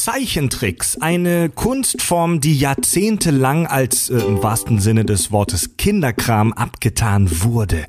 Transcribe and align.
Zeichentricks, 0.00 0.96
eine 0.96 1.50
Kunstform, 1.50 2.40
die 2.40 2.58
jahrzehntelang 2.58 3.66
als 3.66 4.08
äh, 4.08 4.16
im 4.16 4.42
wahrsten 4.42 4.80
Sinne 4.80 5.04
des 5.04 5.30
Wortes 5.30 5.76
Kinderkram 5.76 6.54
abgetan 6.54 7.42
wurde. 7.42 7.84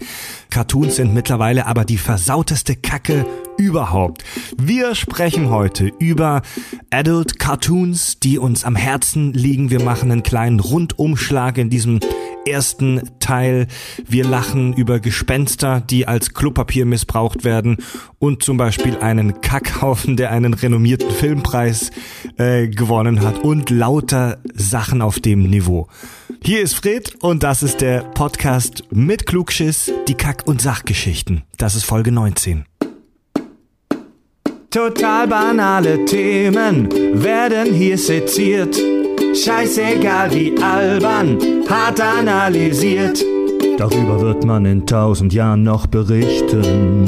Cartoons 0.51 0.97
sind 0.97 1.13
mittlerweile 1.13 1.65
aber 1.65 1.85
die 1.85 1.97
versauteste 1.97 2.75
Kacke 2.75 3.25
überhaupt. 3.57 4.23
Wir 4.57 4.95
sprechen 4.95 5.49
heute 5.49 5.91
über 5.99 6.41
Adult 6.89 7.39
Cartoons, 7.39 8.19
die 8.19 8.37
uns 8.37 8.65
am 8.65 8.75
Herzen 8.75 9.33
liegen. 9.33 9.69
Wir 9.69 9.81
machen 9.81 10.11
einen 10.11 10.23
kleinen 10.23 10.59
Rundumschlag 10.59 11.57
in 11.57 11.69
diesem 11.69 11.99
ersten 12.45 13.01
Teil. 13.19 13.67
Wir 14.07 14.25
lachen 14.25 14.73
über 14.73 14.99
Gespenster, 14.99 15.79
die 15.79 16.07
als 16.07 16.33
Klopapier 16.33 16.85
missbraucht 16.85 17.43
werden 17.43 17.77
und 18.19 18.43
zum 18.43 18.57
Beispiel 18.57 18.97
einen 18.97 19.41
Kackhaufen, 19.41 20.17
der 20.17 20.31
einen 20.31 20.53
renommierten 20.53 21.11
Filmpreis 21.11 21.91
äh, 22.37 22.67
gewonnen 22.67 23.21
hat 23.21 23.39
und 23.43 23.69
lauter 23.69 24.39
Sachen 24.53 25.01
auf 25.01 25.19
dem 25.19 25.43
Niveau. 25.49 25.87
Hier 26.43 26.61
ist 26.61 26.73
Fred 26.73 27.15
und 27.21 27.43
das 27.43 27.61
ist 27.61 27.81
der 27.81 27.99
Podcast 28.01 28.85
mit 28.89 29.27
Klugschiss, 29.27 29.91
die 30.07 30.15
Kack- 30.15 30.40
und 30.43 30.61
Sachgeschichten. 30.61 31.43
Das 31.57 31.75
ist 31.75 31.83
Folge 31.83 32.11
19. 32.11 32.65
Total 34.69 35.27
banale 35.27 36.05
Themen 36.05 36.89
werden 37.21 37.73
hier 37.73 37.97
seziert. 37.97 38.77
Scheißegal 39.35 40.33
wie 40.33 40.57
albern, 40.61 41.37
hart 41.69 41.99
analysiert. 41.99 43.21
Darüber 43.77 44.21
wird 44.21 44.45
man 44.45 44.65
in 44.65 44.85
tausend 44.85 45.33
Jahren 45.33 45.63
noch 45.63 45.87
berichten. 45.87 47.05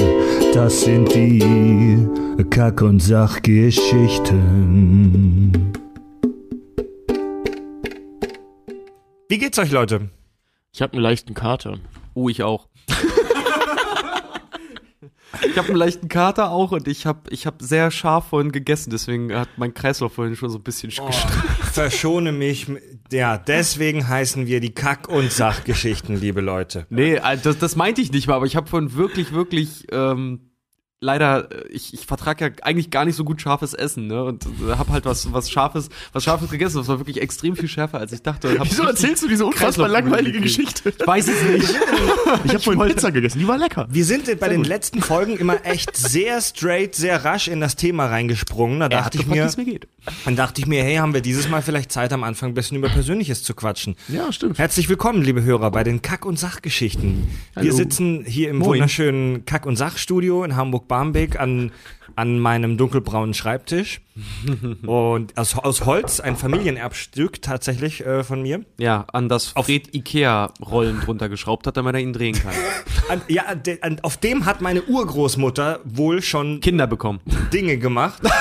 Das 0.54 0.82
sind 0.82 1.14
die 1.14 2.08
Kack- 2.50 2.82
und 2.82 3.00
Sachgeschichten. 3.00 5.74
Wie 9.30 9.38
geht's 9.38 9.58
euch, 9.58 9.72
Leute? 9.72 10.10
Ich 10.74 10.82
habe 10.82 10.94
einen 10.94 11.04
leichten 11.04 11.34
Kater. 11.34 11.78
Oh, 12.14 12.30
ich 12.30 12.44
auch. 12.44 12.68
Ich 15.42 15.58
habe 15.58 15.70
einen 15.70 15.78
leichten 15.78 16.08
Kater 16.08 16.52
auch 16.52 16.72
und 16.72 16.88
ich 16.88 17.06
habe 17.06 17.22
ich 17.30 17.46
hab 17.46 17.62
sehr 17.62 17.92
scharf 17.92 18.28
vorhin 18.30 18.52
gegessen, 18.52 18.92
deswegen 18.92 19.34
hat 19.34 19.50
mein 19.58 19.74
Kreislauf 19.74 20.14
vorhin 20.14 20.36
schon 20.36 20.50
so 20.50 20.58
ein 20.58 20.64
bisschen 20.64 20.92
Oh, 21.00 21.10
verschone 21.72 22.32
mich. 22.32 22.68
Ja, 23.12 23.38
deswegen 23.38 24.08
heißen 24.08 24.48
wir 24.48 24.60
die 24.60 24.74
Kack- 24.74 25.10
und 25.10 25.32
Sachgeschichten, 25.32 26.16
liebe 26.20 26.42
Leute. 26.42 26.86
Nee, 26.90 27.16
äh, 27.16 27.38
das, 27.42 27.58
das 27.58 27.76
meinte 27.76 28.02
ich 28.02 28.12
nicht 28.12 28.28
mal, 28.28 28.36
aber 28.36 28.46
ich 28.46 28.56
habe 28.56 28.68
vorhin 28.68 28.94
wirklich, 28.96 29.34
wirklich, 29.34 29.88
ähm, 29.92 30.42
leider, 31.04 31.52
äh, 31.52 31.68
ich, 31.70 31.94
ich 31.94 32.06
vertrage 32.06 32.46
ja 32.46 32.52
eigentlich 32.64 32.90
gar 32.90 33.06
nicht 33.06 33.16
so 33.16 33.24
gut 33.24 33.42
scharfes 33.42 33.74
Essen, 33.74 34.08
ne? 34.08 34.24
Und 34.24 34.46
äh, 34.46 34.76
habe 34.78 34.92
halt 34.92 35.06
was, 35.06 35.32
was 35.32 35.52
Scharfes, 35.52 35.90
was 36.14 36.24
Scharfes 36.24 36.50
gegessen. 36.50 36.78
Das 36.78 36.88
war 36.88 37.00
wirklich 37.00 37.22
extrem 37.22 37.56
viel 37.56 37.68
schärfer, 37.70 38.00
als 38.00 38.12
ich 38.14 38.22
dachte. 38.22 38.58
hab 38.58 38.66
Wieso 38.66 38.84
erzählst 38.84 39.24
du 39.24 39.28
diese 39.28 39.46
unfassbar 39.46 39.90
langweilige. 39.90 40.42
Geschichte? 40.42 40.94
Ich 40.98 41.06
weiß 41.08 41.28
es 41.28 41.44
nicht. 41.44 41.76
Ich 42.46 42.50
habe 42.50 42.60
vorhin 42.60 42.94
Pizza 42.94 43.12
gegessen, 43.12 43.40
die 43.40 43.48
war 43.48 43.58
lecker. 43.58 43.88
Wir 43.90 44.06
sind 44.06 44.40
bei 44.40 44.50
den 44.50 44.64
letzten 44.64 45.02
Folgen 45.02 45.38
immer 45.38 45.66
echt 45.66 45.96
sehr 45.96 46.42
straight, 46.42 46.96
sehr 46.96 47.24
rasch 47.24 47.48
in 47.48 47.62
das 47.62 47.76
Thema 47.76 48.08
reingesprungen. 48.08 48.80
Da 48.80 48.90
dachte 48.90 49.20
ich 49.20 49.28
mir, 49.28 49.50
mir 49.56 49.66
geht. 49.66 49.88
dann 50.26 50.36
dachte 50.36 50.62
ich 50.62 50.68
mir, 50.68 50.84
hey, 50.84 50.96
haben 50.96 51.14
wir 51.14 51.22
dieses 51.22 51.50
Mal 51.50 51.62
vielleicht 51.62 51.92
Zeit 51.92 52.12
am 52.12 52.24
Anfang 52.24 52.50
ein 52.50 52.54
bisschen 52.54 52.78
über 52.78 52.90
Persönliches 52.90 53.44
zu 53.44 53.54
quatschen. 53.54 53.96
Ja, 54.08 54.32
stimmt. 54.32 54.58
Herzlich 54.58 54.90
willkommen, 54.90 55.22
liebe 55.22 55.44
Hörer, 55.44 55.72
bei 55.72 55.84
den 55.84 56.02
Kack- 56.02 56.26
und 56.26 56.40
Sachgeschichten. 56.40 57.28
Wir 57.56 57.74
sitzen 57.74 58.24
hier 58.26 58.50
im 58.50 58.58
Moin. 58.58 58.70
wunderschönen 58.70 59.46
Kack- 59.46 59.66
und 59.66 59.76
Sachstudio 59.76 60.44
in 60.44 60.56
Hamburg-Barmbek 60.94 61.40
an, 61.40 61.72
an 62.16 62.40
meinem 62.40 62.78
dunkelbraunen 62.78 63.34
Schreibtisch. 63.34 64.02
und 64.86 65.38
aus, 65.38 65.58
aus 65.58 65.86
Holz, 65.86 66.20
ein 66.20 66.36
Familienerbstück 66.36 67.42
tatsächlich 67.42 68.06
äh, 68.06 68.24
von 68.24 68.42
mir. 68.42 68.64
Ja, 68.78 69.06
an 69.12 69.30
das 69.30 69.48
Fred 69.48 69.94
Ikea-Rollen 69.94 71.02
drunter 71.02 71.30
geschraubt 71.30 71.68
hat, 71.68 71.78
damit 71.78 71.96
er 71.96 72.02
ihn 72.02 72.14
drehen 72.14 72.36
kann. 72.36 72.54
An, 73.10 73.22
ja, 73.28 73.56
de, 73.56 73.82
an, 73.82 74.00
auf 74.02 74.18
dem 74.18 74.46
hat 74.46 74.62
meine 74.62 74.84
Urgroßmutter 74.84 75.80
wohl 75.84 76.22
schon 76.22 76.62
Kinder 76.62 76.88
bekommen. 76.88 77.20
Dinge 77.52 77.78
gemacht. 77.78 78.22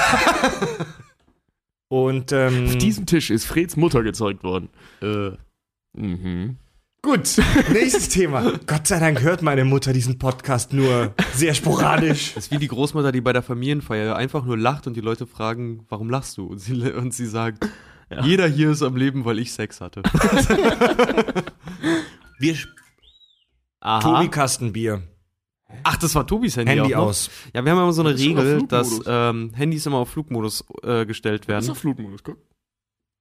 Und 1.88 2.32
ähm, 2.32 2.66
Auf 2.68 2.78
diesem 2.78 3.06
Tisch 3.06 3.30
ist 3.30 3.44
Freds 3.44 3.76
Mutter 3.76 4.02
gezeugt 4.02 4.44
worden. 4.44 4.68
Äh, 5.02 5.30
Mhm. 5.94 6.56
Gut, 7.02 7.36
nächstes 7.72 8.08
Thema. 8.08 8.52
Gott 8.66 8.86
sei 8.86 8.98
Dank 9.00 9.20
hört 9.22 9.42
meine 9.42 9.64
Mutter 9.64 9.92
diesen 9.92 10.18
Podcast 10.18 10.72
nur 10.72 11.14
sehr 11.34 11.54
sporadisch. 11.54 12.34
Das 12.34 12.44
ist 12.46 12.50
wie 12.52 12.58
die 12.58 12.68
Großmutter, 12.68 13.12
die 13.12 13.20
bei 13.20 13.32
der 13.32 13.42
Familienfeier 13.42 14.16
einfach 14.16 14.44
nur 14.44 14.56
lacht 14.56 14.86
und 14.86 14.94
die 14.94 15.00
Leute 15.00 15.26
fragen, 15.26 15.84
warum 15.88 16.08
lachst 16.10 16.36
du? 16.38 16.46
Und 16.46 16.58
sie, 16.58 16.80
und 16.92 17.12
sie 17.12 17.26
sagt, 17.26 17.68
jeder 18.22 18.46
hier 18.46 18.70
ist 18.70 18.82
am 18.82 18.96
Leben, 18.96 19.24
weil 19.24 19.38
ich 19.38 19.52
Sex 19.52 19.80
hatte. 19.80 20.02
Wir 22.38 22.56
Aha. 23.80 24.00
Tobi 24.00 24.28
Kastenbier. 24.28 25.02
Ach, 25.84 25.96
das 25.96 26.14
war 26.14 26.26
Tobis 26.26 26.56
Handy, 26.56 26.72
Handy 26.74 26.94
auch 26.94 26.98
noch? 27.00 27.06
aus. 27.06 27.30
Ja, 27.54 27.64
wir 27.64 27.72
haben 27.72 27.78
immer 27.78 27.92
so 27.92 28.02
eine 28.02 28.12
Das 28.12 28.20
Regel, 28.20 28.66
dass 28.66 29.00
ähm, 29.06 29.52
Handys 29.54 29.86
immer 29.86 29.96
auf 29.96 30.10
Flugmodus 30.10 30.64
äh, 30.82 31.06
gestellt 31.06 31.42
Das 31.44 31.48
werden. 31.48 31.62
ist 31.64 31.70
auf 31.70 31.78
Flugmodus, 31.78 32.22
guck. 32.22 32.36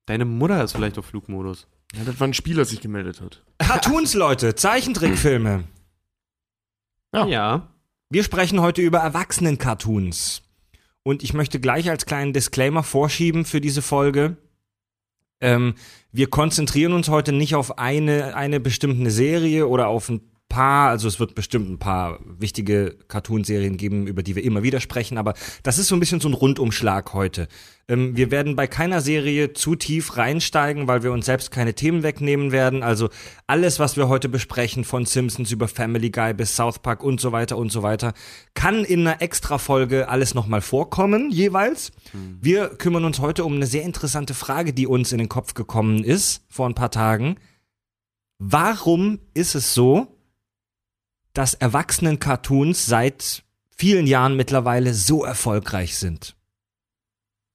Deine 0.05 0.25
Mutter 0.25 0.61
ist 0.63 0.73
vielleicht 0.73 0.97
auf 0.97 1.05
Flugmodus. 1.05 1.67
Ja, 1.95 2.03
das 2.05 2.19
war 2.19 2.27
ein 2.27 2.33
Spieler, 2.33 2.57
der 2.57 2.65
sich 2.65 2.81
gemeldet 2.81 3.21
hat. 3.21 3.43
Cartoons, 3.59 4.13
Leute, 4.13 4.55
Zeichentrickfilme. 4.55 5.65
Ja. 7.13 7.25
Ja. 7.27 7.67
Wir 8.09 8.23
sprechen 8.23 8.61
heute 8.61 8.81
über 8.81 8.99
Erwachsenen-Cartoons. 8.99 10.43
Und 11.03 11.23
ich 11.23 11.33
möchte 11.33 11.59
gleich 11.59 11.89
als 11.89 12.05
kleinen 12.05 12.33
Disclaimer 12.33 12.83
vorschieben 12.83 13.45
für 13.45 13.59
diese 13.59 13.81
Folge. 13.81 14.37
Ähm, 15.41 15.75
wir 16.11 16.29
konzentrieren 16.29 16.93
uns 16.93 17.09
heute 17.09 17.31
nicht 17.31 17.55
auf 17.55 17.79
eine, 17.79 18.35
eine 18.35 18.59
bestimmte 18.59 19.09
Serie 19.09 19.67
oder 19.67 19.87
auf 19.87 20.09
ein 20.09 20.30
paar, 20.51 20.89
also 20.89 21.07
es 21.07 21.19
wird 21.19 21.33
bestimmt 21.33 21.69
ein 21.69 21.79
paar 21.79 22.19
wichtige 22.25 22.97
Cartoonserien 23.07 23.77
geben, 23.77 24.05
über 24.05 24.21
die 24.21 24.35
wir 24.35 24.43
immer 24.43 24.63
wieder 24.63 24.81
sprechen, 24.81 25.17
aber 25.17 25.33
das 25.63 25.79
ist 25.79 25.87
so 25.87 25.95
ein 25.95 26.01
bisschen 26.01 26.19
so 26.19 26.27
ein 26.27 26.33
Rundumschlag 26.33 27.13
heute. 27.13 27.47
Ähm, 27.87 28.17
wir 28.17 28.31
werden 28.31 28.57
bei 28.57 28.67
keiner 28.67 28.99
Serie 28.99 29.53
zu 29.53 29.75
tief 29.75 30.17
reinsteigen, 30.17 30.87
weil 30.87 31.03
wir 31.03 31.13
uns 31.13 31.25
selbst 31.25 31.51
keine 31.51 31.73
Themen 31.73 32.03
wegnehmen 32.03 32.51
werden. 32.51 32.83
Also 32.83 33.09
alles, 33.47 33.79
was 33.79 33.95
wir 33.95 34.09
heute 34.09 34.27
besprechen, 34.27 34.83
von 34.83 35.05
Simpsons 35.05 35.51
über 35.51 35.69
Family 35.69 36.09
Guy 36.09 36.33
bis 36.33 36.57
South 36.57 36.79
Park 36.79 37.01
und 37.01 37.21
so 37.21 37.31
weiter 37.31 37.57
und 37.57 37.71
so 37.71 37.81
weiter, 37.81 38.13
kann 38.53 38.83
in 38.83 39.07
einer 39.07 39.21
Extra-Folge 39.21 40.09
alles 40.09 40.33
nochmal 40.33 40.61
vorkommen, 40.61 41.31
jeweils. 41.31 41.93
Wir 42.41 42.67
kümmern 42.67 43.05
uns 43.05 43.19
heute 43.19 43.45
um 43.45 43.55
eine 43.55 43.67
sehr 43.67 43.83
interessante 43.83 44.33
Frage, 44.33 44.73
die 44.73 44.85
uns 44.85 45.13
in 45.13 45.17
den 45.17 45.29
Kopf 45.29 45.53
gekommen 45.53 46.03
ist 46.03 46.43
vor 46.49 46.67
ein 46.67 46.75
paar 46.75 46.91
Tagen. 46.91 47.37
Warum 48.37 49.19
ist 49.33 49.55
es 49.55 49.73
so, 49.73 50.17
dass 51.33 51.53
Erwachsenen-Cartoons 51.53 52.85
seit 52.85 53.43
vielen 53.75 54.07
Jahren 54.07 54.35
mittlerweile 54.35 54.93
so 54.93 55.23
erfolgreich 55.23 55.97
sind? 55.97 56.35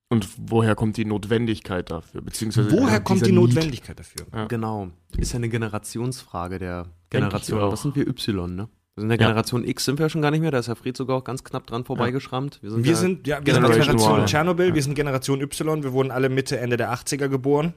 Und 0.09 0.29
woher 0.37 0.75
kommt 0.77 0.97
die 0.97 1.05
Notwendigkeit 1.05 1.91
dafür? 1.91 2.23
Beziehungsweise 2.23 2.71
Woher 2.71 3.01
kommt 3.01 3.27
die 3.27 3.33
Need? 3.33 3.41
Notwendigkeit 3.41 3.99
dafür? 3.99 4.27
Ja. 4.33 4.47
Genau. 4.47 4.89
Ist 5.17 5.33
ja 5.33 5.37
eine 5.39 5.49
Generationsfrage 5.49 6.59
der 6.61 6.87
Generation. 7.11 7.61
Was 7.73 7.83
sind 7.83 7.97
wir 7.97 8.07
Y, 8.07 8.55
ne? 8.55 8.69
Wir 8.95 9.01
sind 9.03 9.09
der 9.11 9.19
Ja. 9.19 9.27
Generation 9.27 9.65
X 9.65 9.85
sind 9.85 9.99
wir 9.99 10.07
ja 10.07 10.11
schon 10.11 10.23
gar 10.23 10.31
nicht 10.31 10.41
mehr, 10.41 10.51
da 10.53 10.59
ist 10.61 10.69
Herr 10.69 10.77
Fried 10.77 10.97
sogar 10.97 11.17
auch 11.19 11.25
ganz 11.25 11.43
knapp 11.45 11.67
dran 11.67 11.85
vorbeigeschrammt. 11.85 12.61
Wir 12.63 12.71
sind, 12.71 12.85
Wir 12.85 12.93
ja, 12.93 12.97
sind, 12.97 13.27
ja, 13.27 13.45
wir 13.45 13.53
sind 13.53 13.63
Generation 13.65 13.97
Generation 13.97 14.21
Y. 14.21 14.27
Tschernobyl, 14.27 14.75
wir 14.75 14.83
sind 14.83 14.95
Generation 14.95 15.41
Y, 15.43 15.83
wir 15.83 15.93
wurden 15.93 16.11
alle 16.13 16.29
Mitte, 16.29 16.59
Ende 16.59 16.77
der 16.77 16.93
80er 16.95 17.29
geboren. 17.29 17.75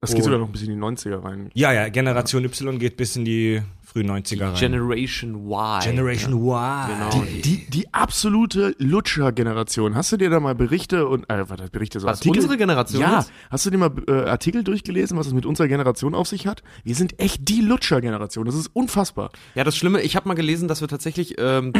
Das 0.00 0.12
geht 0.12 0.20
Oh. 0.20 0.24
sogar 0.26 0.38
noch 0.38 0.46
ein 0.46 0.52
bisschen 0.52 0.68
in 0.70 0.74
die 0.76 0.80
90er 0.80 1.24
rein. 1.24 1.50
Ja, 1.54 1.72
ja, 1.72 1.88
Generation 1.88 2.44
Y 2.44 2.78
geht 2.78 2.96
bis 2.96 3.16
in 3.16 3.24
die 3.24 3.62
frühen 3.92 4.10
90er 4.10 4.48
rein. 4.48 4.54
Generation 4.54 5.34
Y. 5.48 5.80
Generation 5.82 6.32
Y. 6.34 6.86
Genau. 6.88 7.24
Die, 7.24 7.40
die, 7.42 7.70
die 7.70 7.94
absolute 7.94 8.74
Lutscher-Generation. 8.78 9.94
Hast 9.94 10.12
du 10.12 10.16
dir 10.18 10.28
da 10.30 10.40
mal 10.40 10.54
Berichte 10.54 11.06
und, 11.08 11.24
äh, 11.30 11.48
was 11.48 11.70
Berichte, 11.70 11.98
so 12.00 12.06
Was, 12.06 12.18
Artikel? 12.18 12.36
unsere 12.38 12.56
Generation 12.58 13.00
Ja. 13.00 13.18
jetzt? 13.20 13.32
Hast 13.50 13.64
du 13.66 13.70
dir 13.70 13.78
mal 13.78 13.90
äh, 14.06 14.12
Artikel 14.28 14.62
durchgelesen, 14.62 15.16
was 15.16 15.26
es 15.28 15.32
mit 15.32 15.46
unserer 15.46 15.68
Generation 15.68 16.14
auf 16.14 16.28
sich 16.28 16.46
hat? 16.46 16.62
Wir 16.84 16.94
sind 16.94 17.18
echt 17.18 17.48
die 17.48 17.60
Lutscher-Generation. 17.62 18.44
Das 18.46 18.54
ist 18.54 18.68
unfassbar. 18.74 19.30
Ja, 19.54 19.64
das 19.64 19.76
Schlimme, 19.76 20.02
ich 20.02 20.16
habe 20.16 20.28
mal 20.28 20.34
gelesen, 20.34 20.68
dass 20.68 20.80
wir 20.80 20.88
tatsächlich, 20.88 21.36
ähm, 21.38 21.72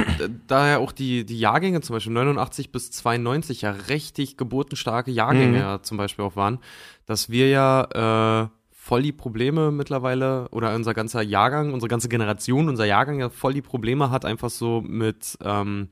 daher 0.46 0.80
auch 0.80 0.92
die, 0.92 1.24
die 1.26 1.38
Jahrgänge, 1.38 1.80
zum 1.82 1.94
Beispiel 1.94 2.12
89 2.12 2.72
bis 2.72 2.90
92, 2.90 3.62
ja 3.62 3.72
richtig 3.88 4.36
geburtenstarke 4.36 5.10
Jahrgänge 5.10 5.48
Mhm. 5.48 5.54
ja 5.56 5.82
zum 5.82 5.96
Beispiel 5.98 6.24
auch 6.24 6.36
waren, 6.36 6.58
dass 7.06 7.28
wir 7.30 7.48
ja 7.48 8.44
äh, 8.44 8.48
voll 8.88 9.02
die 9.02 9.12
Probleme 9.12 9.70
mittlerweile, 9.70 10.48
oder 10.50 10.74
unser 10.74 10.94
ganzer 10.94 11.20
Jahrgang, 11.20 11.74
unsere 11.74 11.88
ganze 11.88 12.08
Generation, 12.08 12.68
unser 12.70 12.86
Jahrgang 12.86 13.20
ja 13.20 13.28
voll 13.28 13.52
die 13.52 13.60
Probleme 13.62 14.10
hat, 14.10 14.24
einfach 14.24 14.48
so 14.48 14.80
mit, 14.80 15.36
ähm, 15.44 15.88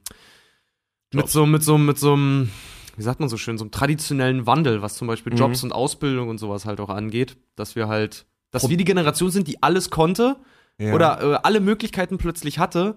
mit 1.13 1.29
so, 1.29 1.45
mit 1.45 1.63
so, 1.63 1.77
mit 1.77 1.99
so 1.99 2.15
einem, 2.15 2.51
wie 2.97 3.03
sagt 3.03 3.21
man 3.21 3.29
so 3.29 3.37
schön, 3.37 3.59
so 3.59 3.65
einem 3.65 3.71
traditionellen 3.71 4.47
Wandel, 4.47 4.81
was 4.81 4.97
zum 4.97 5.07
Beispiel 5.09 5.35
Mhm. 5.35 5.39
Jobs 5.39 5.63
und 5.63 5.73
Ausbildung 5.73 6.29
und 6.31 6.39
sowas 6.39 6.65
halt 6.65 6.81
auch 6.81 6.89
angeht, 6.89 7.37
dass 7.55 7.77
wir 7.77 7.87
halt, 7.89 8.25
dass 8.51 8.69
wir 8.69 8.79
die 8.79 8.85
Generation 8.85 9.31
sind, 9.31 9.47
die 9.47 9.63
alles 9.63 9.91
konnte, 9.91 10.37
Ja. 10.79 10.95
oder 10.95 11.21
äh, 11.23 11.39
alle 11.43 11.61
Möglichkeiten 11.61 12.17
plötzlich 12.17 12.59
hatte 12.59 12.97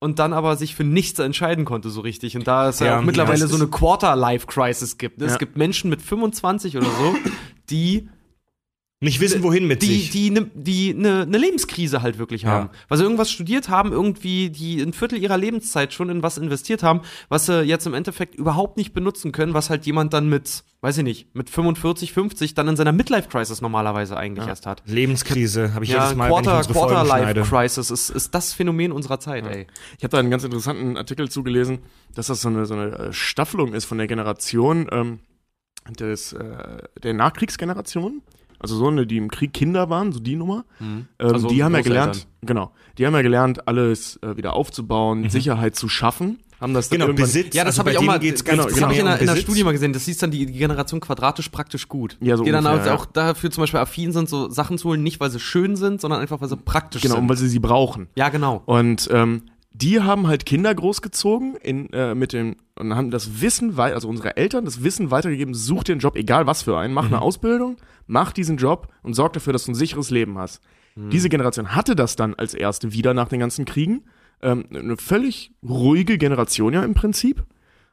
und 0.00 0.18
dann 0.18 0.32
aber 0.32 0.56
sich 0.56 0.74
für 0.74 0.84
nichts 0.84 1.18
entscheiden 1.20 1.64
konnte 1.64 1.88
so 1.90 2.00
richtig. 2.00 2.36
Und 2.36 2.46
da 2.48 2.68
es 2.68 2.80
ja, 2.80 2.86
Ja, 2.86 2.98
auch 2.98 3.02
mittlerweile 3.02 3.40
ja, 3.40 3.46
so 3.46 3.56
eine 3.56 3.68
Quarter-Life-Crisis 3.68 4.98
gibt. 4.98 5.18
Ne? 5.18 5.26
Ja. 5.26 5.32
Es 5.32 5.38
gibt 5.38 5.56
Menschen 5.56 5.88
mit 5.88 6.02
25 6.02 6.76
oder 6.76 6.86
so, 6.86 7.14
die 7.70 8.08
Nicht 9.06 9.20
wissen, 9.20 9.42
wohin 9.42 9.66
mit 9.66 9.82
die, 9.82 9.86
sich. 9.86 10.10
die 10.10 10.30
ne, 10.30 10.50
die 10.54 10.92
ne, 10.94 11.24
ne 11.26 11.38
Lebenskrise 11.38 12.02
halt 12.02 12.18
wirklich 12.18 12.42
Ja. 12.42 12.50
haben. 12.50 12.70
Weil 12.88 12.98
sie 12.98 13.04
irgendwas 13.04 13.30
studiert 13.30 13.68
haben, 13.68 13.92
irgendwie 13.92 14.50
die 14.50 14.80
ein 14.82 14.92
Viertel 14.92 15.18
ihrer 15.18 15.38
Lebenszeit 15.38 15.92
schon 15.92 16.10
in 16.10 16.22
was 16.22 16.36
investiert 16.38 16.82
haben, 16.82 17.00
was 17.28 17.46
sie 17.46 17.62
jetzt 17.62 17.86
im 17.86 17.94
Endeffekt 17.94 18.34
überhaupt 18.34 18.76
nicht 18.76 18.92
benutzen 18.92 19.32
können, 19.32 19.54
was 19.54 19.70
halt 19.70 19.86
jemand 19.86 20.12
dann 20.12 20.28
mit, 20.28 20.64
weiß 20.82 20.98
ich 20.98 21.04
nicht, 21.04 21.34
mit 21.34 21.48
45, 21.50 22.12
50 22.12 22.54
dann 22.54 22.68
in 22.68 22.76
seiner 22.76 22.92
Midlife-Crisis 22.92 23.60
normalerweise 23.62 24.16
eigentlich 24.16 24.44
Ja. 24.44 24.50
erst 24.50 24.66
hat. 24.66 24.82
Lebenskrise 24.86 25.72
habe 25.74 25.84
ich 25.84 25.90
Ja, 25.90 26.02
jedes 26.04 26.16
Mal, 26.16 26.28
Quarter, 26.28 26.52
wenn 26.52 26.60
ich 26.60 26.68
unsere 26.68 26.74
Folgen 26.86 27.06
schneide. 27.06 27.40
Quarter-Life-Crisis 27.42 27.90
ist, 27.90 28.10
ist 28.10 28.34
das 28.34 28.52
Phänomen 28.52 28.92
unserer 28.92 29.20
Zeit, 29.20 29.46
ey. 29.46 29.66
Ich 29.98 30.04
habe 30.04 30.10
da 30.12 30.18
einen 30.18 30.30
ganz 30.30 30.44
interessanten 30.44 30.96
Artikel 30.96 31.30
zugelesen, 31.30 31.78
dass 32.14 32.26
das 32.26 32.40
so 32.42 32.48
eine, 32.48 32.66
so 32.66 32.74
eine 32.74 32.86
äh, 32.98 33.12
Staffelung 33.12 33.72
ist 33.74 33.84
von 33.84 33.98
der 33.98 34.06
Generation 34.06 34.88
ähm, 34.90 35.20
des, 36.00 36.32
äh, 36.32 36.78
der 37.02 37.14
Nachkriegsgeneration. 37.14 38.22
Also 38.70 38.76
so 38.76 38.88
eine, 38.88 39.06
die 39.06 39.16
im 39.16 39.30
Krieg 39.30 39.52
Kinder 39.52 39.88
waren, 39.90 40.12
so 40.12 40.20
die 40.20 40.36
Nummer. 40.36 40.64
Ähm, 40.80 41.06
Also 41.18 41.48
die 41.48 41.62
haben 41.64 41.74
ja 41.74 41.80
gelernt, 41.82 42.26
genau, 42.42 42.72
die 42.98 43.06
haben 43.06 43.14
ja 43.14 43.22
gelernt, 43.22 43.66
alles 43.68 44.18
äh, 44.22 44.36
wieder 44.36 44.54
aufzubauen, 44.54 45.28
Sicherheit 45.30 45.76
zu 45.76 45.88
schaffen. 45.88 46.38
Haben 46.60 46.72
das 46.72 46.88
dann 46.88 47.00
Genau, 47.00 47.12
Besitz. 47.12 47.54
Ja, 47.54 47.64
das 47.64 47.78
also 47.78 47.80
habe 47.80 47.90
ich 47.92 47.98
auch 47.98 48.02
mal, 48.02 48.18
geht's 48.18 48.42
genau, 48.42 48.64
das 48.64 48.80
habe 48.80 48.92
ich 48.94 48.98
in 49.00 49.06
um 49.06 49.12
in 49.12 49.18
Besitz. 49.18 49.40
Studie 49.42 49.62
mal 49.62 49.72
gesehen. 49.72 49.92
Das 49.92 50.06
hieß 50.06 50.16
dann 50.18 50.30
die, 50.30 50.46
die 50.46 50.54
Generation 50.54 51.00
quadratisch 51.00 51.50
praktisch 51.50 51.86
gut. 51.86 52.16
Ja, 52.22 52.38
so 52.38 52.44
die 52.44 52.50
dann 52.50 52.64
ungefähr, 52.64 52.92
also 52.92 52.94
ja. 52.94 52.96
auch 52.96 53.04
dafür 53.06 53.50
zum 53.50 53.62
Beispiel 53.62 53.80
affin 53.80 54.12
sind, 54.12 54.28
so 54.30 54.48
Sachen 54.48 54.78
zu 54.78 54.88
holen, 54.88 55.02
nicht 55.02 55.20
weil 55.20 55.30
sie 55.30 55.38
schön 55.38 55.76
sind, 55.76 56.00
sondern 56.00 56.20
einfach 56.20 56.40
weil 56.40 56.48
sie 56.48 56.56
praktisch 56.56 57.02
Genau, 57.02 57.16
sind. 57.16 57.24
und 57.24 57.28
weil 57.28 57.36
sie 57.36 57.48
sie 57.48 57.58
brauchen. 57.58 58.08
ja, 58.16 58.30
genau. 58.30 58.62
Und 58.64 59.06
ähm, 59.12 59.42
die 59.74 60.00
haben 60.00 60.26
halt 60.28 60.46
Kinder 60.46 60.74
großgezogen 60.74 61.56
in, 61.56 61.92
äh, 61.92 62.14
mit 62.14 62.32
dem 62.32 62.56
und 62.78 62.94
haben 62.94 63.10
das 63.10 63.40
Wissen, 63.40 63.78
also 63.78 64.08
unsere 64.08 64.36
Eltern 64.36 64.64
das 64.64 64.82
Wissen 64.82 65.10
weitergegeben, 65.10 65.54
such 65.54 65.84
dir 65.84 65.92
einen 65.92 66.00
Job, 66.00 66.16
egal 66.16 66.46
was 66.46 66.62
für 66.62 66.78
einen, 66.78 66.94
mach 66.94 67.06
eine 67.06 67.20
Ausbildung, 67.22 67.76
mach 68.06 68.32
diesen 68.32 68.56
Job 68.56 68.88
und 69.02 69.14
sorg 69.14 69.32
dafür, 69.32 69.52
dass 69.52 69.64
du 69.64 69.72
ein 69.72 69.76
sicheres 69.76 70.10
Leben 70.10 70.38
hast. 70.38 70.62
Diese 70.96 71.28
Generation 71.28 71.74
hatte 71.74 71.94
das 71.94 72.16
dann 72.16 72.34
als 72.34 72.54
erste 72.54 72.92
wieder 72.92 73.12
nach 73.12 73.28
den 73.28 73.38
ganzen 73.38 73.66
Kriegen. 73.66 74.04
Ähm, 74.40 74.64
eine 74.74 74.96
völlig 74.96 75.52
ruhige 75.62 76.16
Generation 76.16 76.72
ja 76.72 76.82
im 76.82 76.94
Prinzip. 76.94 77.44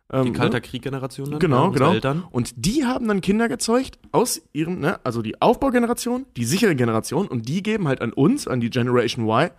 Ähm, 0.09 0.25
Die 0.25 0.31
Kalter 0.31 0.57
ne? 0.57 0.61
Krieg-Generation 0.61 1.31
dann. 1.31 1.39
Genau, 1.39 1.65
ja, 1.65 1.71
genau. 1.71 1.93
Eltern. 1.93 2.23
Und 2.31 2.53
die 2.55 2.85
haben 2.85 3.07
dann 3.09 3.19
Kinder 3.19 3.49
gezeugt 3.49 3.99
aus 4.13 4.41
ihrem, 4.53 4.79
ne, 4.79 5.03
also 5.05 5.21
die 5.21 5.41
Aufbaugeneration, 5.41 6.25
die 6.37 6.45
sichere 6.45 6.75
Generation, 6.75 7.27
und 7.27 7.49
die 7.49 7.61
geben 7.61 7.89
halt 7.89 8.01
an 8.01 8.13
uns, 8.13 8.47
an 8.47 8.61
die 8.61 8.69
Generation 8.69 9.25
Y, 9.27 9.49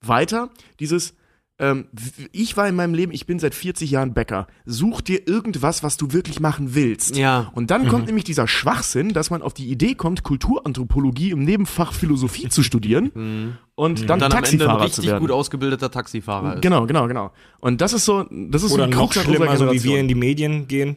weiter 0.00 0.50
dieses, 0.80 1.14
ähm, 1.60 1.86
ich 2.32 2.56
war 2.56 2.66
in 2.68 2.74
meinem 2.74 2.94
Leben, 2.94 3.12
ich 3.12 3.26
bin 3.26 3.38
seit 3.38 3.54
40 3.54 3.90
Jahren 3.90 4.14
Bäcker. 4.14 4.46
Such 4.64 5.02
dir 5.02 5.28
irgendwas, 5.28 5.82
was 5.82 5.96
du 5.96 6.12
wirklich 6.12 6.40
machen 6.40 6.74
willst. 6.74 7.16
Ja. 7.16 7.50
Und 7.54 7.70
dann 7.70 7.86
kommt 7.88 8.06
nämlich 8.06 8.24
dieser 8.24 8.48
Schwachsinn, 8.48 9.12
dass 9.12 9.30
man 9.30 9.42
auf 9.42 9.54
die 9.54 9.70
Idee 9.70 9.94
kommt, 9.94 10.22
Kulturanthropologie 10.22 11.30
im 11.30 11.44
Nebenfach 11.44 11.92
Philosophie 11.92 12.48
zu 12.48 12.62
studieren 12.62 13.10
und 13.74 14.08
dann, 14.08 14.22
Und 14.22 14.22
dann 14.22 14.22
am 14.22 14.22
Ende 14.22 14.26
ein 14.26 14.30
Taxifahrer 14.30 14.90
zu 14.90 15.00
richtig 15.02 15.18
gut 15.18 15.30
ausgebildeter 15.30 15.90
Taxifahrer 15.90 16.54
ist. 16.54 16.62
Genau, 16.62 16.86
genau, 16.86 17.06
genau. 17.06 17.32
Und 17.60 17.80
das 17.80 17.92
ist 17.92 18.04
so, 18.04 18.24
das 18.30 18.62
ist 18.62 18.72
Oder 18.72 18.84
so 18.84 18.90
ein 18.90 18.90
noch 18.90 19.12
schlimmer, 19.12 19.56
so 19.56 19.70
wie 19.70 19.82
wir 19.84 20.00
in 20.00 20.08
die 20.08 20.14
Medien 20.14 20.66
gehen. 20.66 20.96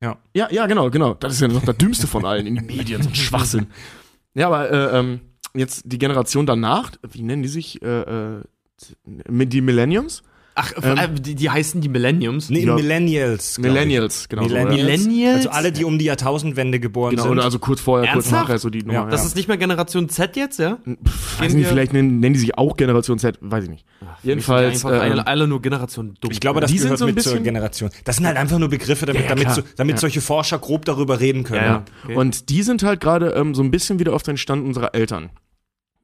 Ja, 0.00 0.16
ja, 0.52 0.66
genau, 0.66 0.90
genau. 0.90 1.14
Das 1.14 1.32
ist 1.32 1.40
ja 1.40 1.48
noch 1.48 1.64
der 1.64 1.74
dümmste 1.74 2.06
von 2.06 2.24
allen 2.24 2.46
in 2.46 2.54
den 2.54 2.66
Medien, 2.66 3.02
so 3.02 3.08
ein 3.08 3.14
Schwachsinn. 3.14 3.66
Ja, 4.34 4.46
aber 4.46 4.70
äh, 4.70 4.98
ähm, 4.98 5.20
jetzt 5.54 5.82
die 5.86 5.98
Generation 5.98 6.46
danach, 6.46 6.92
wie 7.10 7.22
nennen 7.22 7.42
die 7.42 7.48
sich? 7.48 7.82
Äh, 7.82 8.02
äh, 8.02 8.42
die 9.04 9.60
Millenniums? 9.60 10.22
Ach, 10.60 10.72
Ähm, 10.82 10.98
äh, 10.98 11.08
die, 11.20 11.36
die 11.36 11.48
heißen 11.50 11.80
die 11.80 11.88
Millenniums. 11.88 12.50
Nee, 12.50 12.64
Ja. 12.64 12.74
Millennials. 12.74 13.58
Millennials, 13.58 14.28
genau. 14.28 14.42
ja. 14.42 14.64
Millennials. 14.64 15.04
Millennials? 15.04 15.36
Also 15.46 15.50
alle, 15.50 15.70
die 15.70 15.84
um 15.84 16.00
die 16.00 16.06
Jahrtausendwende 16.06 16.80
geboren 16.80 17.10
Genau, 17.10 17.22
sind. 17.22 17.32
oder 17.32 17.44
also 17.44 17.60
kurz 17.60 17.80
vorher, 17.80 18.12
kurz 18.12 18.24
Ernsthaft? 18.24 18.48
nachher, 18.48 18.58
so 18.58 18.68
die 18.68 18.82
Nummer. 18.82 19.06
Das 19.06 19.20
ja. 19.20 19.26
ist 19.28 19.36
nicht 19.36 19.46
mehr 19.46 19.56
Generation 19.56 20.08
Z 20.08 20.34
jetzt, 20.34 20.58
ja? 20.58 20.78
Pff, 21.06 21.40
weiß 21.40 21.54
nicht, 21.54 21.68
vielleicht 21.68 21.92
nennen, 21.92 22.18
nennen 22.18 22.32
die 22.34 22.40
sich 22.40 22.58
auch 22.58 22.76
Generation 22.76 23.20
Z, 23.20 23.38
weiß 23.40 23.64
ich 23.64 23.70
nicht. 23.70 23.84
Jedenfalls, 24.24 24.84
Einfach 24.84 25.04
ähm, 25.04 25.12
alle, 25.12 25.26
alle 25.28 25.46
nur 25.46 25.62
Generation 25.62 26.14
dumm. 26.20 26.32
ich 26.32 26.40
glaube, 26.40 26.58
das 26.60 26.72
Die 26.72 26.78
sind 26.78 26.86
gehört 26.88 26.98
so 26.98 27.04
ein 27.06 27.14
mit 27.14 27.22
zur 27.22 27.32
bisschen- 27.34 27.44
Generation. 27.44 27.90
Das 28.04 28.16
sind 28.16 28.26
halt 28.26 28.36
einfach 28.36 28.58
nur 28.58 28.68
Begriffe, 28.68 29.06
damit, 29.06 29.22
Ja, 29.22 29.28
ja, 29.28 29.34
damit, 29.36 29.52
so, 29.54 29.62
damit 29.76 29.94
Ja. 29.94 30.00
solche 30.00 30.20
Forscher 30.20 30.58
grob 30.58 30.84
darüber 30.86 31.20
reden 31.20 31.44
können. 31.44 31.60
Ja, 31.62 31.66
ja. 31.68 31.84
Okay. 32.02 32.16
Und 32.16 32.48
die 32.48 32.64
sind 32.64 32.82
halt 32.82 33.00
gerade 33.00 33.28
ähm, 33.30 33.54
so 33.54 33.62
ein 33.62 33.70
bisschen 33.70 34.00
wieder 34.00 34.12
auf 34.12 34.24
den 34.24 34.36
Stand 34.36 34.66
unserer 34.66 34.92
Eltern. 34.96 35.30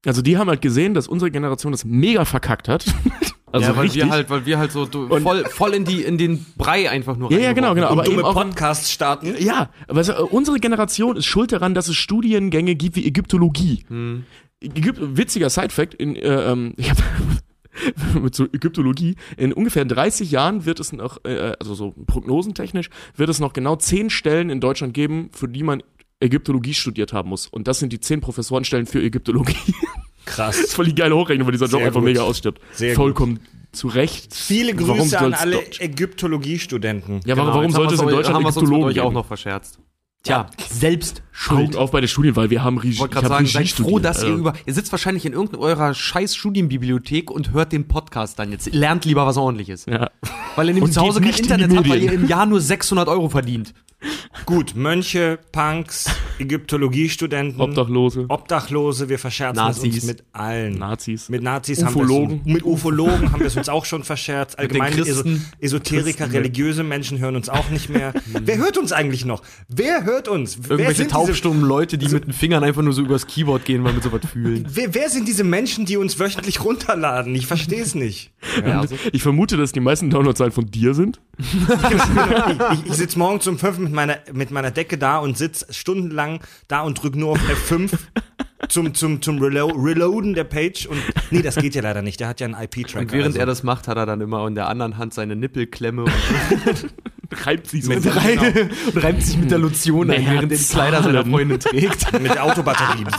Also 0.05 0.23
die 0.23 0.37
haben 0.37 0.49
halt 0.49 0.61
gesehen, 0.61 0.95
dass 0.95 1.09
unsere 1.09 1.31
Generation 1.31 1.73
das 1.73 1.85
mega 1.85 2.25
verkackt 2.25 2.69
hat. 2.69 2.85
also 3.53 3.69
ja, 3.71 3.77
weil 3.77 3.85
richtig. 3.85 4.03
wir 4.03 4.11
halt, 4.11 4.31
weil 4.31 4.47
wir 4.47 4.59
halt 4.59 4.73
so 4.73 4.83
Und- 4.83 5.23
voll, 5.23 5.45
voll 5.45 5.75
in 5.75 5.85
die, 5.85 6.03
in 6.03 6.19
den 6.19 6.45
Brei 6.57 6.91
einfach 6.91 7.17
nur 7.17 7.31
Ja, 7.33 7.39
ja, 7.39 7.53
genau, 7.53 7.75
genau, 7.75 7.89
wurden. 7.89 7.99
aber 8.01 8.05
Dumme 8.05 8.19
eben 8.19 8.27
auch 8.27 8.35
Podcasts 8.35 8.91
starten. 8.93 9.35
Ja, 9.39 9.71
aber 9.89 9.99
also, 9.99 10.27
unsere 10.27 10.59
Generation 10.59 11.17
ist 11.17 11.27
schuld 11.27 11.53
daran, 11.53 11.75
dass 11.75 11.89
es 11.89 11.97
Studiengänge 11.97 12.75
gibt 12.75 12.97
wie 12.97 13.07
Ägyptologie. 13.07 13.85
Hm. 13.89 14.25
Ägyp 14.61 14.97
witziger 14.99 15.51
Sidefact, 15.51 15.95
in, 15.95 16.17
äh, 16.17 16.53
ähm, 16.53 16.75
ich 16.79 16.91
hab, 16.91 16.99
mit 18.21 18.35
so 18.35 18.45
Ägyptologie, 18.45 19.17
in 19.37 19.53
ungefähr 19.53 19.85
30 19.85 20.31
Jahren 20.31 20.65
wird 20.65 20.81
es 20.81 20.93
noch, 20.93 21.25
äh, 21.25 21.55
also 21.59 21.75
so 21.75 21.95
prognosentechnisch, 22.07 22.89
wird 23.17 23.29
es 23.29 23.41
noch 23.41 23.53
genau 23.53 23.77
10 23.77 24.11
Stellen 24.11 24.49
in 24.51 24.61
Deutschland 24.61 24.95
geben, 24.95 25.31
für 25.33 25.49
die 25.49 25.63
man 25.63 25.83
Ägyptologie 26.25 26.75
studiert 26.75 27.13
haben 27.13 27.29
muss. 27.29 27.47
Und 27.47 27.69
das 27.69 27.79
sind 27.79 27.93
die 27.93 28.01
10 28.01 28.21
Professorenstellen 28.21 28.87
für 28.87 29.01
Ägyptologie. 29.03 29.57
Das 30.27 30.57
ist 30.57 30.63
Krass. 30.63 30.75
voll 30.75 30.87
die 30.87 30.95
geile 30.95 31.15
Hochrechnung, 31.15 31.47
weil 31.47 31.53
dieser 31.53 31.67
Job 31.67 31.81
Sehr 31.81 31.87
einfach 31.89 32.01
gut. 32.01 32.09
mega 32.09 32.23
ausstirbt. 32.23 32.59
Sehr 32.73 32.95
Vollkommen 32.95 33.41
zu 33.73 33.89
Recht. 33.89 34.35
Viele 34.35 34.75
Grüße 34.75 35.19
an 35.19 35.35
alle 35.35 35.61
Ägyptologiestudenten. 35.79 37.21
Ja, 37.27 37.35
Genau, 37.35 37.49
warum, 37.49 37.71
sollte 37.71 37.95
es 37.95 38.01
in 38.01 38.09
Deutschland 38.09 38.37
haben 38.37 38.47
Ägyptologen 38.47 38.85
euch 38.87 39.01
auch 39.01 39.05
geben? 39.05 39.15
noch 39.15 39.27
verscherzt. 39.27 39.79
Tja, 40.23 40.49
selbst 40.71 41.23
schuld. 41.33 41.77
auf 41.77 41.91
bei 41.91 42.01
der 42.01 42.09
Studienwahl, 42.09 42.49
wir 42.49 42.65
haben 42.65 42.79
Regie. 42.79 42.95
Ich 42.95 42.99
wollte 43.01 43.13
ich 43.13 43.21
gerade 43.21 43.29
sagen, 43.29 43.45
Regie 43.45 43.69
seid 43.69 43.87
froh, 43.87 43.99
dass 43.99 44.23
ihr 44.23 44.31
über. 44.31 44.55
Ihr 44.65 44.73
sitzt 44.73 44.91
wahrscheinlich 44.91 45.27
in 45.27 45.35
irgendeiner 45.35 45.93
scheiß 45.93 46.35
Studienbibliothek 46.35 47.31
und 47.31 47.53
hört 47.53 47.73
den 47.73 47.87
Podcast 47.87 48.39
dann 48.39 48.51
jetzt. 48.51 48.73
Lernt 48.73 49.05
lieber 49.05 49.27
was 49.27 49.37
ordentliches. 49.37 49.85
Ja. 49.85 50.09
Weil 50.57 50.69
ihr 50.69 50.75
nämlich 50.75 50.95
zu 50.95 51.03
Hause 51.03 51.21
kein 51.21 51.35
Internet 51.35 51.77
habt, 51.77 51.87
weil 51.91 52.03
ihr 52.03 52.13
im 52.13 52.27
Jahr 52.27 52.47
nur 52.47 52.63
600 52.63 53.07
Euro 53.09 53.29
verdient. 53.29 53.75
Gut, 54.47 54.75
Mönche, 54.75 55.39
Punks, 55.53 56.11
Ägyptologiestudenten, 56.39 57.61
Obdachlose, 57.61 58.27
Obdachlose, 58.29 59.09
wir 59.09 59.19
verscherzen 59.19 59.59
es 59.69 59.77
Nazis. 59.77 59.95
uns 59.95 60.05
mit 60.05 60.25
allen. 60.33 60.79
Nazis. 60.79 61.29
Mit 61.29 61.43
Nazis 61.43 61.83
Ufologen. 61.83 62.05
haben 62.15 62.31
wir 62.31 62.35
es 62.35 62.43
uns, 62.45 62.53
mit 62.55 62.65
Ufologen 62.65 63.33
haben 63.33 63.41
wir 63.41 63.47
es 63.47 63.57
uns 63.57 63.69
auch 63.69 63.85
schon 63.85 64.05
verscherzt. 64.05 64.59
Mit 64.61 64.73
den 64.73 64.81
Allgemein 64.83 65.07
eso 65.07 65.23
Christen. 65.23 65.47
Esoteriker, 65.61 66.33
religiöse 66.33 66.83
Menschen 66.83 67.19
hören 67.19 67.37
uns 67.37 67.49
auch 67.49 67.71
nicht 67.71 67.89
mehr. 67.89 68.13
Wer 68.27 68.59
hört 68.59 68.79
uns 68.79 68.93
eigentlich 68.93 69.25
noch? 69.25 69.43
Wer 69.69 70.05
hört 70.05 70.29
uns? 70.29 70.59
wer 70.63 70.79
Irgendwelche 70.79 71.07
taubstummen 71.09 71.63
Leute, 71.65 71.99
die 71.99 72.09
mit 72.09 72.27
den 72.27 72.33
Fingern 72.33 72.65
einfach 72.65 72.83
nur 72.83 72.93
so 72.93 73.03
übers 73.03 73.27
Keyboard 73.27 73.65
gehen, 73.65 73.85
weil 73.85 73.95
wir 73.95 74.03
sowas 74.03 74.21
fühlen. 74.31 74.67
wer, 74.69 74.95
wer 74.95 75.11
sind 75.11 75.29
diese 75.29 75.45
Menschen, 75.45 75.87
die 75.87 75.97
uns 75.97 76.19
wöchentlich 76.19 76.65
runterladen? 76.65 77.35
Ich 77.35 77.47
verstehe 77.47 77.83
es 77.83 77.95
nicht. 77.95 78.33
Ja, 78.65 78.81
also, 78.81 78.97
Ich 79.13 79.23
vermute, 79.23 79.57
dass 79.57 79.73
die 79.73 79.81
meisten 79.81 80.11
Downloadzahlen 80.11 80.53
von 80.53 80.67
dir 80.71 80.95
sind. 80.95 81.21
Ich, 82.75 82.87
ich 82.91 82.93
sitze 82.93 83.19
morgens 83.19 83.47
um 83.47 83.59
fünf 83.59 83.79
mit 83.79 83.93
meiner, 83.95 84.19
mit 84.33 84.51
meiner 84.51 84.71
Decke 84.71 84.99
da 84.99 85.19
und 85.19 85.39
sitze 85.39 85.73
stundenlang 85.73 86.41
da 86.69 86.83
und 86.83 87.03
drücke 87.03 87.19
nur 87.19 87.31
auf 87.33 87.39
F5 87.71 87.93
zum, 88.69 88.95
zum, 88.95 89.23
zum 89.23 89.39
Relo 89.41 89.67
Reloaden 89.69 90.35
der 90.35 90.45
Page. 90.45 90.87
Und 90.87 90.99
nee, 91.31 91.43
das 91.43 91.57
geht 91.57 91.75
ja 91.75 91.83
leider 91.83 92.03
nicht. 92.03 92.21
Der 92.21 92.29
hat 92.29 92.41
ja 92.41 92.47
einen 92.47 92.55
IP-Tracker. 92.55 93.01
und 93.01 93.13
während 93.13 93.27
also. 93.29 93.39
er 93.41 93.47
das 93.47 93.63
macht, 93.63 93.89
hat 93.89 93.97
er 93.97 94.07
dann 94.07 94.21
immer 94.21 94.47
in 94.47 94.55
der 94.55 94.69
anderen 94.69 94.99
Hand 94.99 95.15
seine 95.15 95.37
Nippelklemme 95.37 96.05
und, 96.05 96.13
Reibt 97.47 97.69
sie 97.69 97.81
so. 97.81 97.91
Mit- 97.91 98.15
rein, 98.15 98.71
und 98.95 99.03
reibt 99.03 99.23
sich 99.23 99.37
mit 99.37 99.51
der 99.51 99.59
Lotion 99.59 100.11
ein, 100.11 100.25
während 100.25 100.53
er 100.53 100.59
die 100.59 100.65
Kleider 100.65 101.03
seiner. 101.03 101.25
Freundin 101.25 101.59
trägt. 101.59 102.13
mit 102.21 102.33
der 102.35 102.45
Autobatterie. 102.45 103.05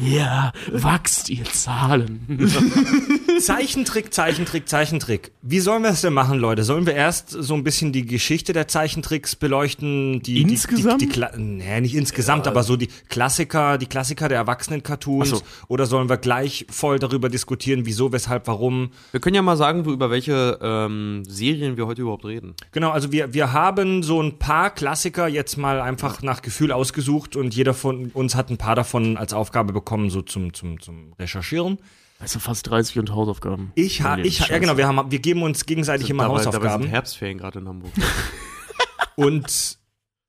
Ja, 0.00 0.52
wachst 0.72 1.28
ihr 1.30 1.44
Zahlen. 1.44 2.20
Zeichentrick, 3.40 4.12
Zeichentrick, 4.14 4.68
Zeichentrick. 4.68 5.32
Wie 5.42 5.60
sollen 5.60 5.82
wir 5.82 5.90
es 5.90 6.00
denn 6.00 6.12
machen, 6.12 6.38
Leute? 6.38 6.64
Sollen 6.64 6.86
wir 6.86 6.94
erst 6.94 7.30
so 7.30 7.54
ein 7.54 7.64
bisschen 7.64 7.92
die 7.92 8.06
Geschichte 8.06 8.52
der 8.52 8.68
Zeichentricks 8.68 9.36
beleuchten? 9.36 10.20
Die, 10.22 10.40
Insgesamt? 10.42 11.00
Die, 11.00 11.06
die, 11.06 11.12
die, 11.12 11.20
Kla- 11.20 11.36
nee, 11.36 11.80
nicht 11.80 11.94
insgesamt, 11.94 12.46
aber 12.46 12.62
so 12.62 12.76
die 12.76 12.88
Klassiker, 13.08 13.78
die 13.78 13.86
Klassiker 13.86 14.28
der 14.28 14.38
Erwachsenen-Cartoons. 14.38 15.32
Ach 15.32 15.36
so. 15.38 15.42
Oder 15.68 15.86
sollen 15.86 16.08
wir 16.08 16.16
gleich 16.16 16.66
voll 16.70 16.98
darüber 16.98 17.28
diskutieren, 17.28 17.86
wieso, 17.86 18.12
weshalb, 18.12 18.46
warum? 18.46 18.90
Wir 19.10 19.20
können 19.20 19.34
ja 19.36 19.42
mal 19.42 19.56
sagen, 19.56 19.84
wo- 19.86 19.92
über 19.92 20.10
welche 20.10 20.58
ähm, 20.62 21.22
Serien 21.28 21.76
wir 21.76 21.86
heute 21.86 22.02
überhaupt 22.02 22.24
reden. 22.24 22.54
Genau, 22.72 22.90
also 22.90 23.12
wir, 23.12 23.34
wir 23.34 23.52
haben 23.52 24.02
so 24.02 24.22
ein 24.22 24.38
paar 24.38 24.70
Klassiker 24.70 25.28
jetzt 25.28 25.56
mal 25.56 25.80
einfach 25.80 26.22
nach 26.22 26.42
Gefühl 26.42 26.72
ausgesucht 26.72 27.36
und 27.36 27.54
jeder 27.54 27.74
von 27.74 28.10
uns 28.14 28.34
hat 28.34 28.50
ein 28.50 28.56
paar 28.58 28.76
davon 28.76 29.16
als 29.16 29.32
Aufgabe 29.32 29.72
bekommen, 29.74 30.08
so 30.08 30.22
zum, 30.22 30.54
zum, 30.54 30.80
zum 30.80 31.12
Recherchieren. 31.18 31.78
Also 32.20 32.38
fast 32.38 32.68
30 32.70 32.98
und 33.00 33.10
Hausaufgaben. 33.12 33.72
Ich, 33.74 34.00
ha, 34.02 34.16
ich, 34.16 34.40
ha- 34.40 34.46
ja 34.50 34.58
genau, 34.58 34.78
wir, 34.78 34.86
haben, 34.86 35.10
wir 35.10 35.18
geben 35.18 35.42
uns 35.42 35.66
gegenseitig 35.66 36.08
immer 36.08 36.22
dabei, 36.22 36.38
dabei 36.38 36.46
Hausaufgaben. 36.48 36.82
sind 36.84 36.92
Herbstferien 36.92 37.38
gerade 37.38 37.58
in 37.58 37.68
Hamburg. 37.68 37.92
Und 39.16 39.78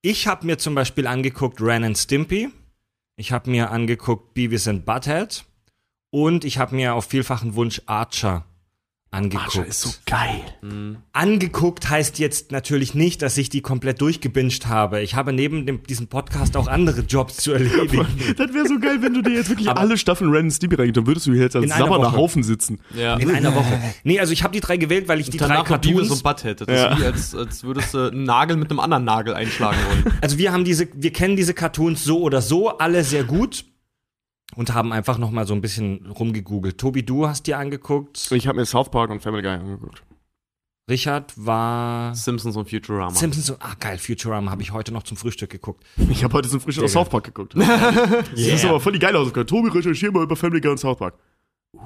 ich 0.02 0.28
habe 0.28 0.46
mir 0.46 0.58
zum 0.58 0.76
Beispiel 0.76 1.08
angeguckt 1.08 1.62
Ren 1.62 1.84
and 1.84 1.98
Stimpy. 1.98 2.50
Ich 3.18 3.32
habe 3.32 3.50
mir 3.50 3.72
angeguckt 3.72 4.34
Beavis 4.34 4.68
and 4.68 4.86
Butthead. 4.86 5.46
Und 6.12 6.44
ich 6.44 6.58
habe 6.60 6.76
mir 6.76 6.94
auf 6.96 7.06
vielfachen 7.06 7.56
Wunsch 7.56 7.82
Archer 7.86 8.46
angeguckt. 9.16 9.46
Archer 9.58 9.66
ist 9.66 9.82
so 9.82 9.90
geil. 10.06 10.42
Angeguckt 11.14 11.90
heißt 11.90 12.20
jetzt 12.20 12.52
natürlich 12.52 12.94
nicht, 12.94 13.22
dass 13.22 13.38
ich 13.38 13.50
die 13.50 13.62
komplett 13.62 14.02
durchgebinged 14.02 14.68
habe. 14.68 15.02
Ich 15.02 15.16
habe 15.16 15.34
neben 15.34 15.66
dem, 15.66 15.82
diesem 15.84 16.08
Podcast 16.08 16.58
auch 16.58 16.68
andere 16.68 17.02
Jobs 17.02 17.38
zu 17.38 17.54
erledigen. 17.54 18.06
Das 18.38 18.54
wäre 18.54 18.68
so 18.68 18.80
geil, 18.80 18.98
wenn 19.02 19.14
du 19.14 19.22
dir 19.22 19.34
jetzt 19.34 19.50
wirklich 19.50 19.70
alle 19.70 19.98
Staffeln 19.98 20.30
Ren 20.32 20.46
and 20.46 20.54
Stimpy 20.54 20.76
reingibst, 20.76 20.98
dann 20.98 21.08
würdest 21.08 21.26
du 21.28 21.34
hier 21.34 21.44
jetzt 21.44 21.56
als 21.56 21.66
In 21.66 21.72
einer 21.72 21.86
sabbernder. 21.86 22.12
Haufen 22.14 22.44
sitzen. 22.44 22.80
Ja. 22.96 23.16
In 23.18 23.32
einer 23.32 23.54
Woche. 23.56 23.66
Nee, 24.04 24.20
also 24.20 24.34
ich 24.34 24.44
habe 24.44 24.54
die 24.54 24.60
drei 24.60 24.78
gewählt, 24.78 25.08
weil 25.08 25.20
ich 25.20 25.30
die 25.30 25.38
drei 25.38 25.48
Danach 25.48 25.64
Beavis 25.80 26.10
Cartoons. 26.10 26.12
und 26.12 26.24
Butthead. 26.24 26.62
Das 26.62 26.68
Ja. 26.68 26.94
ist 26.94 27.00
wie, 27.00 27.06
als, 27.06 27.36
als 27.36 27.64
würdest 27.64 27.94
du 27.94 28.12
einen 28.12 28.24
Nagel 28.24 28.58
mit 28.58 28.70
einem 28.70 28.80
anderen 28.80 29.04
Nagel 29.06 29.34
einschlagen 29.34 29.78
wollen. 29.90 30.14
Also 30.22 30.38
wir 30.38 30.52
haben 30.52 30.66
diese, 30.66 30.88
wir 30.94 31.12
kennen 31.14 31.36
diese 31.36 31.54
Cartoons 31.54 32.04
so 32.04 32.20
oder 32.22 32.42
so 32.42 32.78
alle 32.78 33.04
sehr 33.04 33.24
gut 33.24 33.66
und 34.56 34.74
haben 34.74 34.92
einfach 34.94 35.18
noch 35.18 35.32
mal 35.32 35.46
so 35.48 35.54
ein 35.54 35.62
bisschen 35.62 36.06
rumgegoogelt. 36.08 36.78
Tobi, 36.78 37.04
du 37.04 37.28
hast 37.28 37.48
dir 37.48 37.58
angeguckt. 37.58 38.30
Ich 38.32 38.48
habe 38.48 38.58
mir 38.60 38.66
South 38.66 38.90
Park 38.92 39.10
und 39.12 39.22
Family 39.22 39.42
Guy 39.44 39.52
angeguckt. 39.54 40.04
Richard 40.90 41.34
war 41.36 42.14
Simpsons 42.14 42.56
und 42.56 42.70
Futurama. 42.70 43.10
Simpsons. 43.16 43.48
so- 43.48 43.56
Ah 43.60 43.74
geil, 43.80 43.98
Futurama 43.98 44.52
habe 44.52 44.62
ich 44.62 44.72
heute 44.72 44.92
noch 44.94 45.02
zum 45.04 45.18
Frühstück 45.18 45.50
geguckt. 45.50 45.84
Ich 46.10 46.24
habe 46.24 46.34
heute 46.36 46.48
zum 46.48 46.62
Frühstück 46.62 46.84
aus 46.86 46.92
South 46.94 47.10
Park 47.10 47.24
geguckt. 47.26 47.56
Das 47.56 47.68
ist 48.34 48.62
Yeah. 48.64 48.70
aber 48.70 48.80
voll 48.80 48.94
die 48.94 49.00
geile 49.00 49.18
Hausaufgabe. 49.18 49.46
Tobi, 49.48 49.70
recherchier 49.70 50.12
mal 50.12 50.24
über 50.24 50.36
Family 50.36 50.62
Guy 50.62 50.72
und 50.72 50.78
South 50.78 50.98
Park. 51.00 51.16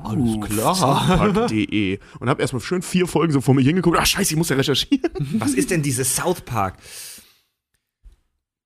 Alles 0.04 0.40
klar. 0.50 0.76
Southpark.de 0.76 1.98
und 2.20 2.30
habe 2.30 2.42
erstmal 2.42 2.62
schön 2.62 2.82
vier 2.82 3.08
Folgen 3.08 3.32
so 3.34 3.42
vor 3.42 3.56
mir 3.56 3.62
hingeguckt. 3.62 3.98
Ach 4.00 4.06
scheiße, 4.06 4.34
ich 4.34 4.38
muss 4.38 4.50
ja 4.50 4.56
recherchieren. 4.58 5.10
Was 5.40 5.54
ist 5.54 5.72
denn 5.72 5.82
diese 5.82 6.04
South 6.04 6.42
Park? 6.42 6.76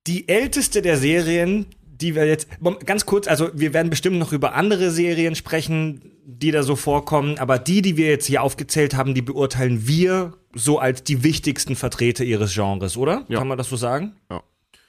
Die 0.07 0.27
älteste 0.27 0.81
der 0.81 0.97
Serien, 0.97 1.67
die 2.03 2.15
wir 2.15 2.25
jetzt 2.27 2.47
ganz 2.85 3.05
kurz, 3.05 3.27
also 3.27 3.49
wir 3.53 3.73
werden 3.73 3.89
bestimmt 3.89 4.19
noch 4.19 4.31
über 4.33 4.53
andere 4.53 4.91
Serien 4.91 5.35
sprechen, 5.35 6.01
die 6.25 6.51
da 6.51 6.61
so 6.63 6.75
vorkommen, 6.75 7.39
aber 7.39 7.57
die, 7.57 7.81
die 7.81 7.97
wir 7.97 8.07
jetzt 8.07 8.27
hier 8.27 8.43
aufgezählt 8.43 8.95
haben, 8.95 9.13
die 9.13 9.21
beurteilen 9.21 9.87
wir 9.87 10.33
so 10.53 10.77
als 10.79 11.03
die 11.03 11.23
wichtigsten 11.23 11.75
Vertreter 11.75 12.23
ihres 12.23 12.53
Genres, 12.53 12.95
oder? 12.97 13.25
Ja. 13.27 13.39
Kann 13.39 13.47
man 13.47 13.57
das 13.57 13.69
so 13.69 13.75
sagen? 13.75 14.13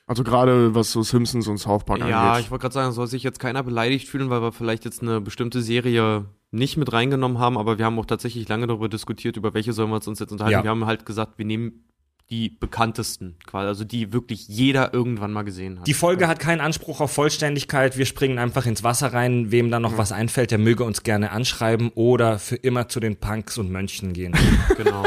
Also 0.07 0.23
gerade 0.23 0.75
was 0.75 0.93
so 0.93 1.03
Simpsons 1.03 1.49
und 1.49 1.57
South 1.59 1.85
Park 1.85 2.01
Ja, 2.01 2.33
angeht. 2.33 2.45
ich 2.45 2.51
wollte 2.51 2.63
gerade 2.63 2.75
sagen, 2.75 2.93
soll 2.93 3.07
sich 3.07 3.23
jetzt 3.23 3.39
keiner 3.39 3.63
beleidigt 3.63 4.07
fühlen, 4.09 4.29
weil 4.29 4.43
wir 4.43 4.53
vielleicht 4.53 4.85
jetzt 4.85 5.01
eine 5.01 5.21
bestimmte 5.21 5.63
Serie 5.63 6.27
nicht 6.51 6.77
mit 6.77 6.93
reingenommen 6.93 7.39
haben, 7.39 7.57
aber 7.57 7.79
wir 7.79 7.85
haben 7.85 7.99
auch 7.99 8.07
tatsächlich 8.07 8.49
lange 8.49 8.67
darüber 8.67 8.89
diskutiert, 8.89 9.37
über 9.37 9.55
welche 9.55 9.73
sollen 9.73 9.91
wir 9.91 10.07
uns 10.07 10.19
jetzt 10.19 10.31
unterhalten. 10.31 10.59
Ja. 10.59 10.63
Wir 10.63 10.71
haben 10.71 10.85
halt 10.87 11.07
gesagt, 11.07 11.39
wir 11.39 11.45
nehmen 11.47 11.85
die 12.31 12.49
bekanntesten, 12.49 13.37
quasi, 13.47 13.69
also 13.69 13.85
die 13.85 14.13
wirklich 14.13 14.49
jeder 14.49 14.95
irgendwann 14.95 15.33
mal 15.33 15.43
gesehen 15.43 15.81
hat. 15.81 15.87
Die 15.87 15.95
Folge 15.95 16.27
hat 16.27 16.39
keinen 16.39 16.61
Anspruch 16.61 17.01
auf 17.01 17.13
Vollständigkeit. 17.13 17.99
Wir 17.99 18.07
springen 18.07 18.39
einfach 18.39 18.65
ins 18.67 18.83
Wasser 18.83 19.13
rein. 19.13 19.51
Wem 19.51 19.71
da 19.71 19.79
noch 19.79 19.99
was 19.99 20.11
einfällt, 20.11 20.51
der 20.51 20.59
möge 20.59 20.85
uns 20.85 21.03
gerne 21.03 21.33
anschreiben 21.33 21.91
oder 21.95 22.39
für 22.39 22.57
immer 22.57 22.89
zu 22.89 23.01
den 23.01 23.17
Punks 23.17 23.59
und 23.59 23.71
Mönchen 23.71 24.15
gehen. 24.15 24.35
genau. 24.77 25.05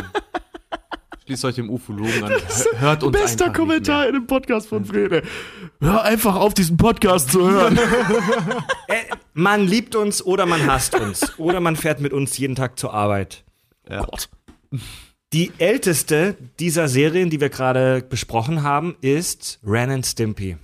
Schließt 1.26 1.44
euch 1.44 1.56
dem 1.56 1.70
Ufologen 1.70 2.24
an. 2.24 2.32
Hört 2.78 3.04
uns 3.04 3.18
Bester 3.18 3.46
einfach 3.48 3.60
Kommentar 3.60 4.02
Nicht 4.02 4.10
in 4.10 4.22
dem 4.22 4.28
Podcast 4.28 4.68
von 4.70 4.86
Frede. 4.86 5.24
Hör 5.82 6.04
einfach 6.04 6.36
auf, 6.36 6.54
diesen 6.54 6.78
Podcast 6.78 7.32
zu 7.32 7.50
hören. 7.50 7.78
Äh, 8.90 9.04
man 9.34 9.68
liebt 9.68 9.98
uns 9.98 10.26
oder 10.26 10.46
man 10.46 10.66
hasst 10.66 10.96
uns. 10.96 11.38
Oder 11.38 11.60
man 11.60 11.76
fährt 11.76 12.00
mit 12.00 12.14
uns 12.14 12.38
jeden 12.38 12.56
Tag 12.56 12.80
zur 12.80 12.94
Arbeit. 12.94 13.44
Ja. 13.90 14.06
Gott. 14.06 14.30
Die 15.34 15.52
älteste 15.58 16.38
dieser 16.60 16.88
Serien, 16.88 17.30
die 17.30 17.42
wir 17.42 17.50
gerade 17.50 18.02
besprochen 18.02 18.64
haben, 18.64 18.96
ist 19.02 19.60
Ren 19.66 19.90
and 19.90 20.06
Stimpy. 20.06 20.58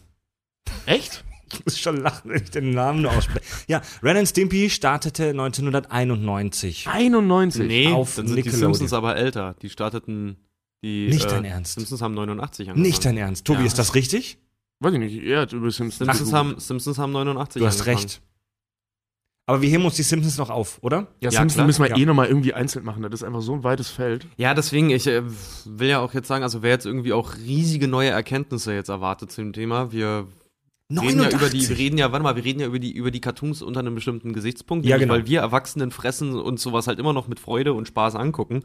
Echt? 0.85 1.23
Ich 1.51 1.65
muss 1.65 1.77
schon 1.79 1.97
lachen, 1.97 2.31
wenn 2.31 2.41
ich 2.43 2.49
den 2.49 2.71
Namen 2.71 3.01
nur 3.03 3.11
ausspreche. 3.11 3.45
Ja, 3.67 3.81
Ren 4.01 4.17
and 4.17 4.27
Stimpy 4.27 4.69
startete 4.69 5.29
1991. 5.29 6.87
91. 6.87 7.67
Nee, 7.67 7.87
Auf 7.91 8.15
dann 8.15 8.27
sind 8.27 8.43
die. 8.43 8.49
Simpsons 8.49 8.93
aber 8.93 9.15
älter. 9.17 9.55
Die 9.61 9.69
starteten 9.69 10.37
die 10.81 11.09
Nicht 11.09 11.25
äh, 11.25 11.29
dein 11.29 11.45
Ernst. 11.45 11.73
Simpsons 11.75 12.01
haben 12.01 12.13
89 12.13 12.69
angefangen. 12.69 12.81
Nicht 12.87 13.05
dein 13.05 13.17
Ernst. 13.17 13.45
Tobi, 13.45 13.59
Ja. 13.61 13.65
ist 13.67 13.77
das 13.77 13.93
richtig? 13.95 14.37
Weiß 14.79 14.93
ich 14.93 14.99
nicht, 14.99 15.23
er 15.23 15.41
hat 15.41 15.53
über 15.53 15.69
Simpsons. 15.71 16.07
Simpsons 16.09 16.33
haben, 16.33 16.59
Simpsons 16.59 16.97
haben 16.97 17.11
89 17.11 17.59
Du 17.61 17.65
hast 17.67 17.81
angefangen. 17.81 17.97
recht. 17.97 18.21
Aber 19.45 19.61
wir 19.61 19.69
heben 19.69 19.83
uns 19.83 19.95
die 19.95 20.03
Simpsons 20.03 20.37
noch 20.37 20.49
auf, 20.49 20.77
oder? 20.81 21.07
Ja, 21.19 21.29
Ja, 21.29 21.31
Simpsons 21.31 21.53
klar. 21.55 21.65
müssen 21.67 21.83
wir 21.83 21.89
Ja. 21.89 21.97
eh 21.97 22.05
nochmal 22.05 22.27
irgendwie 22.27 22.53
einzeln 22.53 22.85
machen. 22.85 23.03
Das 23.03 23.11
ist 23.13 23.23
einfach 23.23 23.41
so 23.41 23.53
ein 23.53 23.63
weites 23.65 23.89
Feld. 23.89 24.25
Ja, 24.37 24.53
deswegen, 24.53 24.89
ich 24.89 25.05
äh, 25.05 25.21
will 25.65 25.89
ja 25.89 25.99
auch 25.99 26.13
jetzt 26.13 26.27
sagen, 26.29 26.43
also 26.43 26.61
wer 26.61 26.71
jetzt 26.71 26.85
irgendwie 26.85 27.11
auch 27.11 27.35
riesige 27.35 27.87
neue 27.89 28.09
Erkenntnisse 28.09 28.73
jetzt 28.73 28.87
erwartet 28.89 29.31
zu 29.31 29.41
dem 29.41 29.51
Thema, 29.51 29.91
wir 29.91 30.27
reden 30.89 31.21
ja 31.23 31.29
über 31.29 31.49
die, 31.49 31.67
wir 31.67 31.77
reden 31.77 31.97
ja, 31.97 32.11
warte 32.11 32.23
mal, 32.23 32.35
wir 32.37 32.43
reden 32.45 32.61
ja 32.61 32.67
über 32.67 32.79
die, 32.79 32.93
über 32.93 33.11
die 33.11 33.19
Cartoons 33.19 33.61
unter 33.61 33.79
einem 33.81 33.95
bestimmten 33.95 34.31
Gesichtspunkt, 34.31 34.85
Ja, 34.85 34.97
genau. 34.97 35.13
weil 35.13 35.27
wir 35.27 35.41
Erwachsenen 35.41 35.91
fressen 35.91 36.39
und 36.39 36.59
sowas 36.59 36.87
halt 36.87 36.99
immer 36.99 37.11
noch 37.13 37.27
mit 37.27 37.39
Freude 37.41 37.73
und 37.73 37.87
Spaß 37.87 38.15
angucken. 38.15 38.63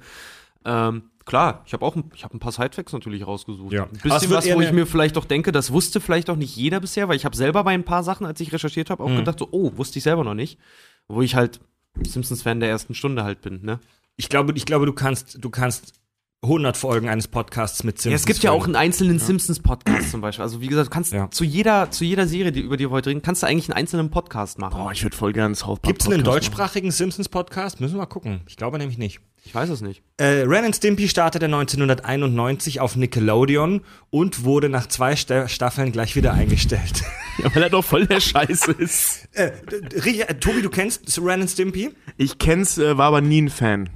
Ähm, 0.64 1.02
klar, 1.28 1.62
ich 1.66 1.72
habe 1.72 1.84
auch 1.86 1.94
ein, 1.94 2.10
ich 2.14 2.24
hab 2.24 2.34
ein 2.34 2.40
paar 2.40 2.50
Sidefacts 2.50 2.92
natürlich 2.92 3.24
rausgesucht. 3.26 3.72
Ja. 3.72 3.84
Ein 3.84 3.90
es 3.94 4.02
bisschen 4.02 4.30
was, 4.30 4.52
wo 4.52 4.60
ich 4.60 4.72
mir 4.72 4.86
vielleicht 4.86 5.16
auch 5.16 5.24
denke, 5.24 5.52
das 5.52 5.72
wusste 5.72 6.00
vielleicht 6.00 6.28
auch 6.30 6.36
nicht 6.36 6.56
jeder 6.56 6.80
bisher, 6.80 7.06
weil 7.08 7.14
ich 7.16 7.24
habe 7.24 7.36
selber 7.36 7.62
bei 7.62 7.70
ein 7.72 7.84
paar 7.84 8.02
Sachen, 8.02 8.26
als 8.26 8.40
ich 8.40 8.52
recherchiert 8.52 8.90
habe, 8.90 9.04
auch 9.04 9.08
Mhm. 9.08 9.18
gedacht, 9.18 9.38
so, 9.38 9.48
oh, 9.52 9.70
wusste 9.76 9.98
ich 9.98 10.02
selber 10.04 10.24
noch 10.24 10.34
nicht. 10.34 10.58
Wo 11.06 11.22
ich 11.22 11.36
halt 11.36 11.60
Simpsons-Fan 12.02 12.60
der 12.60 12.68
ersten 12.68 12.94
Stunde 12.94 13.22
halt 13.24 13.40
bin, 13.42 13.64
ne? 13.64 13.78
Ich 14.16 14.28
glaube, 14.28 14.52
ich 14.56 14.66
glaube, 14.66 14.86
du 14.86 14.92
kannst, 14.92 15.38
du 15.42 15.48
kannst 15.50 15.94
100 16.42 16.76
Folgen 16.76 17.08
eines 17.08 17.26
Podcasts 17.28 17.82
mit 17.82 17.96
Ja, 17.96 18.02
Simpsons 18.02 18.20
es 18.22 18.26
gibt 18.26 18.42
ja 18.44 18.52
auch 18.52 18.64
einen 18.64 18.76
einzelnen 18.76 19.18
Simpsons-Podcast 19.18 20.10
zum 20.12 20.20
Beispiel. 20.20 20.42
Also 20.44 20.60
wie 20.60 20.68
gesagt, 20.68 20.86
du 20.86 20.90
kannst 20.92 21.12
Ja. 21.12 21.30
zu 21.30 21.44
jeder, 21.44 21.90
zu 21.90 22.04
jeder 22.04 22.26
Serie, 22.28 22.52
die, 22.52 22.60
über 22.60 22.76
die 22.76 22.86
wir 22.86 22.90
heute 22.90 23.10
reden, 23.10 23.22
kannst 23.22 23.42
du 23.42 23.46
eigentlich 23.48 23.68
einen 23.68 23.76
einzelnen 23.76 24.10
Podcast 24.10 24.58
machen. 24.58 24.78
Boah, 24.80 24.92
ich 24.92 25.02
würde 25.02 25.16
voll 25.16 25.32
gerne 25.32 25.54
South 25.56 25.80
Park. 25.80 25.82
Gibt's 25.94 26.06
einen 26.06 26.22
Podcast 26.22 26.46
deutschsprachigen 26.46 26.90
Simpsons-Podcast? 26.92 27.80
Müssen 27.80 27.94
wir 27.94 27.98
mal 27.98 28.06
gucken. 28.06 28.40
Ich 28.46 28.56
glaube 28.56 28.78
nämlich 28.78 28.98
nicht. 28.98 29.20
Ich 29.44 29.54
weiß 29.54 29.70
es 29.70 29.80
nicht. 29.80 30.02
Äh, 30.18 30.44
Ren 30.46 30.66
and 30.66 30.76
Stimpy 30.76 31.08
startete 31.08 31.46
1991 31.46 32.80
auf 32.80 32.96
Nickelodeon 32.96 33.82
und 34.10 34.44
wurde 34.44 34.68
nach 34.68 34.86
zwei 34.88 35.16
Sta 35.16 35.48
Staffeln 35.48 35.92
gleich 35.92 36.16
wieder 36.16 36.32
eingestellt. 36.32 37.02
Ja, 37.40 37.54
weil 37.54 37.62
er 37.62 37.70
doch 37.70 37.84
voll 37.84 38.04
der 38.04 38.18
Scheiße 38.18 38.72
ist. 38.72 39.28
äh, 39.34 39.52
äh, 39.94 40.34
Tobi, 40.40 40.60
du 40.60 40.70
kennst 40.70 41.20
Ren 41.22 41.42
and 41.42 41.48
Stimpy? 41.48 41.94
Ich 42.16 42.38
kenn's, 42.38 42.78
äh, 42.78 42.98
war 42.98 43.06
aber 43.06 43.20
nie 43.20 43.42
ein 43.42 43.48
Fan. 43.48 43.88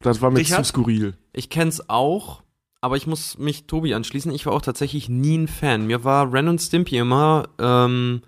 Das 0.00 0.20
war 0.20 0.30
mir 0.30 0.40
Richard? 0.40 0.66
zu 0.66 0.72
skurril. 0.72 1.14
Ich 1.32 1.48
kenn's 1.48 1.88
auch, 1.88 2.42
aber 2.82 2.98
ich 2.98 3.06
muss 3.06 3.38
mich 3.38 3.66
Tobi 3.66 3.94
anschließen. 3.94 4.30
Ich 4.34 4.44
war 4.44 4.52
auch 4.52 4.60
tatsächlich 4.60 5.08
nie 5.08 5.38
ein 5.38 5.48
Fan. 5.48 5.86
Mir 5.86 6.04
war 6.04 6.30
Ren 6.30 6.48
und 6.48 6.60
Stimpy 6.60 6.98
immer 6.98 7.48
ähm, 7.58 8.20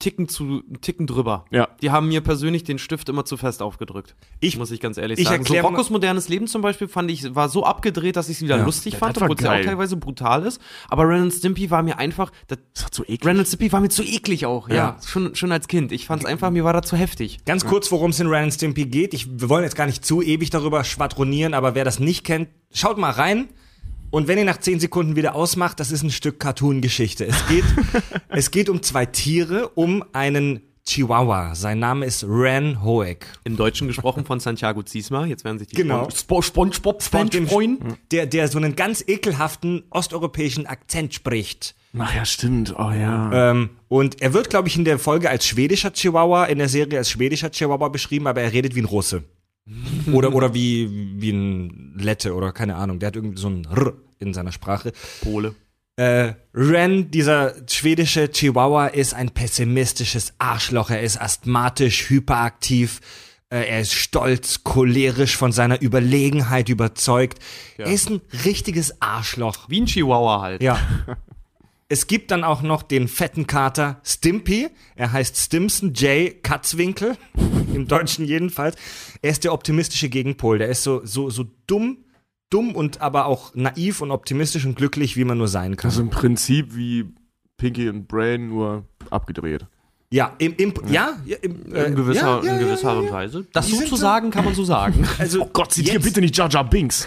Ticken 0.00 0.28
zu 0.28 0.62
Ticken 0.80 1.06
drüber. 1.06 1.44
Ja. 1.52 1.68
Die 1.82 1.90
haben 1.92 2.08
mir 2.08 2.22
persönlich 2.22 2.64
den 2.64 2.78
Stift 2.78 3.08
immer 3.08 3.24
zu 3.24 3.36
fest 3.36 3.62
aufgedrückt. 3.62 4.16
Ich- 4.40 4.56
muss 4.58 4.72
ich 4.72 4.80
ganz 4.80 4.96
ehrlich 4.98 5.20
ich 5.20 5.28
sagen. 5.28 5.44
So 5.44 5.54
Roccos 5.54 5.90
modernes 5.90 6.28
Leben 6.28 6.48
zum 6.48 6.62
Beispiel 6.62 6.88
fand 6.88 7.10
ich 7.10 7.34
war 7.36 7.48
so 7.48 7.64
abgedreht, 7.64 8.16
dass 8.16 8.28
ich 8.28 8.38
es 8.38 8.42
wieder 8.42 8.56
Ja. 8.56 8.64
lustig 8.64 8.94
Ja, 8.94 8.98
fand, 8.98 9.20
war 9.20 9.30
obwohl 9.30 9.36
es 9.36 9.44
ja 9.44 9.52
auch 9.60 9.64
teilweise 9.64 9.96
brutal 9.96 10.44
ist. 10.44 10.60
Aber 10.88 11.06
Ren 11.08 11.30
Stimpy 11.30 11.70
war 11.70 11.82
mir 11.84 11.98
einfach, 11.98 12.32
das, 12.48 12.58
Das 12.74 12.86
hat 12.86 12.94
so 12.94 13.02
eklig. 13.04 13.24
Ren 13.26 13.44
Stimpy 13.46 13.70
war 13.72 13.80
mir 13.80 13.90
zu 13.90 14.02
eklig 14.02 14.46
auch, 14.46 14.68
ja. 14.68 14.74
Ja. 14.74 14.96
Schon, 15.06 15.34
schon 15.36 15.52
als 15.52 15.68
Kind. 15.68 15.92
Ich 15.92 16.06
fand's 16.06 16.24
einfach, 16.24 16.50
mir 16.50 16.64
war 16.64 16.72
das 16.72 16.86
zu 16.88 16.96
heftig. 16.96 17.44
Ganz 17.44 17.64
kurz, 17.66 17.92
worum 17.92 18.10
es 18.10 18.18
in 18.20 18.26
Ren 18.26 18.50
Stimpy 18.50 18.86
geht. 18.86 19.12
Ich, 19.14 19.28
wir 19.40 19.48
wollen 19.50 19.64
jetzt 19.64 19.76
gar 19.76 19.86
nicht 19.86 20.04
zu 20.04 20.22
ewig 20.22 20.48
darüber 20.50 20.82
schwadronieren, 20.82 21.52
aber 21.54 21.74
wer 21.74 21.84
das 21.84 22.00
nicht 22.00 22.24
kennt, 22.24 22.48
schaut 22.72 22.96
mal 22.98 23.10
rein. 23.10 23.48
Und 24.10 24.26
wenn 24.28 24.38
ihr 24.38 24.44
nach 24.44 24.58
10 24.58 24.80
Sekunden 24.80 25.14
wieder 25.16 25.34
ausmacht, 25.34 25.78
das 25.80 25.92
ist 25.92 26.02
ein 26.02 26.10
Stück 26.10 26.40
Cartoon-Geschichte. 26.40 27.26
Es 27.26 27.46
geht, 27.46 27.64
es 28.28 28.50
geht 28.50 28.68
um 28.68 28.82
zwei 28.82 29.06
Tiere, 29.06 29.68
um 29.74 30.04
einen 30.12 30.60
Chihuahua. 30.84 31.54
Sein 31.54 31.78
Name 31.78 32.06
ist 32.06 32.24
Ren 32.26 32.82
Hoek. 32.82 33.18
Im 33.44 33.56
Deutschen 33.56 33.86
gesprochen 33.86 34.24
von 34.24 34.40
Santiago 34.40 34.82
Ziesma. 34.82 35.26
Jetzt 35.26 35.44
werden 35.44 35.58
sich 35.60 35.68
die 35.68 35.76
Genau. 35.76 36.08
Spon- 36.10 36.42
SpongeBob-Fans 36.42 37.36
freuen. 37.48 37.78
Der, 38.10 38.26
der 38.26 38.48
so 38.48 38.58
einen 38.58 38.74
ganz 38.74 39.04
ekelhaften 39.06 39.84
osteuropäischen 39.90 40.66
Akzent 40.66 41.14
spricht. 41.14 41.76
Ach 41.96 42.12
ja, 42.14 42.24
stimmt. 42.24 42.74
Oh 42.76 42.90
ja. 42.90 43.50
Ähm, 43.52 43.70
und 43.88 44.20
er 44.22 44.32
wird, 44.32 44.50
glaube 44.50 44.68
ich, 44.68 44.76
in 44.76 44.84
der 44.84 44.98
Folge 44.98 45.28
als 45.30 45.46
schwedischer 45.46 45.92
Chihuahua, 45.92 46.46
in 46.46 46.58
der 46.58 46.68
Serie 46.68 46.98
als 46.98 47.10
schwedischer 47.10 47.50
Chihuahua 47.50 47.88
beschrieben, 47.88 48.26
aber 48.26 48.40
er 48.40 48.52
redet 48.52 48.74
wie 48.74 48.80
ein 48.82 48.86
Russe. 48.86 49.22
oder, 50.12 50.34
oder 50.34 50.54
wie, 50.54 51.20
wie 51.20 51.30
ein 51.30 51.94
Lette 51.96 52.34
oder 52.34 52.52
keine 52.52 52.76
Ahnung. 52.76 52.98
Der 52.98 53.08
hat 53.08 53.16
irgendwie 53.16 53.40
so 53.40 53.48
ein 53.48 53.64
R 53.64 53.94
in 54.18 54.34
seiner 54.34 54.52
Sprache. 54.52 54.92
Pole. 55.22 55.54
Äh, 55.96 56.34
Ren, 56.54 57.10
dieser 57.10 57.54
schwedische 57.68 58.30
Chihuahua, 58.30 58.86
ist 58.86 59.14
ein 59.14 59.30
pessimistisches 59.30 60.32
Arschloch. 60.38 60.90
Er 60.90 61.02
ist 61.02 61.20
asthmatisch, 61.20 62.08
hyperaktiv. 62.08 63.00
Äh, 63.50 63.68
er 63.68 63.80
ist 63.80 63.92
stolz, 63.92 64.64
cholerisch, 64.64 65.36
von 65.36 65.52
seiner 65.52 65.82
Überlegenheit 65.82 66.68
überzeugt. 66.68 67.38
Er 67.76 67.86
ist 67.86 68.08
ein 68.08 68.20
richtiges 68.44 69.02
Arschloch. 69.02 69.68
Wie 69.68 69.80
ein 69.80 69.86
Chihuahua 69.86 70.40
halt. 70.40 70.62
Ja. 70.62 70.78
Es 71.92 72.06
gibt 72.06 72.30
dann 72.30 72.44
auch 72.44 72.62
noch 72.62 72.84
den 72.84 73.08
fetten 73.08 73.48
Kater 73.48 74.00
Stimpy. 74.04 74.68
Er 74.94 75.10
heißt 75.10 75.36
Stimson 75.36 75.92
J. 75.92 76.40
Katzwinkel. 76.40 77.16
Im 77.74 77.86
Deutschen 77.88 78.24
jedenfalls. 78.24 78.76
Er 79.22 79.30
ist 79.30 79.44
der 79.44 79.52
optimistische 79.52 80.08
Gegenpol. 80.08 80.58
Der 80.58 80.68
ist 80.68 80.82
so, 80.82 81.04
so, 81.04 81.30
so 81.30 81.46
dumm, 81.66 81.98
dumm 82.50 82.74
und 82.74 83.00
aber 83.00 83.26
auch 83.26 83.54
naiv 83.54 84.00
und 84.00 84.10
optimistisch 84.10 84.64
und 84.66 84.76
glücklich, 84.76 85.16
wie 85.16 85.24
man 85.24 85.38
nur 85.38 85.48
sein 85.48 85.76
kann. 85.76 85.90
Ist 85.90 85.98
im 85.98 86.10
Prinzip 86.10 86.74
wie 86.74 87.06
Pinky 87.56 87.88
und 87.88 88.08
Brain, 88.08 88.48
nur 88.48 88.84
abgedreht. 89.10 89.66
Ja, 90.12 90.34
im, 90.38 90.54
im, 90.56 90.74
ja, 90.88 91.16
ja, 91.24 91.36
im, 91.40 91.72
äh, 91.72 91.84
In 91.84 91.94
gewisser, 91.94 92.40
ja, 92.42 92.44
ja, 92.44 92.52
in 92.54 92.58
gewisser 92.58 92.90
Art 92.90 92.98
und 92.98 93.12
Weise. 93.12 93.46
Das 93.52 93.66
Die 93.66 93.72
so 93.76 93.96
kann 93.96 94.44
man 94.44 94.54
so 94.54 94.64
sagen. 94.64 95.06
Also, 95.18 95.42
Oh 95.42 95.50
Gott, 95.52 95.72
zitiere 95.72 96.00
bitte 96.00 96.20
nicht 96.20 96.36
Jar 96.36 96.48
Jar 96.50 96.68
Binks. 96.68 97.06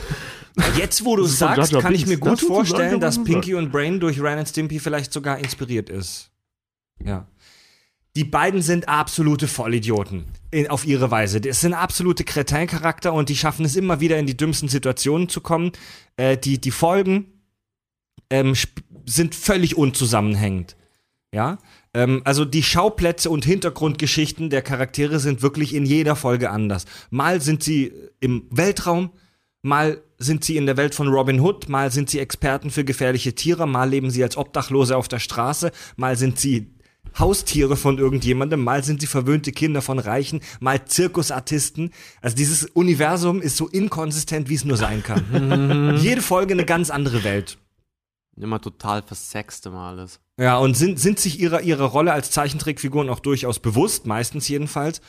Jetzt, 0.77 1.03
wo 1.03 1.17
du 1.17 1.25
es 1.25 1.37
sagst, 1.37 1.71
Jar 1.73 1.81
kann 1.81 1.93
ich 1.93 2.05
mir 2.05 2.17
Binks. 2.17 2.21
gut 2.21 2.31
Das 2.33 2.39
sozusagen 2.41 2.65
vorstellen, 2.67 2.99
dass 3.01 3.21
Pinky 3.21 3.55
und 3.55 3.71
Brain 3.71 3.99
durch 3.99 4.21
Ren 4.21 4.37
and 4.39 4.47
Stimpy 4.47 4.79
vielleicht 4.79 5.11
sogar 5.11 5.37
inspiriert 5.37 5.89
ist. 5.89 6.31
Ja. 7.03 7.27
Die 8.15 8.23
beiden 8.23 8.61
sind 8.61 8.89
absolute 8.89 9.47
Vollidioten 9.47 10.25
in, 10.51 10.69
auf 10.69 10.85
ihre 10.85 11.09
Weise. 11.09 11.41
Das 11.41 11.61
sind 11.61 11.73
absolute 11.73 12.23
Kretin-Charakter 12.23 13.11
und 13.11 13.29
die 13.29 13.35
schaffen 13.35 13.65
es 13.65 13.75
immer 13.75 14.01
wieder 14.01 14.19
in 14.19 14.27
die 14.27 14.37
dümmsten 14.37 14.69
Situationen 14.69 15.29
zu 15.29 15.41
kommen. 15.41 15.71
Äh, 16.15 16.37
die, 16.37 16.61
die 16.61 16.71
Folgen 16.71 17.25
ähm, 18.29 18.53
sind 19.05 19.33
völlig 19.33 19.77
unzusammenhängend. 19.77 20.75
Ja. 21.33 21.57
Ähm, 21.95 22.21
also 22.23 22.45
die 22.45 22.61
Schauplätze 22.61 23.31
und 23.31 23.45
Hintergrundgeschichten 23.45 24.51
der 24.51 24.61
Charaktere 24.61 25.19
sind 25.19 25.41
wirklich 25.41 25.73
in 25.73 25.85
jeder 25.85 26.15
Folge 26.15 26.51
anders. 26.51 26.85
Mal 27.09 27.41
sind 27.41 27.63
sie 27.63 27.93
im 28.19 28.45
Weltraum, 28.51 29.09
mal 29.63 30.01
sind 30.19 30.43
sie 30.43 30.57
in 30.57 30.67
der 30.67 30.77
Welt 30.77 30.93
von 30.93 31.07
Robin 31.07 31.39
Hood, 31.39 31.67
mal 31.67 31.91
sind 31.91 32.11
sie 32.11 32.19
Experten 32.19 32.69
für 32.69 32.85
gefährliche 32.85 33.33
Tiere, 33.33 33.67
mal 33.67 33.89
leben 33.89 34.11
sie 34.11 34.23
als 34.23 34.37
Obdachlose 34.37 34.95
auf 34.95 35.07
der 35.07 35.19
Straße, 35.19 35.71
mal 35.95 36.15
sind 36.15 36.39
sie 36.39 36.75
Haustiere 37.17 37.75
von 37.75 37.97
irgendjemandem, 37.97 38.63
mal 38.63 38.83
sind 38.83 39.01
sie 39.01 39.07
verwöhnte 39.07 39.51
Kinder 39.51 39.81
von 39.81 39.99
Reichen, 39.99 40.41
mal 40.59 40.85
Zirkusartisten. 40.85 41.91
Also 42.21 42.35
dieses 42.35 42.65
Universum 42.65 43.41
ist 43.41 43.57
so 43.57 43.67
inkonsistent, 43.67 44.49
wie 44.49 44.55
es 44.55 44.65
nur 44.65 44.77
sein 44.77 45.03
kann. 45.03 45.97
Jede 46.01 46.21
Folge 46.21 46.53
eine 46.53 46.65
ganz 46.65 46.89
andere 46.89 47.23
Welt. 47.23 47.57
Immer 48.35 48.59
total 48.59 49.03
versext 49.03 49.65
immer 49.67 49.81
alles. 49.81 50.19
Ja, 50.39 50.57
und 50.57 50.75
sind, 50.75 50.99
sind 50.99 51.19
sich 51.19 51.39
ihrer, 51.39 51.61
ihrer 51.61 51.85
Rolle 51.85 52.13
als 52.13 52.31
Zeichentrickfiguren 52.31 53.09
auch 53.09 53.19
durchaus 53.19 53.59
bewusst, 53.59 54.07
meistens 54.07 54.47
jedenfalls. 54.47 55.01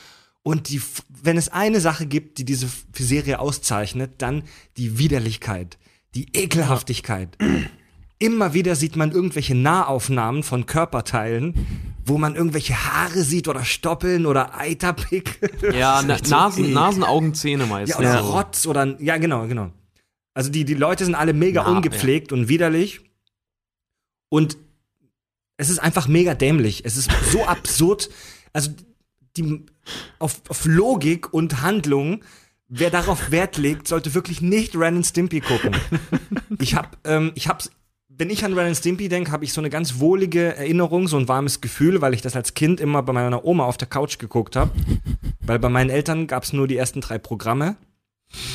Und 0.43 0.69
die, 0.69 0.79
wenn 1.23 1.37
es 1.37 1.49
eine 1.49 1.81
Sache 1.81 2.05
gibt, 2.05 2.37
die 2.37 2.45
diese 2.45 2.67
Serie 2.93 3.39
auszeichnet, 3.39 4.13
dann 4.19 4.43
die 4.77 4.99
Widerlichkeit, 4.99 5.79
die 6.13 6.27
Ekelhaftigkeit. 6.33 7.35
Immer 8.25 8.53
wieder 8.55 8.75
sieht 8.75 8.95
man 8.95 9.11
irgendwelche 9.11 9.53
Nahaufnahmen 9.53 10.41
von 10.41 10.65
Körperteilen, 10.65 11.53
wo 12.05 12.17
man 12.17 12.35
irgendwelche 12.35 12.73
Haare 12.73 13.21
sieht 13.21 13.47
oder 13.47 13.63
Stoppeln 13.63 14.25
oder 14.25 14.57
Eiterpick. 14.57 15.39
Ja, 15.73 16.01
na, 16.05 16.17
so 16.17 16.29
Nasen. 16.31 16.73
Nasen, 16.73 17.03
Augen, 17.03 17.35
Zähne 17.35 17.63
Ja, 17.63 17.69
meistens. 17.69 17.99
oder 17.99 18.23
so. 18.23 18.31
Rotz 18.31 18.65
oder, 18.65 18.99
ja, 18.99 19.17
genau, 19.17 19.47
genau. 19.47 19.69
Also 20.33 20.49
die, 20.49 20.65
die 20.65 20.73
Leute 20.73 21.05
sind 21.05 21.13
alle 21.13 21.33
mega 21.33 21.63
Na, 21.63 21.77
ungepflegt 21.77 22.31
und 22.31 22.47
widerlich. 22.49 23.01
Und 24.29 24.57
es 25.57 25.69
ist 25.69 25.79
einfach 25.79 26.07
mega 26.07 26.33
dämlich. 26.33 26.83
Es 26.83 26.97
ist 26.97 27.11
so 27.31 27.45
absurd. 27.45 28.09
Also 28.53 28.71
die, 29.37 29.65
auf, 30.17 30.41
auf 30.49 30.65
Logik 30.65 31.31
und 31.31 31.61
Handlung, 31.61 32.23
wer 32.67 32.89
darauf 32.89 33.29
Wert 33.29 33.57
legt, 33.57 33.87
sollte 33.87 34.13
wirklich 34.15 34.41
nicht 34.41 34.75
Ren 34.75 34.95
and 34.95 35.05
Stimpy 35.05 35.41
gucken. 35.41 35.75
Ich 36.59 36.73
hab, 36.73 36.97
ähm, 37.03 37.33
ich 37.35 37.49
hab's, 37.49 37.69
wenn 38.17 38.29
ich 38.29 38.45
an 38.45 38.53
Ren 38.53 38.67
and 38.67 38.77
Stimpy 38.77 39.09
denke, 39.09 39.31
habe 39.31 39.43
ich 39.43 39.53
so 39.53 39.61
eine 39.61 39.69
ganz 39.69 39.99
wohlige 39.99 40.55
Erinnerung, 40.55 41.07
so 41.07 41.17
ein 41.17 41.27
warmes 41.27 41.61
Gefühl, 41.61 42.01
weil 42.01 42.13
ich 42.13 42.21
das 42.21 42.35
als 42.35 42.53
Kind 42.53 42.79
immer 42.79 43.03
bei 43.03 43.13
meiner 43.13 43.43
Oma 43.45 43.65
auf 43.65 43.77
der 43.77 43.87
Couch 43.87 44.19
geguckt 44.19 44.55
habe. 44.55 44.71
Weil 45.41 45.59
bei 45.59 45.69
meinen 45.69 45.89
Eltern 45.89 46.27
gab's 46.27 46.53
nur 46.53 46.67
die 46.67 46.77
ersten 46.77 47.01
drei 47.01 47.17
Programme. 47.17 47.75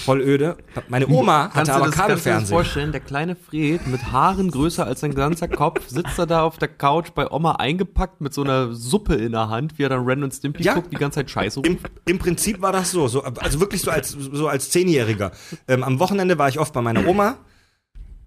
Voll 0.05 0.21
öde. 0.21 0.57
Meine 0.89 1.07
Oma 1.09 1.45
Kannst 1.53 1.57
hatte 1.57 1.67
du 1.71 1.73
aber 1.77 1.87
das, 1.87 1.95
kannst 1.95 1.99
du 1.99 2.03
dir 2.03 2.15
das 2.15 2.25
Kabelfernsehen. 2.25 2.49
vorstellen? 2.57 2.93
Der 2.93 3.01
kleine 3.01 3.37
Fred 3.37 3.87
mit 3.87 4.13
Haaren 4.13 4.51
größer 4.51 4.85
als 4.85 5.01
sein 5.01 5.15
ganzer 5.15 5.47
Kopf 5.49 5.89
sitzt 5.89 6.19
er 6.19 6.27
da 6.27 6.43
auf 6.43 6.59
der 6.59 6.69
Couch 6.69 7.13
bei 7.15 7.31
Oma 7.31 7.53
eingepackt 7.53 8.21
mit 8.21 8.35
so 8.35 8.43
einer 8.43 8.75
Suppe 8.75 9.15
in 9.15 9.33
der 9.33 9.49
Hand, 9.49 9.79
wie 9.79 9.85
er 9.85 9.89
dann 9.89 10.05
Ren 10.05 10.23
und 10.25 10.35
Stimpy 10.35 10.65
Ja. 10.65 10.75
guckt, 10.75 10.93
die 10.93 10.97
ganze 10.97 11.21
Zeit 11.21 11.31
Scheiße 11.31 11.61
Im, 11.61 11.75
ruft. 11.75 11.91
Im 12.07 12.19
Prinzip 12.19 12.61
war 12.61 12.73
das 12.73 12.91
so, 12.91 13.07
so 13.09 13.23
also 13.23 13.61
wirklich 13.61 13.81
so 13.81 13.91
als, 13.91 14.11
so 14.11 14.49
als 14.49 14.71
Zehnjähriger. 14.71 15.31
Ähm, 15.69 15.85
am 15.85 16.01
Wochenende 16.01 16.37
war 16.37 16.49
ich 16.49 16.59
oft 16.59 16.73
bei 16.75 16.83
meiner 16.83 17.07
Oma 17.07 17.39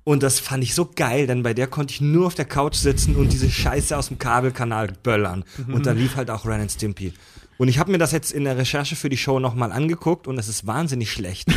und 0.04 0.24
das 0.24 0.40
fand 0.40 0.64
ich 0.64 0.76
so 0.76 0.90
geil, 0.94 1.28
denn 1.28 1.44
bei 1.44 1.54
der 1.54 1.68
konnte 1.68 1.94
ich 1.94 2.02
nur 2.02 2.28
auf 2.28 2.36
der 2.36 2.46
Couch 2.46 2.76
sitzen 2.76 3.16
und 3.16 3.32
diese 3.32 3.50
Scheiße 3.50 3.98
aus 3.98 4.10
dem 4.10 4.20
Kabelkanal 4.20 4.94
böllern. 5.04 5.46
Und 5.68 5.86
da 5.86 5.92
lief 5.92 6.16
halt 6.16 6.30
auch 6.30 6.46
Ren 6.46 6.62
and 6.62 6.72
Stimpy. 6.72 7.14
Und 7.58 7.68
ich 7.68 7.80
habe 7.80 7.92
mir 7.92 7.98
das 7.98 8.12
jetzt 8.12 8.32
in 8.32 8.44
der 8.44 8.58
Recherche 8.58 8.96
für 8.96 9.10
die 9.10 9.18
Show 9.18 9.40
nochmal 9.40 9.72
angeguckt 9.72 10.28
und 10.28 10.38
es 10.38 10.48
ist 10.48 10.68
wahnsinnig 10.68 11.12
schlecht. 11.12 11.48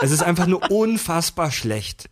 es 0.00 0.12
ist 0.12 0.22
einfach 0.22 0.46
nur 0.46 0.70
unfassbar 0.70 1.50
schlecht. 1.50 2.08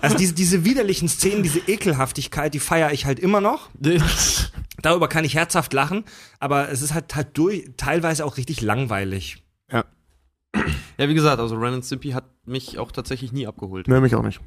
Also 0.00 0.16
diese, 0.16 0.34
diese 0.34 0.64
widerlichen 0.64 1.08
Szenen, 1.08 1.42
diese 1.42 1.60
Ekelhaftigkeit, 1.60 2.54
die 2.54 2.60
feiere 2.60 2.92
ich 2.92 3.06
halt 3.06 3.18
immer 3.18 3.40
noch. 3.40 3.70
Darüber 4.82 5.08
kann 5.08 5.24
ich 5.24 5.34
herzhaft 5.34 5.72
lachen, 5.72 6.04
aber 6.38 6.70
es 6.70 6.82
ist 6.82 6.94
halt, 6.94 7.14
halt 7.14 7.36
durch, 7.38 7.70
teilweise 7.76 8.24
auch 8.24 8.36
richtig 8.36 8.60
langweilig. 8.60 9.42
Ja. 9.70 9.84
Ja, 10.98 11.08
wie 11.08 11.14
gesagt, 11.14 11.40
also 11.40 11.56
Ren 11.56 11.74
und 11.74 11.84
Stimpy 11.84 12.10
hat 12.10 12.24
mich 12.44 12.78
auch 12.78 12.92
tatsächlich 12.92 13.32
nie 13.32 13.46
abgeholt. 13.46 13.88
Nee, 13.88 14.00
mich 14.00 14.14
auch 14.14 14.22
nicht. 14.22 14.40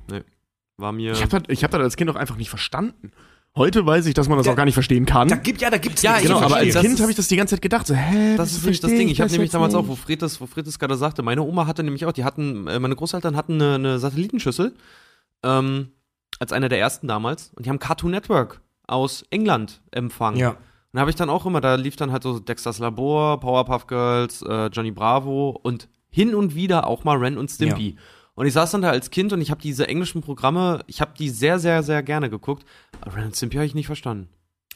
War 0.78 0.92
mir. 0.92 1.12
Ich 1.12 1.22
habe 1.22 1.40
das, 1.40 1.44
ich 1.50 1.64
hab 1.64 1.72
das 1.72 1.82
als 1.82 1.96
Kind 1.98 2.10
auch 2.10 2.16
einfach 2.16 2.38
nicht 2.38 2.50
verstanden. 2.50 3.12
Heute 3.56 3.86
weiß 3.86 4.06
ich, 4.06 4.14
dass 4.14 4.30
man 4.30 4.38
das 4.38 4.46
Ja. 4.46 4.54
auch 4.54 4.56
gar 4.56 4.66
nicht 4.66 4.76
verstehen 4.76 5.06
kann. 5.06 5.28
Da 5.28 5.36
gibt, 5.36 5.60
ja, 5.60 5.70
da 5.70 5.78
gibt's 5.80 6.02
Ja, 6.04 6.12
nichts 6.14 6.28
genau, 6.28 6.40
zu 6.40 6.46
aber 6.46 6.56
als 6.58 6.72
verstehen. 6.72 6.92
Kind 6.92 7.02
habe 7.02 7.12
ich 7.12 7.18
das 7.18 7.28
die 7.28 7.36
ganze 7.36 7.56
Zeit 7.56 7.62
gedacht. 7.64 7.88
So, 7.88 7.96
hä, 7.96 8.38
Das 8.38 8.52
ist 8.52 8.62
nämlich 8.64 8.80
das 8.80 8.92
Ding. 8.92 9.10
Ich 9.10 9.20
habe 9.22 9.32
nämlich 9.32 9.50
damals 9.50 9.74
auch, 9.74 9.88
wo 9.88 9.96
Fred 9.96 10.22
das, 10.22 10.40
wo 10.40 10.46
Fred 10.46 10.68
das 10.68 10.78
gerade 10.80 10.96
sagte, 10.96 11.24
meine 11.24 11.42
Oma 11.42 11.66
hatte 11.66 11.84
nämlich 11.84 12.06
auch, 12.06 12.12
die 12.12 12.24
hatten, 12.24 12.68
äh, 12.68 12.80
meine 12.80 12.96
Großeltern 12.96 13.36
hatten 13.36 13.54
eine, 13.62 13.76
eine 13.76 14.00
Satellitenschüssel, 14.00 14.76
ähm, 15.44 15.90
als 16.40 16.54
einer 16.54 16.70
der 16.70 16.80
ersten 16.80 17.08
damals, 17.08 17.52
und 17.56 17.66
die 17.66 17.70
haben 17.70 17.80
Cartoon 17.80 18.12
Network 18.12 18.62
aus 18.88 19.26
England 19.32 19.82
empfangen. 19.92 20.38
Ja. 20.40 20.50
Und 20.52 20.58
da 20.94 21.02
habe 21.02 21.10
ich 21.10 21.16
dann 21.16 21.30
auch 21.30 21.46
immer, 21.46 21.60
da 21.60 21.76
lief 21.76 21.96
dann 21.96 22.12
halt 22.12 22.24
so 22.24 22.40
Dexter's 22.40 22.80
Labor, 22.80 23.40
Powerpuff 23.40 23.88
Girls, 23.88 24.42
äh, 24.44 24.68
Johnny 24.68 24.92
Bravo 24.92 25.60
und 25.62 25.90
hin 26.10 26.36
und 26.36 26.56
wieder 26.56 26.88
auch 26.88 27.04
mal 27.04 27.18
Ren 27.18 27.38
und 27.38 27.50
Stimpy. 27.50 27.96
Und 28.36 28.46
ich 28.46 28.54
saß 28.54 28.72
dann 28.72 28.82
da 28.82 28.90
als 28.90 29.10
Kind 29.10 29.34
und 29.34 29.42
ich 29.42 29.52
habe 29.52 29.62
diese 29.62 29.88
englischen 29.88 30.22
Programme, 30.22 30.82
ich 30.88 31.02
habe 31.02 31.12
die 31.18 31.30
sehr, 31.30 31.60
sehr, 31.60 31.84
sehr 31.84 32.02
gerne 32.04 32.30
geguckt. 32.30 32.66
Aber 33.02 33.16
Ren 33.18 33.26
und 33.26 33.36
Stimpy 33.36 33.58
habe 33.58 33.66
ich 33.66 33.76
nicht 33.76 33.88
verstanden. 33.88 34.30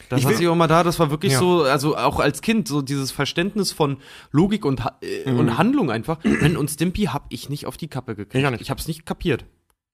Das 0.08 0.18
Ich 0.18 0.24
saß 0.24 0.34
will- 0.34 0.42
ich 0.42 0.48
auch 0.48 0.56
mal 0.56 0.66
da, 0.66 0.82
das 0.82 0.98
war 0.98 1.10
wirklich 1.10 1.32
Ja. 1.34 1.38
so, 1.38 1.62
also 1.62 1.96
auch 1.96 2.18
als 2.20 2.42
Kind, 2.42 2.66
so 2.68 2.82
dieses 2.82 3.12
Verständnis 3.12 3.70
von 3.72 3.98
Logik 4.32 4.64
und, 4.64 4.82
äh, 5.00 5.30
Mhm. 5.30 5.38
und 5.38 5.56
Handlung 5.58 5.90
einfach. 5.90 6.18
Ren 6.24 6.56
und 6.56 6.68
Stimpy 6.68 7.04
habe 7.04 7.26
ich 7.30 7.48
nicht 7.48 7.64
auf 7.66 7.76
die 7.76 7.88
Kappe 7.88 8.16
gekriegt. 8.16 8.44
Ich. 8.54 8.60
Ich 8.60 8.70
habe 8.70 8.80
es 8.80 8.88
nicht 8.88 9.06
kapiert. 9.06 9.44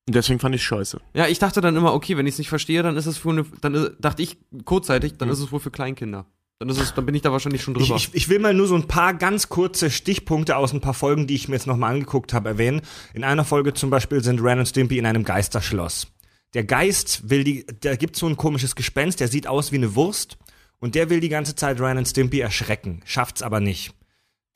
Und 0.09 0.15
deswegen 0.17 0.41
fand 0.41 0.55
ich 0.55 0.65
scheiße. 0.65 1.01
Ja, 1.15 1.27
ich 1.29 1.39
dachte 1.39 1.61
dann 1.61 1.77
immer, 1.77 1.93
okay, 1.93 2.17
wenn 2.17 2.27
ich 2.27 2.33
es 2.35 2.39
nicht 2.39 2.49
verstehe, 2.49 2.83
dann 2.83 2.97
ist 2.97 3.07
es 3.07 3.19
für 3.19 3.29
eine, 3.31 3.45
dann 3.61 3.75
ist, 3.75 3.93
dachte 4.01 4.23
ich 4.23 4.39
kurzzeitig, 4.65 5.19
dann 5.19 5.29
ist 5.29 5.39
es 5.39 5.53
wohl 5.53 5.61
für 5.61 5.71
Kleinkinder. 5.71 6.27
Dann 6.61 6.69
ist 6.69 6.79
es, 6.79 6.93
dann 6.93 7.07
bin 7.07 7.15
ich 7.15 7.23
da 7.23 7.33
wahrscheinlich 7.33 7.63
schon 7.63 7.75
Ich, 7.77 7.87
drüber. 7.87 7.97
ich, 7.97 8.11
ich 8.13 8.29
will 8.29 8.39
mal 8.39 8.53
nur 8.53 8.67
so 8.67 8.75
ein 8.75 8.87
paar 8.87 9.15
ganz 9.15 9.49
kurze 9.49 9.91
Stichpunkte 9.91 10.57
aus 10.57 10.75
ein 10.75 10.83
paar 10.83 10.93
Folgen, 10.93 11.27
die 11.27 11.35
ich 11.35 11.49
mir 11.49 11.55
jetzt 11.55 11.67
nochmal 11.67 11.95
angeguckt 11.95 12.35
habe, 12.35 12.51
erwähnen. 12.51 12.83
In 13.15 13.25
einer 13.25 13.47
Folge 13.47 13.73
zum 13.73 13.89
Beispiel 13.89 14.23
sind 14.23 14.43
Ren 14.43 14.59
und 14.59 14.67
Stimpy 14.67 14.99
in 14.99 15.07
einem 15.07 15.25
Geisterschloss. 15.25 16.09
Der 16.53 16.65
Geist 16.65 17.31
will 17.31 17.45
die, 17.45 17.65
da 17.81 17.97
gibt 17.97 18.15
so 18.15 18.27
ein 18.27 18.37
komisches 18.37 18.75
Gespenst, 18.75 19.21
der 19.21 19.29
sieht 19.29 19.47
aus 19.47 19.73
wie 19.73 19.77
eine 19.77 19.95
Wurst 19.95 20.37
und 20.81 20.97
der 20.97 21.09
will 21.09 21.21
die 21.21 21.31
ganze 21.31 21.55
Zeit 21.55 21.81
Ren 21.81 21.97
und 21.97 22.07
Stimpy 22.07 22.41
erschrecken, 22.41 23.01
schafft's 23.07 23.41
aber 23.41 23.61
nicht. 23.61 23.95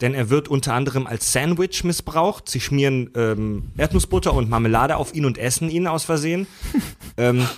Denn 0.02 0.12
er 0.12 0.28
wird 0.28 0.48
unter 0.48 0.74
anderem 0.74 1.06
als 1.06 1.32
Sandwich 1.32 1.84
missbraucht. 1.84 2.50
Sie 2.50 2.60
schmieren 2.60 3.12
ähm, 3.16 3.70
Erdnussbutter 3.78 4.34
und 4.34 4.50
Marmelade 4.50 4.96
auf 4.96 5.14
ihn 5.14 5.24
und 5.24 5.38
essen 5.38 5.70
ihn 5.70 5.86
aus 5.86 6.04
Versehen. 6.04 6.48
ähm, 7.16 7.48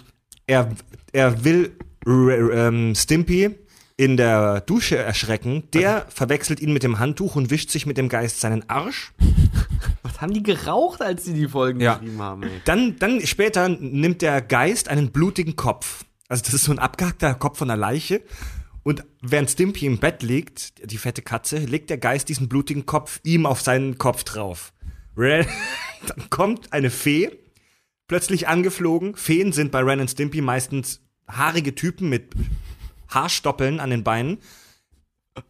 er, 0.47 0.71
er 1.13 1.43
will 1.45 1.73
R 2.07 2.69
ähm, 2.69 2.95
Stimpy 2.95 3.57
in 3.97 4.17
der 4.17 4.61
Dusche 4.61 4.97
erschrecken. 4.97 5.65
Der 5.73 6.07
verwechselt 6.09 6.61
ihn 6.61 6.73
mit 6.73 6.83
dem 6.83 6.99
Handtuch 6.99 7.35
und 7.37 7.51
wischt 7.51 7.71
sich 7.71 7.87
mit 7.87 7.97
dem 7.97 8.09
Geist 8.09 8.41
seinen 8.41 8.69
Arsch. 8.69 9.13
Was 10.03 10.21
haben 10.21 10.35
die 10.35 10.43
geraucht, 10.43 11.01
als 11.03 11.25
sie 11.25 11.35
die 11.35 11.49
Folgen 11.49 11.81
Ja. 11.81 11.95
geschrieben 11.95 12.21
haben, 12.21 12.43
ey? 12.43 12.51
Dann, 12.65 12.97
dann 12.99 13.21
später 13.27 13.69
nimmt 13.69 14.23
der 14.23 14.43
Geist 14.43 14.89
einen 14.89 15.11
blutigen 15.13 15.57
Kopf. 15.57 16.05
Also 16.29 16.43
das 16.45 16.55
ist 16.55 16.65
so 16.65 16.73
ein 16.73 16.79
abgehackter 16.79 17.35
Kopf 17.35 17.59
von 17.59 17.71
einer 17.71 17.81
Leiche. 17.81 18.23
Und 18.83 19.05
während 19.21 19.51
Stimpy 19.51 19.87
im 19.87 19.99
Bett 19.99 20.23
liegt, 20.23 20.91
die 20.91 20.99
fette 20.99 21.23
Katze, 21.23 21.59
legt 21.59 21.91
der 21.91 21.99
Geist 21.99 22.29
diesen 22.29 22.49
blutigen 22.49 22.87
Kopf 22.87 23.21
ihm 23.25 23.45
auf 23.47 23.61
seinen 23.61 23.99
Kopf 23.99 24.23
drauf. 24.25 24.73
Ren, 25.17 25.47
dann 26.07 26.31
kommt 26.31 26.73
eine 26.73 26.91
Fee, 26.91 27.31
plötzlich 28.07 28.47
angeflogen. 28.47 29.17
Feen 29.17 29.53
sind 29.53 29.73
bei 29.73 29.81
Ren 29.81 30.01
und 30.01 30.09
Stimpy 30.11 30.41
meistens 30.41 31.01
haarige 31.27 31.75
Typen 31.75 32.09
mit 32.09 32.33
Haarstoppeln 33.09 33.81
an 33.81 33.91
den 33.91 34.05
Beinen. 34.05 34.39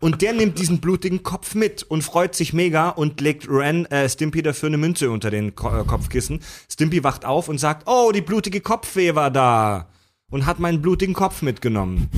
Und 0.00 0.20
der 0.22 0.32
nimmt 0.32 0.58
diesen 0.58 0.80
blutigen 0.80 1.22
Kopf 1.22 1.54
mit 1.54 1.82
und 1.84 2.02
freut 2.02 2.34
sich 2.34 2.52
mega 2.52 2.88
und 2.88 3.20
legt 3.20 3.46
Ren, 3.48 3.86
äh, 3.86 4.08
Stimpy 4.08 4.42
dafür 4.42 4.68
eine 4.68 4.78
Münze 4.78 5.10
unter 5.10 5.30
den 5.30 5.54
Ko 5.54 5.68
äh, 5.68 5.84
Kopfkissen. 5.84 6.40
Stimpy 6.70 7.04
wacht 7.04 7.24
auf 7.24 7.48
und 7.48 7.58
sagt, 7.58 7.86
oh, 7.86 8.10
die 8.12 8.20
blutige 8.20 8.60
Kopffee 8.60 9.14
war 9.14 9.30
da 9.30 9.88
und 10.30 10.44
hat 10.46 10.58
meinen 10.58 10.82
blutigen 10.82 11.14
Kopf 11.14 11.42
mitgenommen. 11.42 12.08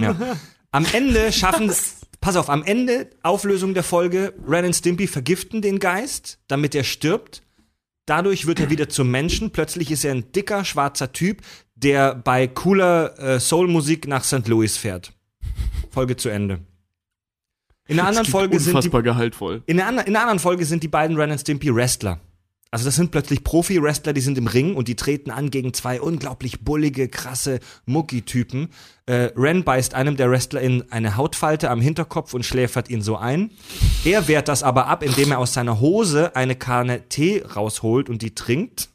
ja. 0.00 0.16
Am 0.70 0.86
Ende 0.92 1.32
schaffen, 1.32 1.70
pass 2.20 2.36
auf, 2.36 2.48
am 2.48 2.62
Ende, 2.62 3.10
Auflösung 3.22 3.74
der 3.74 3.82
Folge, 3.82 4.32
Ren 4.46 4.64
und 4.64 4.74
Stimpy 4.74 5.06
vergiften 5.06 5.62
den 5.62 5.80
Geist, 5.80 6.38
damit 6.46 6.74
er 6.74 6.84
stirbt. 6.84 7.42
Dadurch 8.06 8.46
wird 8.46 8.58
er 8.58 8.70
wieder 8.70 8.88
zum 8.88 9.10
Menschen. 9.10 9.50
Plötzlich 9.50 9.90
ist 9.90 10.04
er 10.04 10.12
ein 10.12 10.32
dicker, 10.32 10.64
schwarzer 10.64 11.12
Typ, 11.12 11.42
der 11.82 12.14
bei 12.14 12.46
cooler 12.46 13.18
äh, 13.18 13.40
Soul-Musik 13.40 14.06
nach 14.06 14.24
St. 14.24 14.46
Louis 14.48 14.76
fährt. 14.76 15.12
Folge 15.90 16.16
zu 16.16 16.28
Ende. 16.28 16.60
In 17.88 17.96
der 17.96 18.06
anderen 18.06 18.26
Folge 18.26 18.58
sind 18.60 18.84
die 18.84 18.90
gehaltvoll. 18.90 19.62
in 19.66 19.76
der, 19.76 19.88
in 20.06 20.12
der 20.12 20.22
anderen 20.22 20.38
Folge 20.38 20.64
sind 20.64 20.82
die 20.82 20.88
beiden 20.88 21.16
Ren 21.16 21.30
und 21.30 21.38
Stimpy 21.38 21.74
Wrestler. 21.74 22.20
Also 22.72 22.86
das 22.86 22.96
sind 22.96 23.10
plötzlich 23.10 23.44
Profi-Wrestler, 23.44 24.14
die 24.14 24.22
sind 24.22 24.38
im 24.38 24.46
Ring 24.46 24.74
und 24.76 24.88
die 24.88 24.96
treten 24.96 25.30
an 25.30 25.50
gegen 25.50 25.74
zwei 25.74 26.00
unglaublich 26.00 26.64
bullige, 26.64 27.06
krasse 27.06 27.60
Mucki-Typen. 27.84 28.70
Äh, 29.04 29.28
Ren 29.36 29.62
beißt 29.62 29.92
einem 29.92 30.16
der 30.16 30.30
Wrestler 30.30 30.62
in 30.62 30.90
eine 30.90 31.16
Hautfalte 31.18 31.68
am 31.68 31.82
Hinterkopf 31.82 32.32
und 32.32 32.46
schläfert 32.46 32.88
ihn 32.88 33.02
so 33.02 33.18
ein. 33.18 33.50
Er 34.06 34.26
wehrt 34.26 34.48
das 34.48 34.62
aber 34.62 34.86
ab, 34.86 35.02
indem 35.02 35.32
er 35.32 35.38
aus 35.38 35.52
seiner 35.52 35.80
Hose 35.80 36.34
eine 36.34 36.56
Kanne 36.56 37.10
Tee 37.10 37.42
rausholt 37.42 38.08
und 38.08 38.22
die 38.22 38.34
trinkt. 38.34 38.88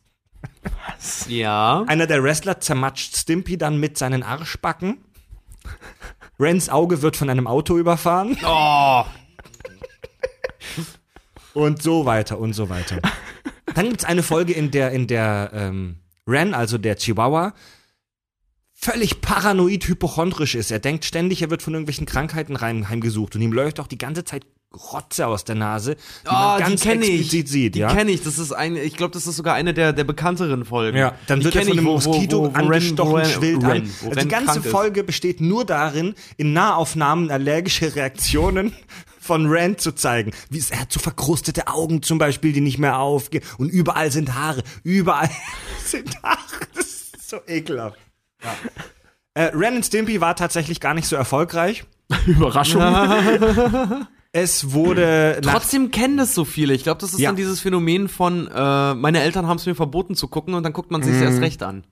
Ja. 1.27 1.83
Einer 1.87 2.07
der 2.07 2.23
Wrestler 2.23 2.59
zermatscht 2.59 3.15
Stimpy 3.15 3.57
dann 3.57 3.79
mit 3.79 3.97
seinen 3.97 4.23
Arschbacken. 4.23 4.97
Rens 6.39 6.69
Auge 6.69 7.01
wird 7.01 7.17
von 7.17 7.29
einem 7.29 7.47
Auto 7.47 7.77
überfahren. 7.77 8.37
Oh. 8.45 9.03
Und 11.53 11.81
so 11.81 12.05
weiter 12.05 12.37
und 12.37 12.53
so 12.53 12.69
weiter. 12.69 13.01
Dann 13.73 13.89
gibt's 13.89 14.05
eine 14.05 14.23
Folge, 14.23 14.53
in 14.53 14.71
der, 14.71 14.91
in 14.91 15.07
der 15.07 15.51
ähm, 15.53 15.97
Ren, 16.27 16.53
also 16.53 16.77
der 16.77 16.95
Chihuahua, 16.97 17.53
völlig 18.73 19.21
paranoid 19.21 19.87
hypochondrisch 19.87 20.55
ist. 20.55 20.71
Er 20.71 20.79
denkt 20.79 21.05
ständig, 21.05 21.41
er 21.41 21.49
wird 21.49 21.63
von 21.63 21.73
irgendwelchen 21.73 22.05
Krankheiten 22.05 22.55
rein, 22.55 22.89
heimgesucht 22.89 23.35
und 23.35 23.41
ihm 23.41 23.51
läuft 23.51 23.79
auch 23.79 23.87
die 23.87 23.97
ganze 23.97 24.23
Zeit 24.23 24.45
Rotze 24.73 25.25
aus 25.27 25.43
der 25.45 25.55
Nase, 25.55 25.95
die 25.95 26.01
Oh, 26.29 26.31
man 26.33 26.57
die 26.57 26.63
ganz 26.63 26.81
kenne 26.81 27.05
ich. 27.05 27.19
explizit 27.21 27.47
sieht. 27.47 27.75
Die 27.75 27.79
ja? 27.79 27.93
kenne 27.93 28.11
ich. 28.11 28.21
Das 28.21 28.37
ist 28.37 28.51
eine, 28.51 28.81
ich 28.81 28.95
glaube, 28.95 29.13
das 29.13 29.25
ist 29.25 29.35
sogar 29.37 29.55
eine 29.55 29.73
der, 29.73 29.93
der 29.93 30.03
bekannteren 30.03 30.65
Folgen. 30.65 30.97
Ja, 30.97 31.13
dann 31.27 31.39
Die 31.39 31.45
wird 31.45 31.55
er 31.55 31.61
von 31.63 31.71
einem 31.71 31.79
ich, 31.79 31.85
wo- 31.85 31.89
wo- 31.89 32.09
Moskito 32.09 32.43
wo- 32.43 32.49
wo 32.53 32.53
angestochen, 32.59 33.11
wo 33.11 33.15
Ren- 33.15 33.25
schwillt 33.29 33.63
Ren- 33.63 33.71
an. 33.83 33.91
Also 34.05 34.19
die 34.21 34.27
ganze 34.27 34.45
krank 34.53 34.65
ist. 34.65 34.71
Folge 34.71 35.03
besteht 35.03 35.41
nur 35.41 35.63
darin, 35.65 36.15
in 36.35 36.53
Nahaufnahmen 36.53 37.31
allergische 37.31 37.95
Reaktionen 37.95 38.73
von 39.19 39.45
Rand 39.47 39.79
zu 39.81 39.93
zeigen. 39.93 40.31
Wie 40.49 40.57
es, 40.59 40.69
er 40.69 40.81
hat 40.81 40.91
so 40.91 40.99
verkrustete 40.99 41.67
Augen 41.69 42.03
zum 42.03 42.17
Beispiel, 42.17 42.51
die 42.53 42.61
nicht 42.61 42.77
mehr 42.77 42.99
aufgehen. 42.99 43.43
Und 43.57 43.69
überall 43.69 44.11
sind 44.11 44.35
Haare. 44.35 44.63
Überall 44.83 45.29
sind 45.85 46.21
Haare. 46.23 46.37
Das 46.75 46.85
ist 46.85 47.29
so 47.29 47.37
ekelhaft. 47.47 47.97
Ja. 48.43 48.53
Äh, 49.33 49.51
Ren 49.55 49.77
und 49.77 49.85
Stimpy 49.85 50.19
war 50.21 50.35
tatsächlich 50.35 50.79
gar 50.81 50.93
nicht 50.93 51.07
so 51.07 51.15
erfolgreich. 51.15 51.85
Überraschung. 52.27 52.81
Es 54.33 54.71
wurde 54.71 55.39
nach 55.43 55.53
Trotzdem 55.53 55.89
kennen 55.91 56.17
das 56.17 56.35
so 56.35 56.45
viele. 56.45 56.73
Ich 56.73 56.83
glaube, 56.83 56.99
das 57.01 57.13
ist 57.13 57.19
Ja. 57.19 57.29
dann 57.29 57.35
dieses 57.37 57.59
Phänomen 57.59 58.07
von, 58.09 58.47
äh, 58.47 58.93
meine 58.93 59.21
Eltern 59.21 59.47
haben 59.47 59.57
es 59.57 59.65
mir 59.65 59.75
verboten 59.75 60.15
zu 60.15 60.27
gucken 60.27 60.53
und 60.53 60.63
dann 60.63 60.73
guckt 60.73 60.91
man 60.91 61.01
sich 61.01 61.15
Mhm. 61.15 61.23
erst 61.23 61.41
recht 61.41 61.63
an. 61.63 61.85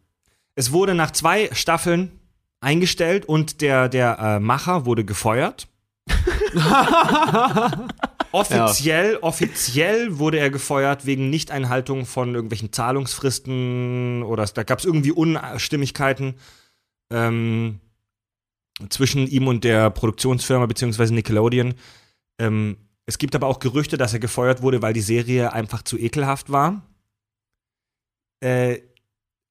Es 0.56 0.72
wurde 0.72 0.96
nach 0.96 1.12
zwei 1.12 1.50
Staffeln 1.54 2.12
eingestellt 2.62 3.26
und 3.26 3.62
der, 3.62 3.90
der 3.90 4.20
äh, 4.20 4.40
Macher 4.40 4.86
wurde 4.86 5.06
gefeuert. 5.06 5.68
offiziell, 8.32 9.18
offiziell 9.22 10.20
wurde 10.20 10.40
er 10.40 10.50
gefeuert 10.50 11.06
wegen 11.06 11.30
Nichteinhaltung 11.30 12.06
von 12.06 12.34
irgendwelchen 12.36 12.72
Zahlungsfristen 12.72 14.24
oder 14.24 14.46
da 14.46 14.64
gab 14.64 14.80
es 14.80 14.86
irgendwie 14.86 15.12
Unstimmigkeiten 15.12 16.36
ähm, 17.12 17.80
zwischen 18.90 19.28
ihm 19.28 19.48
und 19.48 19.64
der 19.64 19.90
Produktionsfirma 19.90 20.66
beziehungsweise 20.66 21.14
Nickelodeon. 21.14 21.76
Ähm, 22.40 22.78
es 23.06 23.18
gibt 23.18 23.36
aber 23.36 23.48
auch 23.48 23.60
Gerüchte, 23.60 23.98
dass 23.98 24.14
er 24.14 24.20
gefeuert 24.20 24.62
wurde, 24.62 24.82
weil 24.82 24.94
die 24.94 25.02
Serie 25.02 25.54
einfach 25.54 25.84
zu 25.84 25.98
ekelhaft 25.98 26.52
war. 26.52 26.82
Äh, 28.42 28.80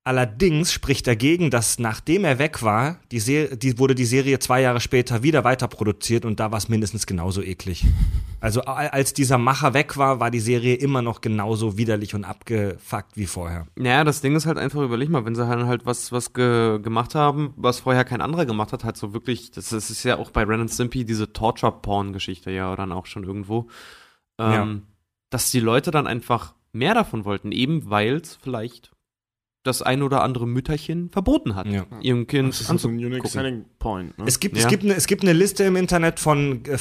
Allerdings 0.06 0.70
spricht 0.70 1.06
dagegen, 1.06 1.50
dass 1.50 1.78
nachdem 1.78 2.26
er 2.26 2.38
weg 2.38 2.62
war, 2.62 2.98
die, 3.10 3.20
Ser 3.20 3.56
die 3.56 3.78
wurde 3.78 3.94
die 3.94 4.04
Serie 4.04 4.38
zwei 4.38 4.60
Jahre 4.60 4.80
später 4.80 5.22
wieder 5.22 5.44
weiter 5.44 5.66
produziert 5.66 6.26
und 6.26 6.38
da 6.40 6.50
war 6.50 6.58
es 6.58 6.68
mindestens 6.68 7.06
genauso 7.06 7.40
eklig. 7.40 7.86
Also 8.38 8.60
als 8.60 9.14
dieser 9.14 9.38
Macher 9.38 9.72
weg 9.72 9.96
war, 9.96 10.20
war 10.20 10.30
die 10.30 10.40
Serie 10.40 10.74
immer 10.74 11.00
noch 11.00 11.22
genauso 11.22 11.78
widerlich 11.78 12.14
und 12.14 12.24
abgefuckt 12.26 13.16
wie 13.16 13.24
vorher. 13.24 13.66
Naja, 13.76 14.04
das 14.04 14.20
Ding 14.20 14.36
ist 14.36 14.44
halt 14.44 14.58
einfach, 14.58 14.82
überleg 14.82 15.08
mal, 15.08 15.24
wenn 15.24 15.34
sie 15.34 15.48
halt, 15.48 15.64
halt 15.64 15.86
was, 15.86 16.12
was 16.12 16.34
ge 16.34 16.78
gemacht 16.82 17.14
haben, 17.14 17.54
was 17.56 17.80
vorher 17.80 18.04
kein 18.04 18.20
anderer 18.20 18.44
gemacht 18.44 18.74
hat, 18.74 18.84
halt 18.84 18.98
so 18.98 19.14
wirklich, 19.14 19.52
das, 19.52 19.70
das 19.70 19.88
ist 19.88 20.04
ja 20.04 20.18
auch 20.18 20.30
bei 20.30 20.42
Ren 20.44 20.60
and 20.60 20.70
Stimpy 20.70 21.06
diese 21.06 21.32
Torture-Porn-Geschichte 21.32 22.50
ja 22.50 22.76
dann 22.76 22.92
auch 22.92 23.06
schon 23.06 23.24
irgendwo, 23.24 23.68
ähm, 24.38 24.52
Ja. 24.52 24.68
dass 25.30 25.50
die 25.50 25.60
Leute 25.60 25.90
dann 25.90 26.06
einfach 26.06 26.54
mehr 26.72 26.92
davon 26.92 27.24
wollten, 27.24 27.52
eben 27.52 27.88
weil 27.88 28.16
es 28.16 28.34
vielleicht 28.42 28.90
das 29.64 29.82
ein 29.82 30.02
oder 30.02 30.22
andere 30.22 30.46
Mütterchen 30.46 31.10
verboten 31.10 31.56
hat, 31.56 31.66
Ja. 31.66 31.84
ihrem 32.00 32.26
Kind 32.28 32.50
Das 32.50 32.60
ist 32.60 32.66
so 32.80 32.88
ein 32.88 32.94
unique 32.94 33.06
anzugucken. 33.14 33.30
selling 33.30 33.64
point. 33.80 34.16
Ne? 34.18 34.24
Es 34.28 34.38
gibt, 34.38 34.56
Ja. 34.56 34.62
es, 34.62 34.68
gibt 34.68 34.84
eine, 34.84 34.94
es 34.94 35.06
gibt 35.08 35.22
eine 35.22 35.32
Liste 35.32 35.64
im 35.64 35.74
Internet 35.76 36.20
von 36.20 36.64
äh, 36.66 36.78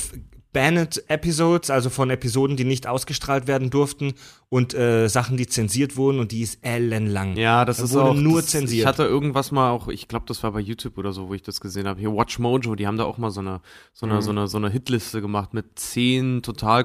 Banned 0.51 1.03
Episodes, 1.09 1.71
also 1.71 1.89
von 1.89 2.11
Episoden, 2.11 2.55
die 2.55 2.63
nicht 2.63 2.85
ausgestrahlt 2.85 3.47
werden 3.47 3.71
durften 3.71 4.13
und 4.49 4.75
äh, 4.75 5.07
Sachen, 5.07 5.35
die 5.35 5.47
zensiert 5.47 5.97
wurden 5.97 6.19
und 6.19 6.31
die 6.31 6.41
ist 6.41 6.59
ellenlang. 6.63 7.35
Ja, 7.37 7.65
das 7.65 7.77
Da 7.77 7.85
ist 7.85 7.93
wurde 7.95 8.03
auch 8.11 8.13
nur 8.13 8.41
das, 8.41 8.51
zensiert. 8.51 8.81
Ich 8.81 8.85
hatte 8.85 9.03
irgendwas 9.03 9.51
mal 9.51 9.71
auch, 9.71 9.87
ich 9.87 10.07
glaube, 10.07 10.25
das 10.27 10.43
war 10.43 10.51
bei 10.51 10.59
YouTube 10.59 10.99
oder 10.99 11.11
so, 11.11 11.27
wo 11.27 11.33
ich 11.33 11.41
das 11.41 11.59
gesehen 11.59 11.87
habe. 11.87 11.99
Hier 11.99 12.13
Watch 12.13 12.37
Mojo, 12.37 12.75
die 12.75 12.85
haben 12.85 12.97
da 12.97 13.05
auch 13.05 13.17
mal 13.17 13.31
so 13.31 13.39
eine 13.39 13.61
so 13.93 14.05
eine 14.05 14.17
Mhm. 14.17 14.21
so 14.21 14.29
eine 14.29 14.47
so 14.47 14.57
eine 14.59 14.69
Hitliste 14.69 15.21
gemacht 15.21 15.55
mit 15.55 15.79
zehn 15.79 16.43
total 16.43 16.83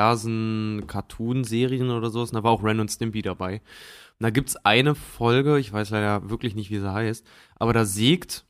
kontroversen 0.00 0.84
Cartoon-Serien 0.86 1.90
oder 1.90 2.10
so. 2.10 2.20
Und 2.20 2.32
da 2.34 2.42
war 2.42 2.52
auch 2.52 2.62
Ren 2.62 2.80
und 2.80 2.90
Stimpy 2.90 3.22
dabei. 3.22 3.60
Und 4.20 4.24
da 4.24 4.30
gibt's 4.30 4.56
eine 4.66 4.94
Folge, 4.94 5.58
ich 5.58 5.72
weiß 5.72 5.90
leider 5.90 6.28
wirklich 6.28 6.54
nicht, 6.54 6.70
wie 6.70 6.78
sie 6.78 6.92
heißt, 6.92 7.26
aber 7.56 7.72
da 7.72 7.86
sägt 7.86 8.44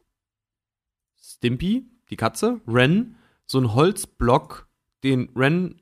Stimpy, 1.22 1.86
die 2.10 2.16
Katze, 2.16 2.60
Ren, 2.66 3.14
so 3.46 3.58
ein 3.60 3.72
Holzblock, 3.74 4.68
den 5.04 5.28
Ren 5.36 5.80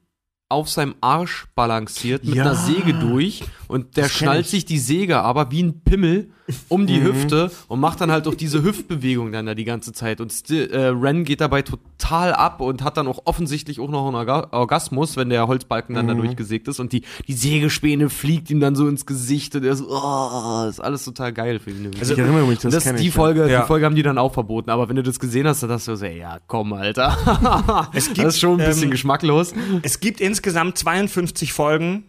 auf 0.50 0.68
seinem 0.68 0.94
Arsch 1.00 1.46
balanciert 1.54 2.24
mit 2.24 2.34
Ja. 2.34 2.44
einer 2.44 2.54
Säge 2.54 2.92
durch 2.94 3.44
und 3.68 3.96
der 3.96 4.08
schnallt 4.08 4.46
ich. 4.46 4.50
sich 4.50 4.64
die 4.64 4.78
Säge 4.78 5.18
aber 5.20 5.50
wie 5.50 5.62
ein 5.62 5.80
Pimmel 5.82 6.30
um 6.68 6.86
die 6.86 6.98
Mhm. 7.00 7.04
Hüfte 7.04 7.50
und 7.68 7.78
macht 7.80 8.00
dann 8.00 8.10
halt 8.10 8.26
auch 8.26 8.34
diese 8.34 8.62
Hüftbewegung 8.62 9.30
dann 9.32 9.44
da 9.46 9.54
die 9.54 9.64
ganze 9.64 9.92
Zeit 9.92 10.20
und 10.22 10.32
Sti 10.32 10.62
äh, 10.62 10.86
Ren 10.86 11.24
geht 11.24 11.42
dabei 11.42 11.60
total 11.60 12.32
ab 12.32 12.62
und 12.62 12.82
hat 12.82 12.96
dann 12.96 13.06
auch 13.06 13.20
offensichtlich 13.26 13.78
auch 13.80 13.90
noch 13.90 14.06
einen 14.06 14.16
Orga 14.16 14.48
Orgasmus, 14.52 15.16
wenn 15.18 15.28
der 15.28 15.46
Holzbalken 15.46 15.94
dann 15.94 16.08
da 16.08 16.14
Mhm. 16.14 16.18
durchgesägt 16.20 16.66
ist 16.68 16.80
und 16.80 16.92
die, 16.94 17.02
die 17.26 17.34
Sägespäne 17.34 18.08
fliegt 18.08 18.50
ihm 18.50 18.60
dann 18.60 18.74
so 18.76 18.88
ins 18.88 19.04
Gesicht 19.04 19.54
und 19.56 19.64
er 19.64 19.76
so, 19.76 19.88
oh, 19.90 20.64
ist 20.68 20.80
alles 20.80 21.04
total 21.04 21.34
geil 21.34 21.58
für 21.58 21.70
ihn. 21.70 21.90
Also, 22.00 22.14
ich 22.14 22.18
erinnere 22.18 22.46
mich, 22.46 22.60
das, 22.60 22.72
das, 22.72 22.84
kenn 22.84 22.96
die 22.96 23.08
ich, 23.08 23.14
Folge, 23.14 23.50
Ja. 23.50 23.60
die 23.60 23.66
Folge 23.66 23.84
haben 23.84 23.94
die 23.94 24.02
dann 24.02 24.16
auch 24.16 24.32
verboten. 24.32 24.70
Aber 24.70 24.88
wenn 24.88 24.96
du 24.96 25.02
das 25.02 25.20
gesehen 25.20 25.46
hast, 25.46 25.62
dann 25.62 25.68
dachtest 25.68 25.88
du 25.88 25.96
so, 25.96 26.06
ja, 26.06 26.38
komm, 26.46 26.72
Alter. 26.72 27.88
Es 27.92 28.06
gibt, 28.14 28.18
das 28.26 28.34
ist 28.34 28.40
schon 28.40 28.58
ein 28.58 28.66
bisschen 28.66 28.84
ähm, 28.84 28.90
geschmacklos. 28.90 29.52
Es 29.82 30.00
gibt 30.00 30.20
insgesamt 30.22 30.78
52 30.78 31.52
Folgen 31.52 32.04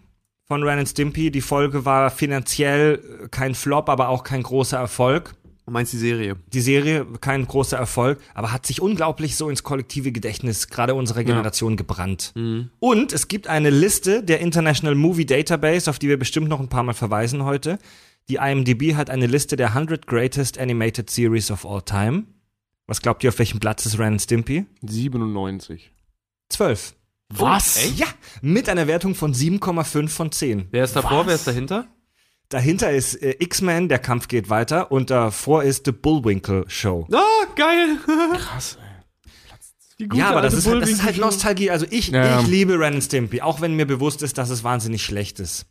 von 0.49 0.63
Ren 0.63 0.79
and 0.79 0.89
Stimpy. 0.89 1.31
Die 1.31 1.41
Folge 1.41 1.85
war 1.85 2.09
finanziell 2.09 3.01
äh, 3.23 3.27
kein 3.29 3.55
Flop, 3.55 3.87
aber 3.87 4.09
auch 4.09 4.23
kein 4.23 4.43
großer 4.43 4.77
Erfolg. 4.77 5.35
Du 5.65 5.71
meinst 5.71 5.93
die 5.93 5.97
Serie? 5.97 6.35
Die 6.51 6.61
Serie 6.61 7.05
kein 7.21 7.45
großer 7.45 7.77
Erfolg, 7.77 8.19
aber 8.33 8.51
hat 8.51 8.65
sich 8.65 8.81
unglaublich 8.81 9.35
so 9.35 9.51
ins 9.51 9.61
kollektive 9.61 10.11
Gedächtnis 10.11 10.67
gerade 10.67 10.95
unserer 10.95 11.23
Generation 11.23 11.77
gebrannt. 11.77 12.33
Und 12.79 13.13
es 13.13 13.27
gibt 13.27 13.45
eine 13.45 13.69
Liste 13.69 14.23
der 14.23 14.39
International 14.39 14.95
Movie 14.95 15.27
Database, 15.27 15.87
auf 15.87 15.99
die 15.99 16.07
wir 16.07 16.17
bestimmt 16.17 16.49
noch 16.49 16.59
ein 16.59 16.69
paar 16.69 16.81
Mal 16.81 16.93
verweisen 16.93 17.43
heute. 17.43 17.77
Die 18.29 18.37
IMDb 18.37 18.95
hat 18.95 19.11
eine 19.11 19.27
Liste 19.27 19.57
der 19.57 19.67
100 19.75 20.07
Greatest 20.07 20.57
Animated 20.57 21.11
Series 21.11 21.51
of 21.51 21.67
All 21.67 21.83
Time. 21.83 22.23
Was 22.87 23.03
glaubt 23.03 23.23
ihr, 23.23 23.29
auf 23.29 23.37
welchem 23.37 23.59
Platz 23.59 23.85
ist 23.85 23.99
Ren 23.99 24.17
Stimpy? 24.17 24.65
97. 24.81 25.91
12. 26.49 26.95
Was? 27.31 27.95
Ja, 27.97 28.07
mit 28.41 28.67
einer 28.69 28.87
Wertung 28.87 29.13
von 29.15 29.33
7,5 29.33 30.07
von 30.09 30.31
10. 30.31 30.67
Wer 30.71 30.83
ist 30.83 30.95
davor, 30.95 31.19
Was? 31.21 31.27
wer 31.27 31.35
ist 31.35 31.47
dahinter? 31.47 31.87
Dahinter 32.49 32.91
ist 32.91 33.15
äh, 33.21 33.35
X-Men, 33.39 33.89
der 33.89 33.99
Kampf 33.99 34.27
geht 34.27 34.49
weiter 34.49 34.91
und 34.91 35.11
davor 35.11 35.61
ist 35.63 35.85
The 35.85 35.91
Bullwinkle 35.91 36.65
Show. 36.67 37.07
Ah, 37.13 37.19
geil. 37.55 37.97
Krass, 38.37 38.79
ey. 38.81 40.07
Ja, 40.13 40.29
aber 40.29 40.41
das 40.41 40.53
ist, 40.53 40.65
halt, 40.65 40.81
das 40.81 40.89
ist 40.89 41.03
halt. 41.03 41.17
Nostalgie. 41.17 41.69
Also 41.69 41.85
ich, 41.89 42.07
Ja. 42.07 42.39
ich 42.39 42.47
liebe 42.47 42.79
Ren 42.79 42.95
and 42.95 43.03
Stimpy, 43.03 43.41
auch 43.41 43.59
wenn 43.61 43.75
mir 43.75 43.85
bewusst 43.85 44.21
ist, 44.23 44.37
dass 44.37 44.49
es 44.49 44.63
wahnsinnig 44.63 45.03
schlecht 45.03 45.39
ist. 45.39 45.65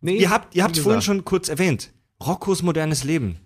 Nee, 0.00 0.16
Ihr 0.16 0.30
habt, 0.30 0.54
ihr 0.54 0.62
habt 0.64 0.78
vorhin 0.78 1.02
schon 1.02 1.24
kurz 1.24 1.48
erwähnt, 1.48 1.90
Roccos 2.24 2.62
modernes 2.62 3.04
Leben. 3.04 3.38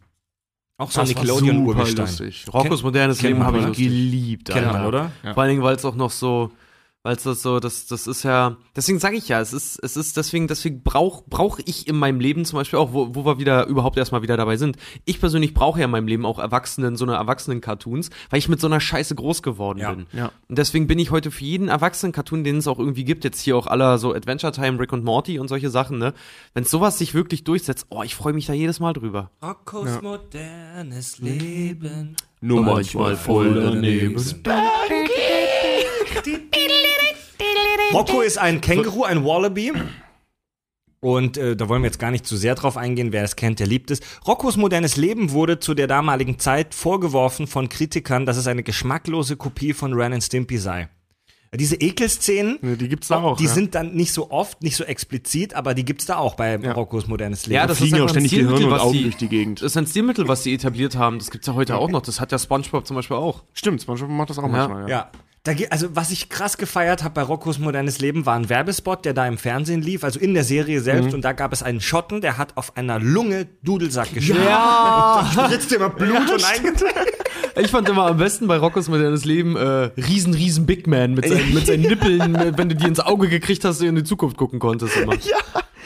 Auch 0.76 0.90
so 0.90 1.00
ein 1.00 1.08
Nickelodeon-Urgestein. 1.08 2.32
Roccos 2.52 2.82
modernes 2.82 3.18
kennt 3.18 3.30
Leben 3.30 3.44
habe 3.44 3.58
ich 3.58 3.76
geliebt. 3.76 4.50
Kennt 4.50 4.66
man, 4.72 4.86
oder? 4.86 5.10
Ja. 5.24 5.34
Vor 5.34 5.42
allen 5.42 5.50
Dingen, 5.50 5.62
weil 5.62 5.74
es 5.76 5.84
auch 5.84 5.94
noch 5.96 6.10
so, 6.10 6.52
Weil 7.06 7.16
es 7.16 7.22
das 7.22 7.42
so, 7.42 7.60
das, 7.60 7.86
das 7.86 8.06
ist 8.06 8.22
ja, 8.22 8.56
deswegen 8.74 8.98
sage 8.98 9.16
ich 9.16 9.28
ja, 9.28 9.38
es 9.38 9.52
ist, 9.52 9.78
es 9.84 9.94
ist 9.98 10.16
deswegen, 10.16 10.48
deswegen 10.48 10.82
brauche 10.82 11.22
brauch 11.28 11.58
ich 11.66 11.86
in 11.86 11.96
meinem 11.96 12.18
Leben 12.18 12.46
zum 12.46 12.58
Beispiel 12.58 12.78
auch, 12.78 12.94
wo, 12.94 13.14
wo 13.14 13.26
wir 13.26 13.38
wieder 13.38 13.66
überhaupt 13.66 13.98
erstmal 13.98 14.22
wieder 14.22 14.38
dabei 14.38 14.56
sind. 14.56 14.78
Ich 15.04 15.20
persönlich 15.20 15.52
brauche 15.52 15.78
ja 15.80 15.84
in 15.84 15.90
meinem 15.90 16.08
Leben 16.08 16.24
auch 16.24 16.38
Erwachsenen, 16.38 16.96
so 16.96 17.04
eine 17.04 17.16
Erwachsenen-Cartoons, 17.16 18.08
weil 18.30 18.38
ich 18.38 18.48
mit 18.48 18.58
so 18.58 18.68
einer 18.68 18.80
Scheiße 18.80 19.14
groß 19.16 19.42
geworden 19.42 19.80
Ja, 19.80 19.92
bin. 19.92 20.06
ja. 20.14 20.32
Und 20.48 20.56
deswegen 20.56 20.86
bin 20.86 20.98
ich 20.98 21.10
heute 21.10 21.30
für 21.30 21.44
jeden 21.44 21.68
Erwachsenen-Cartoon, 21.68 22.42
den 22.42 22.56
es 22.56 22.66
auch 22.66 22.78
irgendwie 22.78 23.04
gibt, 23.04 23.24
jetzt 23.24 23.40
hier 23.42 23.58
auch 23.58 23.66
aller 23.66 23.98
so 23.98 24.14
Adventure 24.14 24.52
Time, 24.52 24.80
Rick 24.80 24.94
und 24.94 25.04
Morty 25.04 25.38
und 25.38 25.48
solche 25.48 25.68
Sachen, 25.68 25.98
ne? 25.98 26.14
Wenn 26.54 26.64
sowas 26.64 26.96
sich 26.96 27.12
wirklich 27.12 27.44
durchsetzt, 27.44 27.84
oh, 27.90 28.02
ich 28.02 28.14
freue 28.14 28.32
mich 28.32 28.46
da 28.46 28.54
jedes 28.54 28.80
Mal 28.80 28.94
drüber. 28.94 29.30
Roccos 29.42 30.00
modernes 30.00 31.18
Leben. 31.18 32.16
Nur 32.40 32.62
manchmal 32.62 33.14
voll 33.16 33.52
daneben. 33.54 34.16
Rocco 37.92 38.20
ist 38.20 38.38
ein 38.38 38.60
Känguru, 38.60 39.04
ein 39.04 39.24
Wallaby. 39.24 39.72
Und 41.00 41.36
äh, 41.36 41.54
da 41.54 41.68
wollen 41.68 41.82
wir 41.82 41.88
jetzt 41.88 41.98
gar 41.98 42.10
nicht 42.10 42.24
zu 42.26 42.36
sehr 42.36 42.54
drauf 42.54 42.76
eingehen, 42.78 43.12
wer 43.12 43.24
es 43.24 43.36
kennt, 43.36 43.60
der 43.60 43.66
liebt 43.66 43.90
es. 43.90 44.00
Roccos 44.26 44.56
modernes 44.56 44.96
Leben 44.96 45.32
wurde 45.32 45.60
zu 45.60 45.74
der 45.74 45.86
damaligen 45.86 46.38
Zeit 46.38 46.74
vorgeworfen 46.74 47.46
von 47.46 47.68
Kritikern, 47.68 48.24
dass 48.24 48.38
es 48.38 48.46
eine 48.46 48.62
geschmacklose 48.62 49.36
Kopie 49.36 49.74
von 49.74 49.92
Ren 49.92 50.14
and 50.14 50.22
Stimpy 50.24 50.56
sei. 50.56 50.88
Diese 51.54 51.76
Ekelszenen, 51.76 52.58
Ja, 52.62 52.74
die 52.74 52.88
gibt's 52.88 53.08
da 53.08 53.22
auch, 53.22 53.36
die 53.36 53.44
ja. 53.44 53.50
sind 53.50 53.76
dann 53.76 53.94
nicht 53.94 54.12
so 54.12 54.30
oft, 54.32 54.60
nicht 54.62 54.74
so 54.76 54.82
explizit, 54.82 55.54
aber 55.54 55.74
die 55.74 55.84
gibt's 55.84 56.04
da 56.06 56.16
auch 56.16 56.34
bei 56.34 56.56
Roccos 56.56 57.06
modernes 57.06 57.46
Leben. 57.46 57.54
Ja, 57.56 57.66
das 57.68 57.78
Fliegen 57.78 57.96
ja 57.96 58.04
auch 58.04 58.08
ständig 58.08 58.32
Gehirn 58.32 58.46
Stilmittel, 58.48 58.66
und 58.72 58.72
was 58.72 58.82
Augen 58.82 58.92
die- 58.94 59.02
durch 59.04 59.16
die 59.18 59.28
Gegend. 59.28 59.60
Das 59.60 59.66
ist 59.72 59.76
ein 59.76 59.86
Stilmittel, 59.86 60.26
was 60.26 60.42
sie 60.42 60.52
etabliert 60.54 60.96
haben. 60.96 61.18
Das 61.20 61.30
gibt's 61.30 61.46
ja 61.46 61.54
heute 61.54 61.76
auch 61.78 61.90
noch. 61.90 62.02
Das 62.02 62.18
hat 62.20 62.32
ja 62.32 62.38
SpongeBob 62.40 62.84
zum 62.86 62.96
Beispiel 62.96 63.16
auch. 63.18 63.44
Stimmt, 63.52 63.82
SpongeBob 63.82 64.10
macht 64.10 64.30
das 64.30 64.38
auch 64.40 64.48
manchmal, 64.48 64.88
ja. 64.90 65.12
Ja. 65.46 65.52
Da, 65.54 65.64
also 65.70 65.88
was 65.94 66.10
ich 66.10 66.28
krass 66.28 66.56
gefeiert 66.56 67.02
habe 67.04 67.14
bei 67.14 67.22
Roccos 67.22 67.58
modernes 67.58 67.98
Leben 68.00 68.24
war 68.26 68.34
ein 68.36 68.48
Werbespot, 68.48 69.04
der 69.04 69.12
da 69.14 69.26
im 69.26 69.36
Fernsehen 69.38 69.82
lief, 69.82 70.02
also 70.04 70.18
in 70.18 70.34
der 70.34 70.44
Serie 70.44 70.80
selbst. 70.80 71.08
Mhm. 71.08 71.14
Und 71.14 71.22
da 71.22 71.32
gab 71.32 71.52
es 71.52 71.62
einen 71.62 71.80
Schotten, 71.80 72.20
der 72.20 72.38
hat 72.38 72.56
auf 72.56 72.76
einer 72.76 72.98
Lunge 72.98 73.46
Dudelsack 73.62 74.14
geschrieben. 74.14 74.40
Ja! 74.44 75.30
Da 75.34 75.46
spritzt 75.48 75.72
immer 75.72 75.90
Blut 75.90 76.30
und 76.30 76.44
eingeteilt. 76.44 76.94
Ich 77.56 77.70
fand 77.70 77.88
immer 77.88 78.06
am 78.06 78.16
besten 78.16 78.48
bei 78.48 78.56
Rockos 78.56 78.88
modernes 78.88 79.24
Leben 79.24 79.54
äh, 79.54 79.62
riesen, 79.96 80.34
riesen 80.34 80.66
Big 80.66 80.88
Man 80.88 81.14
mit 81.14 81.28
seinen, 81.28 81.54
mit 81.54 81.66
seinen 81.66 81.82
Nippeln, 81.82 82.34
wenn 82.56 82.68
du 82.68 82.74
die 82.74 82.86
ins 82.86 82.98
Auge 82.98 83.28
gekriegt 83.28 83.64
hast, 83.64 83.80
du 83.80 83.86
in 83.86 83.94
die 83.94 84.02
Zukunft 84.02 84.36
gucken 84.36 84.58
konntest 84.58 84.96
immer. 84.96 85.14
Ja. 85.14 85.36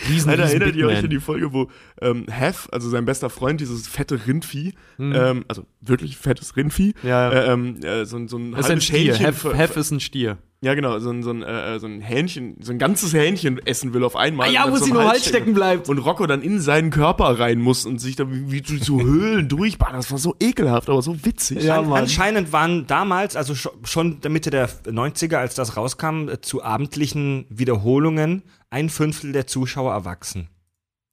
Riesen, 0.09 0.31
Alter, 0.31 0.44
riesen 0.44 0.61
erinnert 0.62 0.73
Big 0.75 0.81
ihr 0.81 0.87
euch 0.88 0.99
an 1.05 1.11
die 1.11 1.18
Folge, 1.21 1.53
wo 1.53 1.68
ähm, 2.01 2.25
Hef, 2.31 2.68
also 2.73 2.88
sein 2.88 3.05
bester 3.05 3.29
Freund, 3.29 3.61
dieses 3.61 3.87
fette 3.87 4.27
Rindvieh, 4.27 4.73
ähm, 4.99 5.44
also 5.49 5.66
wirklich 5.83 6.16
fettes 6.16 6.57
Rindvieh. 6.57 6.94
Ja, 7.03 7.31
ja. 7.33 7.40
Äh, 7.42 7.53
ähm, 7.53 7.77
äh, 7.83 8.07
so, 8.07 8.16
ein- 8.16 8.29
so 8.29 8.38
ein 8.38 8.55
ein 8.55 8.64
halbes 8.64 8.85
Stier. 8.85 9.14
Hähnchen, 9.14 9.27
Hef, 9.27 9.44
Hef 9.55 9.77
ist 9.77 9.91
ein 9.91 10.01
Stier. 10.01 10.39
ja 10.61 10.75
genau, 10.75 10.99
so 10.99 11.11
ein, 11.11 11.23
so 11.23 11.31
ein, 11.31 11.43
äh, 11.43 11.79
so 11.79 11.87
ein 11.87 12.01
Hähnchen, 12.01 12.57
so 12.61 12.73
ein 12.73 12.79
ganzes 12.79 13.13
Hähnchen 13.15 13.59
essen 13.67 13.95
will 13.95 14.03
auf 14.05 14.17
einmal. 14.17 14.49
Ah 14.49 14.51
ja, 14.51 14.65
und 14.65 14.73
wo 14.73 14.77
sie 14.77 14.93
nur 14.93 15.03
im 15.03 15.09
Hals 15.09 15.27
stecken 15.29 15.55
bleibt. 15.55 15.89
Und 15.89 15.99
Rocco 15.99 16.27
dann 16.27 16.43
in 16.43 16.61
seinen 16.61 16.91
Körper 16.91 17.39
rein 17.39 17.61
muss 17.61 17.87
und 17.87 18.01
sich 18.01 18.17
da 18.17 18.31
wie, 18.31 18.51
wie 18.51 18.61
durch 18.61 18.83
so 18.85 19.01
Höhlen 19.01 19.49
durchbahnt. 19.51 19.95
Das 19.95 20.11
war 20.11 20.19
so 20.19 20.35
ekelhaft, 20.41 20.89
aber 20.91 21.01
so 21.03 21.25
witzig. 21.25 21.63
Ja, 21.63 21.79
An, 21.79 21.89
Mann. 21.89 22.03
anscheinend 22.03 22.53
waren 22.53 22.87
damals, 22.87 23.37
also 23.37 23.53
scho- 23.53 23.87
schon 23.87 24.21
der 24.21 24.31
Mitte 24.31 24.51
der 24.51 24.69
90er, 24.69 25.37
als 25.37 25.55
das 25.55 25.77
rauskam, 25.77 26.29
äh, 26.29 26.41
zu 26.41 26.63
abendlichen 26.63 27.47
Wiederholungen 27.49 28.43
ein 28.71 28.89
Fünftel 28.91 29.33
der 29.33 29.47
Zuschauer 29.47 29.93
erwachsen. 29.93 30.49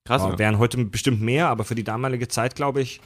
Krass. 0.08 0.21
Ja, 0.21 0.38
wären 0.38 0.60
heute 0.60 0.84
bestimmt 0.86 1.21
mehr, 1.21 1.48
aber 1.50 1.63
für 1.63 1.74
die 1.76 1.84
damalige 1.84 2.28
Zeit, 2.28 2.56
glaube 2.56 2.82
ich, 2.82 3.02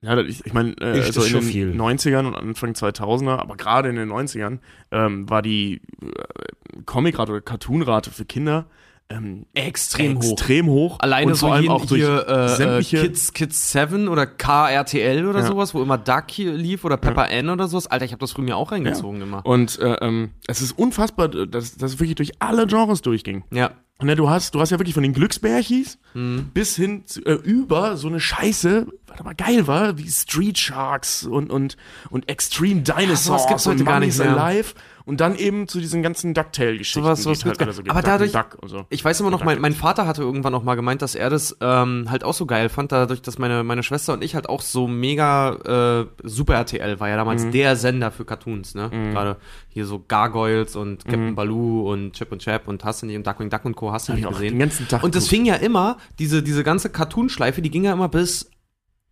Ja, 0.00 0.16
ich, 0.18 0.46
ich 0.46 0.52
meine, 0.52 0.74
äh, 0.80 1.00
Ist 1.00 1.14
so 1.14 1.20
das 1.20 1.30
in 1.30 1.40
den 1.40 1.42
viel. 1.42 1.70
90ern 1.72 2.26
und 2.26 2.36
Anfang 2.36 2.72
2000er, 2.72 3.38
aber 3.38 3.56
gerade 3.56 3.88
in 3.88 3.96
den 3.96 4.08
90ern 4.10 4.58
ähm, 4.92 5.28
war 5.28 5.42
die 5.42 5.82
äh, 6.00 6.82
Comicrate 6.86 7.32
oder 7.32 7.40
Cartoonrate 7.40 8.10
für 8.10 8.24
Kinder 8.24 8.66
ähm, 9.10 9.46
Extrem 9.54 10.18
hoch. 10.18 10.32
extrem 10.32 10.66
hoch. 10.66 10.96
Alleine 11.00 11.30
und 11.32 11.34
so 11.36 11.46
vor 11.46 11.54
allem 11.54 11.68
auch 11.70 11.86
durch 11.86 12.00
hier 12.02 12.26
äh, 12.28 12.44
äh, 12.44 12.48
sämtliche 12.48 13.00
Kids 13.02 13.32
Kids 13.32 13.72
7 13.72 14.08
oder 14.08 14.26
KRTL 14.26 15.26
oder 15.26 15.40
Ja. 15.40 15.46
sowas, 15.46 15.72
wo 15.74 15.82
immer 15.82 15.96
Duck 15.98 16.24
hier 16.30 16.52
lief 16.52 16.84
oder 16.84 16.96
Pepper 16.98 17.30
N 17.30 17.48
oder 17.48 17.68
sowas. 17.68 17.86
Alter, 17.86 18.04
ich 18.04 18.12
habe 18.12 18.20
das 18.20 18.32
früher 18.32 18.44
mir 18.44 18.56
auch 18.56 18.70
reingezogen 18.72 19.22
immer. 19.22 19.44
und 19.46 19.78
äh, 19.78 19.94
ähm, 20.02 20.30
es 20.46 20.60
ist 20.60 20.72
unfassbar, 20.78 21.28
dass 21.28 21.76
das 21.76 21.98
wirklich 22.00 22.16
durch 22.16 22.32
alle 22.40 22.66
Genres 22.66 23.00
durchging. 23.02 23.44
Ja. 23.50 23.70
Und 24.00 24.08
ja, 24.08 24.14
du 24.14 24.30
hast, 24.30 24.54
du 24.54 24.60
hast 24.60 24.70
ja 24.70 24.78
wirklich 24.78 24.94
von 24.94 25.02
den 25.02 25.12
Glücksbärchis 25.12 25.98
Mhm. 26.14 26.50
bis 26.54 26.76
hin 26.76 27.04
zu, 27.04 27.20
äh, 27.24 27.32
über 27.32 27.96
so 27.96 28.06
eine 28.08 28.20
Scheiße, 28.20 28.86
was 29.08 29.18
aber 29.20 29.34
geil 29.34 29.66
war, 29.66 29.98
wie 29.98 30.08
Street 30.08 30.56
Sharks 30.58 31.24
und 31.24 31.50
und 31.50 31.76
und 32.10 32.28
Extreme 32.28 32.82
Dinosaurs 32.82 33.24
sowas 33.24 33.46
gibt's 33.48 33.66
heute 33.66 33.80
und 33.80 33.86
gar 33.86 33.98
nicht 34.00 34.16
mehr. 34.18 34.36
Alive 34.40 34.74
und 35.08 35.20
dann 35.20 35.34
eben 35.34 35.66
zu 35.66 35.80
diesen 35.80 36.02
ganzen 36.02 36.34
Ducktail-Geschichten. 36.34 37.02
Sowas- 37.02 37.18
die 37.18 37.22
sowas 37.24 37.38
es 37.38 37.44
halt 37.44 37.74
so 37.74 37.82
aber 37.88 38.02
dadurch- 38.02 38.32
so. 38.66 38.86
Ich 38.90 39.04
weiß 39.04 39.18
immer 39.20 39.30
noch, 39.30 39.42
mein, 39.42 39.60
mein 39.60 39.72
Vater 39.74 40.06
hatte 40.06 40.22
irgendwann 40.22 40.54
auch 40.54 40.62
mal 40.62 40.74
gemeint, 40.76 41.02
dass 41.02 41.14
er 41.16 41.30
das 41.30 41.56
ähm, 41.60 42.06
halt 42.10 42.22
auch 42.24 42.34
so 42.34 42.46
geil 42.46 42.68
fand, 42.68 42.92
dadurch, 42.92 43.22
dass 43.22 43.38
meine, 43.38 43.64
meine 43.64 43.82
Schwester 43.82 44.12
und 44.12 44.22
ich 44.22 44.34
halt 44.34 44.48
auch 44.48 44.60
so 44.62 44.86
mega 44.86 46.02
äh, 46.04 46.06
Super 46.22 46.54
RTL 46.54 47.00
war 47.00 47.08
ja 47.08 47.16
damals 47.16 47.44
Mhm. 47.44 47.52
der 47.52 47.74
Sender 47.76 48.10
für 48.12 48.24
Cartoons, 48.24 48.74
ne? 48.74 48.90
Gerade 48.90 49.36
hier 49.68 49.86
so 49.86 50.04
Gargoyles 50.06 50.76
und 50.76 51.04
Mhm. 51.06 51.10
Captain 51.10 51.34
Baloo 51.34 51.90
und 51.92 52.12
Chip 52.12 52.30
und 52.32 52.40
Chap 52.42 52.68
und 52.68 52.84
hast 52.84 53.02
du 53.02 53.06
nicht 53.06 53.16
und 53.16 53.26
Duckwing 53.26 53.50
Duck 53.50 53.64
und 53.64 53.74
Co. 53.76 53.92
hast 53.92 54.08
du 54.08 54.12
nicht 54.12 54.28
gesehen. 54.28 54.50
den 54.54 54.58
ganzen 54.58 54.86
Tag 54.88 55.02
und 55.02 55.14
das 55.14 55.28
fing 55.28 55.44
ja 55.46 55.54
immer, 55.54 55.96
diese, 56.18 56.42
diese 56.42 56.62
ganze 56.64 56.90
Cartoon-Schleife, 56.90 57.62
die 57.62 57.70
ging 57.70 57.84
ja 57.84 57.92
immer 57.92 58.08
bis 58.08 58.50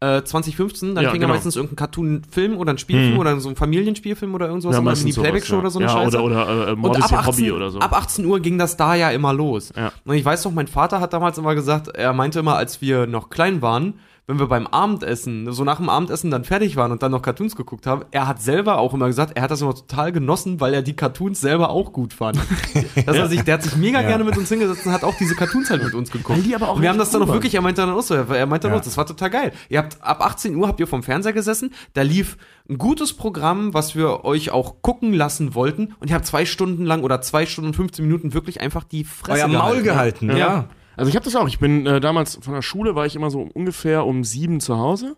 äh, 0.00 0.22
2015, 0.22 0.94
dann 0.94 1.04
Ja, 1.04 1.10
fing 1.10 1.20
genau. 1.20 1.30
ja 1.32 1.34
meistens 1.36 1.56
irgendein 1.56 1.76
Cartoon-Film 1.76 2.58
oder 2.58 2.72
ein 2.72 2.78
Spielfilm 2.78 3.18
oder 3.18 3.40
so 3.40 3.48
ein 3.48 3.56
Familienspielfilm 3.56 4.34
oder 4.34 4.46
irgend 4.46 4.62
sowas, 4.62 4.76
Ja, 4.76 4.82
oder 4.82 4.94
die 4.94 5.12
Playback-Show 5.12 5.56
sowas, 5.60 5.60
oder 5.60 5.70
so 5.70 5.78
eine 5.78 5.86
ja. 5.88 5.92
Scheiße. 5.92 6.16
Ja, 6.18 6.22
oder, 6.22 6.44
oder 6.46 6.68
äh, 6.68 6.72
Und 6.72 6.78
Mord 6.80 6.98
ist 6.98 7.04
ab 7.04 7.12
ihr 7.12 7.18
18, 7.20 7.32
Hobby 7.32 7.52
oder 7.52 7.70
so. 7.70 7.78
ab 7.78 7.92
18 7.96 8.24
Uhr 8.26 8.40
ging 8.40 8.58
das 8.58 8.76
da 8.76 8.94
ja 8.94 9.10
immer 9.10 9.32
los. 9.32 9.72
Ja. 9.76 9.92
Und 10.04 10.14
ich 10.14 10.24
weiß 10.24 10.44
noch, 10.44 10.52
mein 10.52 10.66
Vater 10.66 11.00
hat 11.00 11.12
damals 11.12 11.38
immer 11.38 11.54
gesagt, 11.54 11.88
er 11.88 12.12
meinte 12.12 12.40
immer, 12.40 12.56
als 12.56 12.82
wir 12.82 13.06
noch 13.06 13.30
klein 13.30 13.62
waren, 13.62 13.94
wenn 14.28 14.40
wir 14.40 14.48
beim 14.48 14.66
Abendessen, 14.66 15.52
so 15.52 15.62
nach 15.62 15.76
dem 15.76 15.88
Abendessen 15.88 16.32
dann 16.32 16.42
fertig 16.42 16.74
waren 16.76 16.90
und 16.90 17.00
dann 17.02 17.12
noch 17.12 17.22
Cartoons 17.22 17.54
geguckt 17.54 17.86
haben, 17.86 18.04
er 18.10 18.26
hat 18.26 18.42
selber 18.42 18.78
auch 18.78 18.92
immer 18.92 19.06
gesagt, 19.06 19.36
er 19.36 19.42
hat 19.42 19.52
das 19.52 19.60
immer 19.62 19.74
total 19.74 20.10
genossen, 20.10 20.60
weil 20.60 20.74
er 20.74 20.82
die 20.82 20.96
Cartoons 20.96 21.40
selber 21.40 21.70
auch 21.70 21.92
gut 21.92 22.12
fand. 22.12 22.36
Dass 23.06 23.16
er 23.16 23.28
sich, 23.28 23.42
der 23.42 23.54
hat 23.54 23.62
sich 23.62 23.76
mega 23.76 24.02
gerne 24.02 24.24
mit 24.24 24.36
uns 24.36 24.48
hingesetzt 24.48 24.84
und 24.84 24.92
hat 24.92 25.04
auch 25.04 25.14
diese 25.16 25.36
Cartoons 25.36 25.70
halt 25.70 25.84
mit 25.84 25.94
uns 25.94 26.10
geguckt. 26.10 26.44
Die 26.44 26.56
aber 26.56 26.70
auch 26.70 26.76
und 26.76 26.82
wir 26.82 26.88
haben 26.88 26.98
das 26.98 27.10
dann 27.10 27.22
auch 27.22 27.28
wirklich, 27.28 27.54
er 27.54 27.60
meinte 27.62 27.82
dann 27.82 27.90
auch 27.90 28.02
so, 28.02 28.14
er 28.14 28.46
meinte 28.46 28.66
dann 28.66 28.74
Ja. 28.74 28.80
auch, 28.80 28.84
das 28.84 28.96
war 28.96 29.06
total 29.06 29.30
geil. 29.30 29.52
Ihr 29.68 29.78
habt, 29.78 30.02
ab 30.02 30.20
18 30.20 30.56
Uhr 30.56 30.66
habt 30.66 30.80
ihr 30.80 30.88
vom 30.88 31.04
Fernseher 31.04 31.32
gesessen, 31.32 31.72
da 31.94 32.02
lief 32.02 32.36
ein 32.68 32.78
gutes 32.78 33.12
Programm, 33.12 33.74
was 33.74 33.94
wir 33.94 34.24
euch 34.24 34.50
auch 34.50 34.82
gucken 34.82 35.12
lassen 35.12 35.54
wollten 35.54 35.94
und 36.00 36.10
ihr 36.10 36.16
habt 36.16 36.26
zwei 36.26 36.46
Stunden 36.46 36.84
lang 36.84 37.04
oder 37.04 37.20
zwei 37.20 37.46
Stunden 37.46 37.68
und 37.68 37.74
15 37.76 38.04
Minuten 38.04 38.34
wirklich 38.34 38.60
einfach 38.60 38.82
die 38.82 39.04
Fresse 39.04 39.42
euer 39.44 39.48
Maul 39.48 39.82
gehalten. 39.82 40.30
Ja. 40.30 40.36
Ja. 40.36 40.64
Also 40.96 41.08
ich 41.10 41.16
habe 41.16 41.24
das 41.24 41.36
auch. 41.36 41.46
Ich 41.48 41.58
bin 41.58 41.86
äh, 41.86 42.00
damals 42.00 42.38
von 42.40 42.54
der 42.54 42.62
Schule 42.62 42.94
war 42.94 43.06
ich 43.06 43.16
immer 43.16 43.30
so 43.30 43.48
ungefähr 43.54 44.06
um 44.06 44.24
sieben 44.24 44.60
zu 44.60 44.78
Hause, 44.78 45.16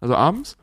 also 0.00 0.14
abends. 0.14 0.56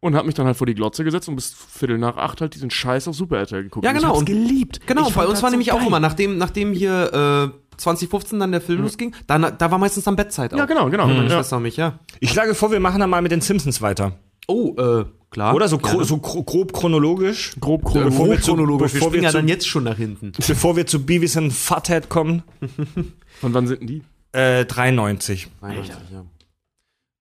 Und 0.00 0.14
habe 0.14 0.26
mich 0.26 0.34
dann 0.34 0.44
halt 0.46 0.58
vor 0.58 0.66
die 0.66 0.74
Glotze 0.74 1.02
gesetzt 1.02 1.30
und 1.30 1.36
bis 1.36 1.54
Viertel 1.54 1.96
nach 1.96 2.18
acht 2.18 2.42
halt 2.42 2.54
diesen 2.54 2.70
Scheiß 2.70 3.08
auf 3.08 3.14
Super 3.16 3.38
RTL 3.38 3.62
geguckt. 3.62 3.86
Ja, 3.86 3.90
Und 3.92 3.96
genau. 3.96 4.08
Ich 4.08 4.10
hab's 4.10 4.18
Und- 4.20 4.26
geliebt. 4.26 4.80
Genau, 4.86 5.08
ich 5.08 5.14
bei 5.14 5.26
uns 5.26 5.42
war 5.42 5.48
so 5.48 5.52
nämlich 5.54 5.72
auch 5.72 5.78
geil. 5.78 5.86
immer, 5.86 5.98
nachdem, 5.98 6.36
nachdem 6.36 6.74
hier 6.74 7.50
äh, 7.50 7.76
2015 7.78 8.38
dann 8.38 8.52
der 8.52 8.60
Film 8.60 8.82
losging, 8.82 9.14
dann, 9.26 9.54
da 9.56 9.70
war 9.70 9.78
meistens 9.78 10.04
dann 10.04 10.14
Bettzeit 10.14 10.52
auch. 10.52 10.58
Ja, 10.58 10.66
genau, 10.66 10.90
genau. 10.90 11.06
Meine 11.06 11.24
Ja. 11.24 11.30
Schwester 11.30 11.56
und 11.56 11.62
mich, 11.62 11.78
ja. 11.78 11.98
Ich 12.20 12.30
schlage 12.32 12.54
vor, 12.54 12.70
wir 12.70 12.80
machen 12.80 13.00
dann 13.00 13.08
mal 13.08 13.22
mit 13.22 13.32
den 13.32 13.40
Simpsons 13.40 13.80
weiter. 13.80 14.12
Oh, 14.46 14.74
äh, 14.76 15.06
klar. 15.30 15.54
Oder 15.54 15.68
so, 15.68 15.78
gro 15.78 16.02
so 16.04 16.18
gro 16.18 16.42
grob 16.42 16.74
chronologisch. 16.74 17.56
Grob 17.58 17.82
chronologisch. 17.86 18.12
bevor 18.18 18.28
wir 18.30 18.40
zu- 18.42 18.50
chronologisch. 18.50 18.92
Wir 18.92 18.98
bevor 19.00 19.08
springen 19.08 19.22
wir 19.22 19.28
ja 19.28 19.30
zu- 19.30 19.38
dann 19.38 19.48
jetzt 19.48 19.66
schon 19.66 19.84
nach 19.84 19.96
hinten. 19.96 20.32
Bevor 20.46 20.76
wir 20.76 20.86
zu 20.86 21.02
Beavis 21.06 21.34
and 21.38 21.50
Futhead 21.54 22.10
kommen. 22.10 22.42
Von 23.44 23.52
wann 23.52 23.66
sind 23.66 23.80
denn 23.80 23.88
die? 23.88 24.02
Äh, 24.32 24.64
93. 24.64 25.48
Alter, 25.60 26.00
ja. 26.10 26.24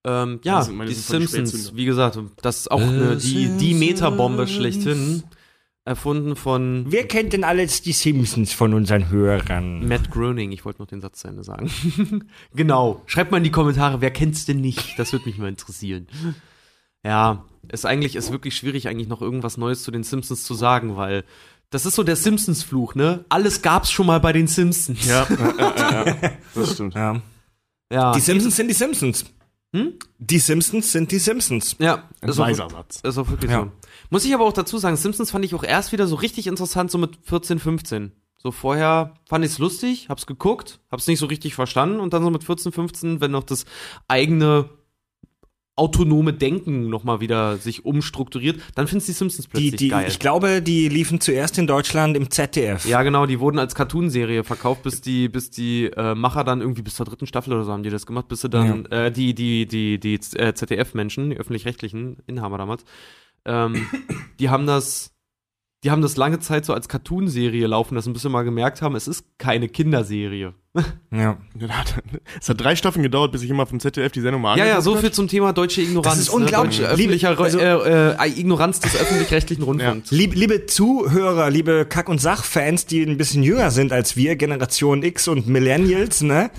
Ähm, 0.06 0.40
ja, 0.46 0.66
meine 0.72 0.90
die 0.90 0.96
Simpsons, 0.96 1.76
wie 1.76 1.84
gesagt, 1.84 2.18
das 2.42 2.60
ist 2.60 2.72
auch 2.72 2.80
eine, 2.80 3.18
die, 3.18 3.58
die 3.58 3.74
Metabombe 3.74 4.48
schlechthin. 4.48 5.24
Erfunden 5.84 6.38
von 6.38 6.86
Wer 6.88 7.10
kennt 7.10 7.34
denn 7.34 7.44
alles 7.44 7.82
die 7.82 7.92
Simpsons 7.92 8.54
von 8.54 8.74
unseren 8.74 9.10
Hörern? 9.10 9.86
Matt 9.86 10.12
Groening. 10.12 10.54
Ich 10.54 10.64
wollte 10.64 10.82
noch 10.82 10.88
den 10.88 11.02
Satz 11.02 11.20
zu 11.20 11.28
Ende 11.28 11.44
sagen. 11.44 11.70
genau. 12.56 13.02
Schreibt 13.06 13.32
mal 13.32 13.40
in 13.40 13.44
die 13.44 13.52
Kommentare, 13.52 14.00
wer 14.00 14.12
kennt's 14.12 14.46
denn 14.46 14.62
nicht? 14.62 14.98
Das 14.98 15.12
würde 15.12 15.26
mich 15.26 15.38
mal 15.40 15.50
interessieren. 15.50 16.08
Ja, 17.04 17.44
ist 17.68 17.86
eigentlich, 17.86 18.16
ist 18.16 18.32
wirklich 18.32 18.56
schwierig, 18.56 18.88
eigentlich 18.88 19.10
noch 19.10 19.22
irgendwas 19.22 19.58
Neues 19.58 19.84
zu 19.84 19.92
den 19.92 20.04
Simpsons 20.04 20.46
zu 20.46 20.54
sagen, 20.54 20.96
weil 20.96 21.26
das 21.74 21.86
ist 21.86 21.96
so 21.96 22.04
der 22.04 22.16
Simpsons-Fluch, 22.16 22.96
ne? 22.96 23.26
Alles 23.30 23.62
gab's 23.62 23.92
schon 23.92 24.06
mal 24.06 24.20
bei 24.20 24.32
den 24.34 24.48
Simpsons. 24.48 25.06
Ja, 25.08 25.26
ja, 25.58 25.74
ja, 25.78 26.06
ja, 26.22 26.32
das 26.56 26.74
stimmt. 26.74 26.96
Ja. 26.96 27.22
ja. 27.92 28.12
Die 28.14 28.20
Simpsons 28.20 28.56
sind 28.56 28.68
die 28.68 28.74
Simpsons. 28.74 29.26
Hm? 29.76 29.94
Die 30.20 30.38
Simpsons 30.40 30.92
sind 30.92 31.12
die 31.12 31.18
Simpsons. 31.18 31.76
ja, 31.80 32.08
Ein 32.22 32.30
ist 32.30 32.40
auch, 32.40 32.44
weiser 32.46 32.70
Satz. 32.70 33.00
ist 33.04 33.18
auch 33.18 33.28
wirklich 33.30 33.50
Ja. 33.50 33.62
so. 33.64 33.72
Muss 34.12 34.24
ich 34.26 34.34
aber 34.36 34.46
auch 34.46 34.54
dazu 34.54 34.78
sagen, 34.78 34.96
Simpsons 34.98 35.32
fand 35.32 35.44
ich 35.46 35.56
auch 35.56 35.64
erst 35.64 35.92
wieder 35.92 36.06
so 36.06 36.16
richtig 36.16 36.46
interessant, 36.46 36.92
so 36.92 37.00
mit 37.00 37.18
14, 37.24 37.58
15. 37.58 38.12
So 38.38 38.52
vorher 38.52 39.16
fand 39.28 39.44
ich's 39.46 39.58
lustig, 39.58 40.10
hab's 40.10 40.26
geguckt, 40.28 40.80
hab's 40.92 41.08
nicht 41.08 41.18
so 41.20 41.26
richtig 41.26 41.56
verstanden 41.56 42.00
und 42.00 42.14
dann 42.14 42.24
so 42.24 42.30
mit 42.30 42.44
14, 42.44 42.72
15, 42.72 43.22
wenn 43.22 43.32
noch 43.32 43.44
das 43.44 43.66
eigene 44.08 44.70
autonome 45.76 46.34
Denken 46.34 46.90
nochmal 46.90 47.20
wieder 47.20 47.58
sich 47.58 47.84
umstrukturiert, 47.84 48.60
dann 48.76 48.88
findest 48.88 49.08
du 49.08 49.12
die 49.12 49.18
Simpsons 49.18 49.46
Die, 49.46 49.50
plötzlich 49.50 49.76
die, 49.76 49.88
geil. 49.90 50.06
ich 50.08 50.20
glaube, 50.20 50.62
die 50.62 50.88
liefen 50.88 51.20
zuerst 51.20 51.58
in 51.58 51.66
Deutschland 51.66 52.16
im 52.16 52.30
ZDF. 52.30 52.86
Ja, 52.86 53.02
genau, 53.02 53.26
die 53.26 53.40
wurden 53.40 53.58
als 53.58 53.74
Cartoonserie 53.74 54.44
verkauft, 54.44 54.84
bis 54.84 55.02
die, 55.02 55.30
bis 55.30 55.50
die 55.50 55.86
äh, 55.86 56.14
Macher 56.14 56.44
dann 56.44 56.62
irgendwie 56.62 56.84
bis 56.84 56.96
zur 56.96 57.06
dritten 57.06 57.26
Staffel 57.26 57.54
oder 57.54 57.64
so 57.64 57.72
haben 57.72 57.84
die 57.84 57.90
das 57.90 58.06
gemacht, 58.06 58.28
bis 58.28 58.42
sie 58.42 58.50
dann, 58.50 58.86
äh, 58.88 59.12
die, 59.12 59.34
die, 59.34 59.68
die, 59.68 60.00
die 60.00 60.20
äh, 60.38 60.54
ZDF-Menschen, 60.54 61.32
die 61.32 61.38
öffentlich-rechtlichen 61.38 62.18
Inhaber 62.28 62.58
damals, 62.60 62.86
ähm, 63.46 63.88
die 64.40 64.50
haben 64.50 64.68
das, 64.68 65.13
die 65.84 65.92
haben 65.92 66.02
das 66.02 66.16
lange 66.16 66.40
Zeit 66.40 66.66
so 66.66 66.74
als 66.74 66.88
Cartoonserie 66.88 67.68
laufen 67.68 67.96
lassen, 67.96 68.14
bis 68.14 68.22
sie 68.22 68.30
mal 68.30 68.44
gemerkt 68.44 68.82
haben, 68.82 68.96
es 68.96 69.08
ist 69.08 69.26
keine 69.38 69.68
Kinderserie. 69.68 70.54
ja. 71.12 71.38
Es 72.40 72.50
hat 72.50 72.60
drei 72.62 72.76
Staffeln 72.76 73.04
gedauert, 73.04 73.32
bis 73.32 73.44
ich 73.44 73.50
immer 73.50 73.66
vom 73.68 73.80
ZDF 73.80 74.12
die 74.12 74.22
Sendung 74.22 74.42
mal 74.42 74.58
Ja, 74.58 74.66
ja, 74.66 74.82
so 74.82 74.96
viel 74.96 75.12
zum 75.12 75.28
Thema 75.28 75.54
deutsche 75.54 75.82
Ignoranz. 75.82 76.16
Das 76.16 76.20
ist 76.20 76.30
unglaublich. 76.30 76.80
Ne? 76.80 76.88
Deutsche, 76.88 76.94
öffentliche, 76.94 77.30
Liebe- 77.30 77.44
also- 77.44 77.60
äh, 77.60 78.12
äh, 78.14 78.40
Ignoranz 78.40 78.80
des 78.80 78.96
öffentlich-rechtlichen 78.96 79.64
Rundfunks. 79.64 80.10
Liebe, 80.10 80.36
liebe 80.36 80.66
Zuhörer, 80.66 81.50
liebe 81.50 81.86
Kack- 81.86 82.10
und 82.10 82.20
Sach-Fans, 82.20 82.86
die 82.86 83.04
ein 83.04 83.18
bisschen 83.18 83.44
jünger 83.44 83.70
sind 83.70 83.92
als 83.92 84.16
wir, 84.16 84.36
Generation 84.36 85.04
X 85.04 85.28
und 85.28 85.48
Millennials, 85.48 86.22
ne? 86.22 86.50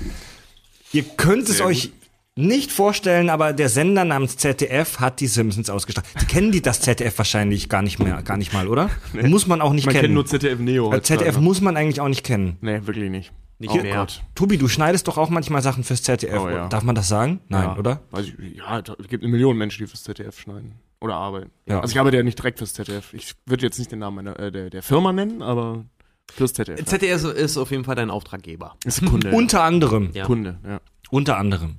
Ihr 0.92 1.02
könnt 1.02 1.48
es 1.48 1.56
Sehr 1.56 1.66
euch 1.66 1.90
nicht 2.36 2.72
vorstellen, 2.72 3.30
aber 3.30 3.52
der 3.52 3.68
Sender 3.68 4.04
namens 4.04 4.36
ZDF 4.36 4.98
hat 4.98 5.20
die 5.20 5.28
Simpsons 5.28 5.70
ausgestrahlt. 5.70 6.06
Die 6.20 6.26
kennen 6.26 6.50
die 6.50 6.62
das 6.62 6.80
ZDF 6.80 7.16
wahrscheinlich 7.16 7.68
gar 7.68 7.82
nicht 7.82 7.98
mehr, 8.00 8.22
gar 8.22 8.36
nicht 8.36 8.52
mal, 8.52 8.66
oder? 8.66 8.90
Muss 9.12 9.46
man 9.46 9.60
auch 9.60 9.72
nicht 9.72 9.86
Man 9.86 9.92
kennt 9.92 10.04
kennen. 10.04 10.14
nur 10.14 10.26
ZDF 10.26 10.58
Neo. 10.58 10.98
ZDF 10.98 11.38
muss 11.38 11.60
man 11.60 11.76
eigentlich 11.76 12.00
auch 12.00 12.08
nicht 12.08 12.24
kennen. 12.24 12.58
Nee, 12.60 12.80
wirklich 12.86 13.10
nicht. 13.10 13.32
Nicht 13.58 13.72
oh 13.72 13.76
mehr. 13.76 13.94
Gott. 13.94 14.22
Tobi, 14.34 14.58
du 14.58 14.66
schneidest 14.66 15.06
doch 15.06 15.16
auch 15.16 15.30
manchmal 15.30 15.62
Sachen 15.62 15.84
fürs 15.84 16.02
ZDF. 16.02 16.40
Oh 16.40 16.48
ja. 16.48 16.68
Darf 16.68 16.82
man 16.82 16.96
das 16.96 17.08
sagen? 17.08 17.40
Nein, 17.48 17.62
ja. 17.62 17.76
oder? 17.76 18.00
Weiß 18.10 18.26
ich, 18.26 18.56
ja, 18.56 18.80
es 18.80 19.08
gibt 19.08 19.22
eine 19.22 19.30
Million 19.30 19.56
Menschen, 19.56 19.84
die 19.84 19.86
fürs 19.86 20.02
ZDF 20.02 20.38
schneiden. 20.40 20.72
Oder 21.00 21.14
arbeiten. 21.14 21.50
Ja. 21.66 21.80
Also 21.80 21.92
ich 21.92 22.00
arbeite 22.00 22.16
ja 22.16 22.22
nicht 22.24 22.38
direkt 22.38 22.58
fürs 22.58 22.74
ZDF. 22.74 23.14
Ich 23.14 23.34
würde 23.46 23.62
jetzt 23.64 23.78
nicht 23.78 23.92
den 23.92 24.00
Namen 24.00 24.16
meiner, 24.16 24.40
äh, 24.40 24.50
der, 24.50 24.70
der 24.70 24.82
Firma 24.82 25.12
nennen, 25.12 25.40
aber 25.40 25.84
fürs 26.32 26.52
ZDF. 26.52 26.84
ZDF 26.84 27.24
ist, 27.24 27.24
ist 27.24 27.56
auf 27.58 27.70
jeden 27.70 27.84
Fall 27.84 27.94
dein 27.94 28.10
Auftraggeber. 28.10 28.76
Ist 28.84 29.04
Kunde. 29.04 29.30
Unter 29.30 29.62
anderem. 29.62 30.10
Ja. 30.14 30.24
Kunde, 30.24 30.58
ja. 30.66 30.80
Unter 31.10 31.36
anderem. 31.36 31.76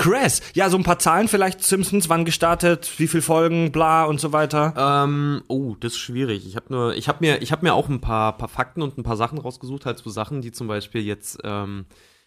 Crass. 0.00 0.40
Ja, 0.54 0.70
so 0.70 0.76
ein 0.76 0.82
paar 0.82 0.98
Zahlen 0.98 1.28
vielleicht. 1.28 1.62
Simpsons, 1.62 2.08
wann 2.08 2.24
gestartet, 2.24 2.90
wie 2.98 3.06
viele 3.06 3.22
Folgen, 3.22 3.70
bla 3.70 4.04
und 4.04 4.18
so 4.18 4.32
weiter. 4.32 4.72
Ähm, 4.76 5.42
oh, 5.48 5.76
das 5.78 5.92
ist 5.92 5.98
schwierig. 5.98 6.46
Ich 6.46 6.56
habe 6.56 6.66
nur, 6.70 6.94
ich 6.96 7.06
habe 7.08 7.18
mir, 7.20 7.42
ich 7.42 7.52
habe 7.52 7.64
mir 7.66 7.74
auch 7.74 7.88
ein 7.88 8.00
paar, 8.00 8.36
paar 8.38 8.48
Fakten 8.48 8.82
und 8.82 8.96
ein 8.98 9.02
paar 9.02 9.16
Sachen 9.16 9.38
rausgesucht, 9.38 9.84
halt 9.86 9.98
so 9.98 10.08
Sachen, 10.10 10.40
die 10.40 10.52
zum 10.52 10.68
Beispiel 10.68 11.02
jetzt, 11.02 11.38
ähm, 11.44 11.84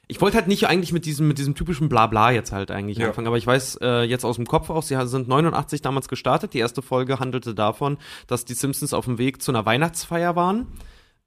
ich 0.07 0.21
wollte 0.21 0.37
halt 0.37 0.47
nicht 0.47 0.67
eigentlich 0.67 0.91
mit 0.93 1.05
diesem, 1.05 1.27
mit 1.27 1.37
diesem 1.37 1.55
typischen 1.55 1.89
Blabla 1.89 2.31
jetzt 2.31 2.51
halt 2.51 2.69
eigentlich 2.71 2.97
Ja. 2.99 3.07
anfangen, 3.07 3.25
aber 3.27 3.37
ich 3.37 3.47
weiß 3.47 3.79
äh, 3.81 4.03
jetzt 4.03 4.25
aus 4.25 4.35
dem 4.35 4.45
Kopf 4.45 4.69
auch, 4.69 4.83
sie 4.83 4.95
sind 5.07 5.27
89 5.27 5.81
damals 5.81 6.07
gestartet. 6.09 6.53
Die 6.53 6.59
erste 6.59 6.81
Folge 6.81 7.19
handelte 7.19 7.55
davon, 7.55 7.97
dass 8.27 8.45
die 8.45 8.53
Simpsons 8.53 8.93
auf 8.93 9.05
dem 9.05 9.17
Weg 9.17 9.41
zu 9.41 9.51
einer 9.51 9.65
Weihnachtsfeier 9.65 10.35
waren. 10.35 10.67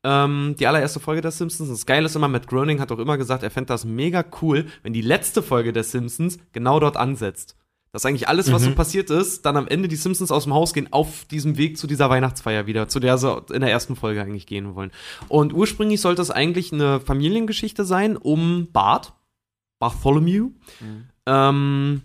Ähm, 0.05 0.55
die 0.59 0.67
allererste 0.67 1.01
Folge 1.01 1.21
der 1.21 1.31
Simpsons. 1.31 1.69
Das 1.69 1.87
Geile 1.87 2.07
ist 2.07 2.17
immer, 2.17 2.29
Matt 2.29 2.47
Groening 2.47 2.81
hat 2.81 2.93
auch 2.93 2.99
immer 2.99 3.19
gesagt, 3.19 3.43
er 3.43 3.51
fände 3.51 3.69
das 3.69 3.85
mega 3.85 4.25
cool, 4.41 4.67
wenn 4.83 4.93
die 4.93 5.01
letzte 5.01 5.43
Folge 5.43 5.73
der 5.73 5.85
Simpsons 5.85 6.39
genau 6.53 6.79
dort 6.81 6.97
ansetzt. 6.97 7.57
Dass 7.93 8.05
eigentlich 8.05 8.29
alles, 8.29 8.53
was 8.53 8.63
so 8.63 8.73
passiert 8.73 9.09
ist, 9.09 9.47
dann 9.47 9.57
am 9.57 9.67
Ende 9.67 9.89
die 9.89 9.97
Simpsons 9.97 10.31
aus 10.31 10.45
dem 10.45 10.53
Haus 10.53 10.75
gehen, 10.75 10.93
auf 10.93 11.25
diesem 11.25 11.57
Weg 11.57 11.79
zu 11.79 11.87
dieser 11.87 12.11
Weihnachtsfeier 12.11 12.67
wieder, 12.67 12.89
zu 12.89 13.01
der 13.01 13.17
sie 13.17 13.35
in 13.55 13.63
der 13.63 13.71
ersten 13.71 13.97
Folge 13.97 14.21
eigentlich 14.21 14.47
gehen 14.47 14.75
wollen. 14.75 14.91
Und 15.29 15.55
ursprünglich 15.55 16.03
sollte 16.03 16.21
es 16.21 16.31
eigentlich 16.31 16.75
eine 16.75 17.01
Familiengeschichte 17.01 17.87
sein 17.87 18.19
um 18.19 18.69
Bart, 18.71 19.15
Bartholomew, 19.79 20.51
ähm, 21.25 22.03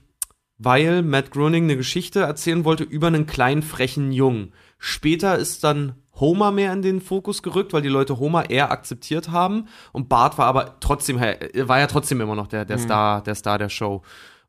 weil 0.58 1.02
Matt 1.02 1.32
Groening 1.32 1.66
eine 1.66 1.76
Geschichte 1.76 2.22
erzählen 2.22 2.64
wollte 2.64 2.86
über 2.86 3.08
einen 3.08 3.26
kleinen 3.26 3.62
frechen 3.62 4.14
Jungen. 4.14 4.54
Später 4.78 5.38
ist 5.38 5.66
dann 5.66 5.96
Homer 6.22 6.52
mehr 6.52 6.72
in 6.72 6.82
den 6.82 7.02
Fokus 7.02 7.44
gerückt, 7.44 7.74
weil 7.74 7.82
die 7.82 7.90
Leute 7.90 8.18
Homer 8.20 8.50
eher 8.50 8.72
akzeptiert 8.72 9.30
haben 9.32 9.66
und 9.92 10.08
Bart 10.08 10.38
war 10.38 10.46
aber 10.46 10.80
trotzdem 10.80 11.18
er 11.18 11.68
war 11.68 11.80
ja 11.80 11.88
trotzdem 11.88 12.22
immer 12.22 12.36
noch 12.36 12.48
der 12.48 12.64
der 12.64 12.78
Star 12.78 13.22
der 13.22 13.36
Star 13.36 13.58
der 13.58 13.68
Show. 13.70 14.02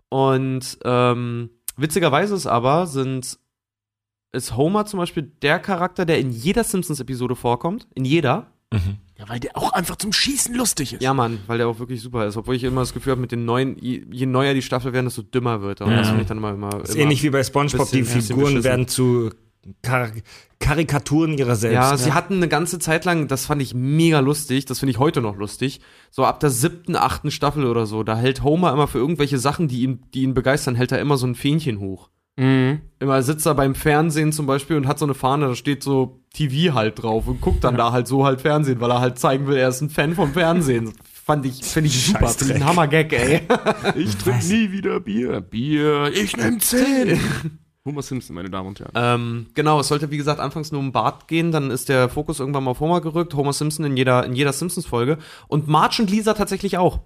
Und 0.09 0.79
ähm, 0.85 1.51
witzigerweise 1.77 2.35
ist 2.37 2.47
aber 2.47 2.87
sind 2.87 3.39
ist 4.35 4.57
Homer 4.57 4.87
zum 4.87 4.99
Beispiel 4.99 5.25
der 5.43 5.59
Charakter, 5.59 6.05
der 6.07 6.19
in 6.19 6.31
jeder 6.31 6.65
Simpsons-Episode 6.65 7.37
vorkommt, 7.37 7.87
in 7.95 8.05
jeder. 8.05 8.47
Ja, 9.19 9.29
weil 9.29 9.39
der 9.41 9.55
auch 9.59 9.73
einfach 9.75 9.97
zum 9.97 10.13
Schießen 10.15 10.55
lustig 10.55 10.95
ist. 10.95 11.03
Ja, 11.03 11.13
Mann, 11.13 11.39
weil 11.47 11.59
der 11.59 11.69
auch 11.69 11.79
wirklich 11.79 12.01
super 12.01 12.27
ist. 12.27 12.39
Obwohl 12.39 12.55
ich 12.55 12.65
immer 12.65 12.81
das 12.81 12.95
Gefühl 12.95 13.11
habe, 13.11 13.21
mit 13.21 13.31
den 13.31 13.45
neuen, 13.45 13.77
je, 13.79 14.03
je 14.11 14.25
neuer 14.25 14.55
die 14.55 14.63
Staffel 14.63 14.95
werden, 14.95 15.05
desto 15.05 15.21
dümmer 15.21 15.61
wird 15.61 15.81
er. 15.83 15.87
Und 15.89 15.97
das 15.97 16.07
finde 16.09 16.23
ich 16.23 16.29
dann 16.29 16.39
immer, 16.39 16.55
immer, 16.55 16.81
ist 16.83 16.95
immer 16.95 17.03
ähnlich 17.03 17.23
wie 17.23 17.29
bei 17.29 17.45
SpongeBob. 17.45 17.91
Die 17.91 17.99
bisschen- 18.01 18.21
bisschen 18.21 18.37
Figuren 18.39 18.65
werden 18.65 18.89
zu 18.89 19.29
Kar 19.83 20.11
Karikaturen 20.59 21.37
ihrer 21.37 21.57
selbst. 21.57 21.75
Ja, 21.75 21.97
sie 21.97 22.13
hatten 22.13 22.35
eine 22.35 22.47
ganze 22.47 22.79
Zeit 22.79 23.05
lang, 23.05 23.27
das 23.27 23.47
fand 23.47 23.61
ich 23.61 23.75
mega 23.75 24.21
lustig, 24.21 24.65
das 24.65 24.79
finde 24.79 24.93
ich 24.93 24.99
heute 24.99 25.21
noch 25.21 25.37
lustig. 25.37 25.81
So 26.11 26.25
ab 26.25 26.39
der 26.39 26.51
siebten, 26.51 26.95
achten 26.95 27.33
Staffel 27.33 27.67
oder 27.67 27.85
so, 27.85 28.05
da 28.05 28.17
hält 28.17 28.45
Homer 28.45 28.73
immer 28.73 28.87
für 28.87 28.99
irgendwelche 28.99 29.39
Sachen, 29.39 29.67
die 29.67 29.83
ihn, 29.83 30.05
die 30.15 30.23
ihn 30.23 30.35
begeistern, 30.35 30.77
hält 30.77 30.93
er 30.93 31.01
immer 31.01 31.17
so 31.17 31.27
ein 31.27 31.35
Fähnchen 31.35 31.81
hoch. 31.81 32.11
Mhm. 32.37 32.81
Immer 32.99 33.23
sitzt 33.23 33.45
er 33.45 33.55
beim 33.55 33.75
Fernsehen 33.75 34.33
zum 34.33 34.47
Beispiel 34.47 34.77
und 34.77 34.87
hat 34.87 34.99
so 34.99 35.05
eine 35.05 35.15
Fahne, 35.15 35.49
da 35.49 35.55
steht 35.55 35.83
so 35.83 36.21
TV 36.33 36.75
halt 36.75 37.03
drauf 37.03 37.27
und 37.27 37.41
guckt 37.41 37.65
dann 37.65 37.77
da 37.77 37.93
halt 37.93 38.07
so 38.07 38.25
halt 38.25 38.41
Fernsehen, 38.41 38.81
weil 38.81 38.91
er 38.91 39.01
halt 39.01 39.19
zeigen 39.19 39.47
will, 39.49 39.57
er 39.57 39.69
ist 39.69 39.81
ein 39.81 39.91
Fan 39.91 40.15
vom 40.15 40.33
Fernsehen. 40.33 40.93
Fand 41.25 41.45
ich, 41.47 41.63
finde 41.63 41.89
ich 41.89 42.07
super, 42.07 42.29
finde 42.29 42.55
ich 42.55 42.61
ein 42.61 42.67
Hammer-Gag, 42.67 43.13
ey. 43.13 43.41
Ich 43.97 44.17
trinke 44.19 44.45
nie 44.47 44.73
wieder 44.73 44.99
Bier. 45.01 45.41
Bier, 45.41 46.11
ich 46.13 46.37
nehm 46.37 46.59
zehn. 46.61 47.21
Homer 47.85 48.03
Simpson, 48.03 48.37
meine 48.37 48.49
Damen 48.49 48.69
und 48.69 48.81
Herren. 48.81 48.93
Ähm, 48.95 49.47
genau, 49.55 49.81
es 49.81 49.89
sollte 49.89 50.11
wie 50.11 50.17
gesagt 50.17 50.39
anfangs 50.39 50.71
nur 50.71 50.81
um 50.81 50.93
Bart 50.93 51.27
gehen, 51.27 51.51
dann 51.51 51.71
ist 51.71 51.89
der 51.89 52.09
Fokus 52.09 52.39
irgendwann 52.39 52.65
mal 52.65 52.73
auf 52.73 52.81
Homer 52.81 53.01
gerückt, 53.01 53.35
Homer 53.35 53.53
Simpson 53.53 53.85
in 53.85 53.97
jeder, 53.97 54.25
in 54.25 54.35
jeder 54.35 54.53
Simpsons-Folge 54.53 55.19
und 55.49 55.67
Marge 55.67 56.03
und 56.03 56.11
Lisa 56.11 56.35
tatsächlich 56.35 56.79
auch. 56.79 57.01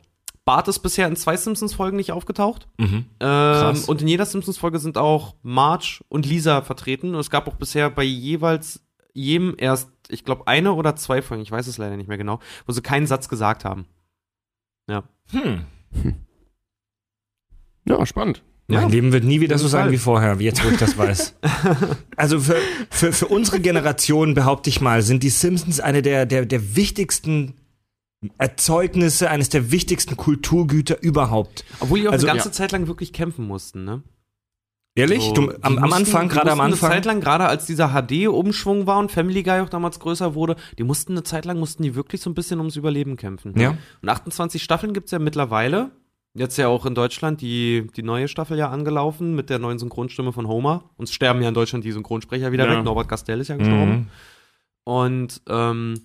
Bart 0.45 0.69
ist 0.69 0.79
bisher 0.79 1.09
in 1.09 1.17
zwei 1.17 1.37
Simpsons-Folgen 1.37 1.97
nicht 1.97 2.13
aufgetaucht. 2.13 2.69
Mhm. 2.79 3.07
Ähm, 3.19 3.83
und 3.87 4.03
in 4.03 4.07
jeder 4.07 4.27
Simpsons-Folge 4.27 4.79
sind 4.79 4.97
auch 4.97 5.35
Marge 5.43 6.05
und 6.09 6.25
Lisa 6.25 6.63
vertreten. 6.63 7.15
Und 7.15 7.21
es 7.21 7.31
gab 7.31 7.49
auch 7.49 7.57
bisher 7.57 7.91
bei 7.91 8.05
jeweils 8.05 8.87
jedem 9.13 9.57
erst, 9.59 9.91
ich 10.09 10.25
glaube, 10.25 10.47
eine 10.47 10.75
oder 10.75 10.95
zwei 10.95 11.21
Folgen, 11.21 11.43
ich 11.43 11.51
weiß 11.51 11.67
es 11.67 11.79
leider 11.79 11.97
nicht 11.97 12.07
mehr 12.07 12.19
genau, 12.19 12.39
wo 12.65 12.73
sie 12.73 12.81
keinen 12.81 13.09
Satz 13.09 13.29
gesagt 13.29 13.65
haben. 13.65 13.87
Ja. 14.89 15.03
Hm. 15.31 15.65
Ja, 17.89 18.05
spannend. 18.07 18.43
Mein 18.69 18.81
Ja. 18.83 18.89
Leben 18.89 19.13
wird 19.13 19.23
nie 19.25 19.41
wieder 19.41 19.59
so 19.59 19.69
sein 19.69 19.83
Fall. 19.85 19.93
wie 19.93 19.99
vorher, 19.99 20.39
wie 20.41 20.45
jetzt, 20.45 20.65
wo 20.65 20.69
ich 20.69 20.77
das 20.79 20.99
weiß. 20.99 21.37
also 22.17 22.41
für, 22.41 22.57
für, 22.91 23.13
für 23.13 23.27
unsere 23.29 23.61
Generation, 23.61 24.35
behaupte 24.35 24.71
ich 24.71 24.81
mal, 24.81 25.03
sind 25.03 25.23
die 25.23 25.29
Simpsons 25.31 25.79
eine 25.79 26.03
der, 26.03 26.27
der, 26.27 26.47
der 26.47 26.75
wichtigsten 26.75 27.55
Erzeugnisse, 28.39 29.31
eines 29.31 29.51
der 29.51 29.71
wichtigsten 29.71 30.17
Kulturgüter 30.17 31.01
überhaupt. 31.03 31.65
Obwohl 31.81 32.01
die 32.01 32.09
auch 32.09 32.13
Also, 32.13 32.27
eine 32.27 32.35
ganze 32.37 32.49
ja. 32.49 32.53
Zeit 32.53 32.73
lang 32.73 32.87
wirklich 32.89 33.13
kämpfen 33.13 33.47
mussten, 33.47 33.85
ne? 33.85 34.03
Ehrlich? 34.99 35.23
So, 35.23 35.33
du, 35.35 35.51
am, 35.61 35.61
am 35.61 35.75
mussten- 35.75 35.93
Anfang, 35.95 36.29
die 36.29 36.35
gerade 36.35 36.51
am 36.53 36.61
Anfang. 36.61 36.91
Eine 36.91 36.97
Zeit 36.97 37.05
lang, 37.05 37.21
gerade 37.21 37.47
als 37.47 37.67
dieser 37.67 37.91
HD-Umschwung 37.91 38.87
war 38.87 38.99
und 38.99 39.13
Family 39.13 39.43
Guy 39.43 39.61
auch 39.61 39.69
damals 39.69 40.01
größer 40.01 40.35
wurde, 40.35 40.57
die 40.79 40.85
mussten 40.85 41.13
eine 41.13 41.23
Zeit 41.23 41.45
lang, 41.45 41.59
mussten 41.59 41.83
die 41.83 41.95
wirklich 41.95 42.23
so 42.23 42.31
ein 42.31 42.35
bisschen 42.35 42.59
ums 42.59 42.77
Überleben 42.77 43.17
kämpfen. 43.17 43.53
Ja. 43.61 43.77
Und 44.03 44.09
28 44.09 44.63
Staffeln 44.63 44.95
gibt's 44.95 45.11
ja 45.13 45.19
mittlerweile. 45.19 45.91
Jetzt 46.37 46.57
ja 46.59 46.69
auch 46.69 46.85
in 46.87 46.95
Deutschland 46.95 47.41
die, 47.41 47.87
die 47.97 48.03
neue 48.03 48.29
Staffel 48.29 48.59
ja 48.59 48.69
angelaufen 48.71 49.35
mit 49.35 49.49
der 49.49 49.59
neuen 49.59 49.79
Synchronstimme 49.79 50.33
von 50.33 50.47
Homer. 50.47 50.91
Uns 50.97 51.13
sterben 51.13 51.41
ja 51.43 51.49
in 51.49 51.55
Deutschland 51.55 51.85
die 51.85 51.93
Synchronsprecher 51.93 52.53
wieder 52.53 52.67
Ja. 52.71 52.77
weg. 52.77 52.85
Norbert 52.85 53.09
Castell 53.09 53.41
ist 53.41 53.49
ja 53.49 53.57
gestorben. 53.57 53.91
Mhm. 53.93 54.07
Und 54.85 55.43
ähm, 55.49 56.01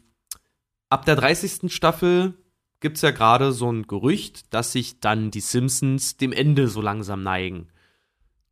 ab 0.90 1.06
der 1.06 1.16
30. 1.16 1.72
Staffel 1.74 2.34
gibt's 2.80 3.02
ja 3.02 3.12
gerade 3.12 3.52
so 3.52 3.70
ein 3.72 3.88
Gerücht, 3.88 4.54
dass 4.54 4.72
sich 4.72 5.00
dann 5.02 5.32
die 5.32 5.42
Simpsons 5.42 6.18
dem 6.18 6.32
Ende 6.32 6.68
so 6.68 6.82
langsam 6.82 7.22
neigen. 7.24 7.68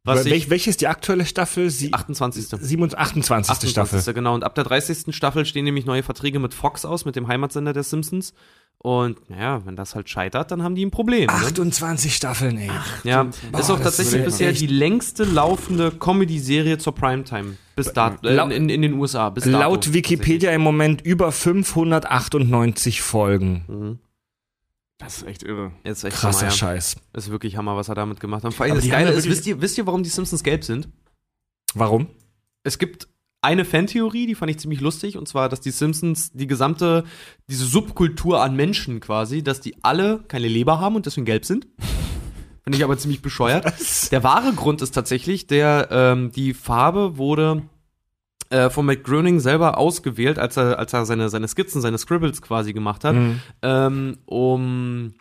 Was 0.04 0.26
Wel- 0.26 0.34
ich, 0.34 0.50
welche 0.50 0.70
ist 0.70 0.82
die 0.82 0.88
aktuelle 0.88 1.26
Staffel? 1.26 1.70
Sie, 1.70 1.94
28. 1.94 2.46
27, 2.48 2.98
28. 3.00 3.70
Staffel. 3.70 3.98
28. 4.00 4.16
Genau, 4.16 4.34
und 4.36 4.44
ab 4.44 4.56
der 4.56 4.64
30. 4.66 5.14
Staffel 5.16 5.46
stehen 5.46 5.66
nämlich 5.66 5.86
neue 5.86 6.04
Verträge 6.04 6.40
mit 6.40 6.54
Fox 6.54 6.86
aus, 6.86 7.06
mit 7.06 7.16
dem 7.16 7.28
Heimatsender 7.28 7.74
der 7.74 7.84
Simpsons. 7.84 8.34
Und 8.82 9.30
naja, 9.30 9.62
wenn 9.66 9.76
das 9.76 9.94
halt 9.94 10.08
scheitert, 10.10 10.52
dann 10.52 10.64
haben 10.64 10.74
die 10.74 10.86
ein 10.86 10.92
Problem. 10.92 11.26
Ne? 11.28 11.34
28 11.34 12.16
Staffeln, 12.16 12.58
ey. 12.58 12.72
Ja, 13.04 13.24
Boah, 13.52 13.60
ist 13.60 13.70
auch 13.70 13.76
das 13.80 13.98
tatsächlich 13.98 14.24
bisher 14.24 14.50
echt- 14.52 14.62
die 14.62 14.68
längste 14.68 15.26
laufende 15.26 15.92
Comedy-Serie 15.92 16.78
zur 16.78 16.96
Primetime. 16.96 17.58
Bis 17.76 17.92
dato, 17.92 18.26
äh, 18.26 18.56
in, 18.56 18.70
in 18.70 18.82
den 18.82 18.94
USA. 18.94 19.30
Bis 19.32 19.44
dato, 19.44 19.58
Laut 19.58 19.92
Wikipedia 19.92 20.52
im 20.52 20.62
Moment 20.62 21.02
über 21.02 21.34
598 21.34 23.02
Folgen. 23.02 23.66
Mhm. 23.68 24.00
Das 24.98 25.18
ist 25.18 25.28
echt 25.28 25.44
irre. 25.44 25.74
Ist 25.84 26.06
echt 26.06 26.16
Krasser 26.16 26.40
Hammer, 26.40 26.50
ja. 26.52 26.58
Scheiß. 26.58 26.96
Ist 27.14 27.32
wirklich 27.32 27.58
Hammer, 27.58 27.76
was 27.76 27.90
er 27.90 27.96
damit 27.96 28.22
gemacht 28.22 28.46
hat. 28.46 28.54
Vor 28.54 28.66
allem 28.66 28.76
das 28.76 28.88
Geile 28.88 29.12
ist, 29.12 29.28
wisst 29.28 29.46
ihr, 29.46 29.60
wisst 29.60 29.78
ihr, 29.78 29.86
warum 29.88 30.04
die 30.04 30.10
Simpsons 30.10 30.42
gelb 30.42 30.64
sind? 30.64 30.88
Warum? 31.74 32.08
Es 32.64 32.78
gibt 32.80 33.09
eine 33.42 33.64
Fantheorie, 33.66 34.28
die 34.28 34.36
fand 34.36 34.52
ich 34.52 34.60
ziemlich 34.60 34.82
lustig, 34.82 35.18
und 35.18 35.28
zwar, 35.28 35.48
dass 35.50 35.62
die 35.62 35.72
Simpsons 35.72 36.32
die 36.34 36.48
gesamte, 36.48 37.06
diese 37.50 37.66
Subkultur 37.66 38.42
an 38.42 38.56
Menschen 38.56 39.00
quasi, 39.00 39.44
dass 39.44 39.62
die 39.62 39.76
alle 39.84 40.20
keine 40.28 40.48
Leber 40.48 40.80
haben 40.80 40.96
und 40.96 41.06
deswegen 41.06 41.26
gelb 41.26 41.46
sind. 41.46 41.68
Finde 42.64 42.78
ich 42.78 42.84
aber 42.84 42.98
ziemlich 42.98 43.22
bescheuert. 43.22 43.66
Der 44.12 44.24
wahre 44.24 44.54
Grund 44.54 44.82
ist 44.82 44.92
tatsächlich, 44.92 45.48
der 45.48 45.88
ähm, 45.92 46.32
die 46.32 46.54
Farbe 46.54 47.18
wurde 47.18 47.64
äh, 48.50 48.70
von 48.70 48.86
Matt 48.86 49.04
Groening 49.04 49.40
selber 49.40 49.78
ausgewählt, 49.78 50.38
als 50.38 50.58
er, 50.58 50.78
als 50.78 50.94
er 50.94 51.06
seine, 51.06 51.30
seine 51.30 51.48
Skizzen, 51.48 51.82
seine 51.82 51.98
Scribbles 51.98 52.42
quasi 52.42 52.74
gemacht 52.74 53.04
hat, 53.06 53.16
Mhm. 53.16 53.40
ähm, 53.62 54.18
um 54.26 55.14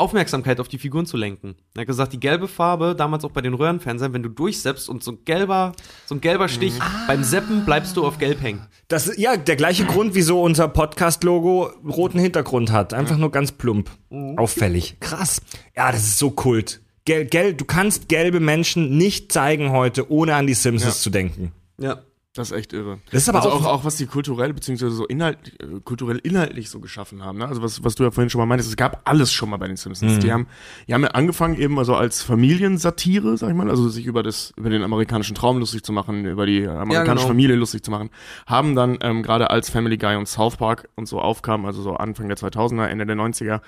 Aufmerksamkeit 0.00 0.58
auf 0.60 0.68
die 0.68 0.78
Figuren 0.78 1.06
zu 1.06 1.16
lenken. 1.16 1.54
Er 1.74 1.82
hat 1.82 1.86
gesagt, 1.86 2.12
die 2.12 2.20
gelbe 2.20 2.48
Farbe, 2.48 2.94
damals 2.96 3.24
auch 3.24 3.30
bei 3.30 3.40
den 3.40 3.54
Röhrenfernsehern, 3.54 4.12
wenn 4.12 4.22
du 4.22 4.28
durchseppst 4.30 4.88
und 4.88 5.04
so 5.04 5.12
ein 5.12 5.18
gelber, 5.24 5.72
so 6.06 6.14
ein 6.14 6.20
gelber 6.20 6.48
Stich, 6.48 6.74
beim 7.06 7.22
Seppen 7.22 7.64
bleibst 7.64 7.96
du 7.96 8.04
auf 8.06 8.18
gelb 8.18 8.42
hängen. 8.42 8.66
Das 8.88 9.06
ist 9.06 9.18
ja 9.18 9.36
der 9.36 9.56
gleiche 9.56 9.84
Grund, 9.84 10.14
wieso 10.14 10.42
unser 10.42 10.68
Podcast-Logo 10.68 11.70
roten 11.88 12.18
Hintergrund 12.18 12.72
hat. 12.72 12.94
Einfach 12.94 13.16
nur 13.16 13.30
ganz 13.30 13.52
plump. 13.52 13.90
Auffällig. 14.36 14.96
Krass. 15.00 15.42
Ja, 15.76 15.92
das 15.92 16.02
ist 16.02 16.18
so 16.18 16.30
kult. 16.30 16.80
Gel, 17.04 17.24
gel, 17.24 17.54
du 17.54 17.64
kannst 17.64 18.08
gelbe 18.08 18.40
Menschen 18.40 18.96
nicht 18.96 19.32
zeigen 19.32 19.70
heute, 19.70 20.10
ohne 20.10 20.34
an 20.34 20.46
die 20.46 20.54
Simpsons 20.54 20.96
Ja. 20.96 21.02
zu 21.02 21.10
denken. 21.10 21.52
Ja. 21.78 22.00
Das 22.34 22.52
ist 22.52 22.56
echt 22.56 22.72
irre. 22.72 23.00
Das 23.10 23.22
ist 23.24 23.28
aber 23.28 23.38
also 23.38 23.50
auch- 23.50 23.64
auch, 23.64 23.72
auch 23.80 23.84
was 23.84 23.96
die 23.96 24.06
kulturell 24.06 24.52
beziehungsweise 24.52 24.92
so 24.92 25.04
inhalt, 25.04 25.60
äh, 25.60 25.80
kulturell 25.82 26.18
inhaltlich 26.18 26.70
so 26.70 26.78
geschaffen 26.78 27.24
haben. 27.24 27.38
Ne? 27.38 27.48
Also 27.48 27.60
was, 27.60 27.82
was 27.82 27.96
du 27.96 28.04
ja 28.04 28.12
vorhin 28.12 28.30
schon 28.30 28.38
mal 28.38 28.46
meintest, 28.46 28.70
es 28.70 28.76
gab 28.76 29.00
alles 29.08 29.32
schon 29.32 29.50
mal 29.50 29.56
bei 29.56 29.66
den 29.66 29.76
Simpsons. 29.76 30.14
Mhm. 30.14 30.20
Die 30.20 30.32
haben, 30.32 30.46
die 30.86 30.94
haben 30.94 31.02
ja 31.02 31.08
angefangen 31.08 31.58
eben 31.58 31.76
also 31.76 31.96
als 31.96 32.22
Familiensatire, 32.22 33.36
sag 33.36 33.48
ich 33.50 33.56
mal, 33.56 33.68
also 33.68 33.88
sich 33.88 34.06
über 34.06 34.22
das, 34.22 34.52
über 34.56 34.70
den 34.70 34.84
amerikanischen 34.84 35.34
Traum 35.34 35.58
lustig 35.58 35.82
zu 35.82 35.92
machen, 35.92 36.24
über 36.24 36.46
die 36.46 36.68
amerikanische 36.68 37.24
genau. 37.24 37.28
Familie 37.34 37.56
lustig 37.56 37.82
zu 37.82 37.90
machen, 37.90 38.10
haben 38.46 38.76
dann 38.76 38.98
ähm, 39.00 39.24
gerade 39.24 39.50
als 39.50 39.68
Family 39.68 39.96
Guy 39.96 40.14
und 40.14 40.26
South 40.28 40.56
Park 40.56 40.88
und 40.94 41.06
so 41.06 41.20
aufkamen, 41.20 41.66
also 41.66 41.82
so 41.82 41.94
Anfang 41.94 42.28
der 42.28 42.36
2000er, 42.36 42.86
Ende 42.86 43.06
der 43.06 43.16
90er, 43.16 43.60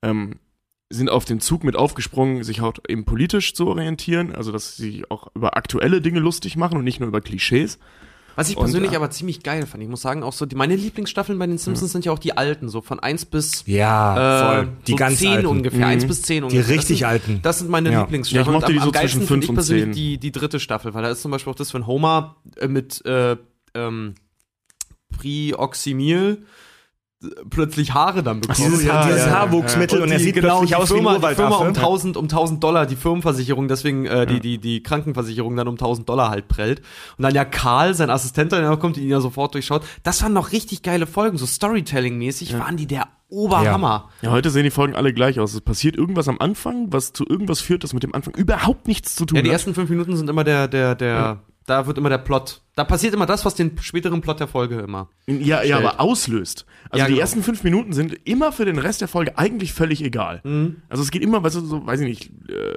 ähm, 0.00 0.36
sind 0.88 1.10
auf 1.10 1.26
den 1.26 1.40
Zug 1.40 1.64
mit 1.64 1.76
aufgesprungen, 1.76 2.44
sich 2.44 2.62
halt 2.62 2.80
eben 2.88 3.04
politisch 3.04 3.52
zu 3.54 3.66
orientieren, 3.66 4.34
also 4.34 4.52
dass 4.52 4.76
sie 4.76 5.04
auch 5.10 5.28
über 5.34 5.56
aktuelle 5.58 6.00
Dinge 6.00 6.20
lustig 6.20 6.56
machen 6.56 6.78
und 6.78 6.84
nicht 6.84 7.00
nur 7.00 7.08
über 7.10 7.20
Klischees. 7.20 7.78
Was 8.36 8.50
ich 8.50 8.56
Und, 8.56 8.64
persönlich 8.64 8.92
äh, 8.92 8.96
aber 8.96 9.10
ziemlich 9.10 9.42
geil 9.42 9.66
fand, 9.66 9.82
ich 9.82 9.88
muss 9.88 10.02
sagen, 10.02 10.22
auch 10.22 10.32
so, 10.32 10.46
die, 10.46 10.54
meine 10.56 10.76
Lieblingsstaffeln 10.76 11.38
bei 11.38 11.46
den 11.46 11.58
Simpsons 11.58 11.90
sind 11.92 12.04
ja 12.04 12.12
auch 12.12 12.18
die 12.18 12.36
alten, 12.36 12.68
so 12.68 12.80
von 12.82 13.00
1 13.00 13.24
bis 13.26 13.64
Ja, 13.66 14.14
äh, 14.14 14.44
voll. 14.64 14.68
Die 14.86 14.90
so 14.92 14.96
ganz 14.96 15.18
10 15.18 15.30
alten. 15.32 15.46
ungefähr, 15.46 15.78
Mhm. 15.86 15.92
1 15.92 16.06
bis 16.06 16.22
10 16.22 16.36
Die 16.36 16.42
ungefähr. 16.56 16.68
richtig 16.76 17.00
das 17.00 17.08
sind, 17.08 17.08
alten. 17.08 17.42
Das 17.42 17.58
sind 17.58 17.70
meine 17.70 17.90
Ja. 17.90 18.02
Lieblingsstaffeln. 18.02 18.44
Ja, 18.44 18.50
ich 18.50 18.52
mochte 18.60 18.72
Und 18.72 18.78
die 18.78 18.84
so 18.84 18.90
zwischen 18.92 19.08
finde 19.22 19.24
ich 19.24 19.28
fünf 19.28 19.48
und 19.48 19.54
persönlich 19.56 19.84
zehn. 19.84 19.92
die, 19.94 20.18
die 20.18 20.32
dritte 20.32 20.60
Staffel, 20.60 20.92
weil 20.94 21.02
da 21.02 21.08
ist 21.10 21.22
zum 21.22 21.30
Beispiel 21.30 21.50
auch 21.50 21.56
das, 21.56 21.72
wenn 21.74 21.86
Homer 21.86 22.36
äh, 22.58 22.68
mit 22.68 23.04
äh, 23.06 23.36
ähm, 23.74 24.14
Prioxymil 25.18 26.42
äh, 26.42 26.65
plötzlich 27.48 27.94
Haare 27.94 28.22
dann 28.22 28.40
bekommt. 28.40 28.58
Dieses, 28.58 28.84
ja, 28.84 29.04
dieses 29.04 29.22
ja, 29.22 29.28
ja. 29.28 29.32
Haarwuchsmittel 29.40 30.02
und, 30.02 30.10
er 30.10 30.18
sieht 30.18 30.34
genau, 30.34 30.58
plötzlich 30.58 30.76
aus 30.76 30.88
Firma, 30.88 31.12
wie 31.12 31.24
ein 31.24 31.30
die 31.30 31.34
Firma 31.34 31.56
um 31.56 31.60
Urwaldaffe. 31.62 31.86
1000, 31.86 32.16
um 32.16 32.24
1000 32.24 32.62
Dollar, 32.62 32.86
die 32.86 32.96
Firmenversicherung, 32.96 33.68
deswegen 33.68 34.06
äh, 34.06 34.26
die, 34.26 34.40
die, 34.40 34.58
die 34.58 34.82
Krankenversicherung 34.82 35.56
dann 35.56 35.68
um 35.68 35.74
1000 35.74 36.08
Dollar 36.08 36.30
halt 36.30 36.48
prellt. 36.48 36.80
Und 37.16 37.22
dann 37.22 37.34
ja 37.34 37.44
Karl, 37.44 37.94
sein 37.94 38.10
Assistent, 38.10 38.52
noch 38.52 38.78
kommt, 38.78 38.96
die 38.96 39.02
ihn 39.02 39.10
ja 39.10 39.20
sofort 39.20 39.54
durchschaut. 39.54 39.82
Das 40.02 40.22
waren 40.22 40.32
noch 40.32 40.52
richtig 40.52 40.82
geile 40.82 41.06
Folgen, 41.06 41.38
so 41.38 41.46
Storytelling-mäßig 41.46 42.58
waren 42.58 42.76
die 42.76 42.86
der 42.86 43.08
Oberhammer. 43.28 44.10
Ja, 44.22 44.30
heute 44.30 44.50
sehen 44.50 44.64
die 44.64 44.70
Folgen 44.70 44.94
alle 44.94 45.12
gleich 45.12 45.40
aus. 45.40 45.54
Es 45.54 45.60
passiert 45.60 45.96
irgendwas 45.96 46.28
am 46.28 46.38
Anfang, 46.38 46.92
was 46.92 47.12
zu 47.12 47.24
irgendwas 47.26 47.60
führt, 47.60 47.82
das 47.82 47.92
mit 47.92 48.02
dem 48.02 48.14
Anfang 48.14 48.34
überhaupt 48.34 48.86
nichts 48.86 49.16
zu 49.16 49.24
tun 49.24 49.36
Ja, 49.36 49.42
die 49.42 49.48
hat. 49.48 49.54
ersten 49.54 49.74
fünf 49.74 49.90
Minuten 49.90 50.16
sind 50.16 50.30
immer 50.30 50.44
der, 50.44 50.68
der, 50.68 50.94
der, 50.94 51.42
da 51.66 51.86
wird 51.86 51.98
immer 51.98 52.08
der 52.08 52.18
Plot. 52.18 52.62
Da 52.76 52.84
passiert 52.84 53.12
immer 53.14 53.26
das, 53.26 53.44
was 53.44 53.54
den 53.54 53.76
späteren 53.80 54.20
Plot 54.20 54.40
der 54.40 54.46
Folge 54.48 54.78
immer. 54.78 55.08
Ja, 55.26 55.62
ja, 55.62 55.78
aber 55.78 56.00
auslöst. 56.00 56.64
Also 56.90 57.00
Ja, 57.00 57.06
die 57.06 57.12
genau. 57.14 57.22
ersten 57.22 57.42
fünf 57.42 57.64
Minuten 57.64 57.92
sind 57.92 58.16
immer 58.24 58.52
für 58.52 58.64
den 58.64 58.78
Rest 58.78 59.00
der 59.00 59.08
Folge 59.08 59.36
eigentlich 59.36 59.72
völlig 59.72 60.02
egal. 60.02 60.40
Mhm. 60.44 60.76
Also 60.88 61.02
es 61.02 61.10
geht 61.10 61.22
immer, 61.22 61.42
weißt 61.42 61.56
du, 61.56 61.60
so, 61.60 61.86
weiß 61.86 62.00
ich 62.00 62.06
nicht, 62.06 62.30
äh, 62.48 62.74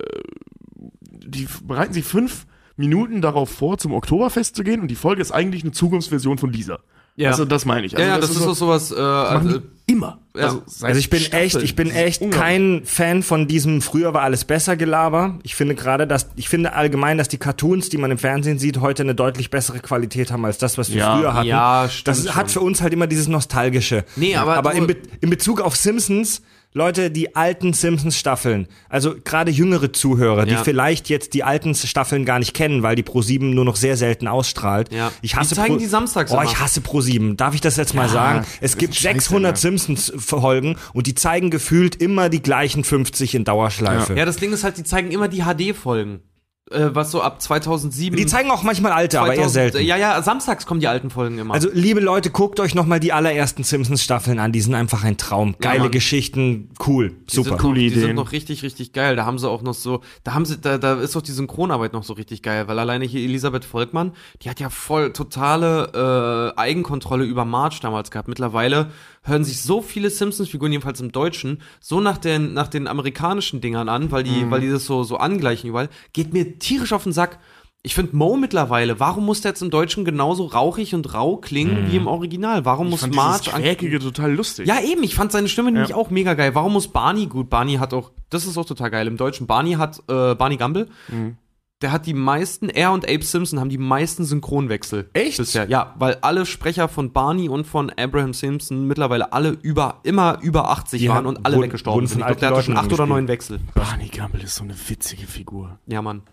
die 1.28 1.48
bereiten 1.64 1.94
sich 1.94 2.04
fünf 2.04 2.48
Minuten 2.78 3.22
darauf 3.22 3.50
vor, 3.50 3.78
zum 3.78 3.94
Oktoberfest 3.94 4.56
zu 4.56 4.64
gehen 4.64 4.82
und 4.82 4.88
die 4.90 4.96
Folge 4.96 5.22
ist 5.22 5.32
eigentlich 5.32 5.64
eine 5.64 5.72
Zukunftsversion 5.72 6.38
von 6.38 6.52
dieser. 6.52 6.80
Ja. 7.16 7.32
Also 7.32 7.44
das 7.44 7.66
meine 7.66 7.86
ich. 7.86 7.94
Also 7.96 8.08
ja, 8.08 8.16
ja, 8.16 8.20
das, 8.22 8.30
ist 8.32 8.38
so, 8.38 8.54
so 8.54 8.54
sowas, 8.54 8.92
äh, 8.92 9.60
immer. 9.90 10.20
ja. 10.36 10.62
seit 10.68 10.90
Also 10.90 11.00
ich 11.00 11.10
bin 11.10 11.20
Staffeln. 11.20 11.44
echt, 11.44 11.56
ich 11.64 11.76
bin 11.76 11.90
echt 11.92 12.32
kein 12.32 12.82
Fan 12.86 13.24
von 13.24 13.48
diesem 13.48 13.82
früher 13.82 14.14
war 14.14 14.22
alles 14.22 14.46
besser 14.46 14.78
Gelaber. 14.78 15.40
Ich 15.44 15.56
finde 15.56 15.76
gerade, 15.76 16.06
dass 16.08 16.28
ich 16.36 16.48
finde 16.48 16.74
allgemein, 16.74 17.18
dass 17.18 17.28
die 17.28 17.38
Cartoons, 17.40 17.90
die 17.90 17.98
man 17.98 18.12
im 18.12 18.18
Fernsehen 18.18 18.60
sieht, 18.60 18.80
heute 18.80 19.04
eine 19.04 19.16
deutlich 19.16 19.50
bessere 19.50 19.80
Qualität 19.80 20.32
haben 20.32 20.46
als 20.46 20.58
das, 20.60 20.78
was 20.78 20.90
wir 20.92 20.98
Ja. 20.98 21.18
früher 21.18 21.34
hatten. 21.34 21.48
Ja, 21.48 21.88
stimmt 21.90 22.08
Das 22.08 22.36
hat 22.36 22.52
für 22.52 22.62
uns 22.62 22.82
halt 22.82 22.94
immer 22.94 23.08
dieses 23.08 23.28
nostalgische. 23.28 24.06
Nee, 24.16 24.36
aber 24.36 24.56
aber 24.58 24.74
in, 24.74 24.88
Be 24.88 24.98
in 25.22 25.30
Bezug 25.30 25.60
auf 25.62 25.76
Simpsons 25.76 26.42
Leute, 26.74 27.10
die 27.10 27.36
alten 27.36 27.74
Simpsons-Staffeln, 27.74 28.68
also 28.90 29.16
gerade 29.24 29.50
jüngere 29.50 29.92
Zuhörer, 29.92 30.46
die 30.46 30.52
Ja. 30.54 30.64
vielleicht 30.64 31.10
jetzt 31.10 31.34
die 31.34 31.44
alten 31.44 31.74
Staffeln 31.74 32.26
gar 32.26 32.38
nicht 32.38 32.54
kennen, 32.54 32.84
weil 32.84 32.96
die 32.96 33.02
Pro7 33.02 33.56
nur 33.56 33.66
noch 33.66 33.76
sehr 33.76 33.98
selten 33.98 34.28
ausstrahlt. 34.28 34.94
Ja. 34.94 35.12
Ich 35.24 35.36
hasse 35.36 35.50
Die 35.50 35.56
zeigen 35.56 35.74
Pro 35.76 35.80
die 35.80 35.88
samstags 35.88 36.32
Oh, 36.32 36.42
ich 36.44 36.60
hasse 36.60 36.82
Pro7. 36.82 37.36
Darf 37.36 37.56
ich 37.56 37.62
das 37.62 37.76
jetzt 37.78 37.96
mal 37.96 38.08
sagen? 38.08 38.46
Es 38.62 38.78
gibt 38.78 38.94
ist 38.94 39.02
scheiße, 39.02 39.14
600 39.16 39.54
ne? 39.54 39.58
Simpsons-Folgen 39.58 40.76
und 40.94 41.08
die 41.08 41.16
zeigen 41.16 41.50
gefühlt 41.50 41.96
immer 41.96 42.30
die 42.30 42.42
gleichen 42.42 42.84
50 42.84 43.34
in 43.34 43.46
Dauerschleife. 43.46 44.14
ja, 44.14 44.26
das 44.26 44.38
Ding 44.38 44.54
ist 44.54 44.64
halt, 44.64 44.78
die 44.78 44.84
zeigen 44.84 45.10
immer 45.12 45.28
die 45.28 45.42
HD-Folgen. 45.42 46.22
Äh, 46.72 46.94
was 46.94 47.10
so 47.10 47.22
ab 47.22 47.42
2007. 47.42 48.16
Die 48.16 48.26
zeigen 48.28 48.52
auch 48.52 48.62
manchmal 48.62 48.92
alte, 48.92 49.20
aber 49.20 49.30
eher 49.30 49.48
2000 49.48 49.54
selten. 49.54 49.88
Ja, 49.88 49.98
ja, 49.98 50.22
samstags 50.22 50.68
kommen 50.68 50.80
die 50.80 50.88
alten 50.88 51.10
Folgen 51.10 51.40
immer. 51.40 51.54
Also, 51.54 51.70
liebe 51.74 52.00
Leute, 52.00 52.30
guckt 52.30 52.60
euch 52.60 52.76
nochmal 52.76 53.00
die 53.00 53.12
allerersten 53.12 53.64
Simpsons-Staffeln 53.64 54.38
an. 54.38 54.52
Die 54.52 54.62
sind 54.62 54.76
einfach 54.76 55.04
ein 55.04 55.18
Traum. 55.18 55.56
Geile 55.60 55.80
Mann. 55.80 55.92
Geschichten, 55.92 56.70
cool, 56.86 57.16
Die 57.30 57.36
super. 57.36 57.50
Sind 57.50 57.52
noch, 57.58 57.62
Coole 57.64 57.80
die 57.80 57.88
Ideen. 57.88 58.02
sind 58.02 58.16
noch 58.16 58.32
richtig, 58.32 58.62
richtig 58.62 58.94
geil. 58.94 59.16
Da 59.16 59.26
haben 59.26 59.40
sie 59.40 59.50
auch 59.50 59.64
noch 59.64 59.74
so, 59.74 60.02
da 60.24 60.36
haben 60.36 60.46
sie, 60.46 60.60
da, 60.60 60.78
da 60.78 60.94
ist 61.02 61.16
auch 61.18 61.22
die 61.24 61.32
Synchronarbeit 61.32 61.94
noch 61.94 62.04
so 62.04 62.14
richtig 62.14 62.44
geil, 62.44 62.68
weil 62.68 62.78
alleine 62.78 63.06
hier 63.06 63.22
Elisabeth 63.22 63.66
Volkmann, 63.66 64.12
die 64.44 64.50
hat 64.50 64.60
ja 64.60 64.70
voll 64.70 65.12
totale 65.12 66.54
äh, 66.56 66.60
Eigenkontrolle 66.60 67.26
über 67.26 67.46
March 67.46 67.80
damals 67.80 68.12
gehabt. 68.12 68.28
Mittlerweile 68.28 68.92
hören 69.24 69.44
sich 69.44 69.62
so 69.62 69.82
viele 69.82 70.10
Simpsons-Figuren, 70.10 70.72
jedenfalls 70.72 71.02
im 71.02 71.12
Deutschen, 71.12 71.62
so 71.80 72.00
nach 72.00 72.18
den, 72.18 72.54
nach 72.54 72.68
den 72.68 72.88
amerikanischen 72.88 73.62
Dingern 73.62 73.90
an, 73.90 74.12
weil 74.12 74.24
die, 74.24 74.46
Mhm. 74.46 74.52
weil 74.52 74.62
die 74.62 74.70
das 74.70 74.86
so, 74.86 75.04
so 75.04 75.18
angleichen 75.18 75.70
überall. 75.70 75.90
Geht 76.14 76.34
mir 76.34 76.58
tierisch 76.60 76.94
auf 76.94 77.04
den 77.04 77.14
Sack. 77.14 77.40
Ich 77.82 77.96
finde 77.96 78.14
Mo 78.16 78.36
mittlerweile, 78.36 79.00
warum 79.00 79.26
muss 79.26 79.40
der 79.40 79.52
jetzt 79.52 79.62
im 79.62 79.70
Deutschen 79.70 80.04
genauso 80.04 80.46
rauchig 80.48 80.94
und 80.96 81.14
rau 81.14 81.38
klingen 81.38 81.90
wie 81.90 81.96
im 81.96 82.08
Original? 82.08 82.66
Warum 82.66 82.88
Mhm. 82.88 82.94
Ich 82.96 83.02
muss 83.08 83.16
fand 83.16 83.54
an 83.54 83.62
Quäkige 83.62 84.00
total 84.00 84.34
lustig. 84.34 84.68
ja, 84.68 84.82
eben, 84.82 85.02
ich 85.04 85.16
fand 85.16 85.32
seine 85.32 85.48
Stimme 85.48 85.72
nämlich 85.72 85.92
Ja. 85.92 85.96
auch 85.96 86.10
mega 86.10 86.34
geil. 86.34 86.56
Warum 86.56 86.74
muss 86.74 86.90
Barney, 86.90 87.28
gut, 87.28 87.50
Barney 87.50 87.76
hat 87.76 87.94
auch, 87.94 88.12
das 88.30 88.46
ist 88.46 88.58
auch 88.58 88.66
total 88.66 88.90
geil, 88.92 89.08
im 89.08 89.16
Deutschen, 89.16 89.48
Barney 89.48 89.74
hat, 89.74 90.00
äh, 90.10 90.36
Barney 90.36 90.58
Gumble, 90.58 90.90
Mhm. 91.08 91.38
Der 91.82 91.94
hat 91.94 92.06
die 92.06 92.14
meisten, 92.14 92.68
er 92.70 92.92
und 92.92 93.06
Abe 93.10 93.24
Simpson 93.24 93.60
haben 93.60 93.70
die 93.70 93.78
meisten 93.78 94.26
Synchronwechsel. 94.26 95.10
Echt? 95.14 95.38
Bisher, 95.38 95.70
ja, 95.70 95.96
weil 95.98 96.18
alle 96.22 96.46
Sprecher 96.46 96.90
von 96.90 97.14
Barney 97.14 97.48
und 97.48 97.66
von 97.66 97.90
Abraham 97.90 98.34
Simpson 98.34 98.86
mittlerweile 98.86 99.32
alle 99.32 99.58
über, 99.62 100.02
immer 100.04 100.40
über 100.42 100.70
80 100.72 101.00
Die 101.00 101.08
waren 101.08 101.26
und 101.26 101.46
alle 101.46 101.56
wurden- 101.56 101.64
weggestorben 101.68 102.02
wurden 102.02 102.08
sind. 102.08 102.20
Ich 102.20 102.26
glaube, 102.26 102.40
der 102.42 102.50
hatte 102.50 102.64
schon 102.64 102.78
acht 102.78 102.92
oder 102.92 103.06
neun 103.06 103.28
Wechsel. 103.30 103.60
Barney 103.76 104.10
Gumble 104.10 104.44
ist 104.44 104.56
so 104.56 104.64
eine 104.64 104.76
witzige 104.88 105.26
Figur. 105.26 105.80
Ja, 105.88 106.02
Mann. 106.02 106.24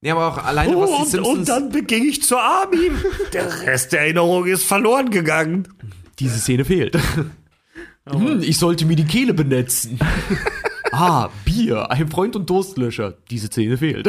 Nee, 0.00 0.10
aber 0.12 0.28
auch 0.28 0.38
alleine, 0.38 0.78
was 0.78 1.04
die 1.04 1.10
Simpsons... 1.10 1.72
beging 1.72 2.04
ich 2.04 2.22
zur 2.22 2.40
Army. 2.40 2.90
Der 3.32 3.62
Rest 3.62 3.92
der 3.92 4.00
Erinnerung 4.00 4.46
ist 4.46 4.64
verloren 4.64 5.10
gegangen. 5.10 5.68
Diese 6.18 6.38
Szene 6.38 6.64
fehlt. 6.64 6.96
hm, 8.08 8.40
ich 8.40 8.58
sollte 8.58 8.86
mir 8.86 8.96
die 8.96 9.04
Kehle 9.04 9.34
benetzen. 9.34 9.98
ah, 10.92 11.28
Bier, 11.44 11.90
ein 11.90 12.08
Freund 12.08 12.36
und 12.36 12.48
Durstlöscher. 12.48 13.14
Diese 13.30 13.48
Szene 13.48 13.76
fehlt. 13.76 14.08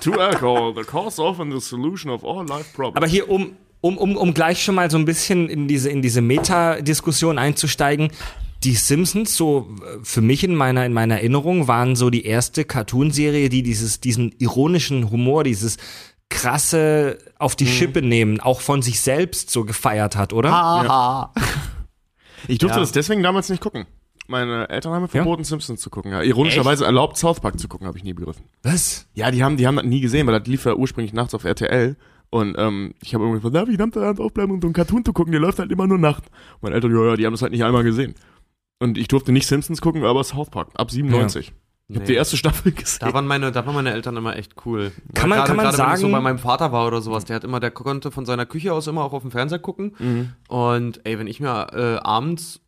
To 0.00 0.20
alcohol, 0.20 0.74
the 0.74 0.82
cause 0.84 1.20
of 1.20 1.38
and 1.40 1.52
the 1.52 1.60
solution 1.60 2.10
of 2.10 2.24
all 2.24 2.46
life 2.46 2.72
problems. 2.74 2.96
Aber 2.96 3.06
hier, 3.06 3.28
um, 3.28 3.56
um, 3.80 3.98
um, 3.98 4.16
um 4.16 4.32
gleich 4.34 4.62
schon 4.62 4.74
mal 4.74 4.90
so 4.90 4.96
ein 4.96 5.04
bisschen 5.04 5.48
in 5.48 5.68
diese, 5.68 5.90
in 5.90 6.02
diese 6.02 6.20
Meta-Diskussion 6.22 7.38
einzusteigen, 7.38 8.10
die 8.64 8.74
Simpsons, 8.74 9.36
so 9.36 9.68
äh, 9.82 9.98
für 10.04 10.20
mich 10.20 10.44
in 10.44 10.54
meiner, 10.54 10.86
in 10.86 10.92
meiner 10.92 11.16
Erinnerung, 11.16 11.68
waren 11.68 11.96
so 11.96 12.08
die 12.10 12.24
erste 12.24 12.64
Cartoonserie, 12.64 13.48
die 13.48 13.62
dieses, 13.62 14.00
diesen 14.00 14.32
ironischen 14.38 15.10
Humor, 15.10 15.44
dieses 15.44 15.76
krasse 16.30 17.18
auf 17.38 17.56
die 17.56 17.66
Schippe 17.66 18.00
nehmen, 18.00 18.40
auch 18.40 18.60
von 18.62 18.80
sich 18.80 19.00
selbst 19.00 19.50
so 19.50 19.64
gefeiert 19.64 20.16
hat, 20.16 20.32
oder? 20.32 20.50
Aha. 20.50 21.32
Ich 22.48 22.58
durfte 22.58 22.78
Ja. 22.78 22.80
das 22.80 22.92
deswegen 22.92 23.22
damals 23.22 23.48
nicht 23.50 23.60
gucken. 23.60 23.86
Meine 24.28 24.68
Eltern 24.68 24.92
haben 24.92 25.02
mir 25.02 25.08
verboten, 25.08 25.44
Simpsons 25.44 25.80
zu 25.80 25.90
gucken. 25.90 26.12
Ja, 26.12 26.22
ironischerweise 26.22 26.84
erlaubt, 26.84 27.16
South 27.18 27.40
Park 27.40 27.58
zu 27.58 27.68
gucken, 27.68 27.86
habe 27.86 27.98
ich 27.98 28.04
nie 28.04 28.12
begriffen. 28.14 28.44
Was? 28.62 29.06
Ja, 29.14 29.30
die 29.30 29.42
haben, 29.42 29.56
die 29.56 29.66
haben 29.66 29.76
das 29.76 29.84
nie 29.84 30.00
gesehen, 30.00 30.26
weil 30.26 30.38
das 30.38 30.48
lief 30.48 30.64
ja 30.64 30.74
ursprünglich 30.74 31.12
nachts 31.12 31.34
auf 31.34 31.44
RTL. 31.44 31.96
Und 32.30 32.54
ähm, 32.56 32.94
ich 33.02 33.14
habe 33.14 33.24
irgendwie 33.24 33.40
gesagt, 33.40 33.54
darf 33.56 33.68
ich 33.68 33.76
Samstagabend 33.76 34.20
aufbleiben 34.20 34.54
und 34.54 34.62
so 34.62 34.66
einen 34.68 34.74
Cartoon 34.74 35.04
zu 35.04 35.12
gucken, 35.12 35.32
der 35.32 35.40
läuft 35.40 35.58
halt 35.58 35.70
immer 35.70 35.86
nur 35.86 35.98
Nacht. 35.98 36.24
Und 36.54 36.62
meine 36.62 36.76
Eltern, 36.76 36.94
ja, 36.96 37.04
ja, 37.04 37.16
die 37.16 37.26
haben 37.26 37.32
das 37.34 37.42
halt 37.42 37.52
nicht 37.52 37.64
einmal 37.64 37.82
gesehen. 37.84 38.14
Und 38.78 38.96
ich 38.96 39.08
durfte 39.08 39.32
nicht 39.32 39.46
Simpsons 39.46 39.80
gucken, 39.82 40.04
aber 40.04 40.24
South 40.24 40.48
Park, 40.50 40.68
ab 40.74 40.90
97. 40.90 41.52
Ich 41.88 41.96
habe 41.96 42.04
Nee. 42.06 42.12
die 42.12 42.14
erste 42.16 42.36
Staffel 42.38 42.72
gesehen. 42.72 43.00
Da 43.00 43.12
waren 43.12 43.26
meine, 43.26 43.52
da 43.52 43.66
waren 43.66 43.74
meine 43.74 43.92
Eltern 43.92 44.16
immer 44.16 44.34
echt 44.36 44.54
cool. 44.64 44.92
Kann 45.14 45.28
man- 45.28 45.38
Gerade- 45.40 45.48
kann 45.48 45.56
man 45.56 45.66
gerade 45.66 45.78
wenn 45.78 45.84
ich 45.94 45.96
so 45.96 46.02
sagen- 46.02 46.12
bei 46.12 46.20
meinem 46.20 46.38
Vater 46.38 46.72
war 46.72 46.86
oder 46.86 47.02
sowas, 47.02 47.26
der 47.26 47.36
hat 47.36 47.44
immer, 47.44 47.60
der 47.60 47.70
konnte 47.70 48.10
von 48.10 48.24
seiner 48.24 48.46
Küche 48.46 48.72
aus 48.72 48.86
immer 48.86 49.02
auch 49.04 49.12
auf 49.12 49.22
dem 49.22 49.30
Fernseher 49.30 49.58
gucken. 49.58 49.94
Mhm. 49.98 50.32
Und 50.48 51.00
ey, 51.04 51.18
wenn 51.18 51.26
ich 51.26 51.38
mir 51.40 51.66
äh, 51.74 51.96
abends 52.02 52.60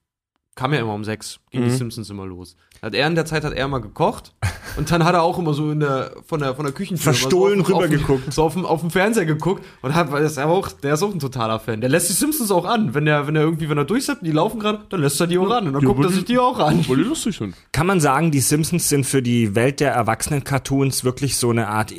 kam 0.57 0.73
ja 0.73 0.81
immer 0.81 0.95
um 0.95 1.05
sechs, 1.05 1.41
ging 1.51 1.63
Mhm. 1.63 1.69
die 1.69 1.71
Simpsons 1.77 2.11
immer 2.11 2.27
los. 2.27 2.57
Hat 2.83 2.95
er 2.95 3.07
in 3.07 3.15
der 3.15 3.25
Zeit 3.25 3.45
hat 3.45 3.55
er 3.55 3.65
immer 3.65 3.81
gekocht 3.81 4.35
und 4.77 4.91
dann 4.91 5.05
hat 5.05 5.15
er 5.15 5.23
auch 5.23 5.39
immer 5.39 5.55
so 5.55 5.71
in 5.71 5.81
der 5.81 6.13
von 6.27 6.41
der 6.41 6.55
von 6.55 6.65
der 6.67 6.75
Küchentür 6.75 7.03
Verstohlen 7.15 7.65
so 7.65 7.75
rübergeguckt. 7.79 8.33
so 8.33 8.43
auf, 8.45 8.53
dem, 8.55 8.67
auf 8.67 8.81
dem 8.83 8.91
Fernseher 8.91 9.25
geguckt 9.25 9.65
und 9.83 9.95
hat, 9.95 10.13
weil 10.13 10.23
das 10.23 10.33
ist 10.33 10.39
aber 10.39 10.53
auch, 10.53 10.71
der 10.71 10.95
ist 10.95 11.03
auch 11.03 11.13
ein 11.13 11.19
totaler 11.19 11.59
Fan. 11.61 11.81
Der 11.81 11.89
lässt 11.89 12.09
die 12.11 12.13
Simpsons 12.13 12.51
auch 12.51 12.67
an, 12.67 12.93
wenn 12.95 13.07
er 13.07 13.27
wenn 13.27 13.37
er 13.37 13.43
irgendwie 13.43 13.69
wenn 13.71 13.79
er 13.79 13.85
durchsappt, 13.87 14.25
die 14.27 14.33
laufen 14.33 14.61
gerade, 14.61 14.81
dann 14.91 15.01
lässt 15.01 15.19
er 15.21 15.27
die 15.27 15.39
auch 15.39 15.51
an 15.51 15.67
und 15.67 15.73
dann 15.73 15.83
Ja, 15.83 15.89
guckt 15.89 16.05
er 16.05 16.11
sich 16.11 16.25
die 16.27 16.39
auch 16.39 16.59
an. 16.59 16.87
Weil 16.89 16.97
die 16.99 17.03
lustig 17.05 17.37
sind. 17.39 17.55
Kann 17.73 17.87
man 17.87 18.01
sagen, 18.01 18.31
die 18.31 18.41
Simpsons 18.41 18.89
sind 18.89 19.07
für 19.07 19.23
die 19.23 19.55
Welt 19.55 19.81
der 19.81 19.93
Erwachsenen-Cartoons 19.93 21.05
wirklich 21.05 21.37
so 21.39 21.51
eine 21.51 21.69
Art 21.69 21.93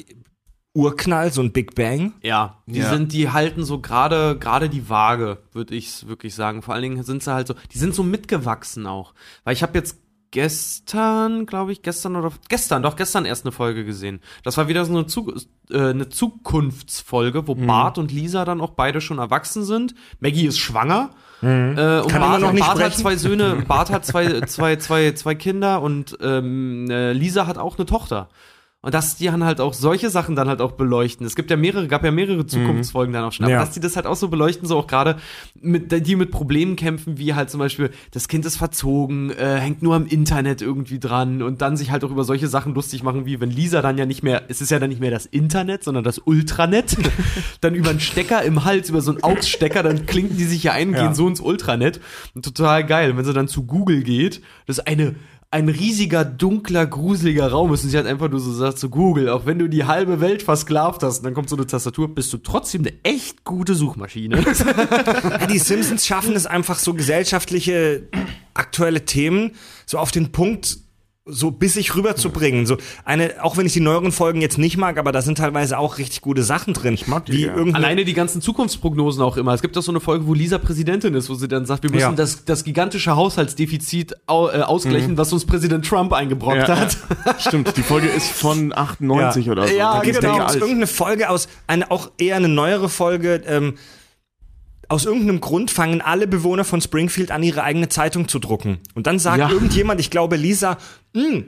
Urknall, 0.75 1.31
so 1.31 1.41
ein 1.41 1.51
Big 1.53 1.73
Bang? 1.73 2.13
Ja, 2.21 2.57
die 2.67 2.79
Ja. 2.79 2.89
sind, 2.89 3.13
die 3.13 3.31
halten 3.31 3.63
so 3.63 3.79
gerade 3.79 4.37
gerade 4.37 4.69
die 4.69 4.89
Waage, 4.89 5.39
würde 5.53 5.73
ich 5.73 6.07
wirklich 6.07 6.35
sagen. 6.35 6.61
Vor 6.61 6.73
allen 6.73 6.83
Dingen 6.83 7.03
sind 7.03 7.23
sie 7.23 7.33
halt 7.33 7.47
so, 7.47 7.55
die 7.73 7.77
sind 7.77 7.95
so 7.95 8.03
mitgewachsen 8.03 8.85
auch. 8.85 9.13
Weil 9.45 9.53
ich 9.53 9.63
habe 9.63 9.77
jetzt 9.77 9.97
gestern, 10.31 11.45
glaube 11.45 11.71
ich, 11.71 11.81
gestern 11.81 12.17
oder 12.17 12.29
gestern, 12.49 12.83
doch 12.83 12.97
gestern 12.97 13.23
erst 13.23 13.45
eine 13.45 13.53
Folge 13.53 13.85
gesehen. 13.85 14.19
Das 14.43 14.57
war 14.57 14.67
wieder 14.67 14.83
so 14.83 14.91
eine, 14.93 15.07
Zu 15.07 15.33
äh, 15.71 15.79
eine 15.79 16.09
Zukunftsfolge, 16.09 17.47
wo 17.47 17.55
Bart 17.55 17.97
und 17.97 18.11
Lisa 18.11 18.43
dann 18.43 18.59
auch 18.59 18.71
beide 18.71 18.99
schon 18.99 19.17
erwachsen 19.17 19.63
sind. 19.63 19.95
Maggie 20.19 20.45
ist 20.45 20.59
schwanger. 20.59 21.11
Äh, 21.41 21.47
und 21.47 22.07
Kann 22.09 22.21
Bart, 22.21 22.41
noch 22.41 22.51
nicht 22.53 22.65
Bart 22.65 22.81
hat 22.81 22.93
zwei 22.95 23.15
Söhne, 23.15 23.63
Bart 23.67 23.89
hat 23.91 24.05
zwei, 24.05 24.41
zwei, 24.41 24.75
zwei, 24.77 25.11
zwei 25.11 25.35
Kinder 25.35 25.81
und 25.81 26.17
ähm, 26.21 26.89
äh, 26.89 27.13
Lisa 27.13 27.45
hat 27.47 27.57
auch 27.57 27.77
eine 27.77 27.85
Tochter. 27.85 28.29
Und 28.85 28.93
dass 28.93 29.15
die 29.17 29.25
dann 29.25 29.43
halt 29.43 29.59
auch 29.61 29.73
solche 29.73 30.11
Sachen 30.11 30.35
dann 30.35 30.47
halt 30.47 30.61
auch 30.61 30.73
beleuchten. 30.73 31.25
Es 31.25 31.35
gibt 31.35 31.49
ja 31.49 31.57
mehrere, 31.57 31.87
gab 31.87 32.03
ja 32.05 32.11
mehrere 32.11 32.45
Zukunftsfolgen 32.45 33.11
dann 33.13 33.23
auch 33.23 33.31
schon. 33.31 33.45
Aber 33.45 33.53
Ja. 33.55 33.59
dass 33.59 33.71
die 33.71 33.79
das 33.79 33.95
halt 33.95 34.05
auch 34.05 34.15
so 34.15 34.27
beleuchten, 34.27 34.67
so 34.67 34.77
auch 34.77 34.85
gerade 34.85 35.15
mit, 35.59 35.91
die 36.05 36.15
mit 36.15 36.29
Problemen 36.29 36.75
kämpfen, 36.75 37.17
wie 37.17 37.33
halt 37.33 37.49
zum 37.49 37.59
Beispiel, 37.59 37.89
das 38.11 38.27
Kind 38.27 38.45
ist 38.45 38.57
verzogen, 38.57 39.31
äh, 39.31 39.57
hängt 39.57 39.81
nur 39.81 39.95
am 39.95 40.05
Internet 40.05 40.61
irgendwie 40.61 40.99
dran 40.99 41.41
und 41.41 41.63
dann 41.63 41.77
sich 41.77 41.89
halt 41.89 42.03
auch 42.03 42.11
über 42.11 42.23
solche 42.23 42.47
Sachen 42.47 42.75
lustig 42.75 43.01
machen, 43.01 43.25
wie 43.25 43.39
wenn 43.41 43.49
Lisa 43.49 43.81
dann 43.81 43.97
ja 43.97 44.05
nicht 44.05 44.21
mehr, 44.21 44.43
es 44.49 44.61
ist 44.61 44.69
ja 44.69 44.77
dann 44.77 44.89
nicht 44.89 45.01
mehr 45.01 45.09
das 45.09 45.25
Internet, 45.25 45.83
sondern 45.83 46.03
das 46.03 46.19
Ultranet, 46.19 46.95
dann 47.61 47.73
über 47.73 47.89
einen 47.89 47.99
Stecker 47.99 48.43
im 48.43 48.65
Hals, 48.65 48.89
über 48.91 49.01
so 49.01 49.09
einen 49.13 49.23
AUX-Stecker, 49.23 49.81
dann 49.81 50.05
klinken 50.05 50.37
die 50.37 50.43
sich 50.43 50.61
ja 50.61 50.73
ein, 50.73 50.93
Ja. 50.93 51.05
gehen 51.05 51.15
so 51.15 51.27
ins 51.27 51.39
Ultranet. 51.39 51.99
Und 52.35 52.45
total 52.45 52.85
geil. 52.85 53.17
Wenn 53.17 53.25
sie 53.25 53.33
dann 53.33 53.47
zu 53.47 53.63
Google 53.63 54.03
geht, 54.03 54.41
das 54.67 54.77
ist 54.77 54.87
eine 54.87 55.15
ein 55.55 55.69
riesiger, 55.69 56.25
dunkler, 56.25 56.85
gruseliger 56.85 57.49
Raum 57.49 57.73
ist 57.73 57.85
und 57.85 57.89
sie 57.89 57.97
hat 57.97 58.05
einfach 58.07 58.29
nur 58.29 58.41
so 58.41 58.51
sagt 58.51 58.77
zu 58.77 58.89
Google, 58.89 59.29
auch 59.29 59.45
wenn 59.45 59.57
du 59.57 59.69
die 59.69 59.85
halbe 59.85 60.19
Welt 60.19 60.43
versklavt 60.43 61.01
hast, 61.01 61.19
und 61.19 61.23
dann 61.23 61.33
kommt 61.33 61.47
so 61.47 61.55
eine 61.55 61.65
Tastatur, 61.65 62.13
bist 62.13 62.33
du 62.33 62.39
trotzdem 62.39 62.81
eine 62.81 62.91
echt 63.03 63.45
gute 63.45 63.73
Suchmaschine. 63.73 64.43
Die 65.49 65.57
Simpsons 65.57 66.05
schaffen 66.05 66.35
es 66.35 66.45
einfach 66.45 66.77
so 66.77 66.93
gesellschaftliche 66.93 68.09
aktuelle 68.53 69.05
Themen 69.05 69.51
so 69.85 69.97
auf 69.97 70.11
den 70.11 70.33
Punkt 70.33 70.79
so 71.27 71.49
bissig 71.49 71.95
rüberzubringen. 71.95 72.67
So 72.67 72.77
eine, 73.03 73.43
auch 73.43 73.57
wenn 73.57 73.65
ich 73.65 73.73
die 73.73 73.79
neueren 73.79 74.11
Folgen 74.11 74.41
jetzt 74.41 74.59
nicht 74.59 74.77
mag, 74.77 74.99
aber 74.99 75.11
da 75.11 75.23
sind 75.23 75.39
teilweise 75.39 75.79
auch 75.79 75.97
richtig 75.97 76.21
gute 76.21 76.43
Sachen 76.43 76.75
drin. 76.75 76.93
Ich 76.93 77.07
mag 77.07 77.25
die, 77.25 77.31
wie 77.33 77.41
ja. 77.47 77.55
irgendeine 77.55 77.83
Alleine 77.83 78.05
die 78.05 78.13
ganzen 78.13 78.41
Zukunftsprognosen 78.43 79.23
auch 79.23 79.35
immer. 79.35 79.53
Es 79.53 79.63
gibt 79.63 79.75
auch 79.75 79.81
so 79.81 79.91
eine 79.91 79.99
Folge, 79.99 80.27
wo 80.27 80.35
Lisa 80.35 80.59
Präsidentin 80.59 81.15
ist, 81.15 81.27
wo 81.29 81.33
sie 81.33 81.47
dann 81.47 81.65
sagt, 81.65 81.81
wir 81.81 81.89
müssen 81.89 82.01
Ja. 82.01 82.11
das, 82.11 82.45
das 82.45 82.63
gigantische 82.63 83.15
Haushaltsdefizit 83.15 84.13
au, 84.27 84.49
äh, 84.49 84.61
ausgleichen, 84.61 85.17
was 85.17 85.33
uns 85.33 85.45
Präsident 85.45 85.87
Trump 85.87 86.13
eingebrockt 86.13 86.67
Ja, 86.67 86.77
hat. 86.79 86.95
Stimmt, 87.39 87.75
die 87.75 87.81
Folge 87.83 88.07
ist 88.07 88.29
von 88.29 88.71
98 88.75 89.47
Ja. 89.47 89.51
oder 89.51 89.67
so. 89.67 89.73
Ja, 89.75 89.93
Da 89.95 90.01
gibt 90.01 90.21
der 90.21 90.29
gibt's 90.31 90.45
alt. 90.53 90.55
irgendeine 90.57 90.87
Folge 90.87 91.29
aus, 91.31 91.47
eine 91.65 91.89
auch 91.89 92.11
eher 92.19 92.35
eine 92.35 92.49
neuere 92.49 92.87
Folge, 92.87 93.41
ähm, 93.47 93.73
aus 94.89 95.05
irgendeinem 95.05 95.41
Grund 95.41 95.71
fangen 95.71 96.01
alle 96.01 96.27
Bewohner 96.27 96.63
von 96.63 96.81
Springfield 96.81 97.31
an, 97.31 97.43
ihre 97.43 97.63
eigene 97.63 97.89
Zeitung 97.89 98.27
zu 98.27 98.39
drucken. 98.39 98.79
Und 98.93 99.07
dann 99.07 99.19
sagt 99.19 99.39
Ja. 99.39 99.49
irgendjemand, 99.49 99.99
ich 99.99 100.09
glaube 100.11 100.35
Lisa, 100.35 100.77
"Hm, 101.15 101.45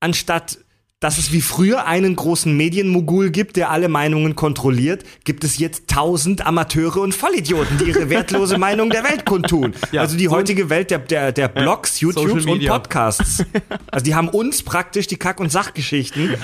anstatt 0.00 0.58
dass 1.00 1.16
es 1.16 1.30
wie 1.30 1.40
früher 1.42 1.86
einen 1.86 2.16
großen 2.16 2.56
Medienmogul 2.56 3.30
gibt, 3.30 3.54
der 3.56 3.70
alle 3.70 3.88
Meinungen 3.88 4.34
kontrolliert, 4.34 5.04
gibt 5.22 5.44
es 5.44 5.56
jetzt 5.56 5.86
tausend 5.88 6.44
Amateure 6.44 6.96
und 7.02 7.14
Vollidioten, 7.14 7.78
die 7.78 7.84
ihre 7.84 8.10
wertlose 8.10 8.58
Meinung 8.58 8.90
der 8.90 9.04
Welt 9.04 9.24
kundtun. 9.24 9.74
Ja, 9.92 10.00
also 10.00 10.16
die 10.16 10.24
so- 10.24 10.32
heutige 10.32 10.70
Welt 10.70 10.90
der, 10.90 10.98
der, 10.98 11.30
der 11.30 11.46
Blogs, 11.46 12.00
YouTubes 12.00 12.42
Social 12.42 12.50
und. 12.58 12.66
Podcasts. 12.66 13.44
Also 13.92 14.04
die 14.04 14.16
haben 14.16 14.28
uns 14.28 14.64
praktisch 14.64 15.06
die 15.06 15.14
Kack- 15.18 15.38
und 15.38 15.52
Sachgeschichten 15.52 16.34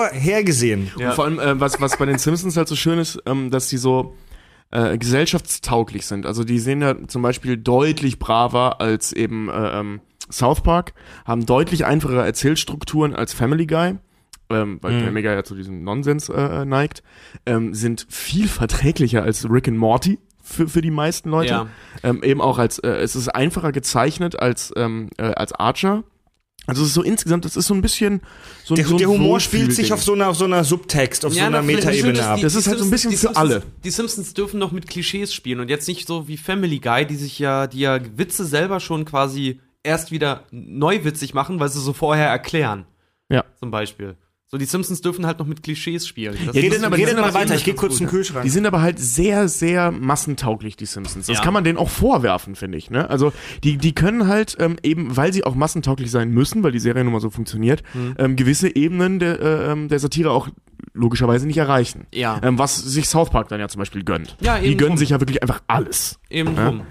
vorhergesehen. 0.00 0.92
Ja. 0.98 1.08
Und 1.08 1.14
vor 1.16 1.24
allem, 1.24 1.40
äh, 1.40 1.58
was, 1.60 1.80
was 1.80 1.96
bei 1.96 2.06
den 2.06 2.18
Simpsons 2.18 2.56
halt 2.56 2.68
so 2.68 2.76
schön 2.76 3.00
ist, 3.00 3.18
ähm, 3.26 3.50
dass 3.50 3.66
die 3.68 3.76
so 3.76 4.14
äh, 4.70 4.98
gesellschaftstauglich 4.98 6.06
sind. 6.06 6.26
Also 6.26 6.44
die 6.44 6.58
sehen 6.58 6.82
ja 6.82 7.06
zum 7.06 7.22
Beispiel 7.22 7.56
deutlich 7.56 8.18
braver 8.18 8.80
als 8.80 9.12
eben 9.12 9.48
äh, 9.48 9.80
ähm, 9.80 10.00
South 10.30 10.62
Park, 10.62 10.92
haben 11.24 11.46
deutlich 11.46 11.84
einfachere 11.84 12.24
Erzählstrukturen 12.24 13.14
als 13.14 13.32
Family 13.32 13.66
Guy. 13.66 13.96
Ähm, 14.48 14.78
weil 14.80 15.00
Family 15.00 15.22
Guy 15.22 15.32
ja 15.34 15.42
zu 15.42 15.56
diesem 15.56 15.82
Nonsens 15.82 16.28
äh, 16.28 16.34
äh, 16.34 16.64
neigt, 16.64 17.02
ähm, 17.46 17.74
sind 17.74 18.06
viel 18.08 18.46
verträglicher 18.46 19.24
als 19.24 19.50
Rick 19.50 19.66
and 19.66 19.76
Morty 19.76 20.20
für, 20.40 20.68
für 20.68 20.82
die 20.82 20.92
meisten 20.92 21.30
Leute. 21.30 21.50
Ja. 21.50 21.66
Ähm, 22.04 22.22
eben 22.22 22.40
auch 22.40 22.58
als, 22.58 22.78
äh, 22.78 22.88
es 22.88 23.16
ist 23.16 23.28
einfacher 23.28 23.72
gezeichnet 23.72 24.38
als, 24.38 24.72
ähm, 24.76 25.10
äh, 25.18 25.24
als 25.24 25.52
Archer. 25.52 26.04
Also 26.66 26.82
es 26.82 26.88
ist 26.88 26.94
so 26.94 27.02
insgesamt, 27.02 27.44
das 27.44 27.56
ist 27.56 27.66
so 27.66 27.74
ein 27.74 27.80
bisschen 27.82 28.20
so 28.64 28.74
ein 28.74 28.76
Der, 28.76 28.86
so 28.86 28.94
ein 28.94 28.98
der 28.98 29.08
Humor 29.08 29.38
spielt 29.40 29.72
sich 29.72 29.92
auf 29.92 30.02
so 30.02 30.14
einer, 30.14 30.28
auf 30.28 30.36
so 30.36 30.44
einer 30.46 30.64
Subtext, 30.64 31.24
auf 31.24 31.32
so 31.32 31.38
einer 31.40 31.62
Metaebene 31.62 32.24
ab. 32.26 32.36
die- 32.36 32.42
Das 32.42 32.54
ist 32.56 32.66
halt 32.66 32.78
so 32.78 32.84
ein 32.84 32.90
bisschen 32.90 33.12
für 33.12 33.18
Simpsons- 33.18 33.36
alle. 33.36 33.62
Die 33.84 33.90
Simpsons 33.90 34.34
dürfen 34.34 34.58
noch 34.58 34.72
mit 34.72 34.88
Klischees 34.88 35.32
spielen 35.32 35.60
und 35.60 35.68
jetzt 35.70 35.86
nicht 35.86 36.08
so 36.08 36.26
wie 36.28 36.36
Family 36.36 36.80
Guy, 36.80 37.06
die 37.06 37.14
sich 37.16 37.38
ja, 37.38 37.66
die 37.68 37.78
ja 37.80 38.00
Witze 38.16 38.44
selber 38.44 38.80
schon 38.80 39.04
quasi 39.04 39.60
erst 39.84 40.10
wieder 40.10 40.42
neu 40.50 41.04
witzig 41.04 41.34
machen, 41.34 41.60
weil 41.60 41.68
sie 41.68 41.80
so 41.80 41.92
vorher 41.92 42.26
erklären. 42.28 42.86
Ja. 43.28 43.44
Zum 43.60 43.70
Beispiel. 43.70 44.16
So, 44.48 44.58
die 44.58 44.64
Simpsons 44.64 45.00
dürfen 45.00 45.26
halt 45.26 45.40
noch 45.40 45.46
mit 45.46 45.64
Klischees 45.64 46.06
spielen. 46.06 46.38
Das 46.46 46.54
Redet, 46.54 46.74
ist- 46.78 46.84
aber- 46.84 46.96
die 46.96 47.04
sind 47.04 47.16
mal 47.16 47.24
aber 47.24 47.34
weiter, 47.34 47.56
ich 47.56 47.64
gehe 47.64 47.74
kurz 47.74 47.96
zum 47.96 48.06
Kühlschrank. 48.06 48.44
Die 48.44 48.50
sind 48.50 48.64
aber 48.64 48.80
halt 48.80 48.96
sehr, 49.00 49.48
sehr 49.48 49.90
massentauglich, 49.90 50.76
die 50.76 50.86
Simpsons. 50.86 51.26
Das 51.26 51.38
Ja. 51.38 51.42
kann 51.42 51.52
man 51.52 51.64
denen 51.64 51.76
auch 51.78 51.88
vorwerfen, 51.90 52.54
finde 52.54 52.78
ich. 52.78 52.88
Ne? 52.88 53.10
Also 53.10 53.32
die, 53.64 53.76
die 53.76 53.92
können 53.92 54.28
halt 54.28 54.56
ähm, 54.60 54.76
eben, 54.84 55.16
weil 55.16 55.32
sie 55.32 55.42
auch 55.42 55.56
massentauglich 55.56 56.12
sein 56.12 56.30
müssen, 56.30 56.62
weil 56.62 56.70
die 56.70 56.78
Serie 56.78 57.02
nun 57.02 57.12
mal 57.12 57.20
so 57.20 57.30
funktioniert, 57.30 57.82
Mhm. 57.94 58.14
ähm, 58.18 58.36
gewisse 58.36 58.74
Ebenen 58.76 59.18
der, 59.18 59.40
äh, 59.40 59.72
ähm, 59.72 59.88
der 59.88 59.98
Satire 59.98 60.30
auch 60.30 60.48
logischerweise 60.94 61.44
nicht 61.48 61.56
erreichen. 61.58 62.06
Ja. 62.14 62.38
Ähm, 62.44 62.56
was 62.56 62.76
sich 62.76 63.08
South 63.08 63.30
Park 63.30 63.48
dann 63.48 63.58
ja 63.58 63.66
zum 63.68 63.80
Beispiel 63.80 64.04
gönnt. 64.04 64.36
Ja, 64.40 64.58
die 64.60 64.66
eben 64.68 64.78
gönnen 64.78 64.90
drum. 64.90 64.98
sich 64.98 65.08
ja 65.10 65.20
wirklich 65.20 65.42
einfach 65.42 65.60
alles. 65.66 66.20
Eben 66.30 66.54
drum. 66.54 66.82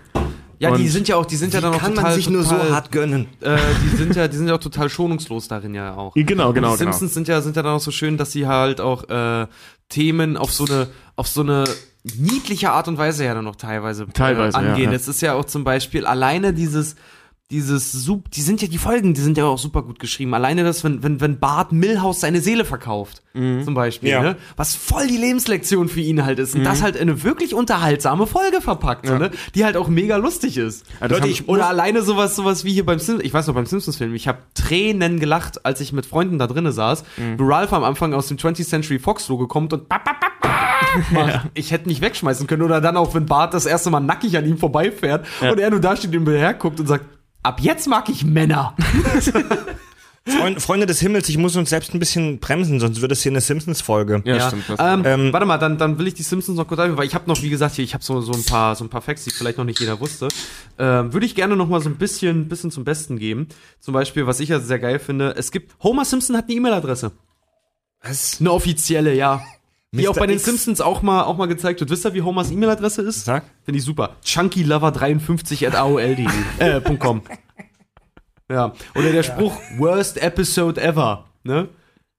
Ja, 0.59 0.71
Und 0.71 0.79
die 0.79 0.87
sind 0.87 1.07
ja 1.07 1.15
auch, 1.17 1.25
die 1.25 1.35
sind 1.35 1.53
ja 1.53 1.61
dann 1.61 1.73
auch 1.73 1.79
kann 1.79 1.91
total, 1.91 2.11
man 2.11 2.13
sich 2.15 2.29
nur 2.29 2.43
so 2.43 2.55
total, 2.55 2.71
hart 2.71 2.91
gönnen. 2.91 3.27
Äh, 3.41 3.57
die 3.83 3.97
sind 3.97 4.15
ja, 4.15 4.27
die 4.27 4.37
sind 4.37 4.47
ja 4.47 4.55
auch 4.55 4.59
total 4.59 4.89
schonungslos 4.89 5.47
darin 5.47 5.73
ja 5.73 5.95
auch. 5.95 6.13
Genau, 6.35 6.53
genau, 6.53 6.71
die 6.71 6.77
Simpsons 6.77 7.13
sind 7.13 7.27
ja 7.27 7.41
sind 7.41 7.55
ja 7.55 7.61
dann 7.61 7.73
auch 7.73 7.79
so 7.79 7.91
schön, 7.91 8.17
dass 8.17 8.31
sie 8.31 8.47
halt 8.47 8.81
auch 8.81 9.09
äh, 9.09 9.47
Themen 9.89 10.37
auf 10.37 10.51
so 10.51 10.65
eine 10.65 10.87
auf 11.15 11.27
so 11.27 11.41
eine 11.41 11.65
niedliche 12.17 12.71
Art 12.71 12.87
und 12.87 12.97
Weise 12.97 13.25
ja 13.25 13.33
dann 13.33 13.45
noch 13.45 13.55
teilweise, 13.55 14.07
Teilweise, 14.07 14.57
äh, 14.57 14.61
ja, 14.61 14.69
angehen. 14.71 14.91
ja. 14.91 14.95
Es 14.95 15.07
ist 15.07 15.21
ja 15.21 15.33
auch 15.33 15.45
zum 15.45 15.63
Beispiel 15.63 16.05
alleine 16.05 16.53
dieses 16.53 16.95
dieses 17.51 17.91
Sub, 17.91 18.31
die 18.31 18.41
sind 18.41 18.61
ja 18.63 18.67
die 18.67 18.79
Folgen, 18.79 19.13
die 19.13 19.21
sind 19.21 19.37
ja 19.37 19.45
auch 19.45 19.59
super 19.59 19.83
gut 19.83 19.99
geschrieben. 19.99 20.33
Alleine 20.33 20.63
das, 20.63 20.83
wenn 20.83 21.03
wenn 21.03 21.21
wenn 21.21 21.37
Bart 21.39 21.71
Milhouse 21.71 22.19
seine 22.21 22.41
Seele 22.41 22.65
verkauft, 22.65 23.21
zum 23.33 23.73
Beispiel, 23.75 24.09
Ja. 24.09 24.21
ne? 24.23 24.37
was 24.55 24.75
voll 24.75 25.05
die 25.07 25.17
Lebenslektion 25.17 25.87
für 25.89 25.99
ihn 25.99 26.25
halt 26.25 26.39
ist 26.39 26.55
und 26.55 26.63
das 26.63 26.81
halt 26.81 26.95
in 26.95 27.03
eine 27.03 27.21
wirklich 27.23 27.53
unterhaltsame 27.53 28.25
Folge 28.27 28.61
verpackt, 28.61 29.05
so, 29.05 29.17
ne? 29.17 29.29
die 29.53 29.63
halt 29.63 29.77
auch 29.77 29.89
mega 29.89 30.15
lustig 30.15 30.57
ist. 30.57 30.85
Ja, 31.01 31.07
Leute, 31.07 31.21
haben- 31.23 31.29
ich 31.29 31.47
Oder 31.47 31.67
alleine 31.67 32.01
sowas, 32.01 32.35
sowas 32.35 32.63
wie 32.65 32.73
hier 32.73 32.85
beim 32.85 32.97
Simpsons, 32.97 33.25
ich 33.27 33.33
weiß 33.33 33.45
noch 33.47 33.53
beim 33.53 33.65
Simpsons-Film, 33.67 34.15
ich 34.15 34.27
habe 34.27 34.39
Tränen 34.55 35.19
gelacht, 35.19 35.65
als 35.65 35.81
ich 35.81 35.93
mit 35.93 36.05
Freunden 36.07 36.39
da 36.39 36.47
drinnen 36.47 36.71
saß, 36.71 37.03
Mhm. 37.17 37.37
wo 37.39 37.43
Ralph 37.45 37.73
am 37.73 37.83
Anfang 37.83 38.13
aus 38.13 38.27
dem 38.27 38.37
20th 38.37 38.67
Century 38.69 38.97
Fox-Logo 38.97 39.47
kommt 39.47 39.71
und 39.73 39.87
ba, 39.89 39.99
ba, 39.99 40.13
ba, 40.19 40.27
ba, 40.41 40.49
macht. 41.11 41.49
ich 41.53 41.71
hätte 41.71 41.89
nicht 41.89 42.01
wegschmeißen 42.01 42.47
können. 42.47 42.61
Oder 42.63 42.79
dann 42.81 42.97
auch, 42.97 43.13
wenn 43.13 43.25
Bart 43.27 43.53
das 43.53 43.65
erste 43.65 43.89
Mal 43.91 43.99
nackig 43.99 44.35
an 44.37 44.45
ihm 44.47 44.57
vorbeifährt 44.57 45.27
und 45.41 45.59
er 45.59 45.69
nur 45.69 45.79
da 45.81 45.95
steht 45.95 46.15
und 46.15 46.27
herguckt 46.29 46.79
und 46.79 46.87
sagt, 46.87 47.05
ab 47.45 47.59
jetzt 47.61 47.87
mag 47.87 48.09
ich 48.09 48.25
Männer. 48.25 48.75
Freund, 50.27 50.59
Freunde 50.59 50.87
des 50.87 50.99
Himmels, 50.99 51.29
ich 51.29 51.37
muss 51.37 51.55
uns 51.55 51.69
selbst 51.69 51.93
ein 51.93 51.99
bisschen 51.99 52.39
bremsen, 52.39 52.79
sonst 52.79 52.99
wird 52.99 53.11
es 53.11 53.21
hier 53.21 53.31
eine 53.31 53.41
Simpsons-Folge. 53.41 54.23
Ja, 54.25 54.47
stimmt. 54.47 54.63
Das, 54.67 54.79
Ähm, 54.79 55.03
Ähm, 55.05 55.31
warte 55.31 55.45
mal, 55.45 55.59
dann, 55.59 55.77
dann 55.77 55.99
will 55.99 56.07
ich 56.07 56.15
die 56.15 56.23
Simpsons 56.23 56.57
noch 56.57 56.67
kurz 56.67 56.79
einführen, 56.79 56.97
weil 56.97 57.05
ich 57.05 57.13
habe 57.13 57.29
noch, 57.29 57.43
wie 57.43 57.49
gesagt, 57.51 57.75
hier, 57.75 57.85
ich 57.85 57.93
habe 57.93 58.03
so, 58.03 58.21
so 58.21 58.33
ein 58.33 58.43
paar, 58.43 58.75
so 58.75 58.83
ein 58.83 58.89
paar 58.89 59.03
Facts, 59.03 59.23
die 59.25 59.29
vielleicht 59.29 59.59
noch 59.59 59.65
nicht 59.65 59.79
jeder 59.79 59.99
wusste. 59.99 60.29
Ähm, 60.79 61.13
Würde 61.13 61.27
ich 61.27 61.35
gerne 61.35 61.55
noch 61.55 61.67
mal 61.69 61.79
so 61.79 61.89
ein 61.89 61.97
bisschen, 61.97 62.47
bisschen 62.47 62.71
zum 62.71 62.83
Besten 62.83 63.19
geben. 63.19 63.49
Zum 63.79 63.93
Beispiel, 63.93 64.25
was 64.25 64.39
ich 64.39 64.49
ja 64.49 64.59
sehr 64.59 64.79
geil 64.79 64.97
finde, 64.97 65.35
es 65.37 65.51
gibt, 65.51 65.75
Homer 65.83 66.05
Simpson 66.05 66.35
hat 66.35 66.45
eine 66.45 66.53
E-Mail-Adresse. 66.55 67.11
Was? 68.01 68.37
Eine 68.39 68.51
offizielle, 68.51 69.13
ja. 69.13 69.43
Mr. 70.03 70.09
auch 70.09 70.15
bei 70.15 70.27
den 70.27 70.37
X. 70.37 70.45
Simpsons 70.45 70.81
auch 70.81 71.01
mal, 71.01 71.23
auch 71.23 71.37
mal 71.37 71.47
gezeigt 71.47 71.79
wird. 71.79 71.89
Wisst 71.89 72.05
ihr, 72.05 72.13
wie 72.13 72.21
Homers 72.21 72.51
E-Mail-Adresse 72.51 73.01
ist? 73.01 73.25
Sag. 73.25 73.43
Finde 73.63 73.79
ich 73.79 73.85
super. 73.85 74.15
chunkylover53 74.23 75.67
at 75.67 75.75
aol.de 75.75 76.27
äh, 76.59 76.81
Punkt 76.81 77.01
.com. 77.01 77.21
Ja. 78.49 78.73
Oder 78.93 79.11
der 79.11 79.23
Spruch, 79.23 79.59
worst 79.77 80.21
episode 80.21 80.81
ever, 80.81 81.25
ne? 81.43 81.69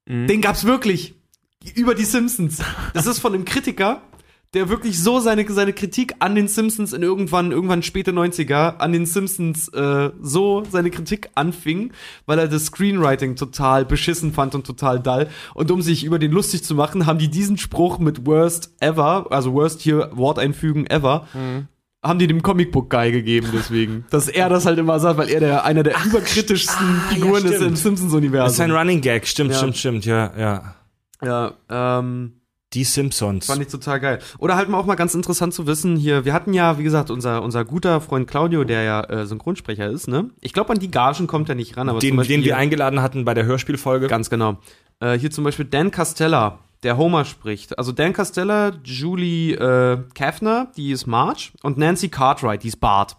Den 0.09 0.41
gab's 0.41 0.65
wirklich. 0.65 1.15
Über 1.75 1.95
die 1.97 2.05
Simpsons. 2.05 2.63
Das 2.95 3.07
ist 3.07 3.19
von 3.19 3.35
einem 3.35 3.45
Kritiker, 3.45 4.03
der 4.57 4.71
wirklich 4.71 5.03
so 5.03 5.21
seine, 5.21 5.47
seine 5.53 5.75
Kritik 5.75 6.15
an 6.19 6.35
den 6.35 6.49
Simpsons 6.49 6.95
in 6.95 7.03
irgendwann, 7.03 7.53
irgendwann 7.53 7.83
späte 7.83 8.11
90er, 8.11 8.79
an 8.79 8.93
den 8.93 9.05
Simpsons 9.05 9.69
äh, 9.69 10.11
so 10.21 10.65
seine 10.71 10.91
Kritik 10.91 11.29
anfing, 11.35 11.93
weil 12.25 12.39
er 12.39 12.49
das 12.49 12.67
Screenwriting 12.67 13.37
total 13.37 13.85
beschissen 13.85 14.33
fand 14.33 14.55
und 14.55 14.67
total 14.67 14.99
dull. 14.99 15.29
Und 15.53 15.71
um 15.71 15.83
sich 15.83 16.05
über 16.05 16.19
den 16.19 16.33
lustig 16.33 16.65
zu 16.65 16.75
machen, 16.75 17.05
haben 17.05 17.19
die 17.19 17.29
diesen 17.29 17.59
Spruch 17.59 17.99
mit 17.99 18.27
Worst 18.27 18.73
ever, 18.81 19.27
also 19.31 19.53
Worst 19.53 19.83
hier 19.83 20.11
Wort 20.15 20.39
einfügen 20.39 20.87
ever, 20.87 21.29
haben 22.03 22.19
die 22.19 22.27
dem 22.27 22.43
Comicbook 22.43 22.89
Guy 22.89 23.13
gegeben, 23.13 23.49
deswegen. 23.53 24.07
Dass 24.09 24.27
er 24.27 24.49
das 24.49 24.65
halt 24.65 24.79
immer 24.79 24.99
sagt, 25.01 25.19
weil 25.19 25.29
er 25.29 25.41
der, 25.41 25.65
einer 25.67 25.83
der 25.83 25.97
überkritischsten 26.07 26.87
ah, 26.87 27.11
ja, 27.11 27.15
Figuren 27.15 27.45
ist 27.45 27.57
stimmt. 27.57 27.63
im 28.25 28.33
Das 28.33 28.53
ist 28.55 28.61
ein. 28.61 28.71
Running 28.71 29.03
Gag, 29.03 29.27
stimmt, 29.27 29.51
Ja. 29.51 29.59
stimmt, 29.59 29.77
stimmt, 29.77 30.07
ja, 30.07 30.33
ja. 30.39 30.75
Ja, 31.23 31.55
ähm, 31.69 32.33
Die 32.73 32.85
Simpsons. 32.85 33.47
Fand 33.47 33.63
ich 33.63 33.69
total 33.69 34.01
geil. 34.01 34.19
Oder 34.39 34.57
halt 34.57 34.69
mal 34.69 34.79
auch 34.79 34.87
mal 34.87 34.97
ganz 34.97 35.15
interessant 35.15 35.55
zu 35.55 35.67
wissen, 35.67 35.97
hier, 35.97 36.25
wir 36.25 36.33
hatten 36.33 36.53
ja, 36.53 36.79
wie 36.79 36.83
gesagt, 36.83 37.11
unser, 37.11 37.43
unser 37.43 37.65
guter 37.65 38.01
Freund 38.01 38.29
Claudio, 38.29 38.65
der 38.65 38.83
ja 38.83 39.01
äh, 39.05 39.27
Synchronsprecher 39.27 39.89
ist, 39.89 40.09
ne? 40.09 40.31
Ich 40.41 40.53
glaube, 40.53 40.73
an 40.73 40.79
die 40.79 40.91
Gagen 40.91 41.27
kommt 41.29 41.49
er 41.49 41.55
nicht 41.55 41.77
ran, 41.77 41.89
aber 41.89 42.01
den, 42.01 42.17
Beispiel 42.17 42.39
den 42.39 42.45
wir 42.45 42.57
eingeladen 42.57 43.03
hatten 43.03 43.25
bei 43.25 43.35
der 43.35 43.45
Hörspielfolge. 43.45 44.09
Ganz 44.09 44.31
genau. 44.31 44.59
Äh, 45.01 45.19
hier 45.19 45.31
zum 45.31 45.45
Beispiel 45.45 45.65
Dan 45.65 45.93
Castella, 45.93 46.59
der 46.83 46.97
Homer 46.97 47.25
spricht. 47.25 47.79
Also 47.79 47.93
Dan 47.93 48.13
Castella, 48.13 48.73
Julie 48.83 49.55
äh, 49.55 49.99
Kaffner, 50.15 50.73
die 50.77 50.91
ist 50.91 51.07
Marge, 51.07 51.51
und 51.63 51.79
Nancy 51.79 52.09
Cartwright, 52.09 52.65
die 52.65 52.69
ist 52.69 52.81
Bart. 52.81 53.17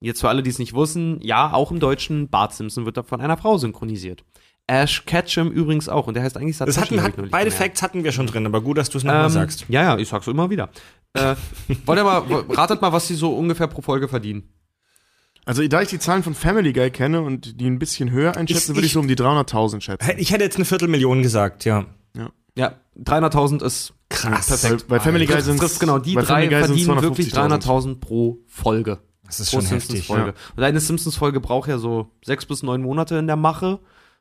Jetzt 0.00 0.20
für 0.20 0.28
alle, 0.28 0.42
die 0.42 0.50
es 0.50 0.58
nicht 0.58 0.74
wussten, 0.74 1.18
ja, 1.22 1.52
auch 1.52 1.70
im 1.70 1.80
Deutschen, 1.80 2.28
Bart 2.28 2.54
Simpson 2.54 2.84
wird 2.84 2.96
da 2.96 3.02
von 3.02 3.20
einer 3.20 3.36
Frau 3.36 3.58
synchronisiert. 3.58 4.24
Ash 4.68 5.04
Ketchum 5.06 5.50
übrigens 5.50 5.88
auch, 5.88 6.06
und 6.06 6.14
der 6.14 6.22
heißt 6.22 6.36
eigentlich 6.36 6.56
Das 6.58 6.74
Satoshi, 6.74 6.96
hatten, 6.96 7.02
hab 7.04 7.18
ich 7.18 7.24
hat, 7.24 7.30
beide 7.30 7.50
gemerkt. 7.50 7.54
Facts 7.64 7.82
hatten 7.82 8.04
wir 8.04 8.12
schon 8.12 8.26
drin, 8.26 8.46
aber 8.46 8.60
gut, 8.60 8.78
dass 8.78 8.90
du 8.90 8.98
es 8.98 9.04
nochmal 9.04 9.24
Ähm, 9.24 9.30
sagst. 9.30 9.64
Ja, 9.68 9.82
ja, 9.82 9.98
ich 9.98 10.08
sag's 10.08 10.26
immer 10.26 10.50
wieder. 10.50 10.68
Äh, 11.14 11.34
wollt 11.86 11.98
ihr 11.98 12.04
mal, 12.04 12.18
ratet 12.50 12.80
mal, 12.82 12.92
was 12.92 13.08
sie 13.08 13.14
so 13.14 13.34
ungefähr 13.34 13.66
pro 13.66 13.82
Folge 13.82 14.08
verdienen. 14.08 14.52
Also 15.46 15.66
da 15.66 15.80
ich 15.80 15.88
die 15.88 15.98
Zahlen 15.98 16.22
von 16.22 16.34
Family 16.34 16.74
Guy 16.74 16.90
kenne 16.90 17.22
und 17.22 17.58
die 17.60 17.66
ein 17.70 17.78
bisschen 17.78 18.10
höher 18.10 18.36
einschätzen, 18.36 18.72
Ich- 18.72 18.76
würde 18.76 18.80
ich 18.80 18.86
ich- 18.86 18.92
so 18.92 19.00
um 19.00 19.08
die 19.08 19.16
300.000 19.16 19.80
schätzen. 19.80 20.10
Ich 20.18 20.30
hätte 20.30 20.44
jetzt 20.44 20.56
eine 20.56 20.66
Viertelmillion 20.66 21.22
gesagt, 21.22 21.64
ja. 21.64 21.86
Ja, 22.54 22.72
300.000 22.96 23.62
ist 23.62 23.94
Krass. 24.10 24.48
perfekt. 24.48 24.88
Bei, 24.88 24.96
bei 24.96 25.00
Family 25.00 25.26
Guy 25.26 25.40
sind 25.40 25.58
trifft 25.60 25.78
genau, 25.78 26.00
die 26.00 26.14
drei 26.14 26.48
verdienen 26.50 27.00
wirklich 27.00 27.28
250.000. 27.32 27.62
300.000 27.62 28.00
pro 28.00 28.38
Folge. 28.48 28.98
Das 29.24 29.38
ist 29.38 29.50
Pro 29.50 29.60
schon 29.60 29.66
heftig. 29.70 30.04
Simpsons-Folge. 30.06 30.34
Und 30.56 30.62
eine 30.64 30.80
Simpsons-Folge 30.80 31.38
braucht 31.40 31.68
ja 31.68 31.78
so 31.78 32.10
sechs 32.24 32.46
bis 32.46 32.64
neun 32.64 32.82
Monate 32.82 33.14
in 33.16 33.26
der 33.28 33.36
Mache. 33.36 33.78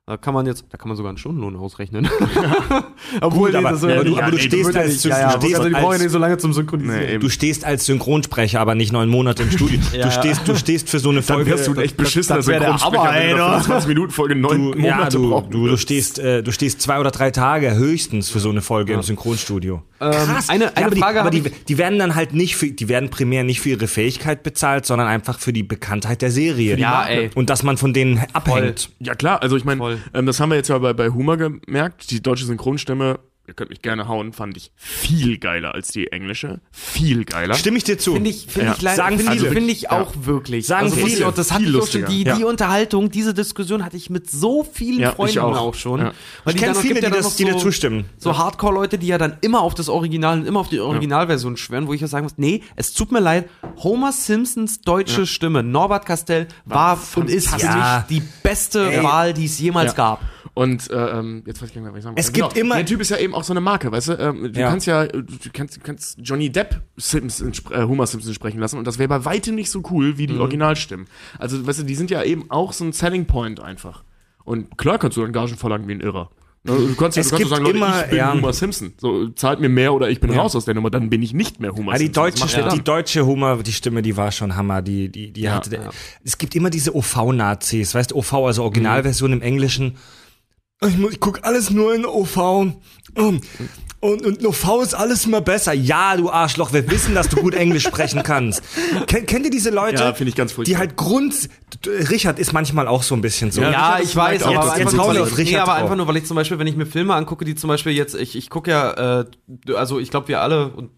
Da 0.10 0.16
kann 0.16 0.34
man 0.34 0.46
jetzt, 0.46 0.64
da 0.70 0.78
kann 0.78 0.88
man 0.88 0.96
sogar 0.96 1.10
einen 1.10 1.18
Stundenlohn 1.18 1.58
ausrechnen. 1.58 2.08
Obwohl, 3.22 3.50
Gut, 3.52 3.58
aber- 3.58 3.72
das 3.72 3.84
aber 3.84 3.96
du- 4.06 4.10
nicht- 4.12 4.22
aber 4.22 4.32
du 4.32 4.38
stehst 4.40 4.74
ja 4.74 4.80
als- 4.80 4.92
nicht- 4.94 5.04
du 5.04 5.10
ja, 5.10 5.20
ja, 5.20 5.32
stehst 5.32 5.56
also 5.56 5.68
die 5.68 5.76
als- 5.76 5.84
brauchen 5.84 5.98
ja 5.98 6.04
nicht 6.04 6.12
so 6.14 6.18
lange 6.18 6.38
zum 6.38 6.54
Synchronisieren. 6.54 7.00
Nee. 7.08 7.18
Du 7.18 7.28
stehst 7.30 7.66
als 7.66 7.86
Synchronsprecher, 7.88 8.62
aber 8.62 8.74
nicht 8.74 8.94
neun 8.94 9.10
Monate 9.10 9.44
im 9.44 9.52
Studio. 9.52 9.78
Ja, 9.92 10.04
du, 10.04 10.08
ja. 10.08 10.12
stehst, 10.12 10.48
du 10.48 10.56
stehst 10.56 10.90
für 10.90 11.00
so 11.00 11.10
eine 11.10 11.18
Dann 11.20 11.36
Folge. 11.36 11.52
wärst 11.52 11.68
du 11.68 11.72
ein 11.74 11.80
echt 11.80 11.98
beschissener 11.98 12.42
Synchronsprecher, 12.42 12.86
Hammer, 12.86 13.04
wenn 13.16 13.20
du 13.20 13.20
ey, 13.20 13.34
eine 13.34 13.38
du. 13.38 13.50
25 13.64 13.88
Minuten 13.90 14.12
Folge 14.14 14.36
neun 14.36 14.72
du, 14.72 14.80
ja, 14.80 14.96
Monate 14.96 15.18
du, 15.18 15.30
brauchen 15.30 15.52
du, 15.52 15.68
du 15.68 15.78
stehst, 15.78 16.20
äh, 16.20 16.42
du 16.42 16.52
stehst 16.54 16.82
zwei 16.82 17.00
oder 17.02 17.12
drei 17.12 17.32
Tage 17.32 17.76
höchstens 17.76 18.30
für 18.30 18.40
so 18.40 18.50
eine 18.50 18.62
Folge 18.62 18.94
im 18.94 19.02
Synchronstudio. 19.02 19.82
Ähm, 20.00 20.12
eine- 20.48 20.78
eine 20.78 20.86
aber 20.86 20.96
die, 20.96 21.02
Frage 21.02 21.20
aber 21.22 21.30
die, 21.32 21.42
die 21.68 21.78
werden 21.78 22.00
dann 22.00 22.16
halt 22.16 22.34
nicht 22.34 22.56
für, 22.56 22.68
die 22.72 22.88
werden 22.88 23.10
primär 23.10 23.44
nicht 23.44 23.60
für 23.60 23.70
ihre 23.70 23.88
Fähigkeit 23.88 24.44
bezahlt, 24.44 24.86
sondern 24.86 25.08
einfach 25.10 25.38
für 25.40 25.52
die 25.52 25.64
Bekanntheit 25.64 26.22
der 26.22 26.32
Serie. 26.32 26.78
Ja, 26.78 27.06
ey. 27.08 27.30
Und 27.36 27.50
dass 27.50 27.64
man 27.64 27.76
von 27.78 27.94
denen 27.94 28.24
abhängt. 28.32 28.90
Ja 29.00 29.16
klar, 29.16 29.42
also 29.42 29.58
ich 29.58 29.66
meine, 29.66 29.97
Ähm, 30.14 30.26
das 30.26 30.40
haben 30.40 30.50
wir 30.50 30.56
jetzt 30.56 30.70
ja 30.70 30.78
bei, 30.78 30.94
bei 30.94 31.10
Humor 31.10 31.38
gemerkt. 31.38 32.12
Die 32.12 32.22
deutsche 32.22 32.46
Synchronstimme, 32.46 33.20
ihr 33.48 33.54
könnt 33.54 33.70
mich 33.70 33.82
gerne 33.82 34.08
hauen, 34.10 34.34
fand 34.34 34.58
ich 34.58 34.72
viel 34.76 35.38
geiler 35.38 35.74
als 35.74 35.88
die 35.90 36.12
englische. 36.12 36.60
Viel 36.72 37.24
geiler. 37.24 37.54
Stimme 37.56 37.78
ich 37.78 37.86
dir 37.86 37.98
zu. 37.98 38.14
Finde 38.14 38.30
ich, 38.30 38.46
finde 38.48 38.68
Ja. 38.68 38.74
ich 38.76 38.82
leider, 38.82 38.96
Sagen 38.98 39.20
viele. 39.20 39.52
finde 39.52 39.72
ich 39.72 39.90
auch 39.90 40.12
wirklich. 40.24 40.68
Sagen 40.68 40.86
also, 40.88 40.98
viele. 40.98 41.18
ich 41.20 41.26
auch- 41.26 41.34
Das 41.34 41.52
hatte 41.52 41.64
Viel 41.64 41.76
ich 41.76 41.82
auch 41.82 41.88
schon, 41.88 42.06
die, 42.06 42.24
die 42.26 42.42
Ja. 42.42 42.46
Unterhaltung, 42.46 43.10
diese 43.10 43.34
Diskussion 43.34 43.86
hatte 43.86 43.96
ich 43.96 44.10
mit 44.10 44.30
so 44.30 44.64
vielen 44.70 45.00
Ja, 45.00 45.12
Freunden 45.14 45.40
auch. 45.40 45.58
auch. 45.58 45.76
schon. 45.76 46.00
Ja. 46.02 46.12
Weil 46.44 46.56
Ich 46.56 46.62
kenn 46.62 46.74
dann- 46.74 46.82
viele, 46.82 46.96
gibt 46.96 47.04
ja 47.06 47.10
die 47.10 47.16
das- 47.16 47.26
noch 47.26 47.36
die 47.36 47.46
dir 47.46 47.54
so, 47.54 47.60
zustimmen. 47.60 48.06
So 48.18 48.38
Hardcore-Leute, 48.38 48.98
die 48.98 49.08
ja 49.08 49.18
dann 49.18 49.38
immer 49.42 49.62
auf 49.62 49.76
das 49.76 49.88
Original 49.88 50.40
und 50.40 50.46
immer 50.46 50.60
auf 50.60 50.70
die 50.70 50.80
Originalversion 50.80 51.56
schwören, 51.58 51.88
wo 51.88 51.94
ich 51.94 52.02
ja 52.02 52.08
sagen 52.08 52.24
muss, 52.26 52.34
nee, 52.38 52.64
es 52.76 52.94
tut 52.94 53.12
mir 53.12 53.20
leid, 53.22 53.50
Homer 53.78 54.12
Simpsons 54.12 54.82
deutsche 54.82 55.26
Stimme, 55.26 55.64
Norbert 55.64 56.06
Castell, 56.06 56.48
war, 56.66 57.00
und 57.16 57.30
ist 57.30 57.48
für 57.50 57.60
Ja. 57.62 58.06
mich 58.10 58.20
die 58.20 58.24
beste 58.44 58.92
Ey. 58.92 59.04
Wahl, 59.04 59.34
die 59.34 59.46
es 59.46 59.58
jemals 59.60 59.92
Ja. 59.92 59.96
gab. 59.96 60.22
Und 60.58 60.90
äh, 60.90 60.96
ähm, 61.20 61.44
jetzt 61.46 61.62
weiß 61.62 61.70
ich 61.70 61.76
gar 61.76 61.82
nicht 61.82 61.86
mehr, 61.86 61.92
was 61.94 61.98
ich 62.00 62.04
sagen 62.04 62.16
Es 62.18 62.28
wollte. 62.28 62.56
gibt 62.56 62.58
immer- 62.58 62.76
Der 62.78 62.86
Typ 62.88 63.00
ist 63.00 63.10
ja 63.10 63.18
eben 63.18 63.36
auch 63.36 63.44
so 63.44 63.54
eine 63.54 63.62
Marke, 63.62 63.92
weißt 63.92 64.08
du? 64.08 64.14
Ähm, 64.14 64.52
du 64.54 64.60
Ja. 64.60 64.70
kannst 64.72 64.88
ja, 64.88 65.06
du 65.06 65.24
kannst, 65.54 65.78
du 65.78 65.82
kannst 65.82 66.18
Johnny 66.22 66.50
Depp 66.50 66.82
Simpson, 66.98 67.52
äh, 67.72 67.84
Homer 67.84 68.08
Simpson 68.08 68.34
sprechen 68.34 68.60
lassen 68.60 68.80
und 68.80 68.88
das 68.88 68.98
wäre 68.98 69.08
bei 69.08 69.24
weitem 69.24 69.54
nicht 69.54 69.70
so 69.70 69.84
cool 69.92 70.18
wie 70.18 70.26
die 70.26 70.36
Originalstimmen. 70.38 71.06
Also, 71.38 71.66
weißt 71.68 71.80
du, 71.80 71.84
die 71.84 71.94
sind 71.96 72.10
ja 72.10 72.24
eben 72.24 72.50
auch 72.50 72.74
so 72.74 72.84
ein 72.86 72.92
Selling 72.92 73.26
Point 73.26 73.60
einfach. 73.60 74.04
Und 74.46 74.78
klar 74.80 74.98
kannst 74.98 75.16
du 75.18 75.22
dann 75.22 75.32
Gagen 75.32 75.58
verlangen 75.58 75.88
wie 75.88 75.94
ein 75.94 76.00
Irrer. 76.02 76.32
Ne, 76.64 76.74
Du 76.76 76.96
kannst 76.96 77.16
ja 77.18 77.22
Es 77.22 77.30
du 77.30 77.36
kannst 77.38 77.50
sagen, 77.52 77.64
Leute, 77.64 77.78
immer, 77.78 78.04
ich 78.04 78.10
bin 78.10 78.18
ja. 78.18 78.34
Homer 78.34 78.52
Simpson. 78.52 78.94
So, 78.98 79.30
zahlt 79.30 79.60
mir 79.60 79.70
mehr 79.70 79.94
oder 79.94 80.10
ich 80.10 80.20
bin 80.20 80.32
Ja. 80.34 80.42
raus 80.42 80.56
aus 80.56 80.66
der 80.66 80.74
Nummer, 80.74 80.90
dann 80.90 81.10
bin 81.12 81.22
ich 81.22 81.34
nicht 81.34 81.60
mehr 81.60 81.72
Homer 81.76 81.92
Ja, 81.94 82.00
die 82.00 82.06
Simpson. 82.06 82.24
Deutsche, 82.24 82.60
ja 82.62 82.70
die 82.70 82.84
deutsche 82.84 83.26
Humor, 83.28 83.62
die 83.62 83.72
Stimme, 83.72 84.02
die 84.02 84.18
war 84.18 84.32
schon 84.32 84.56
Hammer. 84.56 84.82
Die, 84.82 85.08
die, 85.10 85.32
die 85.32 85.50
hatte. 85.50 85.80
Es 86.26 86.38
gibt 86.40 86.56
immer 86.56 86.70
diese 86.72 86.96
OV-Nazis, 86.96 87.94
weißt 87.94 88.10
du, 88.12 88.16
OV, 88.16 88.34
also 88.48 88.64
Originalversion 88.64 89.34
im 89.34 89.42
Englischen. 89.44 89.98
Ich, 90.86 90.98
ich 91.12 91.20
guck 91.20 91.44
alles 91.44 91.70
nur 91.72 91.94
in 91.96 92.06
OV. 92.06 92.38
Und, 93.16 93.42
und, 94.00 94.26
und 94.26 94.46
OV 94.46 94.84
ist 94.84 94.94
alles 94.94 95.26
immer 95.26 95.42
besser. 95.42 95.74
Ja, 95.74 96.16
du 96.16 96.30
Arschloch, 96.30 96.72
wir 96.72 96.90
wissen, 96.92 97.16
dass 97.16 97.30
du 97.30 97.38
gut 97.38 97.56
Englisch 97.56 97.84
sprechen 97.84 98.22
kannst. 98.22 98.62
Ken, 99.08 99.26
kennt 99.26 99.46
ihr 99.46 99.50
diese 99.52 99.72
Leute? 99.72 100.04
Ja, 100.04 100.14
finde 100.14 100.30
ich 100.30 100.36
ganz 100.36 100.52
furchtbar. 100.52 100.72
Die 100.72 100.78
halt 100.78 100.96
Grund. 100.96 101.34
Richard 101.86 102.38
ist 102.38 102.54
manchmal 102.54 102.88
auch 102.88 103.02
so 103.02 103.16
ein 103.16 103.22
bisschen 103.22 103.50
so. 103.52 103.62
Ja, 103.62 103.72
Ja, 103.72 104.00
ich 104.02 104.16
weiß, 104.16 104.44
aber 104.44 104.60
auch- 104.60 104.64
einfach 104.70 104.78
jetzt 104.78 104.94
nur, 104.94 105.06
auf 105.24 105.32
nee, 105.32 105.44
Richard 105.44 105.62
aber 105.64 105.72
drauf. 105.74 105.82
einfach 105.84 105.96
nur, 105.96 106.08
weil 106.08 106.18
ich 106.18 106.26
zum 106.26 106.36
Beispiel, 106.36 106.60
wenn 106.60 106.68
ich 106.68 106.76
mir 106.76 106.86
Filme 106.86 107.16
angucke, 107.16 107.44
die 107.44 107.56
zum 107.56 107.70
Beispiel 107.70 107.94
jetzt, 107.94 108.14
ich, 108.14 108.36
ich 108.36 108.50
gucke 108.52 108.70
ja, 108.70 109.22
äh, 109.22 109.26
also 109.74 109.98
ich 110.00 110.12
glaube 110.12 110.28
wir 110.28 110.42
alle 110.42 110.68
und 110.70 110.92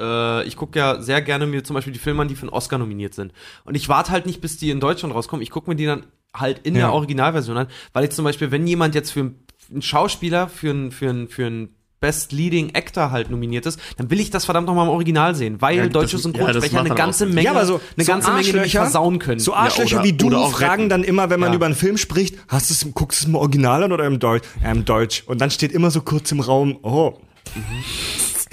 äh, 0.00 0.42
ich 0.44 0.56
gucke 0.56 0.76
ja 0.76 1.00
sehr 1.00 1.22
gerne 1.22 1.46
mir 1.46 1.62
zum 1.62 1.74
Beispiel 1.74 1.92
die 1.92 2.00
Filme 2.00 2.22
an, 2.22 2.28
die 2.28 2.34
für 2.34 2.42
einen 2.42 2.50
Oscar 2.50 2.78
nominiert 2.78 3.14
sind. 3.14 3.32
Und 3.64 3.76
ich 3.76 3.88
warte 3.88 4.10
halt 4.10 4.26
nicht, 4.26 4.40
bis 4.40 4.56
die 4.56 4.70
in 4.70 4.80
Deutschland 4.80 5.14
rauskommen. 5.14 5.40
Ich 5.42 5.50
gucke 5.50 5.70
mir 5.70 5.76
die 5.76 5.86
dann 5.86 6.04
halt 6.34 6.60
in 6.64 6.74
Ja. 6.74 6.82
der 6.86 6.92
Originalversion 6.92 7.56
an, 7.56 7.66
weil 7.92 8.04
ich 8.04 8.10
zum 8.10 8.24
Beispiel, 8.24 8.50
wenn 8.50 8.66
jemand 8.66 8.94
jetzt 8.94 9.10
für 9.12 9.32
einen 9.70 9.82
Schauspieler 9.82 10.48
für 10.48 10.70
einen 10.70 10.90
für 10.92 11.08
einen 11.10 11.28
für 11.28 11.46
einen 11.46 11.68
Best 12.00 12.32
Leading 12.32 12.74
Actor 12.74 13.10
halt 13.12 13.30
nominiert 13.30 13.64
ist, 13.64 13.80
dann 13.96 14.10
will 14.10 14.20
ich 14.20 14.28
das 14.30 14.44
verdammt 14.44 14.66
nochmal 14.66 14.84
im 14.84 14.90
Original 14.92 15.34
sehen, 15.34 15.62
weil 15.62 15.76
Ja, 15.78 15.86
deutsche 15.86 16.16
ja, 16.16 16.22
Synchronsprecher 16.22 16.74
macht 16.74 16.86
eine 16.86 16.94
ganze. 16.94 17.24
Menge, 17.24 17.42
Ja, 17.44 17.50
aber 17.52 17.64
so, 17.64 17.80
eine 17.96 18.04
so 18.04 18.12
ganze 18.12 18.30
Menge 18.32 18.68
versauen 18.68 19.18
können. 19.18 19.40
So 19.40 19.54
Arschlöcher 19.54 19.96
oder- 19.96 20.04
wie 20.04 20.12
du 20.12 20.28
fragen 20.48 20.82
retten. 20.82 20.88
dann 20.90 21.02
immer, 21.04 21.30
wenn 21.30 21.40
man 21.40 21.50
Ja. 21.52 21.56
über 21.56 21.64
einen 21.64 21.74
Film 21.74 21.96
spricht, 21.96 22.36
hast 22.48 22.68
du 22.82 22.92
guckst 22.92 23.20
du 23.20 23.24
es 23.24 23.28
im 23.28 23.36
Original 23.36 23.84
an 23.84 23.92
oder 23.92 24.04
im 24.04 24.18
Deutsch? 24.18 24.46
Ja, 24.62 24.70
im 24.72 24.84
Deutsch. 24.84 25.22
Und 25.26 25.40
dann 25.40 25.50
steht 25.50 25.72
immer 25.72 25.90
so 25.90 26.02
kurz 26.02 26.30
im 26.30 26.40
Raum, 26.40 26.78
oh, 26.82 27.14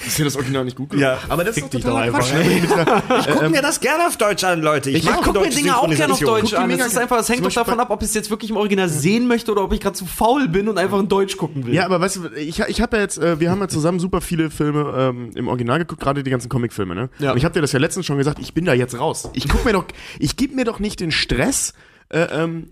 Ist 0.05 0.17
dir 0.17 0.25
das 0.25 0.35
Original 0.35 0.65
nicht 0.65 0.75
gut 0.77 0.93
Ja, 0.93 1.19
Aber 1.29 1.43
das 1.43 1.55
fick 1.55 1.65
ist 1.65 1.73
dich 1.73 1.83
doch 1.83 1.89
totaler 1.91 2.11
doch 2.11 2.19
Quatsch. 2.19 2.33
einfach. 2.33 3.09
ne? 3.09 3.19
Ich 3.19 3.27
gucke 3.27 3.49
mir 3.49 3.61
das 3.61 3.79
gerne 3.79 4.07
auf 4.07 4.17
Deutsch 4.17 4.43
an, 4.43 4.61
Leute. 4.61 4.89
Ich, 4.89 4.97
Ich, 4.97 5.05
mag 5.05 5.19
ich 5.19 5.25
gucke 5.25 5.39
mir 5.39 5.49
Dinge 5.49 5.77
auch 5.77 5.89
gerne 5.89 6.13
auf. 6.13 6.19
Deutsch 6.19 6.53
an. 6.53 6.63
Es 6.69 6.77
mega 6.77 6.85
ist 6.85 6.97
einfach, 6.97 7.19
es 7.19 7.29
hängt 7.29 7.45
doch 7.45 7.51
davon 7.53 7.79
ab, 7.79 7.89
ob 7.89 8.01
ich 8.01 8.07
es 8.09 8.13
jetzt 8.13 8.29
wirklich 8.29 8.49
im 8.51 8.57
Original 8.57 8.89
sehen 8.89 9.27
möchte 9.27 9.51
oder 9.51 9.63
ob 9.63 9.73
ich 9.73 9.79
gerade 9.79 9.95
zu 9.95 10.05
faul 10.05 10.47
bin 10.47 10.67
und 10.67 10.77
einfach 10.77 10.99
in 10.99 11.07
Deutsch 11.07 11.37
gucken 11.37 11.65
will. 11.65 11.73
Ja, 11.73 11.85
aber 11.85 11.99
weißt 12.01 12.15
du, 12.17 12.27
ich, 12.35 12.59
ich 12.59 12.81
habe 12.81 12.97
ja 12.97 13.03
jetzt, 13.03 13.17
äh, 13.17 13.39
wir 13.39 13.51
haben 13.51 13.59
ja 13.61 13.67
zusammen 13.67 13.99
super 13.99 14.21
viele 14.21 14.49
Filme 14.49 14.93
ähm, 14.97 15.31
im 15.35 15.47
Original 15.47 15.79
geguckt, 15.79 16.01
gerade 16.01 16.23
die 16.23 16.31
ganzen 16.31 16.49
Comicfilme, 16.49 16.95
ne? 16.95 17.09
Ja. 17.19 17.31
Und 17.31 17.37
ich 17.37 17.43
habe 17.45 17.53
dir 17.53 17.61
das 17.61 17.71
ja 17.71 17.79
letztens 17.79 18.05
schon 18.05 18.17
gesagt, 18.17 18.39
ich 18.39 18.53
bin 18.53 18.65
da 18.65 18.73
jetzt 18.73 18.97
raus. 18.99 19.29
Ich 19.33 19.47
guck 19.47 19.65
mir 19.65 19.73
doch, 19.73 19.85
ich 20.19 20.35
gebe 20.35 20.55
mir 20.55 20.65
doch 20.65 20.79
nicht 20.79 20.99
den 20.99 21.11
Stress, 21.11 21.73
äh, 22.09 22.21
ähm, 22.31 22.71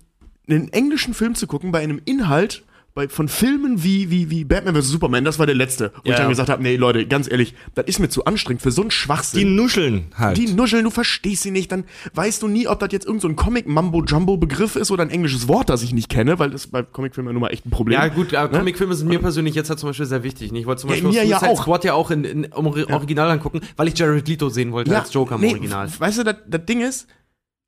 einen 0.49 0.73
englischen 0.73 1.13
Film 1.13 1.35
zu 1.35 1.45
gucken 1.47 1.71
bei 1.71 1.79
einem 1.79 2.01
Inhalt, 2.05 2.63
bei, 2.99 3.07
von 3.09 3.29
Filmen 3.29 3.81
wie, 3.83 4.11
wie, 4.11 4.29
wie 4.29 4.43
Batman 4.43 4.75
vs. 4.75 4.89
Superman, 4.89 5.23
das 5.23 5.39
war 5.39 5.45
der 5.45 5.55
letzte. 5.55 5.91
Wo 6.03 6.09
Ja, 6.09 6.11
ich 6.11 6.15
dann 6.17 6.25
ja. 6.25 6.29
gesagt 6.29 6.49
habe, 6.49 6.61
nee, 6.61 6.75
Leute, 6.75 7.05
ganz 7.07 7.31
ehrlich, 7.31 7.53
das 7.75 7.85
ist 7.85 7.99
mir 7.99 8.09
zu 8.09 8.25
anstrengend 8.25 8.61
für 8.61 8.71
so 8.71 8.81
einen 8.81 8.89
Die 8.89 8.95
Schwachsinn. 8.95 9.55
nuscheln 9.55 10.07
halt. 10.17 10.37
Die 10.37 10.47
nuscheln, 10.47 10.83
du 10.83 10.89
verstehst 10.89 11.43
sie 11.43 11.51
nicht, 11.51 11.71
dann 11.71 11.85
weißt 12.13 12.41
du 12.41 12.47
nie, 12.49 12.67
ob 12.67 12.79
das 12.79 12.89
jetzt 12.91 13.05
irgendein 13.05 13.21
so 13.21 13.27
ein 13.29 13.35
Comic-Mambo-Jumbo-Begriff 13.37 14.75
ist 14.75 14.91
oder 14.91 15.03
ein 15.03 15.09
englisches 15.09 15.47
Wort, 15.47 15.69
das 15.69 15.81
ich 15.83 15.93
nicht 15.93 16.09
kenne, 16.09 16.39
weil 16.39 16.49
das 16.51 16.67
bei 16.67 16.83
Comicfilmen 16.83 17.29
ja 17.29 17.33
nun 17.33 17.41
mal 17.41 17.49
echt 17.49 17.65
ein 17.65 17.69
Problem. 17.71 17.99
Ja, 17.99 18.07
gut, 18.09 18.33
aber 18.33 18.51
Ne? 18.51 18.59
Comicfilme 18.59 18.95
sind 18.95 19.07
mir 19.07 19.19
persönlich 19.19 19.55
jetzt 19.55 19.69
halt 19.69 19.79
zum 19.79 19.89
Beispiel 19.89 20.05
sehr 20.05 20.23
wichtig. 20.23 20.51
Ich 20.53 20.65
wollte 20.65 20.81
zum 20.81 20.89
Ja, 20.89 20.95
Beispiel 20.95 21.09
mir 21.11 21.23
ja 21.25 21.39
Suicide 21.39 21.51
auch. 21.51 21.61
Squad 21.61 21.83
ja 21.85 21.93
auch 21.93 22.11
in, 22.11 22.23
in, 22.23 22.43
im 22.45 22.51
Ori- 22.67 22.85
Original 22.91 23.29
angucken, 23.31 23.61
weil 23.77 23.87
ich 23.87 23.97
Jared 23.97 24.27
Leto 24.27 24.49
sehen 24.49 24.71
wollte 24.71 24.97
als 24.97 25.13
Joker 25.13 25.35
im 25.35 25.41
nee, 25.41 25.51
Original. 25.51 25.89
Weißt 25.97 26.19
du, 26.19 26.23
das 26.23 26.65
Ding 26.65 26.81
ist, 26.81 27.07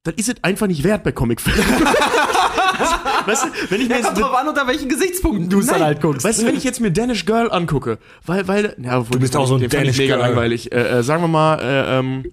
das 0.04 0.16
ist 0.16 0.30
es 0.30 0.36
einfach 0.44 0.68
nicht 0.68 0.84
wert 0.84 1.04
bei 1.04 1.12
Comicfilmen. 1.12 1.64
weißt 3.26 3.44
du, 3.46 3.48
wenn 3.70 3.82
ich 3.82 3.88
mir 3.88 3.94
Ja, 3.94 3.98
jetzt 3.98 4.06
kommt 4.08 4.20
drauf 4.20 4.34
an, 4.36 4.48
unter 4.48 4.66
welchen 4.68 4.90
Gesichtspunkten 4.90 5.50
du 5.50 5.60
es 5.60 5.68
dann 5.68 5.82
halt 5.84 6.02
guckst. 6.02 6.24
Weißt 6.24 6.42
du, 6.42 6.46
wenn 6.48 6.58
ich 6.58 6.64
jetzt 6.64 6.80
mir 6.80 6.92
Danish 6.92 7.26
Girl 7.26 7.52
angucke, 7.52 8.00
weil, 8.26 8.48
weil, 8.48 8.76
ja, 8.82 8.98
obwohl, 9.00 9.12
Du 9.14 9.20
bist 9.20 9.36
auch 9.38 9.46
so 9.46 9.56
ein 9.56 9.70
Danish 9.70 9.98
mega 10.00 10.16
Girl. 10.16 10.28
langweilig. 10.28 10.72
Äh, 10.72 11.00
äh, 11.00 11.04
sagen 11.04 11.22
wir 11.22 11.28
mal, 11.28 11.60
äh, 11.60 12.00
ähm, 12.00 12.26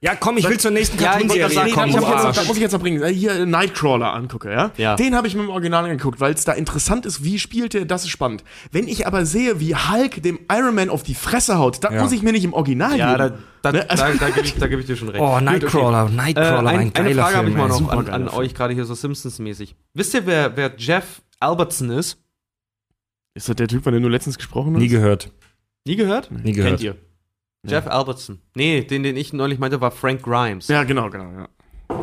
Ja, 0.00 0.14
komm, 0.14 0.36
ich 0.38 0.48
will 0.48 0.60
zur 0.60 0.70
nächsten 0.70 0.96
Ja, 1.02 1.10
Cartoonserie 1.12 1.42
grad 1.42 1.52
sagen, 1.52 1.72
kommen. 1.72 1.92
da, 1.92 1.98
muss 1.98 2.04
ich 2.04 2.08
jetzt 2.08 2.12
du 2.12 2.14
noch, 2.14 2.22
da 2.22 2.38
Arsch. 2.40 2.46
muss 2.46 2.56
ich 2.56 2.62
jetzt 2.62 2.72
noch 2.72 2.80
bringen. 2.80 3.02
Äh, 3.02 3.12
Hier 3.12 3.32
äh, 3.32 3.46
Nightcrawler 3.46 4.14
angucke, 4.14 4.48
ja? 4.52 4.70
Ja. 4.76 4.94
Den 4.94 5.16
habe 5.16 5.26
ich 5.26 5.34
mir 5.34 5.42
im 5.42 5.50
Original 5.50 5.84
angeguckt, 5.86 6.20
weil 6.20 6.32
es 6.34 6.44
da 6.44 6.52
interessant 6.52 7.04
ist, 7.04 7.24
wie 7.24 7.40
spielt 7.40 7.74
er, 7.74 7.84
das 7.84 8.04
ist 8.04 8.10
spannend. 8.10 8.44
Wenn 8.70 8.86
ich 8.86 9.08
aber 9.08 9.26
sehe, 9.26 9.58
wie 9.58 9.74
Hulk 9.74 10.22
dem 10.22 10.38
Iron 10.52 10.76
Man 10.76 10.88
auf 10.88 11.02
die 11.02 11.16
Fresse 11.16 11.58
haut, 11.58 11.82
das 11.82 11.92
Ja. 11.92 12.00
muss 12.02 12.12
ich 12.12 12.22
mir 12.22 12.30
nicht 12.30 12.44
im 12.44 12.52
Original 12.52 12.96
Ja, 12.96 13.16
da, 13.16 13.28
geben. 13.30 13.42
da, 13.62 13.72
Ne? 13.72 13.90
Also- 13.90 14.04
da, 14.04 14.12
da 14.14 14.30
gebe 14.30 14.46
ich, 14.46 14.54
da 14.54 14.66
geb 14.68 14.78
ich 14.78 14.86
dir 14.86 14.94
schon 14.96 15.08
recht. 15.08 15.20
Oh, 15.20 15.40
Nightcrawler, 15.40 16.06
Äh, 16.08 16.14
Nightcrawler, 16.14 16.64
war 16.64 16.70
ein, 16.70 16.78
ein 16.78 16.92
geiler 16.92 17.08
eine 17.08 17.20
Frage 17.20 17.36
habe 17.38 17.48
ich 17.50 17.56
mal 17.56 17.68
noch 17.68 17.88
an, 17.90 18.08
an 18.08 18.28
euch, 18.28 18.54
gerade 18.54 18.74
hier 18.74 18.84
so 18.84 18.94
Simpsons-mäßig. 18.94 19.74
Wisst 19.94 20.14
ihr, 20.14 20.24
wer, 20.26 20.56
wer 20.56 20.72
Jeff 20.76 21.22
Albertson 21.40 21.90
ist? 21.90 22.18
Ist 23.34 23.48
das 23.48 23.56
der 23.56 23.66
Typ, 23.66 23.82
von 23.82 23.92
dem 23.92 24.02
du 24.04 24.08
letztens 24.08 24.36
gesprochen 24.36 24.74
hast? 24.74 24.80
Nie 24.80 24.88
gehört. 24.88 25.32
Nie 25.84 25.96
gehört? 25.96 26.30
Nie 26.30 26.52
gehört. 26.52 26.78
Kennt 26.80 26.82
ihr? 26.82 26.96
Jeff 27.66 27.86
Albertson. 27.86 28.40
Nee, 28.54 28.82
den, 28.82 29.02
den 29.02 29.16
ich 29.16 29.32
neulich 29.32 29.58
meinte, 29.58 29.80
war 29.80 29.90
Frank 29.90 30.22
Grimes. 30.22 30.68
Ja, 30.68 30.84
genau, 30.84 31.10
genau, 31.10 31.24
ja. 31.32 31.48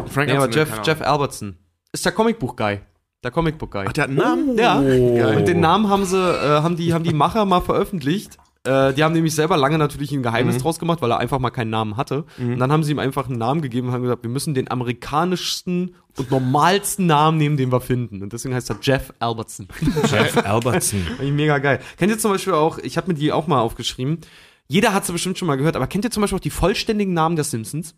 Frank 0.07 0.29
nee, 0.29 0.35
aber 0.35 0.49
Jeff, 0.49 0.81
Jeff 0.83 1.01
Albertson. 1.01 1.57
Ist 1.91 2.05
der 2.05 2.11
Comicbuch-Guy. 2.11 2.79
Der 3.23 3.31
Comicbook-Guy. 3.31 3.85
Ach, 3.87 3.93
der 3.93 4.03
hat 4.03 4.09
einen 4.09 4.17
Namen? 4.19 4.57
Ja. 4.57 4.81
Geil. 4.81 5.37
Und 5.37 5.47
den 5.47 5.59
Namen 5.61 5.87
haben 5.89 6.05
sie, 6.05 6.17
äh, 6.17 6.61
haben 6.61 6.75
die, 6.75 6.93
haben 6.93 7.03
die 7.03 7.13
Macher 7.13 7.45
mal 7.45 7.61
veröffentlicht. 7.61 8.37
Äh, 8.65 8.93
die 8.93 9.03
haben 9.03 9.13
nämlich 9.13 9.33
selber 9.35 9.57
lange 9.57 9.77
natürlich 9.77 10.11
ein 10.11 10.23
Geheimnis 10.23 10.55
Mhm. 10.55 10.59
draus 10.61 10.79
gemacht, 10.79 11.01
weil 11.01 11.11
er 11.11 11.19
einfach 11.19 11.39
mal 11.39 11.51
keinen 11.51 11.69
Namen 11.69 11.97
hatte. 11.97 12.25
Und 12.39 12.57
dann 12.59 12.71
haben 12.71 12.83
sie 12.83 12.91
ihm 12.91 12.99
einfach 12.99 13.27
einen 13.29 13.37
Namen 13.37 13.61
gegeben 13.61 13.87
und 13.87 13.93
haben 13.93 14.01
gesagt, 14.01 14.23
wir 14.23 14.29
müssen 14.29 14.53
den 14.55 14.69
amerikanischsten 14.69 15.95
und 16.17 16.31
normalsten 16.31 17.05
Namen 17.05 17.37
nehmen, 17.37 17.57
den 17.57 17.71
wir 17.71 17.81
finden. 17.81 18.21
Und 18.23 18.33
deswegen 18.33 18.55
heißt 18.55 18.69
er 18.69 18.77
Jeff 18.81 19.13
Albertson. 19.19 19.67
Jeff 20.09 20.37
Albertson. 20.45 20.99
Fand 21.17 21.21
ich 21.21 21.31
mega 21.31 21.57
geil. 21.59 21.79
Kennt 21.97 22.11
ihr 22.11 22.17
zum 22.19 22.31
Beispiel 22.31 22.53
auch, 22.53 22.77
ich 22.79 22.97
habe 22.97 23.07
mir 23.09 23.13
die 23.13 23.31
auch 23.31 23.47
mal 23.47 23.61
aufgeschrieben. 23.61 24.19
Jeder 24.67 24.93
hat 24.93 25.05
sie 25.05 25.11
bestimmt 25.13 25.37
schon 25.37 25.47
mal 25.47 25.57
gehört, 25.57 25.75
aber 25.75 25.87
kennt 25.87 26.05
ihr 26.05 26.11
zum 26.11 26.21
Beispiel 26.21 26.37
auch 26.37 26.41
die 26.41 26.49
vollständigen 26.49 27.13
Namen 27.13 27.35
der 27.35 27.45
Simpsons? 27.45 27.95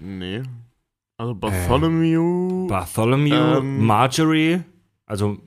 Nee. 0.00 0.42
Also 1.16 1.34
Bartholomew. 1.34 2.66
Bartholomew, 2.66 3.34
Ähm. 3.58 3.86
Marjorie, 3.86 4.60
also 5.06 5.38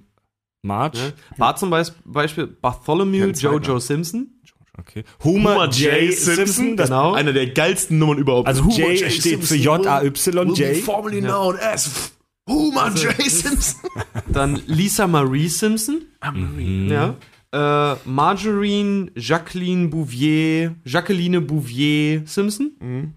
Marge. 0.63 0.97
Ne? 0.97 1.13
War 1.37 1.55
zum 1.55 1.69
Beis- 1.69 1.93
Beispiel 2.03 2.47
Bartholomew. 2.47 3.27
Jojo 3.31 3.79
Simpson. 3.79 4.31
Okay. 4.77 5.03
Homer, 5.23 5.67
J. 5.69 6.13
Simpson. 6.13 6.77
Das, 6.77 6.87
genau. 6.89 7.13
Einer 7.13 7.33
der 7.33 7.47
geilsten 7.47 7.99
Nummern 7.99 8.17
überhaupt. 8.17 8.47
Also 8.47 8.63
Homer 8.63 8.91
J 8.91 8.99
J. 9.01 9.11
steht 9.11 9.39
für 9.41 9.45
Simpson 9.45 9.59
J-A-Y, 9.59 10.03
will 10.35 10.45
be 10.45 10.53
J. 10.53 10.77
formerly 10.83 11.21
known 11.21 11.57
as 11.57 12.13
Homer 12.49 12.89
J. 12.95 13.13
Simpson. 13.29 13.89
Dann 14.31 14.61
Lisa 14.67 15.05
Marie 15.05 15.49
Simpson. 15.49 16.01
Mhm. 16.33 16.89
Ja. 16.89 17.15
Äh, 17.51 17.95
Margarine 18.05 19.11
Jacqueline 19.15 19.87
Bouvier, 19.89 20.75
Jacqueline 20.85 21.41
Bouvier 21.41 22.23
Simpson. 22.25 22.71
Mhm. 22.79 23.13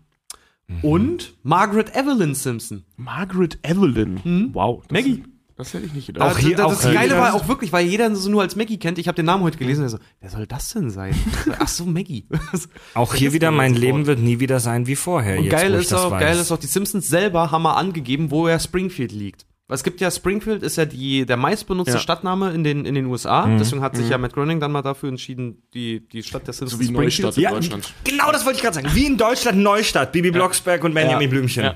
Und 0.82 1.34
Margaret 1.42 1.94
Evelyn 1.94 2.34
Simpson. 2.34 2.84
Margaret 2.96 3.58
Evelyn. 3.62 4.50
Wow. 4.54 4.82
Das, 4.88 4.92
Maggie. 4.92 5.22
Das 5.54 5.74
hätte 5.74 5.84
ich 5.84 5.92
nicht 5.92 6.06
gedacht. 6.06 6.32
Auch 6.34 6.38
hier- 6.38 6.56
das, 6.56 6.64
auch 6.66 6.70
das 6.70 6.84
hier 6.84 6.94
Geile 6.94 7.16
war 7.18 7.34
auch 7.34 7.46
wirklich, 7.46 7.72
weil 7.74 7.86
jeder 7.86 8.14
so 8.16 8.30
nur 8.30 8.40
als 8.40 8.56
Maggie 8.56 8.78
kennt. 8.78 8.96
Ich 8.98 9.06
habe 9.06 9.16
den 9.16 9.26
Namen 9.26 9.42
heute 9.42 9.58
gelesen. 9.58 9.82
Er 9.84 9.90
so, 9.90 9.98
wer 10.20 10.30
soll 10.30 10.46
das 10.46 10.70
denn 10.72 10.88
sein? 10.90 11.14
Ach 11.58 11.68
so, 11.68 11.84
Maggie. 11.84 12.26
Auch 12.94 13.14
hier 13.14 13.34
wieder, 13.34 13.50
mein. 13.50 13.74
Leben 13.74 14.06
wird 14.06 14.18
nie 14.18 14.40
wieder 14.40 14.60
sein 14.60 14.86
wie 14.86 14.96
vorher. 14.96 15.38
Und 15.38 15.44
jetzt, 15.44 15.52
geil 15.52 15.74
ist, 15.74 15.92
das 15.92 16.00
auch, 16.00 16.10
geil 16.18 16.38
ist 16.38 16.50
auch, 16.50 16.58
die 16.58 16.66
Simpsons 16.66 17.06
selber 17.08 17.50
haben 17.50 17.62
mal 17.62 17.74
angegeben, 17.74 18.30
wo 18.30 18.48
ja 18.48 18.58
Springfield 18.58 19.12
liegt. 19.12 19.44
Weil 19.72 19.76
es 19.76 19.84
gibt 19.84 20.02
ja, 20.02 20.10
Springfield 20.10 20.62
ist 20.62 20.76
ja 20.76 20.84
die, 20.84 21.24
der 21.24 21.38
meistbenutzte 21.38 21.94
Ja. 21.94 21.98
Stadtname 21.98 22.50
in 22.50 22.62
den, 22.62 22.84
in 22.84 22.94
den 22.94 23.06
USA. 23.06 23.46
Mhm. 23.46 23.56
Deswegen 23.56 23.80
hat 23.80 23.96
sich 23.96 24.06
ja 24.06 24.18
Matt 24.18 24.34
Groening 24.34 24.60
dann 24.60 24.70
mal 24.70 24.82
dafür 24.82 25.08
entschieden, 25.08 25.62
die, 25.72 26.06
die 26.06 26.22
Stadt 26.22 26.46
der 26.46 26.52
Simpsons 26.52 26.78
So 26.82 26.86
wie 26.86 26.92
Neustadt 26.92 27.38
in 27.38 27.44
Deutschland. 27.44 27.94
Genau 28.04 28.30
das 28.30 28.44
wollte 28.44 28.58
ich 28.58 28.62
gerade 28.62 28.74
sagen. 28.74 28.88
Wie 28.92 29.06
in 29.06 29.16
Deutschland 29.16 29.60
Neustadt, 29.60 30.12
Bibi 30.12 30.30
Blocksberg 30.30 30.84
und 30.84 30.92
Benjamin 30.92 31.30
Blümchen. 31.30 31.64
Ja. 31.64 31.74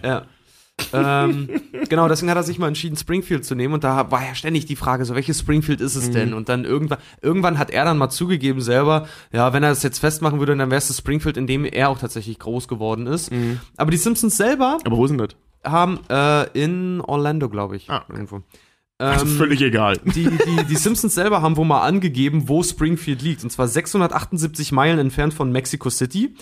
ja. 0.93 1.25
ähm, 1.25 1.49
genau, 1.89 2.07
deswegen 2.07 2.29
hat 2.31 2.37
er 2.37 2.43
sich 2.43 2.59
mal 2.59 2.69
entschieden, 2.69 2.99
Springfield 2.99 3.47
zu 3.47 3.55
nehmen. 3.55 3.73
Und 3.73 3.83
da 3.83 4.11
war 4.11 4.23
ja 4.27 4.35
ständig 4.35 4.67
die 4.67 4.77
Frage, 4.77 5.07
so 5.07 5.15
welches 5.15 5.39
Springfield 5.39 5.81
ist 5.81 5.95
es 5.95 6.11
denn? 6.11 6.35
Und 6.35 6.51
dann 6.51 6.67
irgendwann, 6.67 6.99
irgendwann 7.23 7.59
hat 7.59 7.71
er 7.71 7.87
dann 7.87 7.97
mal 7.97 8.11
zugegeben 8.11 8.61
selber, 8.61 9.09
ja, 9.33 9.55
wenn 9.55 9.63
er 9.63 9.71
das 9.71 9.83
jetzt 9.83 10.01
festmachen 10.01 10.39
würde, 10.39 10.55
dann 10.55 10.69
wäre 10.69 10.77
es 10.77 10.89
das 10.89 10.99
Springfield, 10.99 11.39
in 11.39 11.47
dem 11.47 11.65
er 11.65 11.89
auch 11.89 11.99
tatsächlich 11.99 12.39
groß 12.39 12.69
geworden 12.69 13.07
ist. 13.07 13.33
Aber 13.79 13.91
die 13.91 13.97
Simpsons 13.97 14.37
selber 14.37 14.77
Aber 14.85 14.99
wo 14.99 15.07
sind 15.07 15.17
das? 15.17 15.31
Haben 15.67 16.01
äh, 16.09 16.49
in 16.59 17.01
Orlando, 17.01 17.49
glaube 17.49 17.77
ich, 17.77 17.91
Ah, 17.91 18.05
irgendwo. 18.09 18.43
Also 18.99 19.27
Ähm, 19.27 19.33
völlig 19.37 19.61
egal. 19.61 19.99
die, 20.05 20.25
die, 20.31 20.65
die 20.69 20.77
Simpsons 20.77 21.15
selber 21.15 21.43
haben 21.43 21.57
wohl 21.59 21.67
mal 21.67 21.83
angegeben, 21.83 22.49
wo 22.49 22.63
Springfield 22.63 23.21
liegt. 23.21 23.45
Und 23.45 23.51
zwar 23.51 23.69
678 23.69 24.73
Meilen 24.73 24.99
entfernt 24.99 25.35
von 25.35 25.53
Mexico 25.53 25.91
City 25.91 26.35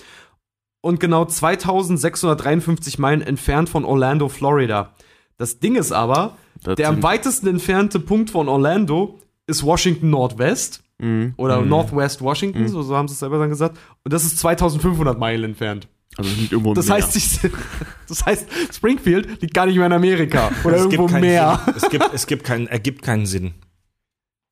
und 0.81 1.01
genau 1.01 1.25
2653 1.25 2.99
Meilen 2.99 3.22
entfernt 3.22 3.68
von 3.68 3.85
Orlando, 3.85 4.29
Florida. 4.29 4.93
Das 5.37 5.59
Ding 5.59 5.75
ist 5.77 5.93
aber, 5.93 6.37
Das 6.62 6.77
der 6.77 6.89
am 6.91 7.03
weitesten 7.03 7.49
entfernte 7.49 7.99
Punkt 7.99 8.31
von 8.31 8.49
Orlando 8.49 9.18
ist 9.47 9.64
Washington 9.64 10.11
Nordwest 10.11 10.81
Mhm. 11.01 11.35
oder 11.39 11.61
Northwest 11.61 12.22
Washington, 12.22 12.68
so, 12.68 12.83
so 12.83 12.97
haben 12.97 13.09
sie 13.09 13.14
es 13.14 13.18
selber 13.18 13.41
dann 13.41 13.49
gesagt. 13.49 13.77
Und 14.05 14.12
das 14.12 14.25
ist 14.25 14.39
2500 14.39 15.18
Meilen 15.18 15.43
entfernt. 15.43 15.89
Also 16.17 16.31
liegt 16.39 16.53
irgendwo 16.53 16.71
im 16.71 16.75
Das 16.77 16.87
Meer. 16.87 16.97
heißt, 16.97 17.17
ich, 17.17 17.41
das 18.09 18.25
heißt, 18.25 18.47
Springfield 18.75 19.41
liegt 19.43 19.55
gar 19.55 19.67
nicht 19.67 19.77
mehr 19.77 19.87
in 19.87 19.93
Amerika 19.93 20.51
oder 20.65 20.77
Es 20.77 20.83
irgendwo 20.83 21.03
gibt 21.07 21.12
keinen 21.12 21.21
mehr. 21.23 21.61
Sinn. 21.65 21.75
Es 21.77 21.89
gibt, 21.91 22.15
es 22.15 22.27
gibt 22.27 22.45
keinen, 22.45 22.67
ergibt 22.69 23.03
keinen 23.03 23.27
Sinn. 23.27 23.55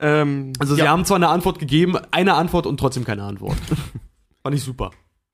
ähm, 0.01 0.53
Also 0.59 0.75
sie 0.75 0.81
ja. 0.83 0.89
haben 0.89 1.05
zwar 1.05 1.17
eine 1.17 1.29
Antwort 1.29 1.59
gegeben, 1.59 1.97
eine 2.11 2.35
Antwort 2.35 2.67
und 2.67 2.79
trotzdem 2.79 3.05
keine 3.05 3.23
Antwort. 3.25 3.57
Fand 4.43 4.57
ich 4.57 4.63
super. 4.63 4.91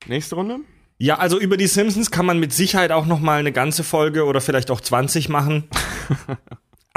Nächste 0.06 0.34
Runde? 0.34 0.58
Ja, 0.98 1.18
also 1.18 1.38
über 1.38 1.56
die 1.56 1.66
Simpsons 1.68 2.10
kann 2.10 2.26
man 2.26 2.40
mit 2.40 2.52
Sicherheit 2.52 2.90
auch 2.92 3.06
noch 3.06 3.20
mal 3.20 3.38
eine 3.38 3.52
ganze 3.52 3.84
Folge 3.84 4.24
oder 4.24 4.40
vielleicht 4.40 4.70
auch 4.70 4.80
20 4.80 5.28
machen. 5.28 5.64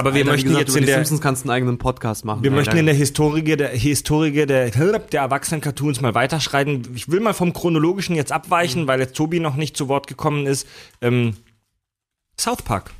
Aber 0.01 0.13
wir 0.13 0.21
Alter, 0.21 0.31
möchten 0.31 0.49
gesagt, 0.49 0.67
jetzt 0.67 0.77
in 0.77 0.85
der 0.85 0.95
Simpsons 0.95 1.21
kannst 1.21 1.43
du 1.43 1.49
einen 1.49 1.55
eigenen 1.55 1.77
Podcast 1.77 2.25
machen. 2.25 2.43
wir 2.43 2.51
Alter. 2.51 2.59
möchten 2.59 2.77
in 2.77 2.85
der 2.87 2.95
Historie 2.95 3.43
der 3.55 3.69
Historie 3.69 4.45
der 4.45 4.69
der 4.69 5.21
erwachsenen 5.21 5.61
Cartoons 5.61 6.01
mal 6.01 6.13
weiterschreiten. 6.13 6.87
Ich 6.95 7.09
will 7.09 7.19
mal 7.19 7.33
vom 7.33 7.53
chronologischen 7.53 8.15
jetzt 8.15 8.31
abweichen, 8.31 8.87
weil 8.87 8.99
jetzt 8.99 9.15
Tobi 9.15 9.39
noch 9.39 9.55
nicht 9.55 9.77
zu 9.77 9.87
Wort 9.87 10.07
gekommen 10.07 10.45
ist. 10.47 10.67
Ähm, 11.01 11.35
South 12.39 12.61
Park. 12.63 12.91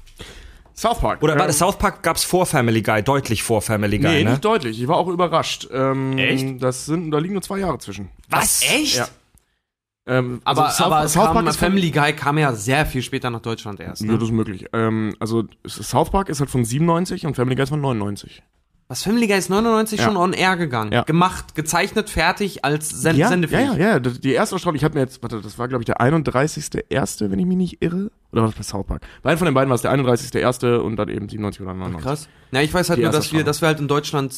South 0.76 1.00
Park. 1.00 1.22
Oder 1.22 1.34
war 1.36 1.42
Ähm, 1.42 1.48
das 1.48 1.58
South 1.60 1.78
Park 1.78 2.02
gab's 2.02 2.24
vor 2.24 2.46
Family 2.46 2.82
Guy, 2.82 3.04
deutlich 3.04 3.44
vor 3.44 3.62
Family 3.62 4.00
Guy, 4.00 4.10
Nee, 4.10 4.24
ne? 4.24 4.30
nicht 4.32 4.46
deutlich. 4.46 4.82
Ich 4.82 4.88
war 4.88 4.98
auch 4.98 5.08
überrascht. 5.10 5.68
Ähm, 5.72 6.18
Echt? 6.18 6.64
Das 6.64 6.86
sind, 6.86 7.12
da 7.12 7.20
liegen 7.20 7.34
nur 7.34 7.42
zwei 7.44 7.60
Jahre 7.60 7.78
zwischen. 7.78 8.10
Was? 8.30 8.62
Echt? 8.64 8.96
Ja. 8.98 9.08
Ähm, 10.08 10.42
aber, 10.44 10.66
also 10.68 10.84
aber 10.86 11.02
South, 11.08 11.12
South 11.12 11.34
kam, 11.34 11.46
Park 11.46 11.56
Family 11.56 11.92
Guy 11.92 12.14
kam 12.14 12.38
ja 12.38 12.54
sehr 12.54 12.86
viel 12.88 13.02
später 13.04 13.30
nach 13.30 13.40
Deutschland 13.42 13.80
erst. 13.80 14.02
Ja, 14.02 14.08
Ne? 14.08 14.14
das 14.18 14.24
ist 14.30 14.32
möglich. 14.34 14.66
Ähm, 14.74 15.16
also 15.20 15.44
South 15.68 16.10
Park 16.10 16.30
ist 16.30 16.40
halt 16.40 16.50
von 16.50 16.66
97 16.66 17.26
und 17.28 17.36
Family 17.36 17.56
Guy 17.56 17.64
ist 17.64 17.70
von 17.70 17.82
99. 17.82 18.42
Was 18.88 19.04
Family 19.04 19.26
Guy 19.28 19.38
ist 19.38 19.50
99 19.50 20.00
Ja. 20.00 20.06
schon 20.08 20.18
on 20.18 20.34
air 20.34 20.58
gegangen. 20.58 20.92
Ja. 20.92 21.04
Gemacht, 21.04 21.56
gezeichnet, 21.56 22.10
fertig 22.10 22.66
als 22.66 22.90
Sen 22.90 23.16
ja, 23.16 23.22
ja, 23.22 23.28
sendefähig. 23.30 23.70
ja, 23.74 23.78
ja. 23.78 24.00
Das- 24.00 24.20
Die 24.20 24.34
erste 24.34 24.56
Ausstrahlung, 24.56 24.76
ich 24.76 24.84
habe 24.84 24.96
mir 24.96 25.02
jetzt, 25.02 25.22
warte, 25.24 25.40
das 25.40 25.58
war 25.58 25.68
glaube 25.70 25.84
ich 25.84 25.86
der 25.86 26.02
31.1., 26.02 27.32
wenn 27.32 27.40
ich 27.40 27.46
mich 27.46 27.56
nicht 27.58 27.82
irre. 27.82 28.12
Oder 28.34 28.42
war 28.42 28.50
das 28.50 28.58
bei 28.58 28.64
South 28.64 28.88
Park? 28.88 29.04
Bei 29.24 29.30
einem 29.30 29.38
von 29.38 29.46
den 29.46 29.54
beiden 29.54 29.70
war 29.70 29.76
es 29.76 29.82
der 29.82 29.92
31.1. 29.92 30.80
und 30.82 30.96
dann 30.98 31.08
eben 31.10 31.30
97 31.30 31.62
oder 31.62 31.74
99. 31.74 32.04
Krass. 32.06 32.28
Ja, 32.52 32.62
ich 32.62 32.74
weiß 32.74 32.90
halt 32.90 33.00
Die 33.00 33.04
nur, 33.04 33.12
dass 33.14 33.32
wir, 33.32 33.44
dass 33.46 33.62
wir 33.62 33.68
halt 33.70 33.80
in 33.80 33.88
Deutschland 33.88 34.34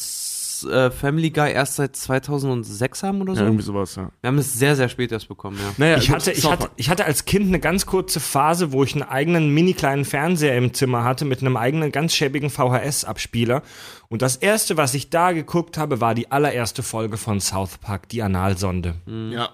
äh, 0.65 0.91
Family 0.91 1.29
Guy 1.29 1.51
erst 1.51 1.75
seit 1.75 1.95
2006 1.95 3.03
haben 3.03 3.21
oder 3.21 3.35
so. 3.35 3.41
Ja, 3.41 3.47
irgendwie 3.47 3.63
sowas, 3.63 3.95
ja. 3.95 4.11
wir 4.21 4.27
haben 4.27 4.37
es 4.37 4.53
sehr, 4.53 4.75
sehr 4.75 4.89
spät 4.89 5.11
erst 5.11 5.27
bekommen, 5.27 5.57
ja. 5.61 5.73
Naja, 5.77 5.97
Ich 5.97 6.09
hatte, 6.09 6.31
ich, 6.31 6.49
hatte, 6.49 6.69
ich 6.75 6.89
hatte 6.89 7.05
als 7.05 7.25
Kind 7.25 7.47
eine 7.47 7.59
ganz 7.59 7.85
kurze 7.85 8.19
Phase, 8.19 8.71
wo 8.71 8.83
ich 8.83 8.93
einen 8.93 9.03
eigenen 9.03 9.49
mini 9.49 9.73
kleinen 9.73 10.05
Fernseher 10.05 10.57
im 10.57 10.73
Zimmer 10.73 11.03
hatte 11.03 11.25
mit 11.25 11.41
einem 11.41 11.57
eigenen 11.57 11.91
ganz 11.91 12.13
schäbigen 12.13 12.49
VHS-Abspieler. 12.49 13.63
Und 14.09 14.21
das 14.21 14.35
erste, 14.35 14.77
was 14.77 14.93
ich 14.93 15.09
da 15.09 15.31
geguckt 15.31 15.77
habe, 15.77 16.01
war 16.01 16.13
die 16.15 16.31
allererste 16.31 16.83
Folge 16.83 17.17
von 17.17 17.39
South 17.39 17.77
Park, 17.79 18.09
die 18.09 18.21
Analsonde. 18.21 18.95
Ja. 19.07 19.49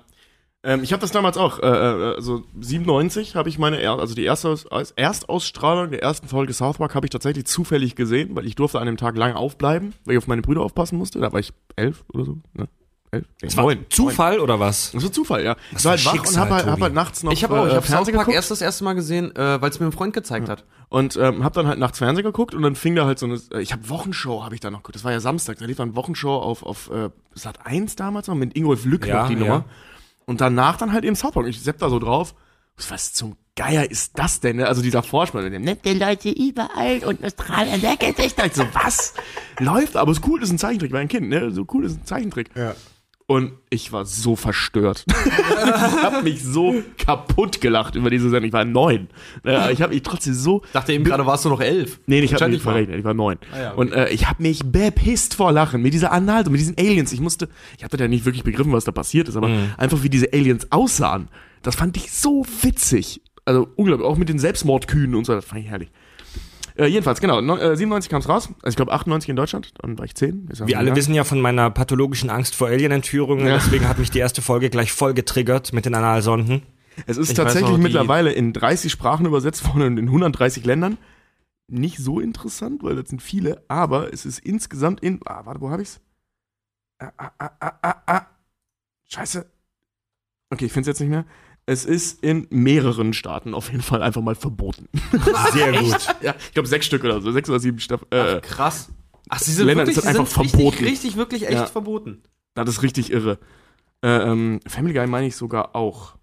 Ähm, 0.62 0.84
ich 0.84 0.92
habe 0.92 1.00
das 1.00 1.12
damals 1.12 1.38
auch, 1.38 1.60
äh, 1.60 1.66
äh, 1.66 2.16
also 2.16 2.44
97 2.60 3.36
habe 3.36 3.48
ich 3.48 3.58
meine, 3.58 3.80
er 3.80 3.98
also 3.98 4.14
die 4.14 4.26
erste 4.26 4.58
Erstausstrahlung 4.98 5.92
der 5.92 6.02
ersten 6.04 6.28
Folge 6.28 6.52
South 6.54 6.78
Park 6.80 6.96
habe 6.96 7.06
ich 7.06 7.12
tatsächlich 7.12 7.46
zufällig 7.46 7.96
gesehen, 7.96 8.36
weil 8.36 8.46
ich 8.46 8.56
durfte 8.56 8.80
an 8.80 8.86
dem 8.86 8.98
Tag 8.98 9.16
lange 9.16 9.38
aufbleiben, 9.38 9.94
weil 10.04 10.16
ich 10.16 10.18
auf 10.18 10.28
meine 10.28 10.42
Brüder 10.42 10.62
aufpassen 10.62 10.98
musste. 10.98 11.20
Da 11.20 11.32
war 11.32 11.40
ich 11.40 11.54
elf 11.78 12.04
oder 12.14 12.26
so, 12.26 12.38
ne? 12.54 12.68
Elf? 13.12 13.26
Das 13.42 13.58
war 13.58 13.74
Zufall 13.90 14.40
oder 14.40 14.60
was? 14.60 14.92
Das 14.92 15.02
war 15.02 15.12
Zufall, 15.12 15.44
ja. 15.44 15.56
Ich 15.76 15.84
war 15.84 15.92
halt 15.92 16.06
wach 16.06 16.12
Schicksal, 16.12 16.34
und 16.34 16.40
habe 16.42 16.56
halt, 16.56 16.66
hab 16.68 16.82
halt 16.82 16.94
nachts 16.94 17.24
noch 17.24 17.32
Ich 17.32 17.44
habe 17.44 17.60
auch, 17.60 17.66
ich 17.66 17.72
äh, 17.72 17.76
habe 17.76 17.86
South 17.86 17.96
Fernsehen 17.96 18.18
geguckt 18.18 18.36
erst 18.36 18.52
das 18.52 18.62
erste 18.62 18.84
Mal 18.84 18.94
gesehen, 18.94 19.36
äh, 19.36 19.62
weil 19.62 19.70
es 19.70 19.80
mir 19.80 19.88
ein 19.88 19.92
Freund 19.92 20.14
gezeigt 20.14 20.50
hat. 20.50 20.66
und 20.90 21.16
ähm, 21.16 21.44
habe 21.44 21.56
dann 21.56 21.68
halt 21.68 21.80
nachts 21.80 21.98
Fernsehen 21.98 22.26
geguckt 22.26 22.54
und 22.54 22.62
dann 22.62 22.76
fing 22.76 22.96
da 22.96 23.06
halt 23.06 23.18
so 23.18 23.26
eine, 23.26 23.40
äh, 23.54 23.62
ich 23.62 23.72
habe 23.72 23.90
Wochenshow 23.90 24.44
habe 24.44 24.54
ich 24.54 24.62
da 24.62 24.70
noch 24.70 24.80
geguckt. 24.80 24.96
Das 24.96 25.04
war 25.06 25.12
ja 25.14 25.22
Samstag, 25.22 25.58
da 25.58 25.66
lief 25.66 25.78
dann 25.78 25.96
Wochenshow 25.96 26.36
auf 26.36 26.64
auf 26.64 26.92
äh, 26.92 27.10
Sat 27.34 27.66
1 27.66 27.96
damals 27.96 28.28
noch 28.28 28.36
mit 28.36 28.56
Ingolf 28.56 28.86
Lück 28.86 29.08
Ja, 29.08 29.22
noch 29.22 29.30
die 29.30 29.36
ja. 29.36 29.40
Nummer. 29.40 29.66
Und 30.30 30.42
danach 30.42 30.78
dann 30.78 30.94
halt 30.94 31.06
eben 31.06 31.16
South 31.16 31.32
Park. 31.32 31.46
Und 31.46 31.50
ich 31.50 31.60
sepp 31.60 31.80
da 31.80 31.90
so 31.90 31.98
drauf. 31.98 32.36
Was 32.88 33.14
zum 33.14 33.36
Geier 33.56 33.90
ist 33.90 34.20
das 34.20 34.40
denn? 34.40 34.58
Ne? 34.58 34.68
Also 34.68 34.84
dieser 34.84 35.02
Vorspann, 35.02 35.44
mit 35.44 35.54
dem 35.54 35.64
nette 35.64 35.92
Leute 35.92 36.30
überall 36.30 37.04
und 37.04 37.26
Australien 37.26 37.82
der 37.82 37.98
Gesichter. 37.98 38.46
Ich 38.46 38.54
so, 38.54 38.64
was? 38.74 39.16
Läuft, 39.58 39.98
aber 39.98 40.12
ist 40.12 40.26
cool, 40.28 40.44
ist 40.44 40.52
ein 40.52 40.60
Zeichentrick, 40.60 40.92
war 40.92 41.00
ein 41.00 41.08
Kind, 41.08 41.30
ne? 41.30 41.50
So 41.50 41.66
cool 41.74 41.84
ist 41.84 41.98
ein 41.98 42.06
Zeichentrick. 42.06 42.52
Ja. 42.56 42.76
Und 43.30 43.52
ich 43.70 43.92
war 43.92 44.06
so 44.06 44.36
verstört. 44.36 45.06
ich 45.08 46.04
habe 46.04 46.24
mich 46.24 46.44
so 46.44 46.74
kaputt 46.98 47.62
gelacht 47.62 47.94
über 47.94 48.10
diese 48.10 48.28
Sendung. 48.32 48.48
Ich 48.48 48.54
war 48.54 48.66
neun. 48.66 49.08
Äh, 49.46 49.72
Ich 49.72 49.84
habe 49.84 49.94
mich 49.94 50.02
trotzdem 50.02 50.34
so 50.34 50.64
Dachte 50.74 50.94
eben 50.94 51.04
gerade, 51.04 51.28
warst 51.28 51.46
du 51.46 51.50
noch 51.50 51.62
elf. 51.62 52.00
Nee, 52.08 52.22
ich 52.22 52.34
habe 52.34 52.50
nicht 52.50 52.64
verrechnet, 52.64 52.98
ich 52.98 53.04
war 53.06 53.14
neun. 53.14 53.38
Ah 53.54 53.60
ja, 53.60 53.72
okay. 53.74 53.80
Und 53.82 53.94
äh, 53.94 54.10
ich 54.10 54.28
habe 54.28 54.42
mich 54.42 54.62
bepisst 54.66 55.36
vor 55.36 55.52
Lachen 55.52 55.84
mit 55.84 55.94
dieser 55.94 56.12
Analdo, 56.12 56.50
mit 56.50 56.60
diesen 56.60 56.76
Aliens. 56.80 57.12
Ich 57.14 57.20
musste, 57.22 57.50
ich 57.78 57.84
hatte 57.84 57.98
ja 57.98 58.08
nicht 58.08 58.26
wirklich 58.26 58.44
begriffen, 58.44 58.72
was 58.74 58.86
da 58.86 58.92
passiert 58.92 59.28
ist, 59.30 59.36
aber 59.36 59.50
Mhm. 59.50 59.74
einfach 59.78 60.02
wie 60.02 60.10
diese 60.10 60.34
Aliens 60.34 60.66
aussahen, 60.72 61.28
das 61.62 61.76
fand 61.76 61.98
ich 61.98 62.12
so 62.12 62.44
witzig. 62.64 63.22
Also 63.46 63.68
unglaublich, 63.76 64.08
auch 64.08 64.18
mit 64.18 64.30
den 64.30 64.40
Selbstmordkühen 64.40 65.14
und 65.14 65.26
so, 65.26 65.34
das 65.36 65.46
fand 65.46 65.62
ich 65.62 65.68
herrlich. 65.70 65.90
Äh, 66.80 66.88
jedenfalls, 66.88 67.20
genau, 67.20 67.42
neun- 67.42 67.60
äh, 67.60 67.76
97 67.76 68.10
kam 68.10 68.22
es 68.22 68.30
raus. 68.30 68.48
Also 68.62 68.70
ich 68.70 68.76
glaube 68.76 68.92
98 68.94 69.30
in 69.30 69.36
Deutschland, 69.36 69.74
dann 69.80 69.98
war 69.98 70.06
ich 70.06 70.16
10. 70.16 70.48
Ist 70.50 70.60
ja 70.60 70.68
Wir 70.68 70.78
alle 70.80 70.96
wissen 70.96 71.14
ja 71.14 71.24
von 71.24 71.42
meiner 71.42 71.70
pathologischen 71.70 72.30
Angst 72.30 72.56
vor 72.56 72.68
Alien-Entführungen, 72.70 73.46
Ja. 73.46 73.56
deswegen 73.56 73.88
hat 73.88 74.00
mich 74.00 74.12
die 74.12 74.20
erste 74.20 74.42
Folge 74.42 74.70
gleich 74.70 74.92
voll 74.92 75.14
getriggert 75.14 75.74
mit 75.74 75.86
den 75.86 75.94
Analsonden. 75.96 76.62
Es 77.06 77.18
ist 77.18 77.30
Ich 77.30 77.36
tatsächlich 77.36 77.72
noch, 77.72 77.78
mittlerweile 77.78 78.32
in 78.32 78.54
30 78.54 78.92
Sprachen 78.92 79.26
übersetzt 79.26 79.66
worden 79.68 79.84
und 79.84 79.98
in 79.98 80.08
130 80.10 80.66
Ländern. 80.66 80.98
Nicht 81.68 81.98
so 81.98 82.20
interessant, 82.20 82.82
weil 82.84 82.96
das 82.96 83.10
sind 83.10 83.22
viele, 83.22 83.64
aber 83.68 84.12
es 84.14 84.26
ist 84.26 84.40
insgesamt 84.40 85.02
in. 85.02 85.20
Ah, 85.26 85.42
warte, 85.46 85.62
wo 85.62 85.70
hab 85.70 85.80
ich's? 85.80 86.00
Ah, 86.98 87.12
ah, 87.18 87.32
ah, 87.40 87.52
ah, 87.60 87.74
ah, 87.84 87.96
ah. 88.08 88.22
Scheiße. 89.08 89.46
Okay, 90.50 90.66
ich 90.66 90.72
find's 90.72 90.88
jetzt 90.88 91.00
nicht 91.00 91.10
mehr. 91.10 91.26
Es 91.70 91.86
ist 91.86 92.24
in 92.24 92.48
mehreren 92.50 93.14
Staaten 93.14 93.54
auf 93.54 93.70
jeden 93.72 93.84
Fall 93.84 94.02
einfach 94.02 94.22
mal 94.24 94.34
verboten. 94.34 94.88
Sehr 95.54 95.72
gut. 95.80 96.16
ja, 96.22 96.34
ich 96.40 96.54
glaube 96.54 96.68
sechs 96.68 96.88
Stück 96.88 97.04
oder 97.04 97.22
so, 97.22 97.32
sechs 97.32 97.48
oder 97.48 97.60
sieben 97.60 97.80
Staff 97.80 98.02
äh, 98.10 98.42
Krass. 98.42 98.90
Ach, 99.30 99.38
sie 99.38 99.52
sind 99.52 99.68
Ländern 99.68 99.86
wirklich, 99.86 100.04
einfach 100.04 100.26
sind 100.26 100.50
verboten. 100.50 100.78
Richtig, 100.84 100.88
richtig, 100.88 101.16
wirklich 101.18 101.44
echt 101.44 101.54
Ja. 101.54 101.66
verboten. 101.68 102.24
Das 102.56 102.68
ist 102.70 102.82
richtig 102.82 103.12
irre. 103.12 103.38
Äh, 104.04 104.08
ähm, 104.10 104.60
Family 104.66 104.96
Guy 104.96 105.06
meine 105.06 105.28
ich 105.28 105.36
sogar 105.36 105.76
auch. 105.76 106.16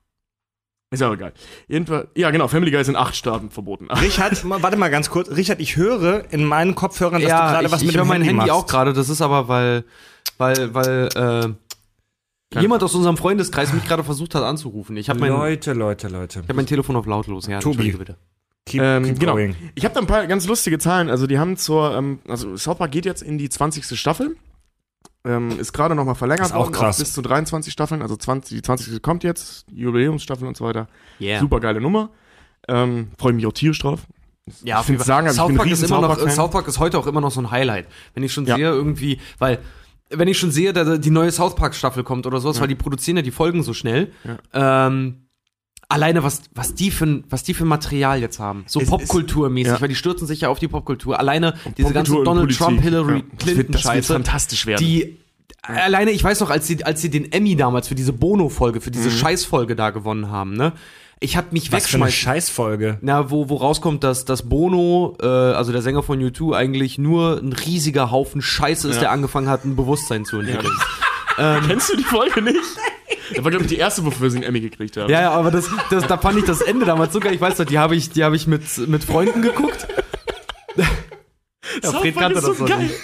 Ist 0.91 1.03
aber 1.03 1.15
egal. 1.15 1.33
Jedenfalls, 1.69 2.09
ja 2.17 2.31
genau, 2.33 2.49
Family 2.49 2.73
Guy 2.73 2.81
ist 2.81 2.89
in 2.89 2.97
acht 2.97 3.15
Staaten 3.15 3.51
verboten. 3.51 3.89
Richard, 3.91 4.43
warte 4.49 4.77
mal 4.77 4.89
ganz 4.91 5.11
kurz. 5.11 5.31
Richard, 5.31 5.61
ich 5.61 5.77
höre 5.77 6.25
in 6.33 6.45
meinen 6.45 6.75
Kopfhörern, 6.75 7.21
dass 7.23 7.23
du 7.23 7.29
ja, 7.29 7.53
gerade 7.53 7.67
ich, 7.67 7.73
was 7.73 7.83
ich 7.83 7.87
mit 7.87 7.97
höre 7.97 8.03
dem 8.05 8.09
mein 8.09 8.23
Handy, 8.23 8.29
Handy 8.41 8.51
machst. 8.51 8.53
auch 8.53 8.67
gerade. 8.67 8.93
Das 8.93 9.09
ist 9.09 9.23
aber, 9.23 9.47
weil, 9.47 9.85
weil, 10.39 10.75
weil, 10.75 11.09
äh, 11.15 11.55
jemand 12.61 12.83
aus 12.83 12.95
unserem 12.95 13.17
Freundeskreis 13.17 13.73
mich 13.73 13.85
gerade 13.85 14.05
versucht 14.05 14.35
hat 14.35 14.43
anzurufen. 14.43 14.97
Ich 14.97 15.09
habe 15.09 15.19
mein, 15.21 15.33
ich 15.33 15.37
Leute, 15.39 15.73
Leute, 15.73 16.09
Leute. 16.09 16.43
hab 16.49 16.55
mein 16.57 16.67
Telefon 16.67 16.97
auf 16.97 17.07
lautlos. 17.07 17.47
Ja, 17.47 17.61
Tobi. 17.61 17.93
bitte. 17.93 18.17
Keep, 18.67 18.83
Ähm, 18.83 19.05
keep 19.05 19.21
genau. 19.21 19.33
going. 19.33 19.55
Ich 19.77 19.85
habe 19.85 19.95
da 19.95 20.01
ein 20.01 20.07
paar 20.09 20.27
ganz 20.27 20.47
lustige 20.47 20.79
Zahlen. 20.79 21.09
Also 21.09 21.27
die 21.27 21.39
haben 21.39 21.57
zur, 21.57 21.95
ähm, 21.97 22.19
also 22.29 22.57
South 22.57 22.79
Park 22.79 22.91
geht 22.91 23.05
jetzt 23.05 23.23
in 23.23 23.39
die 23.39 23.49
20. 23.49 23.97
Staffel. 23.99 24.37
Ähm, 25.25 25.59
ist 25.59 25.73
gerade 25.73 25.95
nochmal 25.95 26.15
verlängert 26.15 26.47
Ist 26.47 26.53
auch 26.53 26.65
worden 26.67 26.73
krass. 26.73 26.99
bis 26.99 27.13
zu 27.13 27.23
23 27.23 27.73
Staffeln. 27.73 28.03
Also 28.03 28.17
20, 28.17 28.57
die 28.59 28.63
20. 28.63 29.03
kommt 29.03 29.25
jetzt, 29.25 29.67
Jubiläumsstaffel 29.73 30.47
und 30.47 30.57
so 30.57 30.65
weiter. 30.65 30.89
Yeah. 31.21 31.41
Super 31.41 31.61
geile 31.61 31.81
Nummer. 31.81 32.11
Ähm, 32.69 33.09
Freue 33.19 33.33
mich 33.33 33.47
auch 33.47 33.53
tierisch 33.53 33.79
drauf. 33.81 34.01
Ja, 34.63 34.81
ich 34.81 34.87
finde 34.87 35.03
sagen, 35.03 35.27
ich 35.27 35.33
South 35.33 35.53
Park 35.57 35.69
ist 35.69 35.83
immer 35.83 36.01
South 36.01 36.23
noch. 36.25 36.31
South 36.31 36.51
Park 36.53 36.69
ist 36.69 36.79
heute 36.79 36.99
auch 36.99 37.07
immer 37.09 37.21
noch 37.21 37.33
so 37.33 37.41
ein 37.41 37.51
Highlight. 37.51 37.87
Wenn 38.15 38.23
ich 38.23 38.33
schon 38.33 38.47
Ja. 38.47 38.55
sehe 38.57 38.67
irgendwie, 38.69 39.19
weil 39.39 39.59
wenn 40.11 40.29
ich 40.29 40.39
schon 40.39 40.51
sehe, 40.51 40.73
dass 40.73 41.01
die 41.01 41.11
neue 41.11 41.33
South 41.33 41.57
Park 41.57 41.75
Staffel 41.75 42.05
kommt 42.05 42.27
oder 42.27 42.41
sowas, 42.41 42.61
weil 42.61 42.69
die 42.69 42.75
produzieren 42.77 43.17
ja 43.17 43.23
die 43.23 43.31
Folgen 43.33 43.63
so 43.63 43.73
schnell. 43.75 44.13
Ähm, 44.53 45.27
alleine 45.89 46.23
was 46.23 46.43
was 46.55 46.75
die 46.75 46.91
für 46.91 47.07
ein- 47.07 47.25
was 47.29 47.43
die 47.45 47.55
für 47.55 47.65
Material 47.65 48.21
jetzt 48.21 48.39
haben, 48.39 48.65
so 48.67 48.81
Popkulturmäßig, 48.81 49.73
ja. 49.75 49.81
weil 49.81 49.89
die 49.89 49.95
stürzen 49.95 50.27
sich 50.27 50.41
ja 50.43 50.49
auf 50.49 50.59
die 50.59 50.69
Popkultur. 50.69 51.19
Alleine 51.19 51.55
diese 51.77 51.93
ganze 51.93 52.13
Popkultur 52.13 52.19
und 52.19 52.25
Donald. 52.27 52.57
Trump, 52.57 52.81
Hillary 52.83 53.17
Ja, 53.19 53.23
das 53.23 53.31
wird- 53.31 53.39
Clinton 53.39 53.73
das 53.73 53.81
Scheiße, 53.83 54.13
fantastisch 54.13 54.67
werden. 54.67 54.85
die 54.85 55.17
alleine 55.63 56.11
ich 56.13 56.23
weiß 56.23 56.41
noch, 56.41 56.51
als 56.51 56.67
sie 56.67 56.85
als 56.85 57.01
sie 57.03 57.11
den 57.11 57.33
Emmy 57.33 57.57
damals 57.57 57.89
für 57.89 57.95
diese 57.97 58.13
Bono 58.13 58.49
Folge, 58.49 58.81
für 58.81 58.91
diese 58.91 59.11
Scheißfolge 59.11 59.75
da 59.77 59.91
gewonnen 59.91 60.31
haben, 60.31 60.55
ne? 60.55 60.73
Ich 61.19 61.37
hab 61.37 61.53
mich 61.53 61.73
Was 61.73 61.87
für 61.87 61.97
eine 61.97 62.11
Scheißfolge. 62.11 62.99
na, 63.01 63.31
wo, 63.31 63.49
wo 63.49 63.57
rauskommt, 63.57 64.05
dass, 64.05 64.27
dass 64.27 64.49
Bono, 64.49 65.17
äh, 65.21 65.27
also 65.27 65.73
der 65.73 65.81
Sänger 65.81 66.03
von 66.03 66.21
U2, 66.21 66.55
eigentlich 66.55 66.99
nur 66.99 67.39
ein 67.43 67.53
riesiger 67.55 68.11
Haufen 68.11 68.43
Scheiße 68.43 68.89
ist, 68.89 68.97
Ja. 68.97 69.01
der 69.03 69.11
angefangen 69.13 69.49
hat, 69.49 69.65
ein 69.65 69.77
Bewusstsein 69.77 70.25
zu 70.27 70.39
entwickeln. 70.41 70.73
Kennst 71.67 71.91
du 71.93 71.97
die 71.97 72.05
Folge 72.05 72.43
nicht? 72.43 72.59
Das 73.35 73.45
war, 73.45 73.51
glaube 73.51 73.65
ich, 73.65 73.71
die 73.71 73.77
erste, 73.77 74.05
wofür 74.05 74.31
sie 74.31 74.37
einen 74.39 74.45
Emmy 74.45 74.61
gekriegt 74.61 74.97
haben. 74.99 75.11
Ja, 75.11 75.21
ja, 75.23 75.31
aber 75.33 75.51
das, 75.51 75.69
das, 75.91 76.07
da 76.07 76.17
fand 76.19 76.39
ich 76.39 76.45
das 76.45 76.61
Ende 76.61 76.85
damals 76.87 77.13
so 77.15 77.21
geil. 77.21 77.35
Ich 77.35 77.41
weiß 77.41 77.59
noch, 77.59 77.67
die 77.67 77.79
habe 77.79 77.97
ich, 77.97 78.11
die 78.11 78.23
habe 78.25 78.37
ich 78.37 78.47
mit, 78.47 78.63
mit 78.89 79.03
Freunden 79.05 79.41
geguckt. 79.43 79.87
ja, 80.77 81.93
Fred 81.93 82.17
kannte 82.17 82.41
das 82.41 82.57
so 82.59 82.65
geil. 82.65 82.79
nicht. 82.85 82.95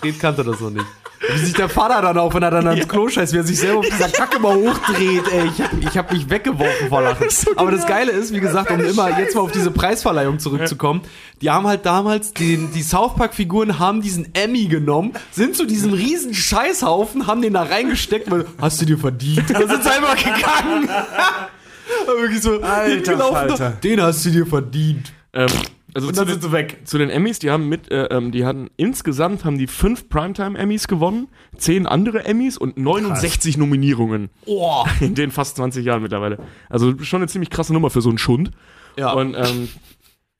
Fred 0.00 0.20
kannte 0.20 0.44
das 0.44 0.58
so 0.58 0.70
nicht. 0.70 0.86
Wie 1.32 1.38
sich 1.38 1.54
der 1.54 1.68
Vater 1.68 2.02
dann 2.02 2.18
auch, 2.18 2.34
wenn 2.34 2.42
er 2.42 2.50
dann 2.50 2.66
ans 2.68 2.86
Klo 2.86 3.08
scheißt, 3.08 3.32
wie 3.32 3.38
er 3.38 3.44
sich 3.44 3.58
selber 3.58 3.80
auf 3.80 3.88
dieser 3.88 4.08
Kacke 4.08 4.38
mal 4.38 4.54
hochdreht, 4.54 5.22
ey. 5.32 5.46
Ich 5.46 5.62
hab, 5.62 5.72
ich 5.72 5.98
hab 5.98 6.12
mich 6.12 6.28
weggeworfen 6.28 6.88
vor 6.88 7.02
Lachen. 7.02 7.26
Aber 7.56 7.70
das 7.70 7.86
Geile 7.86 8.12
ist, 8.12 8.32
wie 8.32 8.40
gesagt, 8.40 8.70
um 8.70 8.80
immer 8.80 9.18
jetzt 9.18 9.34
mal 9.34 9.40
auf 9.40 9.50
diese 9.50 9.70
Preisverleihung 9.70 10.38
zurückzukommen, 10.38 11.00
die 11.40 11.50
haben 11.50 11.66
halt 11.66 11.86
damals, 11.86 12.34
den, 12.34 12.70
die 12.72 12.82
South 12.82 13.14
Park-Figuren 13.16 13.78
haben 13.78 14.02
diesen 14.02 14.34
Emmy 14.34 14.66
genommen, 14.66 15.12
sind 15.32 15.56
zu 15.56 15.64
diesem 15.64 15.94
riesen 15.94 16.34
Scheißhaufen, 16.34 17.26
haben 17.26 17.40
den 17.40 17.54
da 17.54 17.62
reingesteckt, 17.62 18.30
weil, 18.30 18.44
hast 18.60 18.80
du 18.82 18.84
dir 18.84 18.98
verdient. 18.98 19.48
Da 19.48 19.66
sind 19.66 19.82
sie 19.82 19.90
einfach 19.90 20.16
gegangen. 20.16 20.88
Wirklich 22.06 22.42
so, 22.42 22.60
Alter 22.60 23.18
Falter. 23.18 23.70
den 23.82 24.02
hast 24.02 24.24
du 24.26 24.30
dir 24.30 24.46
verdient. 24.46 25.12
Ähm, 25.32 25.48
also 25.96 26.08
Und 26.08 26.14
zu 26.14 26.20
dann 26.20 26.28
den, 26.28 26.40
sind 26.40 26.50
sie 26.50 26.52
weg. 26.52 26.78
zu 26.84 26.98
den 26.98 27.10
Emmys, 27.10 27.38
die 27.40 27.50
haben 27.50 27.68
mit, 27.68 27.90
äh, 27.90 28.04
ähm, 28.06 28.30
die 28.30 28.44
hatten 28.44 28.68
insgesamt 28.76 29.44
haben 29.44 29.58
die 29.58 29.66
fünf 29.66 30.08
Primetime-Emmys 30.08 30.86
gewonnen, 30.88 31.28
zehn 31.56 31.86
andere 31.86 32.24
Emmys 32.24 32.56
und 32.58 32.76
69 32.78 33.56
Nominierungen 33.56 34.30
Oh. 34.46 34.84
in 35.00 35.14
den 35.14 35.30
fast 35.30 35.56
20 35.56 35.84
Jahren 35.84 36.02
mittlerweile. 36.02 36.38
Also 36.68 36.94
schon 37.02 37.22
eine 37.22 37.28
ziemlich 37.28 37.50
krasse 37.50 37.72
Nummer 37.72 37.90
für 37.90 38.00
so 38.02 38.08
einen 38.10 38.18
Schund. 38.18 38.50
Ja. 38.96 39.12
Und 39.12 39.34
ähm, 39.34 39.68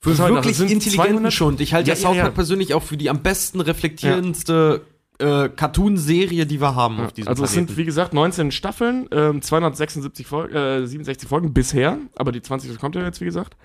Für 0.01 0.11
das? 0.11 0.19
wirklich 0.21 0.57
Das 0.59 0.71
intelligenten 0.71 1.13
200 1.15 1.33
Schund. 1.33 1.61
Ich 1.61 1.75
halte 1.75 1.89
ja, 1.89 1.95
Ja, 1.95 2.01
South 2.01 2.17
ja, 2.17 2.23
Park 2.23 2.33
ja. 2.33 2.37
persönlich 2.37 2.75
auch 2.75 2.83
für 2.83 2.97
die 2.97 3.11
am 3.11 3.23
besten 3.23 3.61
reflektierendste 3.61 4.83
äh, 5.19 5.49
Cartoon-Serie, 5.49 6.45
die 6.47 6.61
wir 6.61 6.75
haben 6.75 7.01
auf 7.01 7.13
diesem 7.13 7.29
also 7.29 7.45
es 7.45 7.53
Planeten. 7.53 7.69
sind, 7.69 7.79
wie 7.79 7.85
gesagt, 7.87 8.13
19 8.13 8.51
Staffeln, 8.51 9.09
ähm, 9.13 9.41
276 9.41 10.27
Folgen, 10.27 10.55
äh, 10.55 10.87
67 10.87 11.27
Folgen 11.29 11.55
bisher, 11.55 11.99
aber 12.17 12.33
die 12.33 12.43
20. 12.43 12.79
kommt 12.79 12.95
ja 12.97 13.03
jetzt, 13.05 13.21
wie 13.23 13.25
gesagt. 13.25 13.57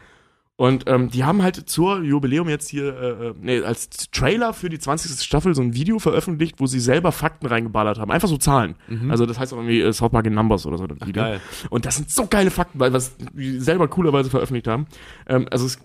Und 0.58 0.84
ähm, 0.88 1.10
die 1.10 1.24
haben 1.24 1.42
halt 1.42 1.56
zur 1.70 2.04
Jubiläum 2.04 2.48
jetzt 2.48 2.70
hier, 2.70 2.96
äh, 2.96 3.28
äh 3.28 3.34
nee, 3.42 3.62
als 3.62 3.90
Trailer 4.12 4.54
für 4.54 4.70
die 4.70 4.78
20. 4.78 5.20
Staffel 5.20 5.56
so 5.56 5.62
ein 5.62 5.74
Video 5.74 5.98
veröffentlicht, 5.98 6.60
wo 6.60 6.68
sie 6.68 6.80
selber 6.80 7.12
Fakten 7.12 7.48
reingeballert 7.48 7.98
haben. 7.98 8.12
Einfach 8.12 8.28
so 8.28 8.38
Zahlen. 8.38 8.76
Mhm. 8.88 9.10
Also 9.10 9.26
das 9.26 9.40
heißt 9.40 9.54
auch 9.54 9.58
irgendwie 9.58 9.82
äh, 9.82 9.92
South 9.92 10.12
Park 10.12 10.28
in 10.28 10.36
Numbers 10.36 10.68
oder 10.68 10.78
so. 10.78 10.86
Das 10.86 11.00
Geil. 11.12 11.42
Und 11.72 11.86
das 11.86 11.96
sind 11.96 12.12
so 12.12 12.28
geile 12.28 12.52
Fakten, 12.52 12.80
weil 12.80 12.94
was 12.94 13.16
die 13.34 13.60
selber 13.60 13.88
coolerweise 13.88 14.30
veröffentlicht 14.30 14.68
haben. 14.68 14.86
Ähm, 15.26 15.48
also 15.50 15.66
es, 15.66 15.80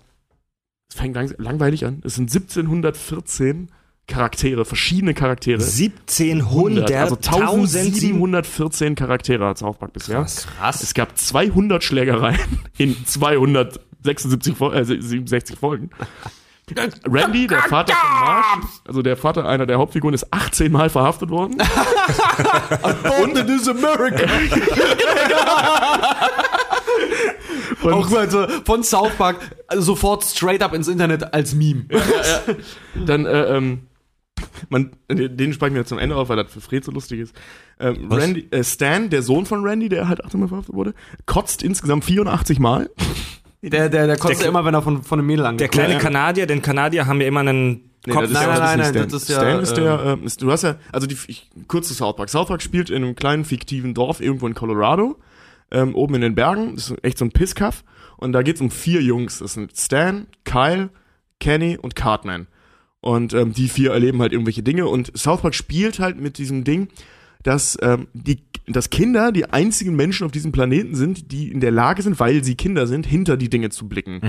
es 0.89 0.95
fängt 0.95 1.15
lang, 1.15 1.33
langweilig 1.39 1.83
an. 1.85 2.01
Es 2.03 2.15
sind 2.15 2.29
1714 2.31 3.69
Charaktere, 4.07 4.63
verschiedene 4.63 5.13
Charaktere. 5.13 5.61
1700, 5.61 6.91
also, 6.91 7.15
also 7.15 7.43
1714 7.43 8.95
Charaktere 8.95 9.45
hat 9.45 9.57
South 9.57 9.77
Park 9.77 9.91
bisher. 9.93 10.19
Krass, 10.19 10.47
krass. 10.47 10.81
Es 10.81 10.93
gab 10.93 11.17
200 11.17 11.83
Schlägereien 11.83 12.39
in 12.77 12.95
200 13.05 13.81
76, 14.07 14.59
äh, 14.61 14.83
67 14.83 15.57
Folgen. 15.57 15.89
Randy, 17.05 17.47
der 17.47 17.59
Vater 17.59 17.93
von 17.93 18.25
Marsh, 18.25 18.81
also 18.85 19.01
der 19.01 19.15
Vater 19.15 19.47
einer 19.47 19.65
der 19.65 19.77
Hauptfiguren, 19.77 20.13
ist 20.13 20.33
18 20.33 20.69
Mal 20.69 20.89
verhaftet 20.89 21.29
worden. 21.29 21.55
Und 23.23 23.37
in 23.37 23.47
America. 23.69 24.29
Und 27.83 27.93
auch 27.93 28.11
also 28.11 28.47
von 28.65 28.83
South 28.83 29.13
Park 29.17 29.37
also 29.67 29.83
sofort 29.83 30.25
straight 30.25 30.61
up 30.61 30.73
ins 30.73 30.89
Internet 30.89 31.33
als 31.33 31.53
Meme. 31.53 31.85
Ja, 31.89 31.97
ja, 31.99 32.03
ja. 32.47 32.55
Dann, 33.05 33.25
äh, 33.25 33.57
ähm, 33.57 33.87
man, 34.69 34.91
den 35.09 35.53
sprechen 35.53 35.75
wir 35.75 35.85
zum 35.85 35.99
Ende 35.99 36.15
auf, 36.15 36.29
weil 36.29 36.37
das 36.37 36.51
für 36.51 36.61
Fred 36.61 36.83
so 36.83 36.91
lustig 36.91 37.19
ist. 37.21 37.35
Ähm, 37.79 38.11
Randy, 38.11 38.47
äh, 38.51 38.63
Stan, 38.63 39.09
der 39.09 39.21
Sohn 39.21 39.45
von 39.45 39.63
Randy, 39.63 39.89
der 39.89 40.09
halt 40.09 40.23
18 40.23 40.39
Mal 40.39 40.47
verhaftet 40.49 40.75
wurde, 40.75 40.93
kotzt 41.25 41.63
insgesamt 41.63 42.03
84 42.03 42.59
Mal. 42.59 42.89
Der, 43.69 43.89
der, 43.89 44.07
der 44.07 44.17
kotzt 44.17 44.35
Der- 44.39 44.45
ja 44.45 44.49
immer, 44.49 44.63
wenn 44.65 44.73
er 44.73 44.81
von, 44.81 45.03
von 45.03 45.19
einem 45.19 45.27
Mädel 45.27 45.43
Der 45.43 45.49
angekommen 45.49 45.71
kleine 45.71 45.93
Ja. 45.93 45.99
Kanadier, 45.99 46.45
denn 46.47 46.61
Kanadier 46.61 47.05
haben 47.07 47.21
ja 47.21 47.27
immer 47.27 47.41
einen 47.41 47.91
Kopf. 48.09 48.21
das 48.21 48.29
ist 48.31 48.33
Nein, 48.33 48.47
nein, 48.47 48.49
das 48.49 48.59
ist 48.59 48.59
nein, 48.59 48.77
nein, 48.79 48.89
Stan. 48.93 49.09
das 49.09 49.21
ist 49.23 49.29
ja, 49.29 49.35
Stan 49.39 49.59
ist 49.61 49.73
der, 49.77 49.99
ähm, 50.05 50.19
ähm, 50.19 50.25
ist, 50.25 50.41
du 50.41 50.51
hast 50.51 50.63
ja, 50.63 50.75
also 50.91 51.07
die, 51.07 51.17
ich, 51.27 51.49
kurz 51.67 51.87
zu 51.89 51.93
South 51.93 52.15
Park. 52.15 52.29
South 52.29 52.47
Park 52.47 52.61
spielt 52.61 52.89
in 52.89 53.03
einem 53.03 53.15
kleinen 53.15 53.43
fiktiven 53.45 53.93
Dorf 53.93 54.21
irgendwo 54.21 54.47
in 54.47 54.53
Colorado, 54.53 55.17
ähm, 55.71 55.93
oben 55.95 56.15
in 56.15 56.21
den 56.21 56.35
Bergen. 56.35 56.75
Das 56.75 56.91
ist 56.91 57.03
echt 57.03 57.17
so 57.17 57.25
ein 57.25 57.31
Pisskaff. 57.31 57.83
Und 58.17 58.31
da 58.33 58.41
geht's 58.41 58.61
um 58.61 58.71
vier 58.71 59.01
Jungs. 59.01 59.39
Das 59.39 59.53
sind 59.53 59.75
Stan, 59.77 60.25
Kyle, 60.45 60.89
Kenny 61.39 61.77
und 61.77 61.95
Cartman. 61.95 62.47
Und 63.01 63.33
ähm, 63.33 63.53
die 63.53 63.67
vier 63.67 63.91
erleben 63.91 64.21
halt 64.21 64.31
irgendwelche 64.31 64.63
Dinge. 64.63 64.87
Und 64.87 65.15
South 65.17 65.41
Park 65.41 65.53
spielt 65.53 65.99
halt 65.99 66.19
mit 66.19 66.37
diesem 66.37 66.63
Ding, 66.63 66.87
dass, 67.43 67.77
ähm, 67.81 68.07
die, 68.13 68.46
dass 68.67 68.89
Kinder 68.89 69.31
die 69.31 69.49
einzigen 69.49 69.95
Menschen 69.95 70.25
auf 70.25 70.31
diesem 70.31 70.51
Planeten 70.51 70.93
sind, 70.95 71.31
die 71.31 71.49
in 71.51 71.59
der 71.61 71.71
Lage 71.71 72.01
sind, 72.01 72.19
weil 72.19 72.43
sie 72.43 72.55
Kinder 72.55 72.85
sind, 72.85 73.05
hinter 73.05 73.37
die 73.37 73.49
Dinge 73.49 73.69
zu 73.69 73.87
blicken 73.87 74.19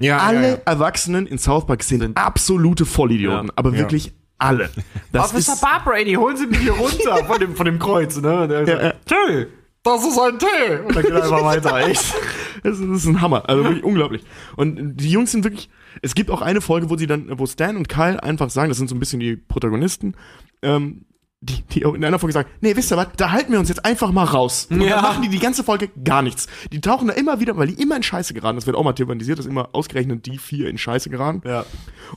Ja, 0.00 0.18
alle 0.18 0.42
ja, 0.42 0.48
ja. 0.54 0.58
Erwachsenen 0.64 1.26
in 1.26 1.38
South 1.38 1.66
Park 1.66 1.82
sind, 1.84 2.16
absolute 2.16 2.84
Vollidioten, 2.84 3.46
Ja. 3.48 3.52
aber 3.56 3.70
Ja. 3.72 3.78
wirklich 3.78 4.12
alle. 4.38 4.70
Das 5.12 5.32
Officer 5.32 5.52
ist, 5.54 5.60
Barbrady, 5.62 6.14
holen 6.14 6.36
Sie 6.36 6.46
mich 6.46 6.58
hier 6.58 6.72
runter 6.72 7.24
von 7.26 7.38
dem, 7.40 7.54
von 7.56 7.64
dem 7.64 7.78
Kreuz, 7.78 8.20
ne? 8.20 8.42
Und 8.42 8.50
er 8.50 8.66
sagt, 8.66 9.06
Tee, 9.06 9.46
das 9.82 10.04
ist 10.04 10.18
ein 10.18 10.38
Tee. 10.38 10.76
Und 10.86 10.94
dann 10.96 11.02
geht 11.04 11.12
er 11.12 11.22
einfach 11.22 11.42
weiter, 11.44 11.76
echt. 11.88 12.14
das 12.64 12.78
ist, 12.78 12.88
das 12.88 12.96
ist 12.98 13.06
ein 13.06 13.20
Hammer. 13.20 13.48
Also 13.48 13.62
wirklich 13.64 13.84
unglaublich. 13.84 14.24
Und 14.56 14.96
die 14.96 15.10
Jungs 15.10 15.30
sind 15.32 15.44
wirklich. 15.44 15.70
Es 16.02 16.14
gibt 16.14 16.30
auch 16.30 16.42
eine 16.42 16.60
Folge, 16.60 16.90
wo 16.90 16.96
sie 16.98 17.06
dann, 17.06 17.38
wo 17.38 17.46
Stan 17.46 17.76
und 17.76 17.88
Kyle 17.88 18.22
einfach 18.22 18.50
sagen, 18.50 18.68
das 18.68 18.76
sind 18.78 18.88
so 18.88 18.94
ein 18.96 18.98
bisschen 18.98 19.20
die 19.20 19.36
Protagonisten, 19.36 20.14
ähm, 20.60 21.06
die, 21.48 21.62
die 21.62 21.80
in 21.82 22.04
einer 22.04 22.18
Folge 22.18 22.32
sagen, 22.32 22.48
nee, 22.60 22.74
wisst 22.76 22.92
ihr 22.92 22.96
was, 22.96 23.08
da 23.16 23.30
halten 23.30 23.52
wir 23.52 23.58
uns 23.58 23.68
jetzt 23.68 23.84
einfach 23.84 24.10
mal 24.12 24.24
raus. 24.24 24.66
Und 24.70 24.80
Ja. 24.80 24.96
dann 24.96 25.02
machen 25.02 25.22
die 25.22 25.28
die 25.28 25.38
ganze 25.38 25.62
Folge 25.64 25.88
gar 26.04 26.22
nichts. 26.22 26.46
Die 26.72 26.80
tauchen 26.80 27.08
da 27.08 27.14
immer 27.14 27.40
wieder, 27.40 27.56
weil 27.56 27.68
die 27.68 27.80
immer 27.80 27.96
in 27.96 28.02
Scheiße 28.02 28.34
geraten. 28.34 28.56
Das 28.56 28.66
wird 28.66 28.76
auch 28.76 28.84
mal 28.84 28.92
thematisiert, 28.92 29.38
dass 29.38 29.46
immer 29.46 29.68
ausgerechnet 29.72 30.26
die 30.26 30.38
vier 30.38 30.68
in 30.68 30.78
Scheiße 30.78 31.08
geraten. 31.10 31.42
Ja. 31.48 31.64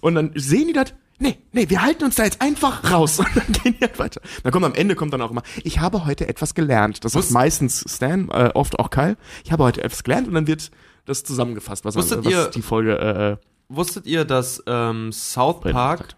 Und 0.02 0.16
dann 0.16 0.32
sehen 0.36 0.68
die 0.68 0.74
das, 0.74 0.94
nee, 1.20 1.38
nee, 1.52 1.70
wir 1.70 1.82
halten 1.82 2.04
uns 2.06 2.16
da 2.16 2.24
jetzt 2.24 2.42
einfach 2.42 2.92
raus. 2.92 3.20
Und 3.20 3.28
dann 3.36 3.52
gehen 3.52 3.76
die 3.80 3.86
halt 3.86 4.00
weiter. 4.00 4.22
Dann 4.44 4.52
kommt 4.52 4.66
am 4.66 4.74
Ende 4.74 4.96
kommt 4.96 5.14
dann 5.14 5.22
auch 5.22 5.32
immer, 5.32 5.44
ich 5.64 5.80
habe 5.80 6.06
heute 6.06 6.28
etwas 6.28 6.56
gelernt. 6.56 7.06
Das 7.06 7.14
ist 7.16 7.32
meistens 7.32 7.86
Stan, 7.88 8.30
äh, 8.30 8.52
oft 8.56 8.80
auch 8.80 8.90
Kyle. 8.90 9.16
Ich 9.44 9.52
habe 9.52 9.64
heute 9.64 9.84
etwas 9.84 10.04
gelernt 10.04 10.28
und 10.28 10.34
dann 10.34 10.48
wird 10.48 10.72
das 11.06 11.24
zusammengefasst, 11.24 11.86
was, 11.86 11.96
Wusstet 11.96 12.26
was 12.26 12.32
ihr- 12.32 12.48
die 12.50 12.62
Folge 12.62 12.98
äh, 13.00 13.32
äh, 13.34 13.38
Wusstet 13.72 14.06
ihr, 14.08 14.26
dass 14.26 14.64
ähm, 14.66 15.12
South 15.12 15.60
Park 15.62 16.16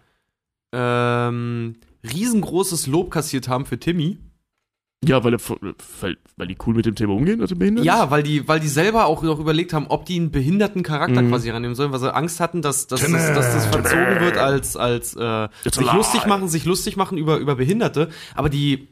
ähm, 0.72 1.76
riesengroßes 2.04 2.86
Lob 2.86 3.10
kassiert 3.10 3.48
haben 3.48 3.66
für 3.66 3.78
Timmy? 3.78 4.18
Ja, 5.04 5.24
weil, 5.24 5.34
er, 5.34 5.40
weil, 6.00 6.16
weil 6.36 6.46
die 6.46 6.56
cool 6.64 6.74
mit 6.76 6.86
dem 6.86 6.94
Thema 6.94 7.14
umgehen, 7.14 7.40
er 7.40 7.48
behindert 7.56 7.84
Ja, 7.84 8.12
weil 8.12 8.22
die, 8.22 8.46
weil 8.46 8.60
die 8.60 8.68
selber 8.68 9.06
auch 9.06 9.22
noch 9.24 9.40
überlegt 9.40 9.72
haben, 9.72 9.86
ob 9.88 10.06
die 10.06 10.14
einen 10.14 10.30
behinderten 10.30 10.84
Charakter 10.84 11.22
Mhm. 11.22 11.28
quasi 11.30 11.50
rannehmen 11.50 11.74
sollen, 11.74 11.90
weil 11.90 11.98
sie 11.98 12.14
Angst 12.14 12.38
hatten, 12.38 12.62
dass, 12.62 12.86
dass, 12.86 13.00
Timmy, 13.00 13.18
dass, 13.18 13.34
dass 13.34 13.52
das 13.52 13.66
verzogen 13.66 14.04
Timmy. 14.14 14.20
wird 14.20 14.36
als, 14.36 14.76
als 14.76 15.16
äh, 15.16 15.48
It's 15.64 15.76
sich 15.76 15.78
alive. 15.78 15.96
lustig 15.96 16.26
machen, 16.26 16.46
sich 16.46 16.64
lustig 16.66 16.96
machen 16.96 17.18
über, 17.18 17.38
über 17.38 17.56
Behinderte. 17.56 18.10
Aber 18.36 18.48
die, 18.48 18.91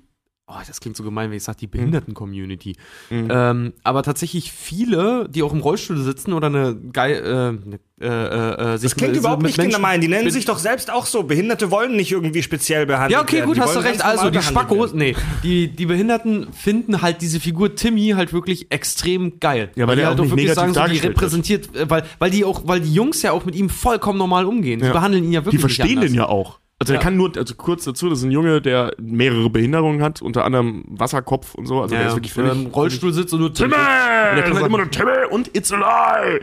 oh, 0.51 0.61
das 0.67 0.81
klingt 0.81 0.97
so 0.97 1.05
gemein, 1.05 1.31
wenn 1.31 1.37
ich 1.37 1.45
sage, 1.45 1.59
die 1.61 1.67
Behinderten-Community. 1.69 2.77
Mhm. 3.11 3.29
Ähm, 3.31 3.73
aber 3.85 4.03
tatsächlich 4.03 4.51
viele, 4.53 5.29
die 5.29 5.43
auch 5.43 5.53
im 5.53 5.61
Rollstuhl 5.61 5.99
sitzen 6.03 6.33
oder 6.33 6.49
eine 6.49 6.77
geil, 6.93 7.61
äh, 8.01 8.05
äh, 8.05 8.07
äh, 8.07 8.75
äh, 8.75 8.79
sich 8.79 8.91
Das 8.91 8.97
klingt 8.97 9.13
mit- 9.13 9.21
überhaupt 9.21 9.43
mit 9.43 9.51
nicht 9.51 9.59
Menschen- 9.59 9.77
gemein. 9.77 10.01
Die 10.01 10.09
nennen 10.09 10.31
sich 10.31 10.45
doch 10.47 10.59
selbst 10.59 10.91
auch 10.93 11.07
so. 11.07 11.23
Behinderte 11.23 11.71
wollen 11.71 11.97
nicht 11.97 12.11
irgendwie 12.13 12.43
speziell 12.43 12.87
behandelt 12.87 13.13
Ja, 13.13 13.21
okay, 13.23 13.37
werden. 13.37 13.47
gut, 13.49 13.57
Die 13.59 13.61
hast 13.61 13.77
du 13.77 13.81
recht. 13.81 14.05
Also, 14.05 14.31
die 14.31 14.41
Spackos, 14.43 14.91
werden. 14.95 14.99
nee, 14.99 15.17
die, 15.43 15.69
die 15.69 15.87
Behinderten 15.87 16.53
finden 16.53 17.03
halt 17.03 17.21
diese 17.21 17.41
Figur 17.41 17.75
Timmy 17.75 18.11
halt 18.17 18.33
wirklich 18.33 18.73
extrem 18.73 19.39
geil. 19.39 19.71
Ja, 19.77 19.87
weil 19.87 19.97
die 19.97 20.01
der 20.01 20.09
halt 20.09 20.21
auch 20.21 20.25
negativ 20.25 20.55
sagen, 20.55 20.75
so, 20.75 20.85
die 20.87 20.99
repräsentiert, 20.99 21.77
äh, 21.77 21.89
weil, 21.91 22.05
weil 22.19 22.31
die 22.31 22.45
auch, 22.45 22.63
weil 22.67 22.81
die 22.81 22.93
Jungs 22.95 23.23
ja 23.23 23.33
auch 23.33 23.45
mit 23.45 23.55
ihm 23.55 23.69
vollkommen 23.69 24.19
normal 24.19 24.47
umgehen. 24.47 24.81
Sie 24.81 24.87
Ja. 24.87 24.93
behandeln 24.93 25.25
ihn 25.25 25.33
ja 25.33 25.41
Die 25.41 25.47
wirklich 25.47 25.61
verstehen 25.61 26.01
nicht 26.01 26.09
den 26.13 26.15
ja 26.15 26.27
auch. 26.29 26.59
Also 26.83 26.95
der 26.95 27.01
Ja. 27.01 27.05
kann 27.05 27.17
nur, 27.19 27.37
also 27.37 27.55
kurz 27.57 27.85
dazu, 27.85 28.09
das 28.09 28.21
ist 28.21 28.25
ein 28.25 28.31
Junge, 28.31 28.63
der 28.63 28.93
mehrere 28.99 29.51
Behinderungen 29.51 30.03
hat, 30.03 30.23
unter 30.23 30.47
anderem 30.47 30.83
Wasserkopf 30.89 31.55
und 31.55 31.67
so. 31.67 31.83
Also 31.83 31.95
der 31.95 32.09
ist 32.09 32.17
wirklich 32.17 32.33
völlig, 32.33 32.75
Rollstuhl 32.75 33.13
sitzt 33.13 33.35
und 33.35 33.41
nur 33.41 33.53
Timmy! 33.53 33.75
Und 33.75 34.37
der 34.37 34.43
kann 34.45 34.55
halt 34.55 34.67
immer 34.67 34.79
nur 34.79 34.91
Timmy 34.91 35.27
und 35.31 35.55
It's 35.55 35.71
a 35.73 35.77
lie! 35.77 36.41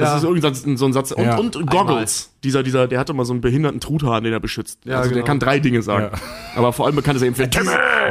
Das 0.00 0.16
ist 0.18 0.24
irgendein 0.24 0.76
so 0.76 0.86
ein 0.86 0.92
Satz. 0.92 1.12
Und, 1.12 1.24
Ja. 1.24 1.36
und 1.38 1.66
Goggles. 1.70 2.30
Dieser, 2.42 2.62
dieser, 2.62 2.88
der 2.88 2.98
hatte 2.98 3.12
mal 3.12 3.26
so 3.26 3.34
einen 3.34 3.42
behinderten 3.42 3.80
Truthahn, 3.80 4.24
den 4.24 4.32
er 4.32 4.40
beschützt. 4.40 4.78
Ja, 4.84 4.96
also 4.96 5.10
der 5.10 5.16
genau. 5.16 5.26
kann 5.26 5.40
drei 5.40 5.58
Dinge 5.58 5.82
sagen. 5.82 6.10
Aber 6.56 6.72
vor 6.72 6.86
allem 6.86 6.96
bekannt 6.96 7.16
ist 7.16 7.22
er 7.22 7.26
eben 7.26 7.36
für 7.36 7.50
Timmy! 7.50 7.68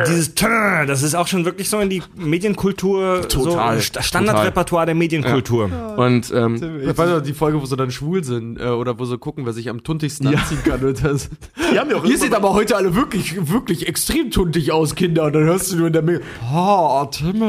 Dieses 0.07 0.35
Tö, 0.35 0.45
das 0.85 1.01
ist 1.01 1.15
auch 1.15 1.25
schon 1.27 1.45
wirklich 1.45 1.67
so 1.67 1.79
in 1.79 1.89
die 1.89 2.03
Medienkultur, 2.15 3.27
Total, 3.27 3.77
so 3.77 3.81
Sta- 3.81 4.03
Standardrepertoire 4.03 4.85
der 4.85 4.93
Medienkultur. 4.95 5.69
Und 5.97 6.31
ähm, 6.31 6.55
Ich 6.87 6.95
weiß 6.97 7.09
noch, 7.09 7.21
die 7.21 7.33
Folge, 7.33 7.59
wo 7.59 7.65
sie 7.65 7.75
dann 7.75 7.89
schwul 7.89 8.23
sind, 8.23 8.59
äh, 8.59 8.65
oder 8.67 8.99
wo 8.99 9.05
sie 9.05 9.17
gucken, 9.17 9.45
wer 9.47 9.53
sich 9.53 9.67
am 9.67 9.83
tuntigsten 9.83 10.27
anziehen 10.27 10.59
kann. 10.63 10.83
Und 10.85 11.03
das, 11.03 11.29
die 11.73 11.79
haben 11.79 11.89
ja 11.89 11.97
auch 11.97 12.05
Ihr 12.05 12.17
seht 12.17 12.35
aber 12.35 12.53
heute 12.53 12.75
alle 12.77 12.93
wirklich, 12.95 13.49
wirklich 13.49 13.87
extrem 13.87 14.29
tuntig 14.29 14.71
aus, 14.71 14.93
Kinder. 14.93 15.23
Und 15.25 15.33
dann 15.33 15.43
hörst 15.45 15.71
du 15.71 15.77
nur 15.77 15.87
in 15.87 15.93
der 15.93 16.03
Mail, 16.03 16.21
oh, 16.53 17.03
Timmy. 17.11 17.45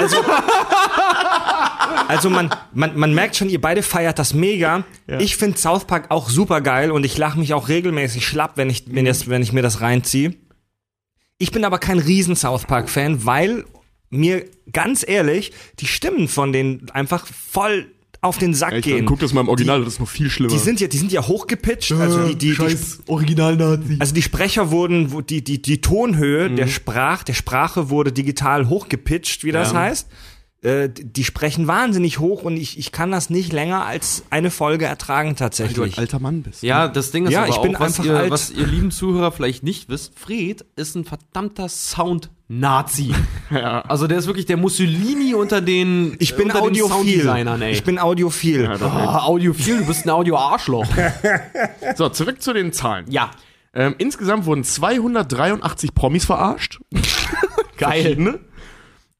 Also 0.00 0.16
man, 2.30 2.50
man, 2.72 2.96
man 2.98 3.14
merkt 3.14 3.36
schon, 3.36 3.48
ihr 3.48 3.60
beide 3.60 3.82
feiert 3.82 4.18
das 4.18 4.34
mega. 4.34 4.84
Ich 5.18 5.36
finde 5.36 5.58
South 5.58 5.84
Park 5.86 6.06
auch 6.10 6.28
super 6.30 6.60
geil 6.60 6.90
und 6.90 7.04
ich 7.04 7.16
lache 7.18 7.38
mich 7.38 7.54
auch 7.54 7.68
regelmäßig 7.68 8.26
schlapp, 8.26 8.52
wenn 8.56 8.70
ich, 8.70 8.84
wenn, 8.88 9.04
das, 9.04 9.28
wenn 9.28 9.42
ich 9.42 9.52
mir 9.52 9.62
das 9.62 9.80
reinziehe. 9.80 10.34
Ich 11.38 11.50
bin 11.52 11.64
aber 11.64 11.78
kein 11.78 11.98
riesen 11.98 12.34
South 12.36 12.64
Park 12.64 12.88
Fan, 12.88 13.24
weil 13.26 13.64
mir 14.08 14.44
ganz 14.72 15.04
ehrlich 15.06 15.52
die 15.80 15.86
Stimmen 15.86 16.28
von 16.28 16.52
denen 16.52 16.88
einfach 16.90 17.26
voll 17.26 17.88
auf 18.22 18.38
den 18.38 18.54
Sack 18.54 18.72
ich 18.72 18.84
gehen. 18.84 19.04
guck 19.04 19.20
das 19.20 19.32
mal 19.34 19.42
im 19.42 19.48
Original, 19.48 19.84
das 19.84 19.94
ist 19.94 20.00
noch 20.00 20.08
viel 20.08 20.30
schlimmer. 20.30 20.52
Die 20.52 20.58
sind 20.58 20.80
ja, 20.80 20.88
die 20.88 20.96
sind 20.96 21.12
ja 21.12 21.26
hochgepitcht, 21.26 21.92
also 21.92 22.26
die, 22.26 22.34
die, 22.36 22.56
die, 22.56 22.76
Original-Nazi. 23.06 23.96
also 24.00 24.14
die 24.14 24.22
Sprecher 24.22 24.70
wurden, 24.70 25.26
die, 25.26 25.44
die, 25.44 25.60
die 25.60 25.80
Tonhöhe 25.80 26.48
Mhm. 26.48 26.56
der 26.56 26.66
Sprach, 26.68 27.22
der 27.22 27.34
Sprache 27.34 27.90
wurde 27.90 28.12
digital 28.12 28.68
hochgepitcht, 28.68 29.44
wie 29.44 29.52
das 29.52 29.72
Ja. 29.72 29.80
heißt. 29.80 30.08
Äh, 30.62 30.88
die 30.90 31.22
sprechen 31.22 31.66
wahnsinnig 31.66 32.18
hoch 32.18 32.42
und 32.42 32.56
ich, 32.56 32.78
ich 32.78 32.90
kann 32.90 33.12
das 33.12 33.28
nicht 33.28 33.52
länger 33.52 33.84
als 33.84 34.24
eine 34.30 34.50
Folge 34.50 34.86
ertragen 34.86 35.28
weil 35.28 35.34
du 35.34 35.44
ein 35.44 35.50
tatsächlich. 35.50 35.98
alter 35.98 36.18
Mann 36.18 36.42
bist. 36.42 36.62
Ja, 36.62 36.88
das 36.88 37.10
Ding 37.10 37.26
ist 37.26 37.32
Ja, 37.32 37.40
aber 37.40 37.50
ich 37.50 37.58
bin 37.58 37.76
auch, 37.76 37.80
was 37.80 38.00
einfach 38.00 38.04
ihr, 38.06 38.16
alt. 38.16 38.30
was 38.30 38.50
ihr 38.50 38.66
lieben 38.66 38.90
Zuhörer 38.90 39.32
vielleicht 39.32 39.62
nicht 39.62 39.90
wisst, 39.90 40.18
Fred 40.18 40.64
ist 40.74 40.94
ein 40.96 41.04
verdammter 41.04 41.68
Sound-Nazi. 41.68 43.14
Ja. 43.48 43.82
Also 43.82 44.08
der 44.08 44.18
ist 44.18 44.26
wirklich 44.26 44.46
der 44.46 44.56
Mussolini 44.56 45.32
unter 45.34 45.60
den 45.60 46.16
Ich 46.18 46.34
bin 46.36 46.50
audiophil. 46.50 47.30
Ich 47.70 47.84
bin 47.84 47.98
audiophil. 48.00 48.64
Ja. 48.64 48.74
Ah, 48.80 49.24
Audiophil, 49.26 49.78
du 49.78 49.86
bist 49.86 50.04
ein 50.04 50.10
Audio-Arschloch. 50.10 50.86
So, 51.96 52.08
zurück 52.08 52.42
zu 52.42 52.52
den 52.52 52.72
Zahlen. 52.72 53.04
ja, 53.08 53.30
Ähm, 53.72 53.94
insgesamt 53.98 54.46
wurden 54.46 54.64
283 54.64 55.94
Promis 55.94 56.24
verarscht. 56.24 56.80
geil. 57.78 58.40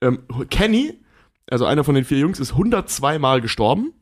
Ähm, 0.00 0.18
Kenny, 0.50 0.94
also 1.50 1.64
einer 1.64 1.84
von 1.84 1.94
den 1.94 2.04
vier 2.04 2.18
Jungs, 2.18 2.40
ist 2.40 2.52
102 2.52 3.18
Mal 3.18 3.40
gestorben. 3.40 3.92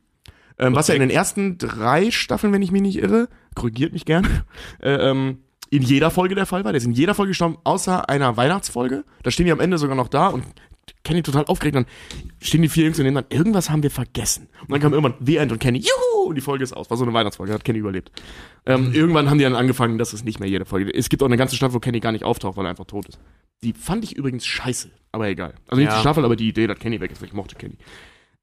Ähm, 0.58 0.74
was 0.74 0.88
ja 0.88 0.94
in 0.94 1.00
den 1.00 1.10
ersten 1.10 1.58
drei 1.58 2.10
Staffeln, 2.10 2.52
wenn 2.52 2.62
ich 2.62 2.70
mich 2.70 2.82
nicht 2.82 2.98
irre, 2.98 3.28
korrigiert 3.54 3.92
mich 3.92 4.04
gern, 4.04 4.26
äh, 4.82 5.10
ähm, 5.10 5.38
in 5.70 5.82
jeder 5.82 6.10
Folge 6.10 6.34
der 6.36 6.46
Fall 6.46 6.64
war. 6.64 6.72
Der 6.72 6.76
ist 6.76 6.84
in 6.84 6.92
jeder 6.92 7.14
Folge 7.14 7.30
gestorben, 7.30 7.58
außer 7.64 8.08
einer 8.08 8.36
Weihnachtsfolge. 8.36 9.04
Da 9.22 9.30
stehen 9.30 9.46
die 9.46 9.52
am 9.52 9.60
Ende 9.60 9.78
sogar 9.78 9.96
noch 9.96 10.08
da 10.08 10.28
und 10.28 10.44
Kenny 11.02 11.22
total 11.22 11.44
aufgeregt. 11.46 11.76
Dann 11.76 11.86
stehen 12.40 12.62
die 12.62 12.68
vier 12.68 12.84
Jungs 12.84 12.98
und 12.98 13.04
nehmen 13.04 13.16
dann, 13.16 13.26
irgendwas 13.28 13.70
haben 13.70 13.82
wir 13.82 13.90
vergessen. 13.90 14.48
Und 14.62 14.70
dann 14.70 14.80
kam 14.80 14.92
irgendwann 14.92 15.14
The 15.24 15.36
End 15.36 15.52
und 15.52 15.58
Kenny, 15.58 15.78
juhu, 15.78 16.28
und 16.28 16.36
die 16.36 16.40
Folge 16.40 16.62
ist 16.62 16.72
aus. 16.72 16.90
War 16.90 16.96
so 16.96 17.04
eine 17.04 17.12
Weihnachtsfolge, 17.12 17.52
hat 17.52 17.64
Kenny 17.64 17.78
überlebt. 17.78 18.12
Ähm, 18.66 18.92
Irgendwann 18.92 19.28
haben 19.28 19.38
die 19.38 19.44
dann 19.44 19.56
angefangen, 19.56 19.98
das 19.98 20.14
ist 20.14 20.24
nicht 20.24 20.40
mehr 20.40 20.48
jede 20.48 20.64
Folge. 20.64 20.94
Es 20.94 21.08
gibt 21.08 21.22
auch 21.22 21.26
eine 21.26 21.36
ganze 21.36 21.56
Staffel, 21.56 21.74
wo 21.74 21.80
Kenny 21.80 22.00
gar 22.00 22.12
nicht 22.12 22.24
auftaucht, 22.24 22.56
weil 22.56 22.66
er 22.66 22.70
einfach 22.70 22.86
tot 22.86 23.08
ist. 23.08 23.18
Die 23.62 23.72
fand 23.72 24.04
ich 24.04 24.16
übrigens 24.16 24.44
scheiße, 24.46 24.90
aber 25.12 25.28
egal. 25.28 25.54
Also 25.68 25.80
nicht 25.80 25.88
Ja. 25.90 25.94
die 25.96 26.00
Staffel, 26.00 26.24
aber 26.24 26.36
die 26.36 26.48
Idee, 26.48 26.66
dass 26.66 26.78
Kenny 26.78 27.00
weg 27.00 27.10
ist, 27.12 27.20
weil 27.20 27.28
ich 27.28 27.34
mochte 27.34 27.54
Kenny. 27.56 27.76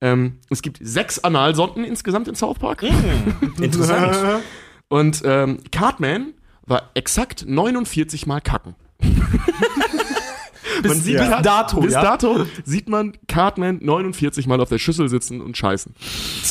Ähm, 0.01 0.39
es 0.49 0.61
gibt 0.63 0.79
sechs 0.81 1.19
Analsonden 1.23 1.83
insgesamt 1.83 2.27
in 2.27 2.35
South 2.35 2.57
Park. 2.57 2.83
Interessant. 3.61 4.41
Und 4.87 5.21
ähm, 5.25 5.59
Cartman 5.71 6.33
war 6.65 6.89
exakt 6.95 7.45
49 7.47 8.25
Mal 8.25 8.41
kacken. 8.41 8.75
Man 10.83 10.99
sieht 10.99 11.17
bis 11.19 11.27
Cart- 11.27 11.45
dato, 11.45 11.79
bis 11.81 11.93
ja? 11.93 12.01
dato 12.01 12.45
sieht 12.65 12.89
man 12.89 13.13
Cartman 13.27 13.77
49 13.83 14.47
Mal 14.47 14.59
auf 14.61 14.69
der 14.69 14.79
Schüssel 14.79 15.09
sitzen 15.09 15.39
und 15.41 15.55
scheißen. 15.55 15.93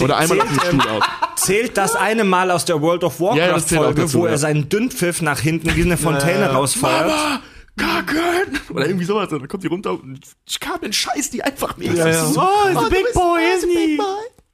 Oder 0.02 0.18
einmal 0.18 0.40
auf 0.40 0.46
dem 0.48 0.58
zählt, 0.60 0.82
Stuhl 0.82 0.88
aus. 0.92 1.04
Zählt 1.36 1.76
das 1.76 1.96
eine 1.96 2.22
Mal 2.22 2.52
aus 2.52 2.64
der 2.64 2.80
World 2.80 3.02
of 3.02 3.18
Ja, 3.18 3.26
Warcraft 3.26 3.52
das 3.56 3.66
zählt 3.66 3.80
auch 3.80 3.84
Folge, 3.86 4.00
dazu, 4.02 4.18
wo 4.20 4.26
ja. 4.26 4.32
er 4.32 4.38
seinen 4.38 4.68
Dünnpfiff 4.68 5.20
nach 5.22 5.40
hinten 5.40 5.74
wie 5.74 5.82
eine 5.82 5.96
Fontäne 5.96 6.50
rausfeuert? 6.52 7.08
Mama, 7.08 7.40
kacken! 7.80 8.58
Oder 8.74 8.86
irgendwie 8.86 9.04
sowas. 9.06 9.32
Und 9.32 9.40
dann 9.40 9.48
kommt 9.48 9.62
die 9.62 9.68
runter 9.68 9.92
und 9.92 10.20
Cartman 10.60 10.92
scheißt 10.92 11.32
die 11.32 11.42
einfach 11.42 11.76
nicht. 11.76 11.92
Ja, 11.96 12.06
ja. 12.06 12.12
Das 12.12 12.22
ist 12.28 12.34
so, 12.34 12.40
Oh, 12.40 12.46
oh, 12.74 12.88
big 12.90 13.12
boy, 13.14 13.22
oh, 13.22 13.36
isn't 13.58 13.70
he? 13.70 13.98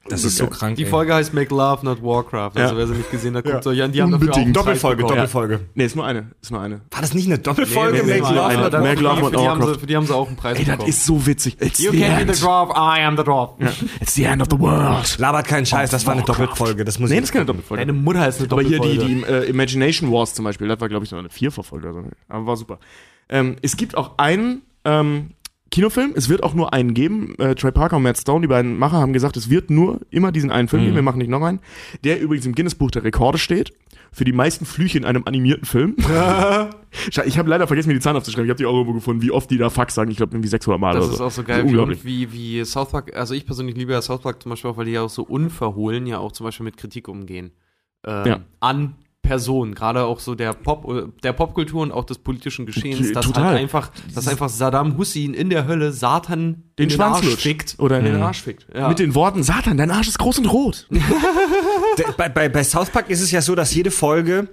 Das 0.09 0.23
ist 0.23 0.37
so 0.37 0.47
krank. 0.47 0.77
Die 0.77 0.85
ey. 0.85 0.89
Folge 0.89 1.13
heißt 1.13 1.33
Make 1.33 1.53
Love, 1.53 1.83
Not 1.83 2.01
Warcraft. 2.01 2.51
Also 2.55 2.73
Ja. 2.75 2.77
wer 2.77 2.87
sie 2.87 2.93
nicht 2.93 3.11
gesehen 3.11 3.35
hat, 3.35 3.43
guckt 3.43 3.65
Ja. 3.65 3.71
euch 3.71 3.81
an. 3.83 3.91
Die 3.91 4.01
haben 4.01 4.09
dafür 4.11 4.27
Unbedingt. 4.27 4.53
Preis 4.53 4.63
Doppelfolge. 4.63 5.03
Doppelfolge. 5.03 5.59
Nee, 5.75 5.83
ist 5.83 5.97
nur 5.97 6.05
eine. 6.05 6.31
Ist 6.41 6.49
nur 6.49 6.61
eine. 6.61 6.79
War 6.91 7.01
das 7.01 7.13
nicht 7.13 7.25
eine 7.27 7.39
Doppelfolge? 7.39 7.97
Nee, 8.05 8.13
nee, 8.13 8.21
Make 8.21 8.33
nee, 8.33 8.39
Love 8.39 8.55
nee, 8.55 8.61
Not 8.63 8.71
Make 8.71 9.01
Love 9.01 9.15
für, 9.17 9.21
Not 9.23 9.33
die 9.33 9.37
haben 9.39 9.43
sie, 9.43 9.67
Warcraft. 9.67 9.79
für 9.81 9.85
die 9.87 9.95
haben 9.97 10.05
sie 10.07 10.15
auch 10.15 10.27
einen 10.27 10.37
Preis 10.37 10.59
Ey, 10.59 10.63
das 10.63 10.87
ist 10.87 11.05
so 11.05 11.25
witzig. 11.25 11.57
It's 11.59 11.79
You 11.79 11.91
the 11.91 11.99
can 11.99 12.25
be 12.25 12.33
the 12.33 12.39
dwarf, 12.41 12.69
I 12.69 13.01
am 13.03 13.17
the 13.17 13.23
dwarf. 13.23 13.49
It's 13.99 14.13
the 14.13 14.23
end 14.23 14.41
of 14.41 14.47
the 14.49 14.57
world. 14.57 15.17
Labert 15.17 15.45
keinen 15.45 15.65
Scheiß, 15.65 15.89
das 15.91 16.05
war 16.05 16.13
eine 16.13 16.21
Warcraft. 16.25 16.41
Doppelfolge. 16.45 16.85
Das 16.85 16.99
muss 16.99 17.09
Nee, 17.09 17.17
das 17.17 17.25
ist 17.25 17.33
keine 17.33 17.45
Doppelfolge. 17.45 17.81
Deine 17.81 17.91
Mutter 17.91 18.25
ist 18.29 18.39
eine 18.39 18.49
Aber 18.49 18.61
hier 18.61 18.77
Doppelfolge. 18.77 19.13
die, 19.13 19.15
die 19.15 19.23
äh, 19.29 19.49
Imagination 19.49 20.09
Wars 20.09 20.33
zum 20.33 20.45
Beispiel, 20.45 20.69
das 20.69 20.79
war, 20.79 20.87
glaube 20.87 21.03
ich, 21.03 21.09
so 21.09 21.17
eine 21.17 21.29
Vierverfolge. 21.29 22.13
Aber 22.29 22.45
war 22.45 22.55
super. 22.55 22.79
Ähm, 23.29 23.55
es 23.61 23.77
gibt 23.77 23.95
auch 23.97 24.17
einen 24.17 24.61
ähm, 24.85 25.31
Kinofilm, 25.69 26.13
es 26.15 26.29
wird 26.29 26.43
auch 26.43 26.53
nur 26.53 26.73
einen 26.73 26.93
geben. 26.93 27.35
Äh, 27.39 27.55
Trey 27.55 27.71
Parker 27.71 27.97
und 27.97 28.03
Matt 28.03 28.17
Stone, 28.17 28.41
die 28.41 28.47
beiden 28.47 28.77
Macher, 28.77 28.97
haben 28.97 29.11
gesagt, 29.13 29.35
es 29.37 29.49
wird 29.49 29.69
nur 29.69 29.99
immer 30.09 30.31
diesen 30.31 30.49
einen 30.51 30.67
Film 30.69 30.83
geben, 30.83 30.95
wir 30.95 31.01
machen 31.01 31.17
nicht 31.17 31.29
noch 31.29 31.41
einen. 31.43 31.59
Der 32.03 32.21
übrigens 32.21 32.45
im 32.45 32.55
Guinness-Buch 32.55 32.91
der 32.91 33.03
Rekorde 33.03 33.37
steht. 33.37 33.73
Für 34.13 34.23
die 34.23 34.31
meisten 34.31 34.65
Flüche 34.65 34.97
in 34.97 35.05
einem 35.05 35.23
animierten 35.25 35.65
Film. 35.65 35.95
Ich 37.25 37.37
habe 37.37 37.49
leider 37.49 37.67
vergessen, 37.67 37.89
mir 37.89 37.93
die 37.93 37.99
Zahlen 37.99 38.17
aufzuschreiben. 38.17 38.45
Ich 38.45 38.49
habe 38.49 38.57
die 38.57 38.65
auch 38.65 38.73
irgendwo 38.73 38.93
gefunden, 38.93 39.21
wie 39.21 39.29
oft 39.29 39.51
die 39.51 39.57
da 39.57 39.69
Fuck 39.69 39.91
sagen. 39.91 40.09
Ich 40.09 40.17
glaube, 40.17 40.33
irgendwie 40.33 40.47
600 40.47 40.79
Mal 40.79 40.93
Das 40.95 41.03
oder 41.03 41.11
ist 41.11 41.17
so. 41.19 41.25
auch 41.25 41.31
so 41.31 41.43
geil, 41.43 41.63
wie, 41.63 41.67
unglaublich. 41.67 42.03
wie, 42.05 42.31
wie 42.31 42.63
South 42.65 42.89
Park, 42.89 43.15
also 43.15 43.33
ich 43.35 43.45
persönlich 43.45 43.75
liebe 43.75 43.91
ja 43.91 44.01
South 44.01 44.21
Park 44.21 44.41
zum 44.41 44.49
Beispiel 44.51 44.71
auch, 44.71 44.77
weil 44.77 44.85
die 44.85 44.93
ja 44.93 45.01
auch 45.03 45.09
so 45.09 45.23
unverhohlen 45.23 46.07
ja 46.07 46.17
auch 46.19 46.31
zum 46.31 46.45
Beispiel 46.45 46.63
mit 46.63 46.77
Kritik 46.77 47.07
umgehen. 47.09 47.51
Ähm, 48.05 48.25
Ja. 48.25 48.39
An 48.61 48.95
Person, 49.27 49.75
gerade 49.75 50.05
auch 50.05 50.19
so 50.19 50.33
der 50.35 50.53
Pop, 50.53 50.87
der 51.21 51.33
Popkultur 51.33 51.81
und 51.83 51.91
auch 51.91 52.05
des 52.05 52.17
politischen 52.19 52.65
Geschehens, 52.65 53.11
dass 53.11 53.25
Total. 53.25 53.43
halt 53.45 53.59
einfach, 53.59 53.91
dass 54.15 54.27
einfach 54.27 54.49
Saddam 54.49 54.97
Hussein 54.97 55.33
in 55.33 55.49
der 55.49 55.67
Hölle 55.67 55.91
Satan 55.91 56.63
Den 56.79 56.85
in 56.85 56.89
Schwanz 56.95 57.17
Arsch 57.17 57.35
fickt. 57.35 57.75
Oder 57.79 57.99
in 57.99 58.05
den 58.05 58.15
Arsch 58.21 58.41
fickt. 58.41 58.65
Ja. 58.73 58.87
Mit 58.87 58.99
den 58.99 59.13
Worten, 59.15 59.43
Satan, 59.43 59.77
dein 59.77 59.91
Arsch 59.91 60.07
ist 60.07 60.17
groß 60.19 60.39
und 60.39 60.45
rot. 60.47 60.87
Bei, 62.17 62.29
bei, 62.29 62.47
bei 62.49 62.63
South 62.63 62.89
Park 62.91 63.09
ist 63.09 63.21
es 63.21 63.31
ja 63.31 63.41
so, 63.41 63.55
dass 63.55 63.73
jede 63.73 63.89
Folge, 63.91 64.47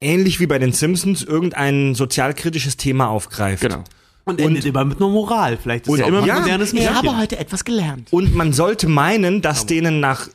ähnlich 0.00 0.40
wie 0.40 0.46
bei 0.46 0.58
den 0.58 0.72
Simpsons, 0.72 1.22
irgendein 1.22 1.94
sozialkritisches 1.94 2.76
Thema 2.78 3.08
aufgreift. 3.08 3.62
Genau. 3.62 3.84
Und 4.24 4.40
endet 4.40 4.64
immer 4.66 4.84
mit 4.84 4.98
einer 4.98 5.08
Moral. 5.08 5.56
Vielleicht 5.56 5.86
ist 5.86 5.92
Und 5.92 5.98
es 6.00 6.04
auch 6.04 6.08
immer 6.08 6.18
ein 6.22 6.24
mit- 6.26 6.34
modernes 6.40 6.72
Ich 6.72 6.80
Märchen. 6.80 7.18
heute 7.18 7.38
etwas 7.38 7.64
gelernt. 7.64 8.08
Und 8.10 8.34
man 8.34 8.52
sollte 8.52 8.88
meinen, 8.88 9.40
dass 9.42 9.66
denen 9.66 10.00
nach. 10.00 10.28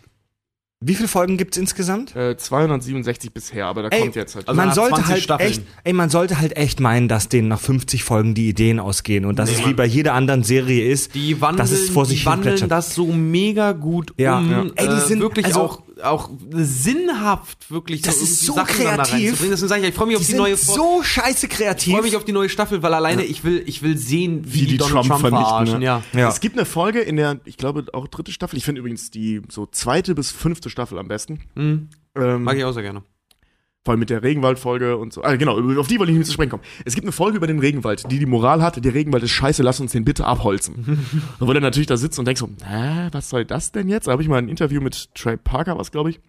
Wie 0.86 0.96
viele 0.96 1.08
Folgen 1.08 1.38
gibt's 1.38 1.58
insgesamt? 1.58 2.16
Äh, 2.16 2.36
267 2.38 3.32
bisher, 3.34 3.66
aber 3.68 3.84
da 3.84 3.90
Ey, 3.90 4.02
kommt 4.02 4.16
jetzt 4.16 4.36
halt. 4.36 4.48
Also 4.48 4.56
man 4.60 4.74
sollte 4.74 4.96
20 4.96 5.12
halt 5.14 5.24
Staffeln. 5.24 5.50
echt, 5.50 5.62
ey, 5.84 5.94
man 5.94 6.10
sollte 6.10 6.40
halt 6.40 6.58
echt 6.58 6.80
meinen, 6.80 7.08
dass 7.08 7.30
denen 7.30 7.48
nach 7.48 7.60
50 7.60 8.04
Folgen 8.04 8.34
die 8.34 8.50
Ideen 8.50 8.80
ausgehen 8.80 9.26
und 9.26 9.40
dass 9.40 9.50
es 9.52 9.66
wie 9.66 9.74
bei 9.74 9.86
jeder 9.86 10.14
anderen 10.14 10.44
Serie 10.44 10.90
ist, 10.92 11.16
Die 11.16 11.40
wandeln, 11.42 11.58
dass 11.58 11.72
es 11.72 11.90
vor 11.90 12.06
sich 12.06 12.22
die 12.22 12.26
wandeln 12.26 12.68
das 12.70 12.94
so 12.96 13.08
mega 13.08 13.72
gut 13.72 14.14
Ja, 14.18 14.40
um. 14.40 14.52
ja. 14.52 14.64
Ey, 14.76 14.88
die 14.88 14.94
äh, 14.94 15.00
sind- 15.00 15.20
wirklich 15.22 15.46
also- 15.46 15.62
auch, 15.62 15.82
auch 16.04 16.30
sinnhaft 16.52 17.70
wirklich 17.72 18.02
Das 18.02 18.18
so 18.20 18.24
ist 18.24 18.40
so 18.42 18.54
Sachen 18.54 18.84
da 18.84 18.96
kreativ. 18.96 19.14
reinzubringen. 19.14 19.52
Deswegen 19.52 19.68
sage 19.70 19.82
ich, 19.84 19.90
ich 19.90 19.96
freue 19.96 20.08
mich 20.08 20.16
auf 20.18 20.22
die 20.22 20.26
die, 20.28 20.32
sind 20.32 20.38
neue 20.42 20.58
Folge. 20.58 20.82
so 20.82 21.04
scheiße 21.04 21.46
Ich 21.48 21.52
kreativ. 21.52 21.94
freue 21.94 22.04
mich 22.04 22.16
auf 22.16 22.26
die 22.26 22.32
neue 22.32 22.50
Staffel, 22.50 22.82
weil 22.84 22.94
alleine 22.94 23.24
ich 23.24 23.44
will, 23.44 23.64
ich 23.66 23.82
will 23.84 23.98
sehen, 23.98 24.44
wie, 24.46 24.54
Wie 24.54 24.60
die, 24.62 24.66
die 24.68 24.78
Donald 24.78 24.94
Trump 25.08 25.08
Trump, 25.08 25.22
vernichten, 25.22 25.48
verarschen. 25.48 25.80
ne? 25.80 25.86
Ja. 25.86 26.04
Ja. 26.14 26.30
Es 26.30 26.40
gibt 26.40 26.58
eine 26.58 26.66
Folge 26.66 27.00
in 27.02 27.16
der, 27.16 27.40
ich 27.46 27.58
glaube 27.58 27.86
auch 27.94 28.08
dritte 28.08 28.32
Staffel, 28.32 28.58
ich 28.58 28.66
finde 28.66 28.80
übrigens 28.80 29.12
die 29.12 29.42
so 29.50 29.66
zweite 29.66 30.16
bis 30.16 30.32
fünfte 30.32 30.70
Staffel 30.70 30.98
am 31.00 31.08
besten. 31.08 31.40
Mhm. 31.56 31.90
Ähm, 32.16 32.44
Mag 32.44 32.58
ich 32.58 32.64
auch 32.64 32.74
sehr 32.74 32.84
gerne. 32.84 33.04
Vor 33.86 33.92
allem 33.92 34.00
mit 34.00 34.10
der 34.10 34.24
Regenwald-Folge 34.24 34.96
und 34.96 35.12
so. 35.12 35.24
Ah, 35.24 35.36
genau, 35.36 35.60
auf 35.78 35.88
die 35.88 36.00
wollte 36.00 36.14
ich 36.14 36.18
nicht 36.18 36.28
zu 36.28 36.34
sprechen 36.34 36.52
kommen. 36.52 36.64
Es 36.86 36.96
gibt 36.96 37.04
eine 37.04 37.12
Folge 37.12 37.36
über 37.36 37.48
den 37.48 37.60
Regenwald, 37.60 38.10
die 38.10 38.18
die 38.18 38.26
Moral 38.26 38.62
hat, 38.62 38.84
der 38.84 38.94
Regenwald 38.94 39.24
ist 39.24 39.32
scheiße, 39.32 39.62
lass 39.62 39.82
uns 39.82 39.92
den 39.92 40.06
bitte 40.06 40.26
abholzen. 40.26 40.76
und 41.40 41.48
wo 41.48 41.52
der 41.52 41.62
natürlich 41.62 41.88
da 41.88 41.98
sitzt 41.98 42.18
und 42.18 42.26
denkt 42.26 42.40
so, 42.40 42.48
hä, 42.66 43.10
was 43.12 43.30
soll 43.30 43.44
das 43.44 43.74
denn 43.74 43.90
jetzt? 43.90 44.08
Da 44.08 44.14
habe 44.14 44.22
ich 44.22 44.30
mal 44.30 44.38
ein 44.38 44.48
Interview 44.48 44.80
mit 44.80 45.14
Trey 45.16 45.36
Parker, 45.36 45.78
was 45.78 45.92
glaube 45.92 46.12
ich. 46.12 46.22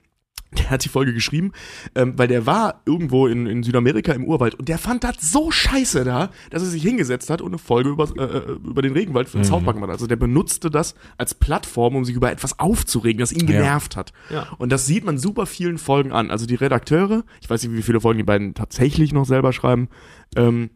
Der 0.57 0.71
hat 0.71 0.85
die 0.85 0.89
Folge 0.89 1.13
geschrieben, 1.13 1.51
ähm, 1.97 2.17
weil 2.17 2.29
der 2.29 2.47
war 2.47 2.83
irgendwo 2.87 3.27
in, 3.27 3.47
in 3.47 3.65
Südamerika 3.65 4.13
im 4.13 4.25
Urwald 4.25 4.55
und 4.55 4.69
der 4.69 4.79
fand 4.79 5.03
das 5.03 5.17
so 5.21 5.51
scheiße 5.51 6.05
da, 6.05 6.31
dass 6.51 6.63
er 6.63 6.69
sich 6.69 6.83
hingesetzt 6.83 7.29
hat 7.29 7.41
und 7.43 7.49
eine 7.51 7.59
Folge 7.59 7.91
über, 7.91 8.05
äh, 8.17 8.23
äh, 8.39 8.53
über 8.65 8.81
den 8.81 8.93
Regenwald 8.93 9.29
für 9.29 9.39
den 9.39 9.45
South 9.45 9.65
Park 9.65 9.75
gemacht 9.75 9.89
hat. 9.89 9.95
Also 9.97 10.07
der 10.07 10.15
benutzte 10.15 10.71
das 10.71 10.95
als 11.19 11.35
Plattform, 11.35 11.97
um 11.97 12.05
sich 12.05 12.15
über 12.15 12.31
etwas 12.31 12.61
aufzuregen, 12.61 13.19
das 13.19 13.33
ihn 13.33 13.47
genervt 13.47 13.97
hat. 13.97 14.13
Ja. 14.31 14.47
Und 14.59 14.71
das 14.71 14.87
sieht 14.87 15.05
man 15.05 15.19
super 15.19 15.47
vielen 15.47 15.77
Folgen 15.77 16.13
an. 16.13 16.31
Also 16.31 16.47
die 16.47 16.55
Redakteure, 16.55 17.25
ich 17.41 17.51
weiß 17.51 17.65
nicht, 17.65 17.73
wie 17.77 17.83
viele 17.83 18.01
Folgen 18.01 18.19
die 18.19 18.25
beiden 18.25 18.55
tatsächlich 18.55 19.13
noch 19.13 19.25
selber 19.27 19.53
schreiben, 19.53 19.89
ähm, 20.37 20.71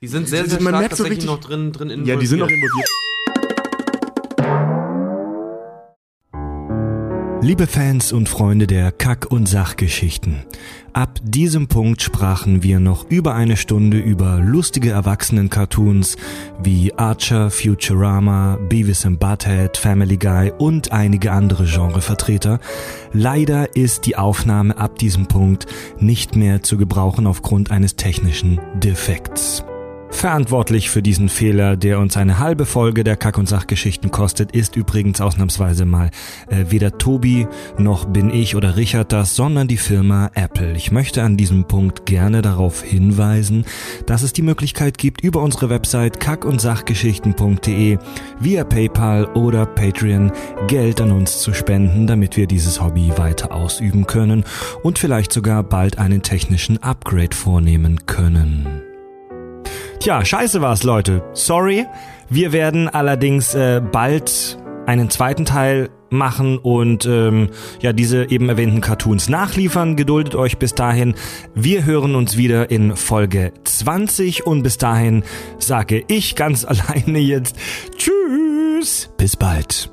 Die 0.00 0.08
sind 0.08 0.26
sehr, 0.28 0.46
sehr 0.48 0.60
Man 0.60 0.72
stark 0.72 0.80
merkt 0.80 0.96
so 0.96 1.04
tatsächlich 1.04 1.28
richtig- 1.28 1.30
noch 1.30 1.48
drin, 1.48 1.70
drin 1.72 2.04
ja, 2.04 2.16
die 2.16 2.26
sind 2.26 2.40
noch 2.40 2.48
involviert. 2.48 2.70
involviert. 2.72 2.88
Liebe 7.40 7.68
Fans 7.68 8.12
und 8.12 8.28
Freunde 8.28 8.66
der 8.66 8.90
Kack- 8.90 9.30
und 9.30 9.48
Sachgeschichten, 9.48 10.42
ab 10.92 11.20
diesem 11.22 11.68
Punkt 11.68 12.02
sprachen 12.02 12.64
wir 12.64 12.80
noch 12.80 13.08
über 13.08 13.36
eine 13.36 13.56
Stunde 13.56 13.98
über 13.98 14.40
lustige 14.40 14.90
Erwachsenen-Cartoons 14.90 16.16
wie 16.60 16.92
Archer, 16.94 17.50
Futurama, 17.50 18.58
Beavis 18.68 19.06
and 19.06 19.20
Butthead, 19.20 19.76
Family 19.76 20.16
Guy 20.16 20.52
und 20.58 20.90
einige 20.90 21.30
andere 21.30 21.64
Genrevertreter. 21.64 22.58
Leider 23.12 23.76
ist 23.76 24.06
die 24.06 24.16
Aufnahme 24.16 24.76
ab 24.76 24.98
diesem 24.98 25.26
Punkt 25.26 25.66
nicht 26.00 26.34
mehr 26.34 26.64
zu 26.64 26.76
gebrauchen 26.76 27.28
aufgrund 27.28 27.70
eines 27.70 27.94
technischen 27.94 28.60
Defekts. 28.82 29.64
Verantwortlich 30.10 30.90
für 30.90 31.02
diesen 31.02 31.28
Fehler, 31.28 31.76
der 31.76 32.00
uns 32.00 32.16
eine 32.16 32.38
halbe 32.38 32.66
Folge 32.66 33.04
der 33.04 33.16
Kack- 33.16 33.38
und 33.38 33.48
Sachgeschichten 33.48 34.10
kostet, 34.10 34.52
ist 34.52 34.74
übrigens 34.74 35.20
ausnahmsweise 35.20 35.84
mal 35.84 36.10
äh, 36.48 36.64
weder 36.70 36.98
Tobi 36.98 37.46
noch 37.78 38.06
bin 38.06 38.30
ich 38.30 38.56
oder 38.56 38.76
Richard 38.76 39.12
das, 39.12 39.36
sondern 39.36 39.68
die 39.68 39.76
Firma 39.76 40.30
Apple. 40.34 40.72
Ich 40.72 40.90
möchte 40.90 41.22
an 41.22 41.36
diesem 41.36 41.68
Punkt 41.68 42.06
gerne 42.06 42.42
darauf 42.42 42.82
hinweisen, 42.82 43.64
dass 44.06 44.22
es 44.22 44.32
die 44.32 44.42
Möglichkeit 44.42 44.98
gibt, 44.98 45.20
über 45.20 45.42
unsere 45.42 45.70
Website 45.70 46.18
kack- 46.18 46.44
und 46.44 46.60
sachgeschichten.de 46.60 47.98
via 48.40 48.64
PayPal 48.64 49.26
oder 49.34 49.66
Patreon 49.66 50.32
Geld 50.66 51.00
an 51.00 51.12
uns 51.12 51.40
zu 51.40 51.52
spenden, 51.52 52.06
damit 52.06 52.36
wir 52.36 52.46
dieses 52.46 52.82
Hobby 52.82 53.12
weiter 53.16 53.52
ausüben 53.52 54.06
können 54.06 54.44
und 54.82 54.98
vielleicht 54.98 55.32
sogar 55.32 55.62
bald 55.62 55.98
einen 55.98 56.22
technischen 56.22 56.82
Upgrade 56.82 57.36
vornehmen 57.36 58.06
können. 58.06 58.87
Tja, 60.08 60.24
scheiße 60.24 60.62
war's, 60.62 60.84
Leute. 60.84 61.22
Sorry. 61.34 61.84
Wir 62.30 62.52
werden 62.54 62.88
allerdings 62.88 63.54
äh, 63.54 63.82
bald 63.82 64.56
einen 64.86 65.10
zweiten 65.10 65.44
Teil 65.44 65.90
machen 66.08 66.56
und 66.56 67.04
ähm, 67.04 67.50
ja 67.82 67.92
diese 67.92 68.30
eben 68.30 68.48
erwähnten 68.48 68.80
Cartoons 68.80 69.28
nachliefern. 69.28 69.96
Geduldet 69.96 70.34
euch 70.34 70.56
bis 70.56 70.74
dahin. 70.74 71.14
Wir 71.54 71.84
hören 71.84 72.14
uns 72.14 72.38
wieder 72.38 72.70
in 72.70 72.96
Folge 72.96 73.52
20 73.64 74.46
und 74.46 74.62
bis 74.62 74.78
dahin 74.78 75.24
sage 75.58 76.02
ich 76.08 76.36
ganz 76.36 76.64
alleine 76.64 77.18
jetzt 77.18 77.56
Tschüss. 77.98 79.10
Bis 79.18 79.36
bald. 79.36 79.90